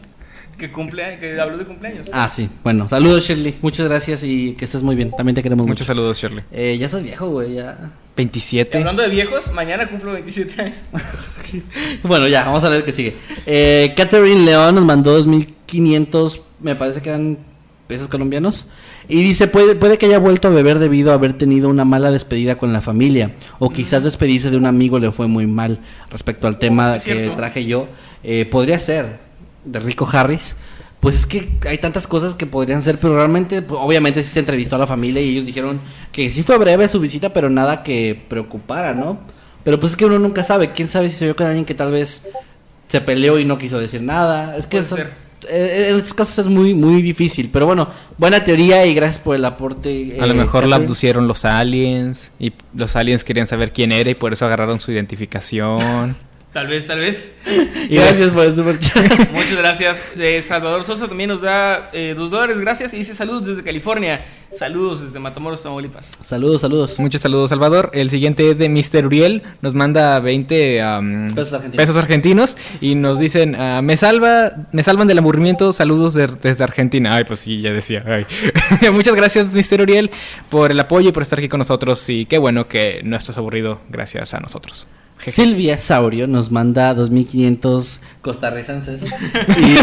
Que 0.57 0.71
cumple, 0.71 1.17
que 1.19 1.39
habló 1.39 1.57
de 1.57 1.65
cumpleaños. 1.65 2.09
Ah, 2.13 2.29
sí. 2.29 2.47
Bueno, 2.63 2.87
saludos, 2.87 3.25
Shirley. 3.27 3.55
Muchas 3.61 3.87
gracias 3.87 4.23
y 4.23 4.53
que 4.53 4.65
estés 4.65 4.83
muy 4.83 4.95
bien. 4.95 5.11
También 5.11 5.35
te 5.35 5.41
queremos 5.41 5.65
Muchos 5.65 5.81
mucho. 5.81 5.93
saludos, 5.95 6.17
Shirley. 6.19 6.43
Eh, 6.51 6.77
ya 6.79 6.85
estás 6.85 7.01
viejo, 7.01 7.27
güey, 7.29 7.55
ya. 7.55 7.77
Y 8.13 8.17
27. 8.17 8.77
hablando 8.77 9.01
de 9.01 9.09
viejos, 9.09 9.51
mañana 9.53 9.87
cumplo 9.87 10.13
27 10.13 10.61
años. 10.61 10.75
Bueno, 12.03 12.27
ya, 12.27 12.45
vamos 12.45 12.63
a 12.63 12.69
ver 12.69 12.83
qué 12.83 12.91
sigue. 12.91 13.15
Eh, 13.45 13.93
Catherine 13.95 14.43
León 14.43 14.73
nos 14.75 14.85
mandó 14.85 15.23
2.500, 15.23 16.41
me 16.61 16.75
parece 16.75 17.01
que 17.01 17.09
eran 17.09 17.37
pesos 17.93 18.07
colombianos. 18.07 18.65
Y 19.07 19.21
dice, 19.21 19.47
puede, 19.47 19.75
puede 19.75 19.99
que 19.99 20.07
haya 20.07 20.17
vuelto 20.17 20.47
a 20.47 20.51
beber 20.51 20.79
debido 20.79 21.11
a 21.11 21.13
haber 21.13 21.33
tenido 21.33 21.69
una 21.69 21.85
mala 21.85 22.09
despedida 22.09 22.57
con 22.57 22.73
la 22.73 22.81
familia. 22.81 23.35
O 23.59 23.69
quizás 23.69 24.03
despedirse 24.03 24.49
de 24.49 24.57
un 24.57 24.65
amigo 24.65 24.97
le 24.97 25.11
fue 25.11 25.27
muy 25.27 25.45
mal. 25.45 25.79
Respecto 26.09 26.47
al 26.47 26.57
tema 26.57 26.97
que 26.97 27.31
traje 27.35 27.65
yo, 27.65 27.87
eh, 28.23 28.45
podría 28.45 28.79
ser 28.79 29.19
de 29.63 29.79
Rico 29.79 30.09
Harris. 30.11 30.55
Pues 30.99 31.15
es 31.15 31.25
que 31.27 31.47
hay 31.67 31.77
tantas 31.77 32.07
cosas 32.07 32.33
que 32.33 32.47
podrían 32.47 32.81
ser, 32.81 32.97
pero 32.97 33.15
realmente, 33.15 33.61
pues, 33.61 33.79
obviamente 33.79 34.23
sí 34.23 34.31
se 34.31 34.39
entrevistó 34.39 34.77
a 34.77 34.79
la 34.79 34.87
familia 34.87 35.21
y 35.21 35.29
ellos 35.29 35.45
dijeron 35.45 35.81
que 36.11 36.31
sí 36.31 36.41
fue 36.41 36.57
breve 36.57 36.87
su 36.87 36.99
visita, 36.99 37.31
pero 37.31 37.49
nada 37.49 37.83
que 37.83 38.19
preocupara, 38.27 38.95
¿no? 38.95 39.19
Pero 39.63 39.79
pues 39.79 39.91
es 39.91 39.97
que 39.97 40.05
uno 40.05 40.17
nunca 40.17 40.43
sabe, 40.43 40.71
quién 40.71 40.87
sabe 40.87 41.09
si 41.09 41.15
se 41.15 41.25
vio 41.25 41.35
con 41.35 41.45
alguien 41.45 41.65
que 41.65 41.75
tal 41.75 41.91
vez 41.91 42.27
se 42.87 43.01
peleó 43.01 43.37
y 43.37 43.45
no 43.45 43.59
quiso 43.59 43.79
decir 43.79 44.01
nada. 44.01 44.57
Es 44.57 44.65
que 44.65 44.77
Puede 44.77 45.03
ser. 45.03 45.22
Eh, 45.49 45.87
en 45.89 45.95
estos 45.95 46.13
casos 46.13 46.39
es 46.39 46.47
muy 46.47 46.73
muy 46.73 47.01
difícil, 47.01 47.49
pero 47.51 47.65
bueno, 47.65 47.89
buena 48.17 48.43
teoría 48.43 48.85
y 48.85 48.93
gracias 48.93 49.19
por 49.19 49.35
el 49.35 49.45
aporte. 49.45 50.17
A 50.19 50.25
lo 50.25 50.33
eh, 50.33 50.37
mejor 50.37 50.67
la 50.67 50.77
abducieron 50.77 51.27
los 51.27 51.45
aliens 51.45 52.31
y 52.39 52.53
los 52.73 52.95
aliens 52.95 53.23
querían 53.23 53.47
saber 53.47 53.71
quién 53.71 53.91
era 53.91 54.09
y 54.09 54.15
por 54.15 54.33
eso 54.33 54.45
agarraron 54.45 54.79
su 54.79 54.91
identificación. 54.91 56.15
Tal 56.53 56.67
vez, 56.67 56.85
tal 56.87 56.99
vez. 56.99 57.31
Y 57.89 57.95
gracias 57.95 58.29
por 58.31 58.45
el 58.45 58.55
super 58.55 58.79
chat. 58.79 59.03
Muchas 59.33 59.57
gracias. 59.57 60.01
Eh, 60.17 60.41
Salvador 60.41 60.85
Sosa 60.85 61.07
también 61.07 61.29
nos 61.29 61.41
da 61.41 61.89
eh, 61.91 62.13
dos 62.17 62.31
dólares, 62.31 62.59
gracias. 62.59 62.93
Y 62.93 62.97
dice 62.97 63.13
saludos 63.13 63.45
desde 63.45 63.63
California. 63.63 64.23
Saludos 64.51 65.01
desde 65.01 65.19
Matamoros, 65.19 65.63
Tamaulipas. 65.63 66.11
saludos, 66.21 66.61
saludos. 66.61 66.97
Muchos 66.99 67.21
saludos, 67.21 67.49
Salvador. 67.49 67.89
El 67.93 68.09
siguiente 68.11 68.51
es 68.51 68.57
de 68.57 68.69
Mr. 68.69 69.05
Uriel. 69.07 69.41
Nos 69.61 69.73
manda 69.73 70.19
20 70.19 70.81
am, 70.81 71.27
Pesos 71.33 71.53
argentinos. 71.53 71.85
pesos 71.85 71.95
argentinos 72.01 72.57
y 72.79 72.95
nos 72.95 73.19
dicen, 73.19 73.55
ah, 73.55 73.81
me 73.81 73.97
salva, 73.97 74.51
me 74.71 74.83
salvan 74.83 75.07
del 75.07 75.17
aburrimiento. 75.17 75.73
Saludos 75.73 76.13
de- 76.13 76.27
desde 76.27 76.63
Argentina. 76.63 77.15
Ay, 77.15 77.23
pues 77.25 77.39
sí, 77.39 77.61
ya 77.61 77.73
decía. 77.73 78.03
ay. 78.05 78.25
Muchas 78.93 79.15
gracias, 79.15 79.47
Mr. 79.51 79.81
Uriel, 79.81 80.11
por 80.49 80.69
el 80.71 80.79
apoyo 80.79 81.09
y 81.09 81.11
por 81.11 81.23
estar 81.23 81.39
aquí 81.39 81.49
con 81.49 81.57
nosotros. 81.57 82.07
Y 82.09 82.25
qué 82.27 82.37
bueno 82.37 82.67
que 82.67 83.01
no 83.03 83.17
estás 83.17 83.37
aburrido 83.37 83.81
gracias 83.89 84.33
a 84.35 84.39
nosotros. 84.39 84.87
Jeje. 85.23 85.31
Silvia 85.31 85.77
Saurio 85.77 86.27
nos 86.27 86.51
manda 86.51 86.93
2500 86.93 88.01
costarricenses. 88.21 89.03
Y- 89.57 89.77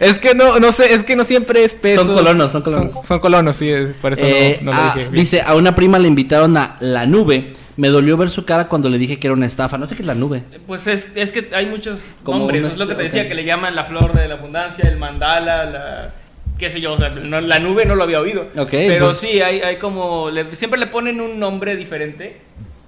es 0.00 0.18
que 0.18 0.34
no, 0.34 0.58
no 0.58 0.72
sé, 0.72 0.94
es 0.94 1.04
que 1.04 1.16
no 1.16 1.24
siempre 1.24 1.64
es 1.64 1.74
pesos. 1.74 2.06
Son 2.06 2.14
colonos, 2.14 2.52
son 2.52 2.62
colonos. 2.62 2.92
Son, 2.92 3.06
son 3.06 3.18
colonos, 3.20 3.56
sí, 3.56 3.70
por 4.00 4.12
eso 4.12 4.24
Eh, 4.24 4.58
no, 4.62 4.70
no 4.72 4.76
lo 4.76 4.82
ah, 4.82 4.92
dije. 4.94 5.08
bien. 5.08 5.20
dice, 5.22 5.42
a 5.42 5.54
una 5.54 5.74
prima 5.74 5.98
le 5.98 6.08
invitaron 6.08 6.56
a 6.56 6.76
La 6.80 7.06
Nube. 7.06 7.52
Me 7.76 7.88
dolió 7.88 8.16
ver 8.16 8.30
su 8.30 8.44
cara 8.44 8.68
cuando 8.68 8.88
le 8.88 8.98
dije 8.98 9.18
que 9.18 9.26
era 9.26 9.34
una 9.34 9.46
estafa. 9.46 9.76
No 9.78 9.86
sé 9.86 9.96
qué 9.96 10.02
es 10.02 10.06
La 10.06 10.14
Nube. 10.14 10.44
Pues 10.66 10.86
es, 10.86 11.08
es 11.16 11.32
que 11.32 11.50
hay 11.54 11.66
muchos 11.66 11.98
Como 12.22 12.38
nombres. 12.38 12.64
es 12.66 12.76
lo 12.76 12.86
que 12.86 12.94
te 12.94 13.02
decía, 13.02 13.28
que 13.28 13.34
le 13.34 13.44
llaman 13.44 13.74
la 13.74 13.84
flor 13.84 14.12
de 14.12 14.28
la 14.28 14.34
abundancia, 14.34 14.88
el 14.88 14.96
mandala, 14.96 15.64
la. 15.64 16.14
qué 16.56 16.70
sé 16.70 16.80
yo, 16.80 16.92
o 16.92 16.98
sea, 16.98 17.08
no- 17.10 17.40
la 17.40 17.58
nube 17.58 17.84
no 17.84 17.96
lo 17.96 18.04
había 18.04 18.20
oído. 18.20 18.42
Ok, 18.56 18.70
Pero 18.70 19.06
pues- 19.06 19.18
sí, 19.18 19.40
hay, 19.40 19.60
hay 19.60 19.76
como. 19.76 20.30
le- 20.30 20.54
siempre 20.54 20.78
le 20.78 20.86
ponen 20.86 21.20
un 21.20 21.40
nombre 21.40 21.74
diferente. 21.74 22.36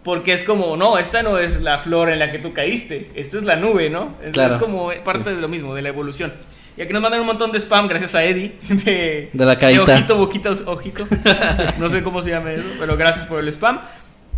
Porque 0.06 0.32
es 0.32 0.44
como, 0.44 0.76
no, 0.76 0.98
esta 0.98 1.24
no 1.24 1.36
es 1.36 1.60
la 1.60 1.80
flor 1.80 2.10
en 2.10 2.20
la 2.20 2.30
que 2.30 2.38
tú 2.38 2.52
caíste, 2.52 3.10
esta 3.16 3.38
es 3.38 3.42
la 3.42 3.56
nube, 3.56 3.90
¿no? 3.90 4.10
Es, 4.22 4.30
Claro, 4.30 4.54
es 4.54 4.60
como 4.62 4.90
parte 5.04 5.34
de 5.34 5.40
lo 5.40 5.48
mismo, 5.48 5.74
de 5.74 5.82
la 5.82 5.88
evolución. 5.88 6.32
Y 6.76 6.82
aquí 6.82 6.92
nos 6.92 7.02
mandan 7.02 7.18
un 7.18 7.26
montón 7.26 7.50
de 7.50 7.58
spam, 7.58 7.88
gracias 7.88 8.14
a 8.14 8.22
Eddie, 8.22 8.54
de, 8.68 9.30
De 9.32 9.44
la 9.44 9.58
carita. 9.58 9.82
ojito, 9.82 10.16
boquita, 10.16 10.50
ojito. 10.66 11.08
no 11.80 11.90
sé 11.90 12.04
cómo 12.04 12.22
se 12.22 12.30
llama 12.30 12.52
eso, 12.52 12.62
pero 12.78 12.96
gracias 12.96 13.26
por 13.26 13.40
el 13.40 13.48
spam. 13.48 13.80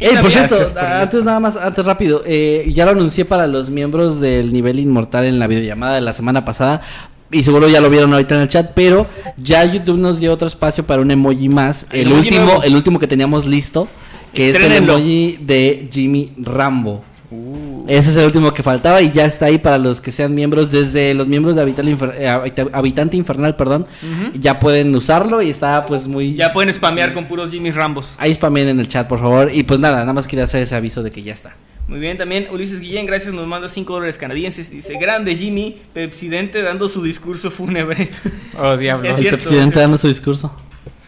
Ey, 0.01 0.17
por 0.17 0.31
cierto, 0.31 0.57
antes 0.81 1.23
nada 1.23 1.39
más, 1.39 1.55
antes 1.57 1.85
rápido, 1.85 2.23
eh, 2.25 2.65
ya 2.73 2.87
lo 2.87 2.93
anuncié 2.93 3.27
para 3.27 3.47
los 3.47 3.69
miembros 3.69 4.21
del 4.21 4.55
nivel 4.55 4.81
inmortal 4.81 5.27
en 5.27 5.39
la 5.39 5.49
videollamada 5.49 5.97
de 5.97 6.01
la 6.01 6.15
semana 6.15 6.47
pasada. 6.47 6.81
Y 7.31 7.45
seguro 7.45 7.69
ya 7.69 7.83
lo 7.83 7.91
vieron 7.91 8.11
ahorita 8.15 8.37
en 8.37 8.41
el 8.41 8.49
chat, 8.49 8.71
pero 8.75 9.07
ya 9.37 9.63
YouTube 9.67 9.99
nos 9.99 10.19
dio 10.19 10.33
otro 10.33 10.49
espacio 10.49 10.87
para 10.87 11.03
un 11.03 11.11
emoji 11.11 11.51
más. 11.51 11.87
El 11.91 12.01
El, 12.01 12.07
emoji 12.07 12.29
último, 12.29 12.45
nuevo. 12.47 12.63
el 12.63 12.75
último 12.75 12.99
que 12.99 13.07
teníamos 13.07 13.45
listo, 13.45 13.87
que 14.39 14.51
es 14.51 14.61
el 14.63 14.73
emoji 14.73 15.39
de 15.41 15.89
Jimmy 15.93 16.33
Rambo. 16.39 17.05
Ese 17.89 18.11
es 18.11 18.17
el 18.17 18.25
último 18.25 18.55
que 18.55 18.63
faltaba 18.63 19.03
y 19.03 19.11
ya 19.11 19.25
está 19.27 19.47
ahí 19.47 19.59
para 19.59 19.77
los 19.79 20.01
que 20.01 20.11
sean 20.13 20.35
miembros, 20.35 20.71
desde 20.71 21.13
los 21.15 21.27
miembros 21.27 21.57
de 21.57 21.63
Habital 21.63 21.87
Infer- 21.89 22.15
eh, 22.19 22.29
Habita- 22.29 22.69
Habitante 22.73 23.17
Infernal, 23.17 23.55
perdón, 23.57 23.87
ya 24.35 24.59
pueden 24.59 24.95
usarlo 24.95 25.43
y 25.43 25.51
está 25.51 25.85
pues 25.87 26.07
muy... 26.07 26.35
Ya 26.35 26.53
pueden 26.53 26.73
spamear 26.73 27.13
con 27.15 27.27
puros 27.27 27.51
Jimmy 27.51 27.71
Rambos. 27.71 28.15
Ahí 28.19 28.33
spamen 28.35 28.69
en 28.69 28.81
el 28.81 28.89
chat, 28.89 29.07
por 29.09 29.19
favor. 29.21 29.51
Y 29.53 29.63
pues 29.65 29.79
nada, 29.81 29.99
nada 30.01 30.13
más 30.13 30.27
quería 30.27 30.45
hacer 30.45 30.63
ese 30.63 30.75
aviso 30.75 31.03
de 31.03 31.11
que 31.11 31.23
ya 31.23 31.33
está. 31.35 31.55
Muy 31.87 31.99
bien, 32.01 32.19
también 32.19 32.49
Ulises 32.51 32.81
Guillén, 32.81 33.07
gracias, 33.07 33.33
nos 33.33 33.47
manda 33.47 33.69
5 33.69 33.93
dólares 33.93 34.19
canadienses. 34.19 34.71
Dice, 34.71 34.99
grande 34.99 35.35
Jimmy, 35.37 35.77
presidente 35.95 36.61
dando 36.63 36.89
su 36.89 37.03
discurso 37.03 37.51
fúnebre. 37.51 38.11
Oh, 38.59 38.77
diablo. 38.77 39.09
Es 39.11 39.17
el 39.17 39.23
cierto, 39.23 39.39
presidente 39.39 39.77
es 39.77 39.81
dando 39.83 39.97
su 39.99 40.09
discurso. 40.09 40.55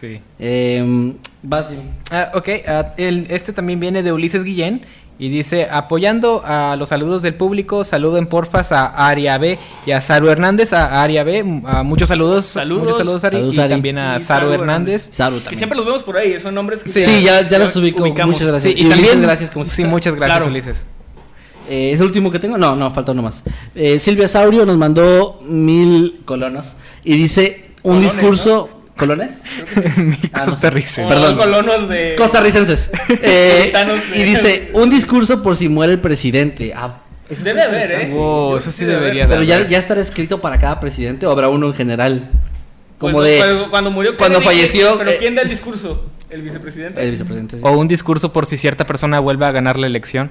Sí. 0.01 0.19
Eh, 0.39 1.13
vas, 1.43 1.69
Jimmy. 1.69 1.83
Ah, 2.09 2.31
ok, 2.33 2.49
ah, 2.67 2.93
el- 2.97 3.27
este 3.29 3.53
también 3.53 3.79
viene 3.79 4.01
de 4.03 4.11
Ulises 4.11 4.43
Guillén 4.43 4.81
y 5.19 5.29
dice, 5.29 5.67
apoyando 5.69 6.41
a 6.43 6.75
los 6.75 6.89
saludos 6.89 7.21
del 7.21 7.35
público, 7.35 7.85
saluden 7.85 8.25
porfas 8.25 8.71
a 8.71 8.87
Aria 9.07 9.37
B 9.37 9.59
y 9.85 9.91
a 9.91 10.01
Saru 10.01 10.29
Hernández, 10.29 10.73
a 10.73 11.03
Aria 11.03 11.23
B, 11.23 11.61
a 11.65 11.83
muchos 11.83 12.09
saludos, 12.09 12.45
Saludos. 12.47 12.83
muchos 12.85 12.97
saludos 12.97 13.23
Ari, 13.25 13.35
Saludos, 13.37 13.55
y 13.55 13.59
Ari. 13.59 13.69
también 13.69 13.97
a 13.99 14.17
Y 14.17 14.23
Saru 14.23 14.47
Saru 14.49 14.53
Hernández. 14.61 15.09
Saru 15.11 15.35
Que 15.35 15.41
también. 15.43 15.57
siempre 15.59 15.77
los 15.77 15.85
vemos 15.85 16.01
por 16.03 16.17
ahí, 16.17 16.39
son 16.39 16.55
nombres 16.55 16.81
que 16.81 16.91
Sí, 16.91 17.21
ya, 17.23 17.45
ya 17.47 17.59
los 17.59 17.75
ubico. 17.75 18.01
ubicamos. 18.01 18.33
Muchas 18.33 18.47
gracias. 18.47 18.73
Sí, 18.73 18.79
y 18.79 18.81
y 18.81 18.85
Ulises, 18.87 19.05
también, 19.09 19.21
gracias. 19.21 19.51
Como 19.51 19.65
sí, 19.65 19.83
muchas 19.83 20.15
gracias 20.15 20.37
Claro. 20.39 20.51
Ulises. 20.51 20.83
Eh, 21.69 21.91
¿Es 21.93 21.99
el 21.99 22.07
último 22.07 22.31
que 22.31 22.39
tengo? 22.39 22.57
No, 22.57 22.75
no, 22.75 22.89
falta 22.89 23.11
uno 23.11 23.21
más. 23.21 23.43
Eh, 23.75 23.99
Silvia 23.99 24.27
Saurio 24.27 24.65
nos 24.65 24.77
mandó 24.77 25.39
mil 25.45 26.21
colonos 26.25 26.75
y 27.03 27.15
dice 27.15 27.65
un 27.83 27.97
Colones, 27.97 28.13
discurso... 28.13 28.69
¿Colones? 29.01 29.41
Ah, 30.33 30.45
no. 30.45 30.51
Costarricense. 30.51 31.03
O 31.05 31.09
Perdón. 31.09 31.37
colonos 31.37 31.89
de... 31.89 32.15
Costarricenses. 32.17 32.89
Eh, 33.21 33.73
de- 33.73 34.19
y 34.19 34.23
dice 34.23 34.69
un 34.73 34.89
discurso 34.89 35.41
por 35.43 35.55
si 35.55 35.67
muere 35.69 35.93
el 35.93 35.99
presidente. 35.99 36.71
Ah, 36.75 36.99
eso 37.29 37.43
Debe 37.43 37.61
haber. 37.63 37.91
¿eh? 37.91 38.09
Wow, 38.13 38.57
eso 38.57 38.71
sí 38.71 38.79
sí 38.79 38.85
debe 38.85 38.99
debería 39.01 39.27
Pero 39.27 39.41
de 39.41 39.47
ya, 39.47 39.55
haber. 39.57 39.67
ya 39.69 39.77
estará 39.79 40.01
escrito 40.01 40.39
para 40.41 40.59
cada 40.59 40.79
presidente 40.79 41.25
o 41.25 41.31
habrá 41.31 41.49
uno 41.49 41.67
en 41.67 41.73
general. 41.73 42.29
Como 42.97 43.13
Pues, 43.17 43.41
de 43.43 43.65
cuando 43.69 43.89
murió 43.91 44.15
cuando 44.17 44.39
Kennedy, 44.39 44.55
falleció, 44.57 44.97
¿Pero 44.99 45.09
eh, 45.11 45.17
quién 45.19 45.35
da 45.35 45.41
el 45.41 45.49
discurso? 45.49 46.09
¿El 46.29 46.43
vicepresidente? 46.43 47.03
el 47.03 47.11
vicepresidente. 47.11 47.55
sí. 47.57 47.61
O 47.65 47.71
un 47.71 47.87
discurso 47.87 48.31
por 48.31 48.45
si 48.45 48.55
cierta 48.57 48.85
persona 48.85 49.19
vuelve 49.19 49.45
a 49.45 49.51
ganar 49.51 49.77
la 49.79 49.87
elección. 49.87 50.29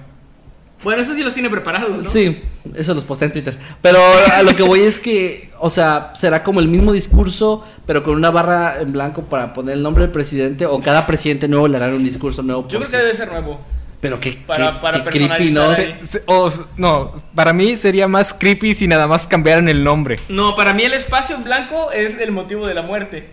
Bueno, 0.83 1.03
eso 1.03 1.15
sí 1.15 1.23
los 1.23 1.35
tiene 1.35 1.51
preparados, 1.51 2.05
¿no? 2.05 2.11
Sí, 2.11 2.41
eso 2.75 2.95
los 2.95 3.05
posté 3.05 3.27
en 3.27 3.33
Twitter. 3.33 3.59
Pero 3.83 3.99
a 4.33 4.43
lo 4.43 4.57
que 4.57 4.63
voy 4.63 4.81
es 4.81 4.99
que, 4.99 5.51
o 5.59 5.69
sea, 5.71 6.13
será 6.17 6.43
como 6.43 6.61
el 6.61 6.69
mismo 6.69 6.93
discurso, 6.93 7.65
pero 7.87 8.03
con 8.03 8.15
una 8.15 8.31
barra 8.31 8.81
en 8.81 8.93
blanco 8.93 9.23
para 9.23 9.53
poner 9.53 9.75
el 9.77 9.83
nombre 9.83 10.03
del 10.05 10.11
presidente, 10.13 10.65
o 10.67 10.81
cada 10.81 11.07
presidente 11.07 11.49
nuevo 11.49 11.69
le 11.69 11.77
hará 11.77 11.89
un 11.89 12.05
discurso 12.05 12.43
nuevo. 12.43 12.67
Yo 12.69 12.79
creo 12.79 12.91
que 12.91 12.97
debe 12.97 13.15
ser 13.15 13.29
nuevo. 13.31 13.61
Pero 14.01 14.19
qué, 14.19 14.33
para- 14.47 14.73
qué- 14.73 14.79
para 14.81 15.05
qué 15.05 15.11
creepy, 15.11 15.51
¿no? 15.51 15.75
Se- 15.75 16.23
o 16.25 16.49
no, 16.79 17.13
para 17.35 17.53
mí 17.53 17.77
sería 17.77 18.09
más 18.09 18.33
creepy 18.33 18.75
si 18.75 18.89
nada 18.89 19.07
más 19.07 19.27
cambiaran 19.27 19.69
el 19.69 19.85
nombre. 19.85 20.17
No, 20.31 20.55
para 20.57 20.73
mí 20.73 20.85
el 20.85 20.95
espacio 20.95 21.37
en 21.37 21.45
blanco 21.45 21.93
es 21.93 22.19
el 22.19 22.33
motivo 22.33 22.67
de 22.67 22.73
la 22.73 22.81
muerte. 22.81 23.29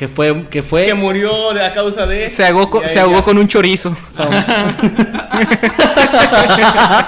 Que 0.00 0.08
fue, 0.08 0.44
que 0.48 0.62
fue. 0.62 0.86
Que 0.86 0.94
murió 0.94 1.52
de- 1.52 1.62
a 1.62 1.74
causa 1.74 2.06
de... 2.06 2.30
Se 2.30 2.46
ahogó, 2.46 2.80
se 2.88 2.94
ya. 2.94 3.02
ahogó 3.02 3.22
con 3.22 3.36
un 3.36 3.46
chorizo. 3.46 3.94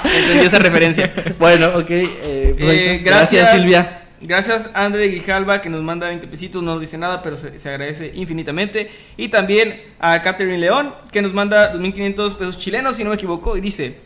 Entendí 0.05 0.47
esa 0.47 0.59
referencia. 0.59 1.11
Bueno, 1.39 1.69
ok. 1.75 1.91
eh, 1.91 2.55
pues 2.59 2.71
Eh, 2.71 2.95
está. 2.97 3.11
gracias, 3.11 3.53
Silvia. 3.57 3.99
Gracias, 4.21 4.69
André 4.75 5.09
Grijalva, 5.09 5.63
que 5.63 5.71
nos 5.71 5.81
manda 5.83 6.07
20 6.09 6.27
pesitos. 6.29 6.63
No 6.63 6.73
nos 6.73 6.81
dice 6.83 6.99
nada, 6.99 7.23
pero 7.23 7.37
se, 7.39 7.59
se 7.59 7.69
agradece 7.71 8.13
infinitamente. 8.15 8.91
Y 9.17 9.29
también 9.29 9.81
a 9.99 10.21
Catherine 10.23 10.59
León, 10.59 10.95
que 11.11 11.23
nos 11.23 11.33
manda 11.33 11.73
2.500 11.75 12.35
pesos 12.37 12.59
chilenos, 12.59 12.97
si 12.97 13.05
no 13.05 13.09
me 13.11 13.17
equivoco. 13.17 13.57
Y 13.57 13.61
dice: 13.61 13.97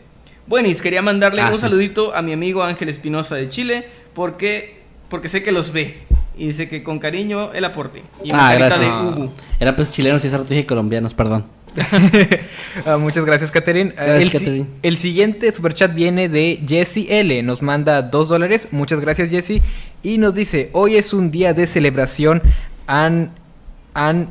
Buenis, 0.47 0.81
quería 0.81 1.01
mandarle 1.01 1.41
Ah, 1.41 1.49
un 1.49 1.55
sí. 1.55 1.61
saludito 1.61 2.15
a 2.15 2.21
mi 2.21 2.31
amigo 2.33 2.63
Ángel 2.63 2.89
Espinosa 2.89 3.35
de 3.35 3.49
Chile, 3.49 3.85
porque, 4.15 4.79
porque 5.09 5.27
sé 5.29 5.43
que 5.43 5.51
los 5.51 5.71
ve. 5.73 5.97
Y 6.37 6.47
dice 6.47 6.69
que 6.69 6.83
con 6.83 6.99
cariño 6.99 7.51
el 7.53 7.65
aporte. 7.65 8.03
Y 8.23 8.29
Ah, 8.33 8.53
gracias. 8.55 8.79
de 8.81 9.07
Ubu. 9.09 9.31
Era 9.59 9.75
pues 9.75 9.91
chilenos 9.91 10.23
y 10.23 10.27
esa 10.27 10.43
dije 10.43 10.65
colombianos, 10.65 11.13
perdón. 11.13 11.45
Ah, 12.85 12.97
muchas 12.97 13.25
gracias, 13.25 13.51
Catherine. 13.51 13.93
Ah, 13.97 14.03
Gracias, 14.05 14.21
el, 14.23 14.29
si- 14.31 14.37
Catherine. 14.37 14.65
el 14.83 14.97
siguiente 14.97 15.51
superchat 15.51 15.93
viene 15.93 16.29
de 16.29 16.61
Jesse 16.67 17.05
L. 17.09 17.41
Nos 17.43 17.61
manda 17.61 18.01
dos 18.01 18.29
dólares. 18.29 18.67
Muchas 18.71 18.99
gracias, 18.99 19.29
Jesse. 19.29 19.61
Y 20.03 20.17
nos 20.19 20.35
dice: 20.35 20.69
Hoy 20.73 20.95
es 20.95 21.13
un 21.13 21.31
día 21.31 21.53
de 21.53 21.65
celebración 21.67 22.41
en, 22.87 23.31
en 23.95 24.29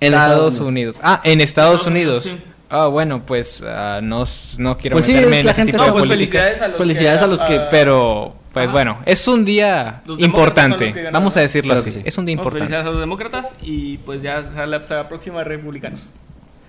Estados 0.00 0.60
Unidos. 0.60 0.98
Ah, 1.02 1.20
en 1.24 1.40
Estados 1.40 1.86
Unidos. 1.86 2.24
Sí. 2.24 2.36
Ah, 2.68 2.86
bueno, 2.88 3.24
pues 3.24 3.62
ah, 3.64 4.00
no, 4.02 4.24
no 4.58 4.76
quiero 4.76 4.94
Pues 4.94 5.06
sí, 5.06 5.12
meterme 5.12 5.34
es 5.36 5.40
en 5.40 5.46
la 5.46 5.54
gente 5.54 5.72
tipo 5.72 5.84
se- 5.84 5.90
de 5.90 5.92
No, 5.92 5.98
pues 5.98 6.08
felicidades 6.10 6.60
a 6.62 6.68
los 6.68 6.78
Felicidades 6.78 7.22
a 7.22 7.26
los 7.28 7.42
que- 7.44 7.60
Pero, 7.70 8.34
pues 8.54 8.64
Ajá. 8.64 8.72
bueno, 8.72 8.98
es 9.04 9.28
un 9.28 9.44
día 9.44 10.00
Los 10.06 10.18
importante. 10.20 11.10
Vamos 11.12 11.36
a 11.36 11.40
decirlo 11.40 11.74
Claro 11.74 11.80
así. 11.82 11.90
sí. 11.90 12.00
Es 12.04 12.16
un 12.16 12.24
día 12.24 12.32
importante. 12.34 12.60
felicidades 12.60 12.86
a 12.86 12.90
los 12.92 13.00
demócratas 13.00 13.52
y 13.62 13.98
pues 13.98 14.22
ya 14.22 14.38
a 14.38 14.64
la, 14.66 14.76
a 14.78 14.94
la 14.94 15.08
próxima 15.08 15.44
republicanos. 15.44 16.10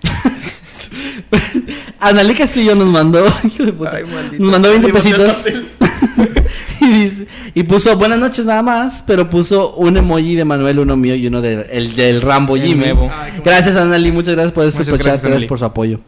Analí 2.00 2.34
Castillo 2.34 2.74
nos 2.74 2.88
mandó, 2.88 3.24
hijo 3.44 3.64
de 3.64 3.72
puta, 3.72 3.96
Ay, 3.96 4.04
nos 4.38 4.50
mandó 4.50 4.68
20 4.70 4.86
Le 4.88 4.92
volteó 4.92 5.14
el 5.14 5.32
pesitos 5.32 5.44
y, 6.80 6.86
dice- 6.88 7.26
y 7.54 7.62
puso 7.62 7.96
buenas 7.96 8.18
noches 8.18 8.44
nada 8.44 8.62
más, 8.62 9.02
pero 9.06 9.28
puso 9.30 9.74
un 9.76 9.96
emoji 9.96 10.34
de 10.34 10.44
Manuel, 10.44 10.78
uno 10.80 10.96
mío 10.96 11.14
y 11.14 11.26
uno 11.26 11.40
de- 11.40 11.66
el 11.72 11.96
del 11.96 12.20
Rambo 12.20 12.56
El 12.56 12.62
Jimmy. 12.62 12.84
nuevo. 12.84 13.10
Ay, 13.14 13.32
Gracias 13.44 13.76
Analí, 13.76 14.12
muchas 14.12 14.34
gracias 14.34 14.52
por 14.52 14.64
ese 14.66 14.84
gracias, 14.84 15.22
gracias 15.22 15.44
por 15.48 15.58
su 15.58 15.64
apoyo. 15.64 16.00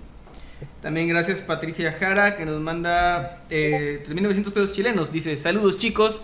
También 0.83 1.09
gracias 1.09 1.41
Patricia 1.41 1.97
Jara 1.99 2.37
que 2.37 2.47
nos 2.47 2.61
manda 2.61 3.43
eh, 3.51 4.05
3.900 4.09 4.53
pesos 4.53 4.73
chilenos. 4.73 5.13
Dice, 5.13 5.37
saludos 5.37 5.79
chicos. 5.79 6.23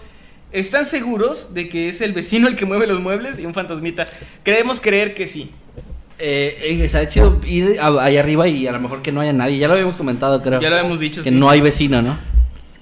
¿Están 0.52 0.86
seguros 0.86 1.52
de 1.52 1.68
que 1.68 1.88
es 1.88 2.00
el 2.00 2.12
vecino 2.12 2.46
el 2.46 2.55
que 2.55 2.64
mueve 2.64 2.86
los 2.86 3.00
muebles 3.00 3.40
y 3.40 3.46
un 3.46 3.55
fantasmita? 3.55 4.07
Creemos 4.44 4.80
creer 4.80 5.12
que 5.12 5.26
sí. 5.26 5.50
Eh, 6.20 6.57
eh, 6.62 6.84
estaría 6.84 7.09
chido 7.09 7.40
ir 7.44 7.76
ahí 7.80 8.16
arriba 8.16 8.46
y 8.46 8.68
a 8.68 8.72
lo 8.72 8.78
mejor 8.78 9.02
que 9.02 9.11
no 9.11 9.20
haya 9.20 9.32
nadie, 9.32 9.59
ya 9.59 9.66
lo 9.66 9.74
habíamos 9.74 9.96
comentado 9.96 10.40
creo. 10.40 10.61
Ya 10.61 10.70
lo 10.70 10.76
habíamos 10.76 11.00
dicho. 11.00 11.24
que 11.24 11.30
sí. 11.30 11.34
no 11.34 11.50
hay 11.50 11.61
vecino, 11.61 12.02
¿no? 12.02 12.16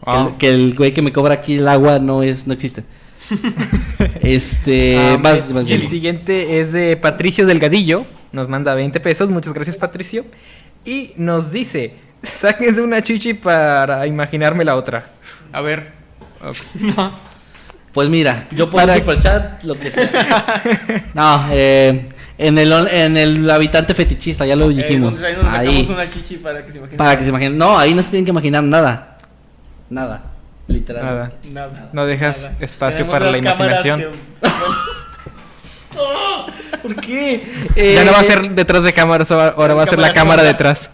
Ah. 0.04 0.32
Que, 0.38 0.48
el, 0.48 0.60
que 0.60 0.66
el 0.70 0.74
güey 0.74 0.92
que 0.92 1.00
me 1.00 1.12
cobra 1.12 1.34
aquí 1.34 1.54
el 1.54 1.66
agua 1.66 1.98
no 1.98 2.22
es 2.22 2.46
no 2.46 2.52
existe. 2.52 2.84
este, 4.20 4.98
Ah, 4.98 5.16
vas, 5.18 5.50
y 5.66 5.72
el 5.72 5.88
siguiente 5.88 6.60
es 6.60 6.72
de 6.72 6.98
Patricio 6.98 7.46
Delgadillo. 7.46 8.04
Nos 8.32 8.48
manda 8.48 8.74
20 8.74 9.00
pesos. 9.00 9.30
Muchas 9.30 9.54
gracias, 9.54 9.76
Patricio. 9.76 10.24
Y 10.84 11.12
nos 11.16 11.52
dice: 11.52 11.94
Sáquense 12.22 12.80
una 12.82 13.02
chichi 13.02 13.34
para 13.34 14.06
imaginarme 14.06 14.64
la 14.64 14.76
otra. 14.76 15.06
A 15.52 15.60
ver. 15.60 15.92
Pues 17.92 18.08
mira, 18.08 18.46
yo 18.52 18.70
pongo 18.70 18.78
Para- 18.86 18.94
super 18.94 19.18
chat 19.18 19.62
lo 19.64 19.78
que 19.78 19.90
sea. 19.90 20.62
no, 21.14 21.46
eh, 21.52 22.06
en 22.38 22.56
el 22.56 22.72
en 22.88 23.18
el 23.18 23.50
habitante 23.50 23.92
fetichista, 23.92 24.46
ya 24.46 24.56
lo 24.56 24.70
dijimos. 24.70 25.18
entonces 25.18 25.26
ahí 25.26 25.36
nos 25.36 25.52
ahí, 25.52 25.66
sacamos 25.68 25.90
una 25.90 26.10
chichi 26.10 26.36
para 26.38 26.64
que 26.64 26.72
se 26.72 26.78
imaginen. 26.78 26.96
para 26.96 27.18
que 27.18 27.24
se 27.24 27.28
imaginen. 27.28 27.58
No, 27.58 27.78
ahí 27.78 27.92
no 27.92 28.02
se 28.02 28.08
tienen 28.08 28.24
que 28.24 28.30
imaginar 28.30 28.64
nada. 28.64 29.18
Nada, 29.90 30.22
literal. 30.68 31.04
Nada. 31.04 31.32
Nada. 31.52 31.90
No 31.92 32.06
dejas 32.06 32.44
Nada. 32.44 32.56
espacio 32.60 32.96
Tenemos 33.00 33.12
para 33.12 33.26
la 33.30 33.32
las 33.32 33.42
cámaras 33.52 33.84
imaginación. 33.84 34.12
¿Por 36.82 36.96
qué? 36.96 37.44
Ya 37.76 37.82
Eh, 37.82 38.04
no 38.04 38.12
va 38.12 38.20
a 38.20 38.24
ser 38.24 38.50
detrás 38.50 38.84
de 38.84 38.92
cámaras, 38.92 39.30
ahora 39.30 39.74
va 39.74 39.84
a 39.84 39.86
ser 39.86 39.98
la 39.98 40.12
cámara 40.12 40.42
detrás. 40.42 40.90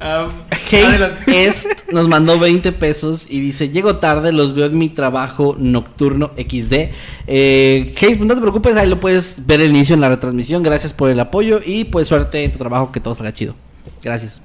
Case. 0.00 1.12
Est 1.26 1.92
nos 1.92 2.08
mandó 2.08 2.38
20 2.38 2.72
pesos 2.72 3.26
y 3.28 3.40
dice, 3.40 3.68
llego 3.68 3.96
tarde, 3.96 4.32
los 4.32 4.54
veo 4.54 4.66
en 4.66 4.78
mi 4.78 4.88
trabajo 4.88 5.56
nocturno 5.58 6.30
XD. 6.36 6.90
Eh, 7.26 7.92
Case, 7.94 8.16
pues 8.16 8.26
no 8.26 8.34
te 8.34 8.40
preocupes, 8.40 8.76
ahí 8.76 8.88
lo 8.88 8.98
puedes 8.98 9.46
ver 9.46 9.60
el 9.60 9.70
inicio 9.70 9.94
en 9.94 10.00
la 10.00 10.08
retransmisión. 10.08 10.62
Gracias 10.62 10.94
por 10.94 11.10
el 11.10 11.20
apoyo 11.20 11.60
y 11.64 11.84
pues 11.84 12.08
suerte 12.08 12.42
en 12.44 12.52
tu 12.52 12.58
trabajo, 12.58 12.90
que 12.92 13.00
todo 13.00 13.14
salga 13.14 13.34
chido. 13.34 13.54
Gracias. 14.02 14.40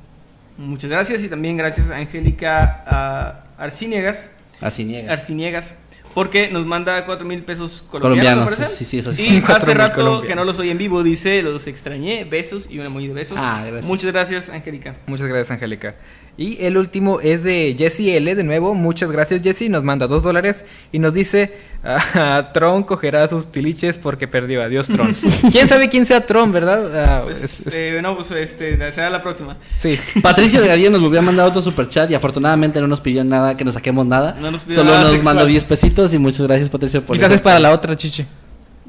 Muchas 0.57 0.89
gracias 0.89 1.21
y 1.21 1.29
también 1.29 1.57
gracias 1.57 1.89
a 1.89 1.97
Angélica 1.97 2.83
ah, 2.85 3.43
Arciniegas. 3.57 4.31
Así 4.61 4.83
niega. 4.83 5.11
Arciniegas 5.11 5.75
porque 6.15 6.49
nos 6.49 6.65
manda 6.65 7.05
cuatro 7.05 7.27
mil 7.27 7.43
pesos 7.43 7.83
colombianos, 7.91 8.45
Colombianos, 8.45 8.73
sí, 8.73 8.85
sí, 8.85 8.99
eso 8.99 9.13
sí. 9.13 9.23
Y 9.23 9.41
4,000 9.41 9.57
hace 9.57 9.73
rato 9.73 9.95
colombianos. 9.95 10.27
que 10.27 10.35
no 10.35 10.45
los 10.45 10.57
oí 10.57 10.69
en 10.69 10.77
vivo, 10.77 11.03
dice, 11.03 11.43
los 11.43 11.67
extrañé, 11.67 12.23
besos 12.23 12.67
y 12.69 12.79
una 12.79 12.87
muy 12.87 13.05
de 13.05 13.13
besos. 13.13 13.37
Ah, 13.39 13.61
gracias. 13.65 13.85
Muchas 13.85 14.11
gracias, 14.13 14.49
Angélica. 14.49 14.95
Muchas 15.07 15.27
gracias, 15.27 15.51
Angélica. 15.51 15.95
Y 16.37 16.57
el 16.65 16.77
último 16.77 17.21
es 17.21 17.43
de 17.43 17.75
Jesse 17.77 18.01
L. 18.17 18.35
De 18.35 18.43
nuevo, 18.43 18.73
muchas 18.75 19.09
gracias, 19.09 19.41
Jesse. 19.41 19.69
Nos 19.69 19.83
manda 19.83 20.05
dos 20.05 20.21
dólares 20.21 20.65
y 20.91 20.99
nos 20.99 21.13
dice: 21.13 21.53
ah, 21.83 22.49
Tron 22.53 22.83
cogerá 22.83 23.25
sus 23.29 23.47
tiliches 23.47 23.97
porque 23.97 24.27
perdió. 24.27 24.61
Adiós, 24.61 24.87
Tron. 24.89 25.15
¿Quién 25.51 25.67
sabe 25.69 25.87
quién 25.87 26.05
sea 26.05 26.25
Tron, 26.25 26.51
verdad? 26.51 26.91
Ah, 27.05 27.21
Pues, 27.23 27.41
es- 27.41 27.67
es- 27.67 27.73
eh, 27.75 27.99
no, 28.01 28.15
pues 28.17 28.31
este, 28.31 28.75
será 28.91 29.09
la 29.09 29.23
próxima. 29.23 29.55
sí. 29.75 29.97
Patricio 30.21 30.59
Delgadillo 30.59 30.89
nos 30.89 31.01
volvió 31.01 31.19
a 31.19 31.23
mandar 31.23 31.47
otro 31.47 31.61
super 31.61 31.87
chat 31.87 32.11
y 32.11 32.15
afortunadamente 32.15 32.81
no 32.81 32.87
nos 32.87 32.99
pidió 32.99 33.23
nada, 33.23 33.55
que 33.55 33.63
nos 33.63 33.75
saquemos 33.75 34.05
nada. 34.05 34.35
No 34.41 34.51
nos 34.51 34.63
pidió 34.63 34.75
Solo 34.79 34.89
nada 34.91 35.03
nos 35.03 35.11
sexual. 35.13 35.35
mandó 35.35 35.45
10 35.47 35.63
pesitos 35.65 36.13
y 36.13 36.19
muchas 36.19 36.45
gracias 36.47 36.69
Patricio 36.69 37.01
por 37.05 37.15
Quizás 37.15 37.27
eso. 37.29 37.35
es 37.35 37.41
para 37.41 37.59
la 37.59 37.71
otra, 37.71 37.95
chiche. 37.95 38.25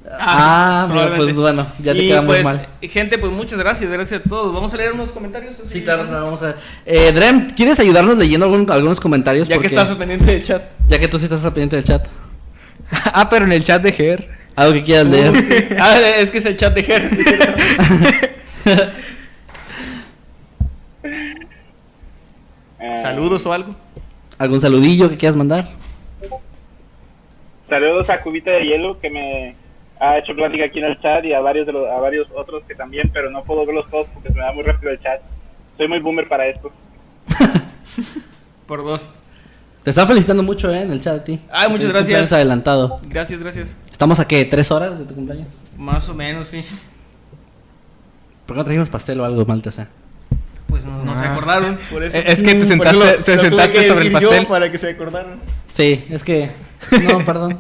Ah, 0.09 0.85
probablemente. 0.89 1.25
pues 1.25 1.37
bueno, 1.37 1.67
ya 1.81 1.93
te 1.93 1.99
Y, 1.99 2.09
quedamos 2.09 2.27
pues, 2.27 2.45
mal. 2.45 2.67
Gente, 2.81 3.19
pues 3.19 3.33
muchas 3.33 3.59
gracias, 3.59 3.91
gracias 3.91 4.21
a 4.25 4.29
todos. 4.29 4.55
Vamos 4.55 4.73
a 4.73 4.77
leer 4.77 4.93
unos 4.93 5.11
comentarios. 5.11 5.61
Sí, 5.65 5.83
claro, 5.83 6.07
claro, 6.07 6.27
vamos 6.27 6.43
a 6.43 6.47
ver. 6.47 6.57
Eh, 6.85 7.13
Drem, 7.13 7.51
¿quieres 7.51 7.81
ayudarnos 7.81 8.17
leyendo 8.17 8.47
algún- 8.47 8.71
algunos 8.71 9.01
comentarios? 9.01 9.49
Ya 9.49 9.59
que 9.59 9.67
estás 9.67 9.89
al 9.89 9.99
pendiente 9.99 10.25
del 10.27 10.45
chat. 10.45 10.63
ya 10.89 10.99
que 10.99 11.09
tú 11.09 11.19
sí 11.19 11.25
estás 11.25 11.45
al 11.45 11.53
pendiente 11.53 11.77
del 11.77 11.85
chat. 11.85 12.07
ah, 12.91 13.29
pero 13.29 13.47
en 13.47 13.53
el 13.53 13.65
chat 13.65 13.83
de 13.83 13.93
Ger. 13.93 14.29
Algo 14.55 14.75
que 14.75 14.85
quieras 14.85 15.07
leer. 15.07 15.77
ah, 15.81 15.99
es 16.19 16.31
que 16.31 16.39
es 16.39 16.47
el 16.47 16.57
chat 16.57 16.73
de 16.75 16.83
Ger. 16.85 17.11
Saludos 23.01 23.45
o 23.47 23.53
algo. 23.53 23.75
¿Algún 24.39 24.61
saludillo 24.61 25.09
que 25.09 25.17
quieras 25.17 25.37
mandar? 25.37 25.69
Saludos 27.69 28.09
a 28.11 28.21
Cubita 28.21 28.51
de 28.53 28.65
Hielo 28.65 29.01
que 29.01 29.11
me 29.11 29.57
ha 30.01 30.19
hecho 30.19 30.35
plática 30.35 30.65
aquí 30.67 30.79
en 30.79 30.85
el 30.87 31.01
chat 31.01 31.25
y 31.25 31.33
a 31.33 31.41
varios 31.41 31.67
de 31.67 31.73
los, 31.73 31.89
a 31.89 31.97
varios 31.99 32.29
otros 32.35 32.63
que 32.69 32.75
también, 32.75 33.11
pero 33.13 33.31
no 33.31 33.43
puedo 33.43 33.65
verlos 33.67 33.89
todos 33.91 34.07
porque 34.13 34.29
se 34.29 34.35
me 34.35 34.41
da 34.43 34.53
muy 34.53 34.63
rápido 34.63 34.93
el 34.93 35.01
chat. 35.01 35.21
Soy 35.77 35.89
muy 35.89 36.01
boomer 36.01 36.29
para 36.29 36.47
esto. 36.47 36.71
Por 38.67 38.85
dos. 38.85 39.09
Te 39.85 39.91
están 39.91 40.09
felicitando 40.09 40.43
mucho, 40.43 40.73
¿eh? 40.75 40.83
En 40.83 40.91
el 40.91 41.01
chat 41.01 41.21
a 41.21 41.25
ti. 41.25 41.39
Ay, 41.51 41.69
muchas 41.71 41.89
gracias. 41.93 42.33
adelantado. 42.33 43.01
Gracias, 43.09 43.41
gracias. 43.41 43.77
¿Estamos 43.91 44.19
a 44.21 44.27
qué? 44.27 44.45
¿Tres 44.45 44.71
horas 44.71 44.99
de 44.99 45.05
tu 45.05 45.15
cumpleaños? 45.15 45.49
Más 45.79 46.09
o 46.09 46.15
menos, 46.15 46.49
sí. 46.49 46.65
¿Por 48.47 48.55
qué 48.57 48.59
no 48.59 48.65
trajimos 48.65 48.89
pastel 48.89 49.21
o 49.21 49.25
algo, 49.25 49.45
Maltesa? 49.47 49.89
Pues 50.69 50.85
no, 50.85 51.05
no 51.05 51.15
se 51.17 51.25
Ah. 51.27 51.33
acordaron, 51.33 51.79
por 51.91 52.03
eso. 52.03 52.17
Eh, 52.17 52.25
es 52.27 52.43
que 52.43 52.55
te 52.55 52.65
Por 52.65 52.67
sentaste- 52.67 52.99
lo 52.99 53.23
tuve 53.25 53.39
sentaste 53.39 53.73
que 53.81 53.89
sobre 53.89 54.07
el 54.07 54.13
decir 54.13 54.21
yo 54.23 54.29
pastel. 54.29 54.47
para 54.47 54.73
que 54.73 54.79
se 54.79 54.91
acordaran. 54.91 55.39
Sí, 55.73 56.05
es 56.11 56.25
que... 56.25 56.51
No, 57.13 57.25
perdón. 57.25 57.59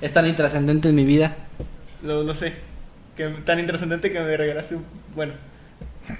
Es 0.00 0.12
tan 0.12 0.26
intrascendente 0.26 0.88
en 0.88 0.94
mi 0.96 1.04
vida. 1.04 1.36
Lo, 2.02 2.22
lo 2.22 2.34
sé. 2.34 2.54
Que 3.16 3.28
tan 3.44 3.58
intrascendente 3.58 4.12
que 4.12 4.20
me 4.20 4.36
regalaste 4.36 4.76
un... 4.76 4.84
Bueno. 5.14 5.32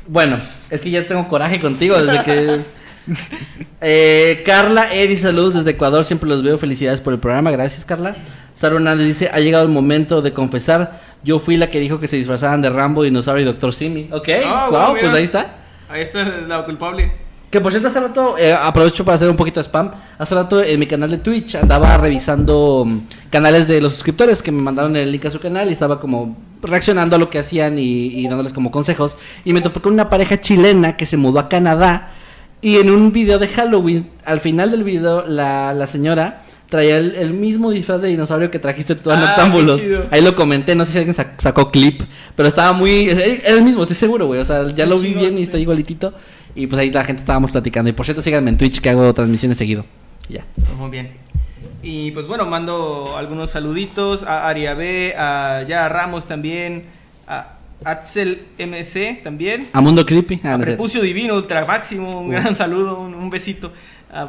Bueno, 0.07 0.37
es 0.71 0.81
que 0.81 0.91
ya 0.91 1.07
tengo 1.07 1.29
coraje 1.29 1.61
contigo 1.61 2.01
desde 2.03 2.23
que... 2.23 2.61
Eh, 3.81 4.43
Carla, 4.47 4.93
Eri, 4.93 5.17
saludos 5.17 5.55
desde 5.55 5.71
Ecuador, 5.71 6.05
siempre 6.05 6.29
los 6.29 6.45
veo, 6.45 6.59
felicidades 6.59 7.01
por 7.01 7.13
el 7.13 7.19
programa, 7.19 7.51
gracias 7.51 7.85
Carla. 7.85 8.15
Sara 8.53 8.77
Hernández 8.77 9.07
dice, 9.07 9.31
ha 9.33 9.41
llegado 9.41 9.65
el 9.65 9.71
momento 9.71 10.23
de 10.23 10.33
confesar, 10.33 11.01
yo 11.25 11.41
fui 11.41 11.57
la 11.57 11.71
que 11.71 11.81
dijo 11.81 11.99
que 11.99 12.07
se 12.07 12.17
disfrazaban 12.17 12.63
de 12.63 12.71
Rambo, 12.71 13.03
Dinosaurio 13.03 13.43
y 13.43 13.47
Doctor 13.47 13.73
Simi. 13.73 14.09
Ok, 14.13 14.29
Ah, 14.45 14.69
wow, 14.71 14.81
bueno, 14.91 15.01
pues 15.01 15.15
ahí 15.15 15.25
está. 15.25 15.55
Ahí 15.89 16.03
está 16.03 16.25
la 16.25 16.65
culpable. 16.65 17.11
Que 17.51 17.61
por 17.61 17.73
cierto, 17.73 17.89
hace 17.89 17.99
rato, 17.99 18.39
eh, 18.39 18.53
aprovecho 18.53 19.05
para 19.05 19.17
hacer 19.17 19.29
un 19.29 19.37
poquito 19.37 19.59
de 19.59 19.65
spam. 19.65 19.91
Hace 20.19 20.35
rato 20.37 20.63
en 20.63 20.79
mi 20.79 20.87
canal 20.87 21.11
de 21.11 21.19
Twitch 21.19 21.57
andaba 21.57 21.97
revisando 21.99 22.85
mm, 22.87 22.99
canales 23.29 23.67
de 23.67 23.81
los 23.81 23.95
suscriptores 23.95 24.41
que 24.41 24.53
me 24.53 24.63
mandaron 24.63 24.95
el 24.95 25.11
link 25.11 25.25
a 25.27 25.31
su 25.33 25.41
canal 25.41 25.69
y 25.69 25.73
estaba 25.73 26.01
como 26.01 26.37
reaccionando 26.63 27.17
a 27.17 27.19
lo 27.19 27.29
que 27.29 27.41
hacían 27.41 27.77
y, 27.79 28.07
y 28.21 28.29
dándoles 28.29 28.53
como 28.53 28.71
consejos. 28.71 29.17
Y 29.45 29.53
me 29.53 29.63
topé 29.63 29.81
con 29.81 29.93
una 29.93 30.09
pareja 30.09 30.39
chilena 30.41 30.97
que 30.97 31.07
se 31.07 31.17
mudó 31.17 31.41
a 31.41 31.49
Canadá 31.49 32.11
y 32.63 32.77
en 32.77 32.89
un 32.91 33.11
video 33.11 33.39
de 33.41 33.49
Halloween, 33.49 34.11
al 34.25 34.39
final 34.39 34.71
del 34.71 34.85
video, 34.85 35.27
la, 35.27 35.73
la 35.75 35.87
señora 35.89 36.43
traía 36.69 36.99
el, 36.99 37.17
el 37.17 37.35
mismo 37.35 37.73
disfraz 37.73 38.01
de 38.01 38.09
dinosaurio 38.09 38.49
que 38.53 38.61
trajiste 38.61 38.95
tú 38.95 39.11
a 39.11 39.15
Ah, 39.15 39.21
Noctámbulos. 39.27 39.81
Ahí 40.13 40.21
lo 40.21 40.37
comenté, 40.37 40.77
no 40.77 40.85
sé 40.85 40.93
si 40.93 40.99
alguien 40.99 41.17
sac- 41.17 41.33
sacó 41.39 41.73
clip, 41.73 42.03
pero 42.37 42.47
estaba 42.49 42.73
muy... 42.75 43.09
Era 43.11 43.57
el 43.57 43.63
mismo, 43.63 43.83
estoy 43.83 43.97
seguro, 43.97 44.27
güey. 44.29 44.41
O 44.41 44.45
sea, 44.45 44.69
ya 44.73 44.87
lo 44.87 44.97
vi 45.01 45.15
bien 45.15 45.37
y 45.37 45.43
está 45.43 45.59
igualitito. 45.59 46.15
Y 46.55 46.67
pues 46.67 46.81
ahí 46.81 46.91
la 46.91 47.05
gente 47.05 47.21
estábamos 47.21 47.51
platicando. 47.51 47.91
Y 47.91 47.93
por 47.93 48.05
cierto, 48.05 48.23
síganme 48.23 48.51
en 48.51 48.57
Twitch 48.57 48.81
que 48.81 48.91
hago 48.91 49.13
transmisiones 49.15 49.59
seguido. 49.59 49.85
Y 50.29 50.35
Ya. 50.35 50.45
Muy 50.79 50.91
bien. 50.91 51.11
Y 51.83 52.11
pues 52.11 52.27
bueno, 52.27 52.45
mando 52.47 53.15
algunos 53.17 53.51
saluditos 53.51 54.23
a 54.23 54.49
Aria 54.49 54.75
B, 54.75 55.15
a 55.17 55.65
Ya 55.67 55.89
Ramos 55.89 56.27
también, 56.27 56.85
a 57.27 57.55
Axel 57.85 58.47
MC 58.59 59.23
también. 59.23 59.69
A 59.73 59.81
Mundo 59.81 60.05
Creepy. 60.05 60.41
Ah, 60.45 60.55
A 60.55 60.59
no 60.59 60.65
sé. 60.65 60.71
Prepucio 60.73 61.01
Divino, 61.01 61.35
Ultra 61.37 61.65
Máximo, 61.65 62.21
un 62.21 62.31
gran 62.31 62.55
saludo, 62.55 63.01
un, 63.01 63.15
un 63.15 63.31
besito. 63.31 63.73
A 64.13 64.29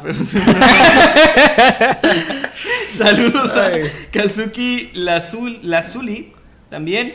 Saludos 2.96 3.56
a 3.56 3.72
Kazuki 4.12 4.90
Lazul, 4.94 5.58
Lazuli 5.62 6.32
también. 6.70 7.14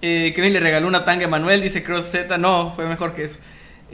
Eh, 0.00 0.32
que 0.34 0.50
le 0.50 0.60
regaló 0.60 0.88
una 0.88 1.04
tanga 1.04 1.26
a 1.26 1.28
Manuel, 1.28 1.62
dice 1.62 1.82
Cross 1.82 2.10
Z. 2.10 2.38
No, 2.38 2.72
fue 2.74 2.86
mejor 2.86 3.14
que 3.14 3.24
eso. 3.24 3.38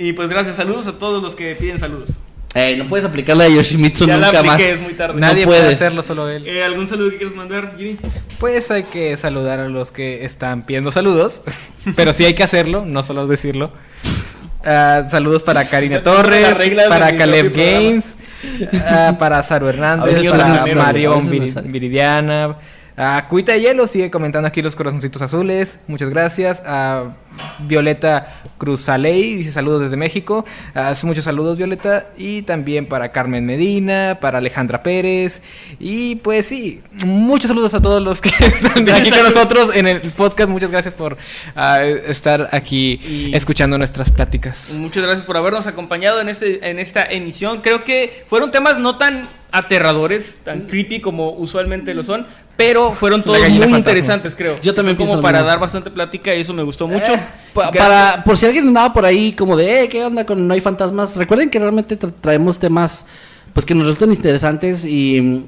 Y 0.01 0.15
pues 0.15 0.31
gracias, 0.31 0.57
saludos 0.57 0.87
a 0.87 0.93
todos 0.93 1.23
los 1.23 1.37
que 1.37 1.55
piden 1.55 1.79
saludos. 1.79 2.19
Ey, 2.55 2.79
no 2.79 2.89
puedes 2.89 3.05
aplicarla 3.05 3.45
a 3.45 3.49
Yoshimitsu 3.49 4.07
ya 4.07 4.17
la 4.17 4.29
nunca 4.29 4.43
más. 4.43 4.55
apliqué, 4.55 4.73
es 4.73 4.81
muy 4.81 4.95
tarde. 4.95 5.21
Nadie 5.21 5.45
puede. 5.45 5.61
puede 5.61 5.75
hacerlo, 5.75 6.03
solo 6.03 6.27
él. 6.31 6.47
Eh, 6.47 6.65
¿Algún 6.65 6.87
saludo 6.87 7.11
que 7.11 7.19
quieras 7.19 7.37
mandar, 7.37 7.75
Giri? 7.77 7.99
Pues 8.39 8.71
hay 8.71 8.85
que 8.85 9.15
saludar 9.19 9.61
a 9.61 9.69
los 9.69 9.93
que 9.93 10.25
están 10.25 10.65
pidiendo 10.65 10.91
saludos, 10.91 11.43
pero 11.97 12.15
sí 12.15 12.25
hay 12.25 12.33
que 12.33 12.43
hacerlo, 12.43 12.87
no 12.87 13.03
solo 13.03 13.27
decirlo. 13.27 13.73
Ah, 14.65 15.05
saludos 15.07 15.43
para 15.43 15.69
Karina 15.69 16.03
Torres, 16.03 16.57
de 16.59 16.89
para 16.89 17.15
Caleb. 17.15 17.53
Games, 17.55 18.15
ah, 18.87 19.17
para 19.19 19.43
Saru 19.43 19.69
Hernández, 19.69 20.31
para 20.31 20.65
Marion 20.75 21.31
necesario. 21.31 21.71
Viridiana, 21.71 22.57
a 23.03 23.29
Cuita 23.29 23.53
de 23.53 23.63
Hielo, 23.63 23.87
sigue 23.87 24.11
comentando 24.11 24.47
aquí 24.47 24.61
los 24.61 24.77
corazoncitos 24.77 25.23
azules, 25.23 25.79
muchas 25.87 26.11
gracias. 26.11 26.63
A 26.67 27.15
Violeta 27.61 28.43
Cruzaley, 28.59 29.37
dice 29.37 29.53
saludos 29.53 29.81
desde 29.83 29.97
México, 29.97 30.45
hace 30.75 31.07
muchos 31.07 31.25
saludos 31.25 31.57
Violeta, 31.57 32.09
y 32.19 32.43
también 32.43 32.85
para 32.85 33.11
Carmen 33.11 33.47
Medina, 33.47 34.19
para 34.21 34.37
Alejandra 34.39 34.83
Pérez, 34.83 35.41
y 35.79 36.17
pues 36.17 36.45
sí, 36.47 36.83
muchos 36.93 37.49
saludos 37.49 37.73
a 37.73 37.81
todos 37.81 38.03
los 38.03 38.21
que 38.21 38.29
están 38.39 38.87
aquí 38.91 39.11
con 39.11 39.23
nosotros 39.23 39.75
en 39.75 39.87
el 39.87 40.01
podcast, 40.11 40.51
muchas 40.51 40.71
gracias 40.71 40.93
por 40.93 41.17
ah, 41.57 41.83
estar 41.83 42.51
aquí 42.53 43.01
Y- 43.03 43.35
escuchando 43.35 43.79
nuestras 43.79 44.11
pláticas. 44.11 44.73
Muchas 44.79 45.03
gracias 45.03 45.25
por 45.25 45.39
habernos 45.39 45.67
acompañado 45.67 46.21
en, 46.21 46.29
este, 46.29 46.69
en 46.69 46.79
esta 46.79 47.05
emisión. 47.05 47.63
Creo 47.63 47.83
que 47.83 48.25
fueron 48.29 48.51
temas 48.51 48.79
no 48.79 48.99
tan 48.99 49.27
aterradores, 49.53 50.39
tan 50.45 50.61
creepy 50.63 51.01
como 51.01 51.31
usualmente 51.33 51.95
lo 51.95 52.03
son, 52.03 52.27
pero 52.57 52.93
fueron 52.93 53.23
todos 53.23 53.39
muy 53.39 53.51
fantasma. 53.51 53.79
interesantes, 53.79 54.35
creo. 54.35 54.57
Yo 54.61 54.75
también 54.75 54.97
Son 54.97 55.07
como 55.07 55.23
para 55.23 55.39
mismo. 55.39 55.49
dar 55.49 55.59
bastante 55.61 55.91
plática 55.91 56.35
y 56.35 56.41
eso 56.41 56.53
me 56.53 56.63
gustó 56.63 56.87
mucho. 56.87 57.15
Eh, 57.15 57.21
pa- 57.55 57.71
para, 57.73 58.23
por 58.25 58.37
si 58.37 58.47
alguien 58.47 58.69
andaba 58.69 58.93
por 58.93 59.05
ahí 59.05 59.33
como 59.33 59.57
de, 59.57 59.85
eh, 59.85 59.89
¿qué 59.89 60.05
onda 60.05 60.25
con 60.27 60.47
No 60.47 60.53
hay 60.55 60.61
fantasmas? 60.61 61.17
Recuerden 61.17 61.49
que 61.51 61.59
realmente 61.59 61.99
tra- 61.99 62.13
traemos 62.21 62.59
temas 62.59 63.07
pues 63.55 63.65
que 63.67 63.75
nos 63.75 63.87
resultan 63.87 64.13
interesantes 64.13 64.85
y 64.85 65.21
mm, 65.21 65.45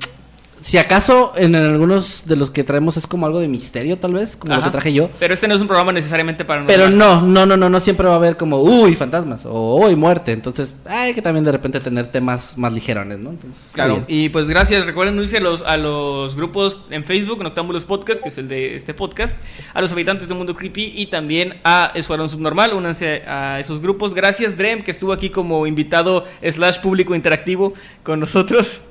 si 0.63 0.79
acaso 0.79 1.33
en 1.37 1.55
algunos 1.57 2.23
de 2.27 2.37
los 2.37 2.51
que 2.51 2.63
traemos 2.63 2.97
es 2.97 3.07
como 3.07 3.27
algo 3.27 3.41
de 3.41 3.49
misterio 3.49 3.99
tal 3.99 4.15
vez, 4.15 4.37
como 4.37 4.55
lo 4.55 4.63
que 4.63 4.71
traje 4.71 4.93
yo. 4.93 5.11
Pero 5.19 5.35
este 5.35 5.49
no 5.49 5.55
es 5.55 5.61
un 5.61 5.67
programa 5.67 5.93
necesariamente 5.93 6.45
para 6.45 6.65
Pero 6.67 6.89
no, 6.89 7.21
no, 7.21 7.45
no, 7.45 7.57
no, 7.57 7.69
no 7.69 7.81
siempre 7.81 8.07
va 8.07 8.15
a 8.15 8.17
haber 8.17 8.37
como, 8.37 8.63
uy, 8.63 8.95
fantasmas 8.95 9.45
o 9.45 9.77
uy, 9.77 9.97
muerte. 9.97 10.31
Entonces 10.33 10.75
hay 10.87 11.15
que 11.15 11.23
también 11.23 11.45
de 11.45 11.51
repente 11.51 11.81
tener 11.81 12.07
temas 12.07 12.57
más 12.57 12.73
ligerones, 12.73 13.19
¿no? 13.19 13.31
Entonces, 13.31 13.71
Claro, 13.73 14.05
y 14.07 14.29
pues 14.29 14.49
gracias. 14.49 14.87
Recuerden 14.87 15.17
unirse 15.17 15.39
a 15.39 15.41
los, 15.41 15.63
a 15.63 15.77
los 15.77 16.37
grupos 16.37 16.79
en 16.91 17.05
Facebook, 17.05 17.43
Noctámbulos 17.43 17.85
Podcast, 17.85 18.23
que 18.23 18.29
es 18.29 18.39
el 18.39 18.47
de 18.47 18.77
este 18.77 18.95
podcast, 18.95 19.39
a 19.75 19.81
los 19.81 19.91
habitantes 19.91 20.29
del 20.29 20.39
mundo 20.39 20.55
creepy 20.55 20.93
y 20.95 21.07
también 21.07 21.57
a 21.65 21.91
Escuadrón 21.95 22.29
Subnormal. 22.29 22.73
Únanse 22.73 23.23
a 23.27 23.59
esos 23.59 23.81
grupos. 23.81 24.15
Gracias, 24.15 24.57
Drem, 24.57 24.85
que 24.85 24.93
estuvo 24.93 25.13
aquí 25.13 25.31
como 25.31 25.67
invitado 25.67 26.25
slash 26.43 26.79
público 26.81 27.17
interactivo 27.17 27.75
con 28.05 28.21
nosotros. 28.21 28.81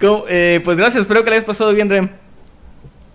Como, 0.00 0.24
eh, 0.28 0.59
pues 0.60 0.76
gracias, 0.76 1.02
espero 1.02 1.22
que 1.24 1.30
le 1.30 1.36
hayas 1.36 1.44
pasado 1.46 1.72
bien, 1.72 1.88
Drem. 1.88 2.08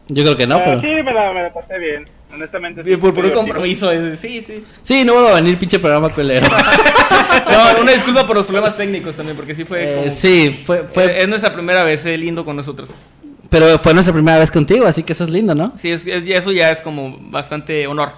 Yo 0.07 0.23
creo 0.23 0.37
que 0.37 0.45
no, 0.45 0.57
Ah, 0.57 0.61
pero... 0.65 0.81
Sí, 0.81 0.87
me 0.87 1.13
la, 1.13 1.33
me 1.33 1.43
la 1.43 1.53
pasé 1.53 1.79
bien. 1.79 2.05
Honestamente. 2.33 2.83
sí, 2.83 2.97
Por, 2.97 3.13
por 3.13 3.25
un 3.25 3.31
compromiso, 3.31 3.91
eh, 3.91 4.17
sí, 4.17 4.41
sí. 4.45 4.63
Sí, 4.83 5.03
no 5.05 5.13
vuelvo 5.13 5.29
a 5.29 5.35
venir 5.35 5.57
pinche 5.57 5.79
programa 5.79 6.09
culero. 6.09 6.47
No, 7.51 7.81
una 7.81 7.91
disculpa 7.91 8.25
por 8.25 8.35
los 8.35 8.45
problemas 8.45 8.75
técnicos 8.75 9.15
también, 9.15 9.35
porque 9.37 9.53
sí 9.53 9.65
fue. 9.65 9.83
Eh, 9.83 9.95
como- 9.99 10.11
sí, 10.11 10.63
fue, 10.65 10.83
fue, 10.91 11.05
Eh, 11.05 11.21
es 11.23 11.27
nuestra 11.27 11.53
primera 11.53 11.83
vez, 11.83 12.03
eh, 12.05 12.17
lindo 12.17 12.43
con 12.43 12.55
nosotros. 12.55 12.91
pero 13.49 13.77
fue 13.79 13.93
nuestra 13.93 14.13
primera 14.13 14.39
vez 14.39 14.49
contigo, 14.51 14.85
así 14.87 15.03
que 15.03 15.13
eso 15.13 15.23
es 15.25 15.29
lindo, 15.29 15.53
¿no? 15.53 15.73
Sí, 15.77 15.91
es, 15.91 16.05
es- 16.07 16.27
eso 16.27 16.51
ya 16.51 16.71
es 16.71 16.81
como 16.81 17.17
bastante 17.29 17.85
honor. 17.87 18.11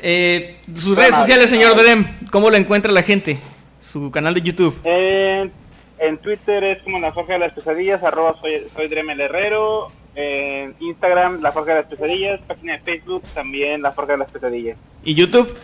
Eh, 0.00 0.56
sus 0.76 0.96
redes 0.96 1.14
sociales, 1.14 1.48
señor 1.50 1.74
Drem, 1.76 2.06
¿cómo 2.30 2.50
lo 2.50 2.56
encuentra 2.56 2.92
la 2.92 3.02
gente? 3.02 3.38
Su 3.80 4.10
canal 4.10 4.34
de 4.34 4.42
YouTube. 4.42 4.78
Eh, 4.84 5.48
En 6.00 6.18
Twitter 6.18 6.62
es 6.64 6.82
como 6.82 6.98
La 7.00 7.12
Forja 7.12 7.34
de 7.34 7.38
las 7.40 7.52
Pesadillas, 7.52 8.02
arroba 8.02 8.36
soy, 8.40 8.62
soy 8.74 8.88
Dremel 8.88 9.20
Herrero. 9.20 9.88
En 10.14 10.74
Instagram, 10.80 11.40
La 11.42 11.52
Forja 11.52 11.74
de 11.74 11.80
las 11.82 11.90
Pesadillas. 11.90 12.40
Página 12.46 12.72
de 12.74 12.78
Facebook, 12.80 13.22
también 13.34 13.82
La 13.82 13.92
Forja 13.92 14.12
de 14.12 14.18
las 14.18 14.30
Pesadillas. 14.30 14.76
¿Y 15.04 15.14
YouTube? 15.14 15.56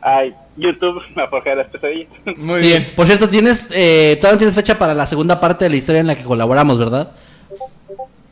Ay, 0.00 0.34
YouTube, 0.56 1.02
La 1.16 1.26
Forja 1.28 1.50
de 1.50 1.56
las 1.56 1.66
Pesadillas. 1.68 2.08
Muy 2.36 2.60
Sí, 2.60 2.66
bien. 2.66 2.86
Por 2.96 3.06
cierto, 3.06 3.28
tienes, 3.28 3.68
eh, 3.72 4.16
todavía 4.20 4.38
tienes 4.38 4.54
fecha 4.54 4.78
para 4.78 4.94
la 4.94 5.06
segunda 5.06 5.40
parte 5.40 5.64
de 5.64 5.70
la 5.70 5.76
historia 5.76 6.00
en 6.00 6.06
la 6.06 6.16
que 6.16 6.24
colaboramos, 6.24 6.78
¿verdad? 6.78 7.12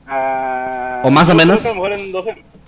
Ah, 0.07 1.01
¿O 1.05 1.11
más 1.11 1.28
o 1.28 1.35
menos? 1.35 1.65
A 1.65 1.69
lo 1.70 1.74
mejor 1.74 1.93
en 1.93 2.12
dos, 2.12 2.27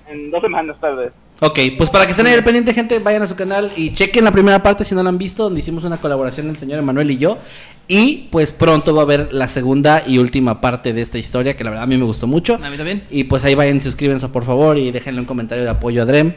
en 0.08 0.30
dos 0.30 0.42
semanas, 0.42 0.76
tal 0.80 0.96
vez. 0.96 1.12
Ok, 1.40 1.58
pues 1.76 1.88
para 1.88 2.04
que 2.04 2.10
estén 2.10 2.26
ahí 2.26 2.34
al 2.34 2.42
pendiente, 2.42 2.74
gente, 2.74 2.98
vayan 2.98 3.22
a 3.22 3.26
su 3.28 3.36
canal 3.36 3.70
y 3.76 3.92
chequen 3.92 4.24
la 4.24 4.32
primera 4.32 4.60
parte 4.60 4.84
si 4.84 4.96
no 4.96 5.04
la 5.04 5.08
han 5.08 5.18
visto, 5.18 5.44
donde 5.44 5.60
hicimos 5.60 5.84
una 5.84 5.96
colaboración 5.96 6.48
el 6.48 6.56
señor 6.56 6.80
Emanuel 6.80 7.12
y 7.12 7.16
yo. 7.16 7.38
Y 7.86 8.28
pues 8.32 8.50
pronto 8.50 8.92
va 8.92 9.02
a 9.02 9.04
haber 9.04 9.32
la 9.32 9.46
segunda 9.46 10.02
y 10.04 10.18
última 10.18 10.60
parte 10.60 10.92
de 10.92 11.00
esta 11.00 11.16
historia, 11.16 11.56
que 11.56 11.62
la 11.62 11.70
verdad 11.70 11.84
a 11.84 11.86
mí 11.86 11.96
me 11.96 12.04
gustó 12.04 12.26
mucho. 12.26 12.58
A 12.62 12.68
mí 12.70 12.76
también. 12.76 13.04
Y 13.08 13.24
pues 13.24 13.44
ahí 13.44 13.54
vayan, 13.54 13.80
suscríbanse 13.80 14.28
por 14.28 14.44
favor 14.44 14.76
y 14.78 14.90
déjenle 14.90 15.20
un 15.20 15.26
comentario 15.26 15.62
de 15.62 15.70
apoyo 15.70 16.02
a 16.02 16.06
Drem. 16.06 16.34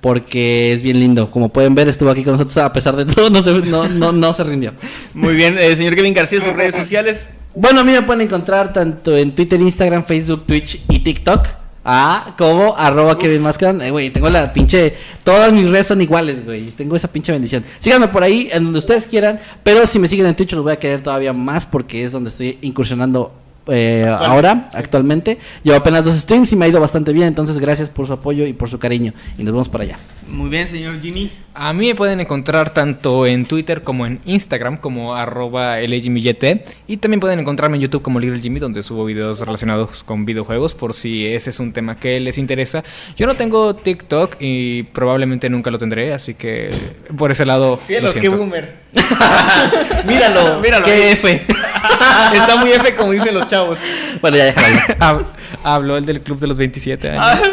Porque 0.00 0.72
es 0.72 0.82
bien 0.82 0.98
lindo. 0.98 1.30
Como 1.30 1.50
pueden 1.50 1.74
ver, 1.74 1.88
estuvo 1.88 2.10
aquí 2.10 2.24
con 2.24 2.32
nosotros 2.32 2.56
a 2.56 2.72
pesar 2.72 2.96
de 2.96 3.04
todo, 3.04 3.30
no 3.30 3.42
se, 3.42 3.52
no, 3.52 3.88
no, 3.88 4.10
no 4.10 4.34
se 4.34 4.42
rindió. 4.42 4.72
Muy 5.14 5.34
bien, 5.34 5.58
eh, 5.58 5.76
señor 5.76 5.94
Kevin 5.94 6.12
García, 6.12 6.40
sus 6.40 6.52
redes 6.56 6.74
sociales. 6.74 7.28
Bueno, 7.54 7.80
a 7.80 7.84
mí 7.84 7.92
me 7.92 8.02
pueden 8.02 8.22
encontrar 8.22 8.72
tanto 8.72 9.16
en 9.16 9.32
Twitter, 9.34 9.60
Instagram, 9.60 10.04
Facebook, 10.04 10.44
Twitch 10.44 10.80
y 10.88 10.98
TikTok. 10.98 11.59
Ah, 11.84 12.34
como 12.36 12.76
arroba 12.76 13.18
Kevin 13.18 13.42
Mascan. 13.42 13.80
Eh, 13.80 13.90
güey, 13.90 14.10
tengo 14.10 14.28
la 14.28 14.52
pinche. 14.52 14.94
Todas 15.24 15.52
mis 15.52 15.68
redes 15.68 15.86
son 15.86 16.00
iguales, 16.00 16.44
güey. 16.44 16.70
Tengo 16.72 16.94
esa 16.96 17.08
pinche 17.08 17.32
bendición. 17.32 17.64
Síganme 17.78 18.08
por 18.08 18.22
ahí, 18.22 18.48
en 18.52 18.64
donde 18.64 18.78
ustedes 18.78 19.06
quieran. 19.06 19.40
Pero 19.62 19.86
si 19.86 19.98
me 19.98 20.08
siguen 20.08 20.26
en 20.26 20.36
Twitch, 20.36 20.52
los 20.52 20.62
voy 20.62 20.72
a 20.72 20.78
querer 20.78 21.02
todavía 21.02 21.32
más 21.32 21.64
porque 21.64 22.04
es 22.04 22.12
donde 22.12 22.28
estoy 22.28 22.58
incursionando 22.60 23.34
eh, 23.66 24.06
ahora, 24.06 24.68
actualmente. 24.72 25.38
Llevo 25.62 25.76
apenas 25.78 26.04
dos 26.04 26.16
streams 26.16 26.52
y 26.52 26.56
me 26.56 26.64
ha 26.64 26.68
ido 26.68 26.80
bastante 26.80 27.12
bien. 27.12 27.28
Entonces, 27.28 27.58
gracias 27.58 27.88
por 27.88 28.06
su 28.06 28.12
apoyo 28.12 28.46
y 28.46 28.52
por 28.52 28.68
su 28.68 28.78
cariño. 28.78 29.12
Y 29.38 29.42
nos 29.44 29.52
vemos 29.52 29.68
para 29.68 29.84
allá. 29.84 29.98
Muy 30.26 30.48
bien, 30.48 30.66
señor 30.66 31.00
Ginny. 31.00 31.30
A 31.54 31.72
mí 31.72 31.88
me 31.88 31.94
pueden 31.94 32.20
encontrar 32.20 32.72
tanto 32.72 33.26
en 33.26 33.44
Twitter 33.44 33.82
como 33.82 34.06
en 34.06 34.20
Instagram 34.24 34.76
como 34.76 35.14
arroba. 35.14 35.82
Y 35.82 36.96
también 36.96 37.20
pueden 37.20 37.40
encontrarme 37.40 37.76
en 37.76 37.82
YouTube 37.82 38.02
como 38.02 38.20
Little 38.20 38.40
Jimmy 38.40 38.60
donde 38.60 38.82
subo 38.82 39.04
videos 39.04 39.40
relacionados 39.40 40.04
con 40.04 40.24
videojuegos 40.24 40.74
por 40.74 40.94
si 40.94 41.26
ese 41.26 41.50
es 41.50 41.60
un 41.60 41.72
tema 41.72 41.98
que 41.98 42.20
les 42.20 42.38
interesa. 42.38 42.84
Yo 43.16 43.26
no 43.26 43.34
tengo 43.34 43.74
TikTok 43.74 44.36
y 44.40 44.84
probablemente 44.84 45.48
nunca 45.50 45.70
lo 45.70 45.78
tendré, 45.78 46.12
así 46.12 46.34
que 46.34 46.70
por 47.16 47.30
ese 47.32 47.44
lado... 47.44 47.70
lo 47.70 47.86
Cielos, 47.86 48.14
qué 48.14 48.20
siento. 48.20 48.38
boomer. 48.38 48.74
Míralo, 50.06 50.60
Míralo 50.60 50.84
qué. 50.84 51.12
F. 51.12 51.46
Está 52.34 52.56
muy 52.56 52.72
F 52.72 52.94
como 52.94 53.12
dicen 53.12 53.34
los 53.34 53.48
chavos. 53.48 53.78
bueno, 54.20 54.36
ya 54.36 54.44
déjalo. 54.46 55.26
Habló 55.62 55.96
el 55.96 56.06
del 56.06 56.20
club 56.22 56.38
de 56.38 56.46
los 56.46 56.56
27 56.56 57.10
años. 57.10 57.22
Ah, 57.24 57.38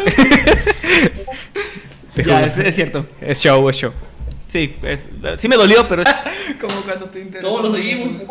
Te 2.14 2.24
ya, 2.24 2.44
es, 2.44 2.58
es 2.58 2.74
cierto. 2.74 3.06
Es 3.20 3.38
show, 3.38 3.68
es 3.68 3.76
show. 3.76 3.92
Sí, 4.46 4.76
eh, 4.82 4.98
sí 5.38 5.46
me 5.48 5.56
dolió, 5.56 5.86
pero... 5.86 6.02
como 6.60 6.80
cuando 6.82 7.06
te 7.06 7.20
interesó. 7.20 7.48
¿Cómo 7.50 7.68
lo 7.68 7.74
seguimos? 7.74 8.22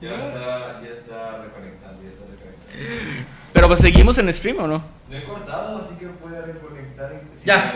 Ya 0.00 0.10
está, 0.10 0.80
ya 0.82 0.90
está 0.90 1.42
reconectando, 1.44 2.02
ya 2.02 2.08
está 2.08 2.24
reconectando. 2.30 3.26
Pero 3.52 3.68
pues 3.68 3.80
seguimos 3.80 4.18
en 4.18 4.32
stream 4.34 4.58
o 4.58 4.66
no? 4.66 4.82
No 5.08 5.16
he 5.16 5.24
cortado, 5.24 5.78
así 5.84 5.94
que 5.94 6.06
puede 6.06 6.40
reconectar. 6.42 7.20
Sí, 7.34 7.42
Ya. 7.46 7.72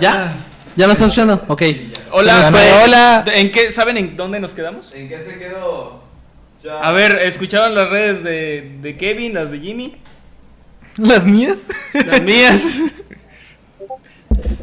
¿Ya? 0.00 0.34
¿Ya 0.76 0.86
me 0.86 0.92
estás 0.92 1.08
escuchando? 1.08 1.44
Ok. 1.48 1.62
Hola, 2.12 2.48
fue-. 2.50 2.72
Hola. 2.84 3.24
¿En 3.34 3.50
qué 3.50 3.70
saben 3.70 3.96
en 3.96 4.16
dónde 4.16 4.40
nos 4.40 4.52
quedamos? 4.52 4.92
¿En 4.92 5.08
qué 5.08 5.18
se 5.18 5.38
quedó? 5.38 6.02
Ya. 6.62 6.80
A 6.80 6.92
ver, 6.92 7.12
¿escuchaban 7.22 7.74
las 7.74 7.88
redes 7.88 8.24
de, 8.24 8.78
de 8.82 8.96
Kevin, 8.96 9.34
las 9.34 9.50
de 9.50 9.60
Jimmy? 9.60 9.96
¿Las 10.96 11.24
mías? 11.24 11.58
Las 11.94 12.22
mías. 12.22 12.62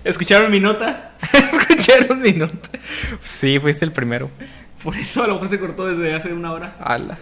¿Escucharon 0.04 0.52
mi 0.52 0.60
nota? 0.60 1.14
¿Escucharon 1.34 2.22
mi 2.22 2.34
nota? 2.34 2.70
Sí, 3.24 3.60
fuiste 3.60 3.86
el 3.86 3.92
primero. 3.92 4.30
Por 4.84 4.96
eso 4.96 5.24
a 5.24 5.28
lo 5.28 5.36
mejor 5.36 5.50
se 5.50 5.60
cortó 5.60 5.88
desde 5.88 6.14
hace 6.14 6.34
una 6.34 6.52
hora. 6.52 6.76
Ala. 6.80 7.18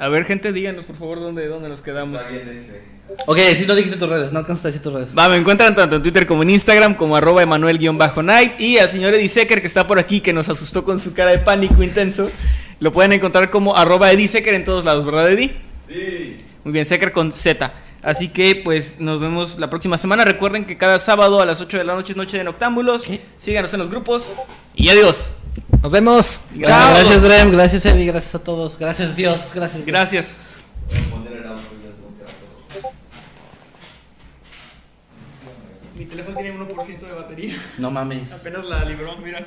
A 0.00 0.08
ver, 0.08 0.24
gente, 0.24 0.50
díganos 0.50 0.86
por 0.86 0.96
favor 0.96 1.20
dónde, 1.20 1.46
dónde 1.46 1.68
nos 1.68 1.82
quedamos. 1.82 2.18
Está 2.18 2.32
bien, 2.32 2.48
F. 2.48 2.80
Ok, 3.26 3.38
si 3.54 3.66
no 3.66 3.74
dijiste 3.74 3.98
tus 3.98 4.08
redes, 4.08 4.32
no 4.32 4.38
alcanzas 4.38 4.64
a 4.64 4.68
decir 4.68 4.80
tus 4.80 4.94
redes. 4.94 5.08
Va, 5.16 5.28
me 5.28 5.36
encuentran 5.36 5.74
tanto 5.74 5.96
en 5.96 6.02
Twitter 6.02 6.26
como 6.26 6.42
en 6.42 6.48
Instagram 6.48 6.94
como 6.94 7.16
arroba 7.16 7.42
Emanuel-Night 7.42 8.58
y 8.58 8.78
al 8.78 8.88
señor 8.88 9.12
Eddie 9.12 9.28
Secker 9.28 9.60
que 9.60 9.66
está 9.66 9.86
por 9.86 9.98
aquí 9.98 10.22
que 10.22 10.32
nos 10.32 10.48
asustó 10.48 10.84
con 10.84 10.98
su 11.00 11.12
cara 11.12 11.32
de 11.32 11.38
pánico 11.38 11.82
intenso. 11.82 12.30
Lo 12.78 12.94
pueden 12.94 13.12
encontrar 13.12 13.50
como 13.50 13.76
arroba 13.76 14.10
Eddie 14.10 14.26
Secker 14.26 14.54
en 14.54 14.64
todos 14.64 14.86
lados, 14.86 15.04
¿verdad 15.04 15.30
Eddie? 15.32 15.54
Sí. 15.86 16.38
Muy 16.64 16.72
bien, 16.72 16.86
Secker 16.86 17.12
con 17.12 17.30
Z. 17.30 17.70
Así 18.00 18.28
que 18.28 18.56
pues 18.56 19.00
nos 19.00 19.20
vemos 19.20 19.58
la 19.58 19.68
próxima 19.68 19.98
semana. 19.98 20.24
Recuerden 20.24 20.64
que 20.64 20.78
cada 20.78 20.98
sábado 20.98 21.42
a 21.42 21.44
las 21.44 21.60
8 21.60 21.76
de 21.76 21.84
la 21.84 21.94
noche 21.94 22.12
es 22.12 22.16
Noche 22.16 22.38
de 22.38 22.44
Noctámbulos. 22.44 23.04
Síganos 23.36 23.74
en 23.74 23.80
los 23.80 23.90
grupos 23.90 24.34
y 24.74 24.88
adiós. 24.88 25.32
Nos 25.82 25.92
vemos. 25.92 26.40
Chao. 26.62 26.94
Gracias, 26.94 27.22
Drem. 27.22 27.50
Gracias, 27.52 27.86
Eddie. 27.86 28.06
Gracias 28.06 28.34
a 28.34 28.38
todos. 28.38 28.78
Gracias, 28.78 29.16
Dios. 29.16 29.50
Gracias. 29.54 29.84
Dios. 29.84 29.86
Gracias. 29.86 30.34
Poner 31.10 31.32
el 31.32 31.46
audio 31.46 31.62
y 31.72 31.86
las 31.86 31.98
notas 31.98 32.30
a 32.30 32.82
todos. 32.82 32.94
Mi 35.96 36.04
teléfono 36.04 36.36
tiene 36.36 36.58
1% 36.58 37.00
de 37.00 37.12
batería. 37.12 37.56
No 37.78 37.90
mames. 37.90 38.32
Apenas 38.32 38.64
la 38.64 38.84
libró, 38.84 39.16
mira. 39.18 39.46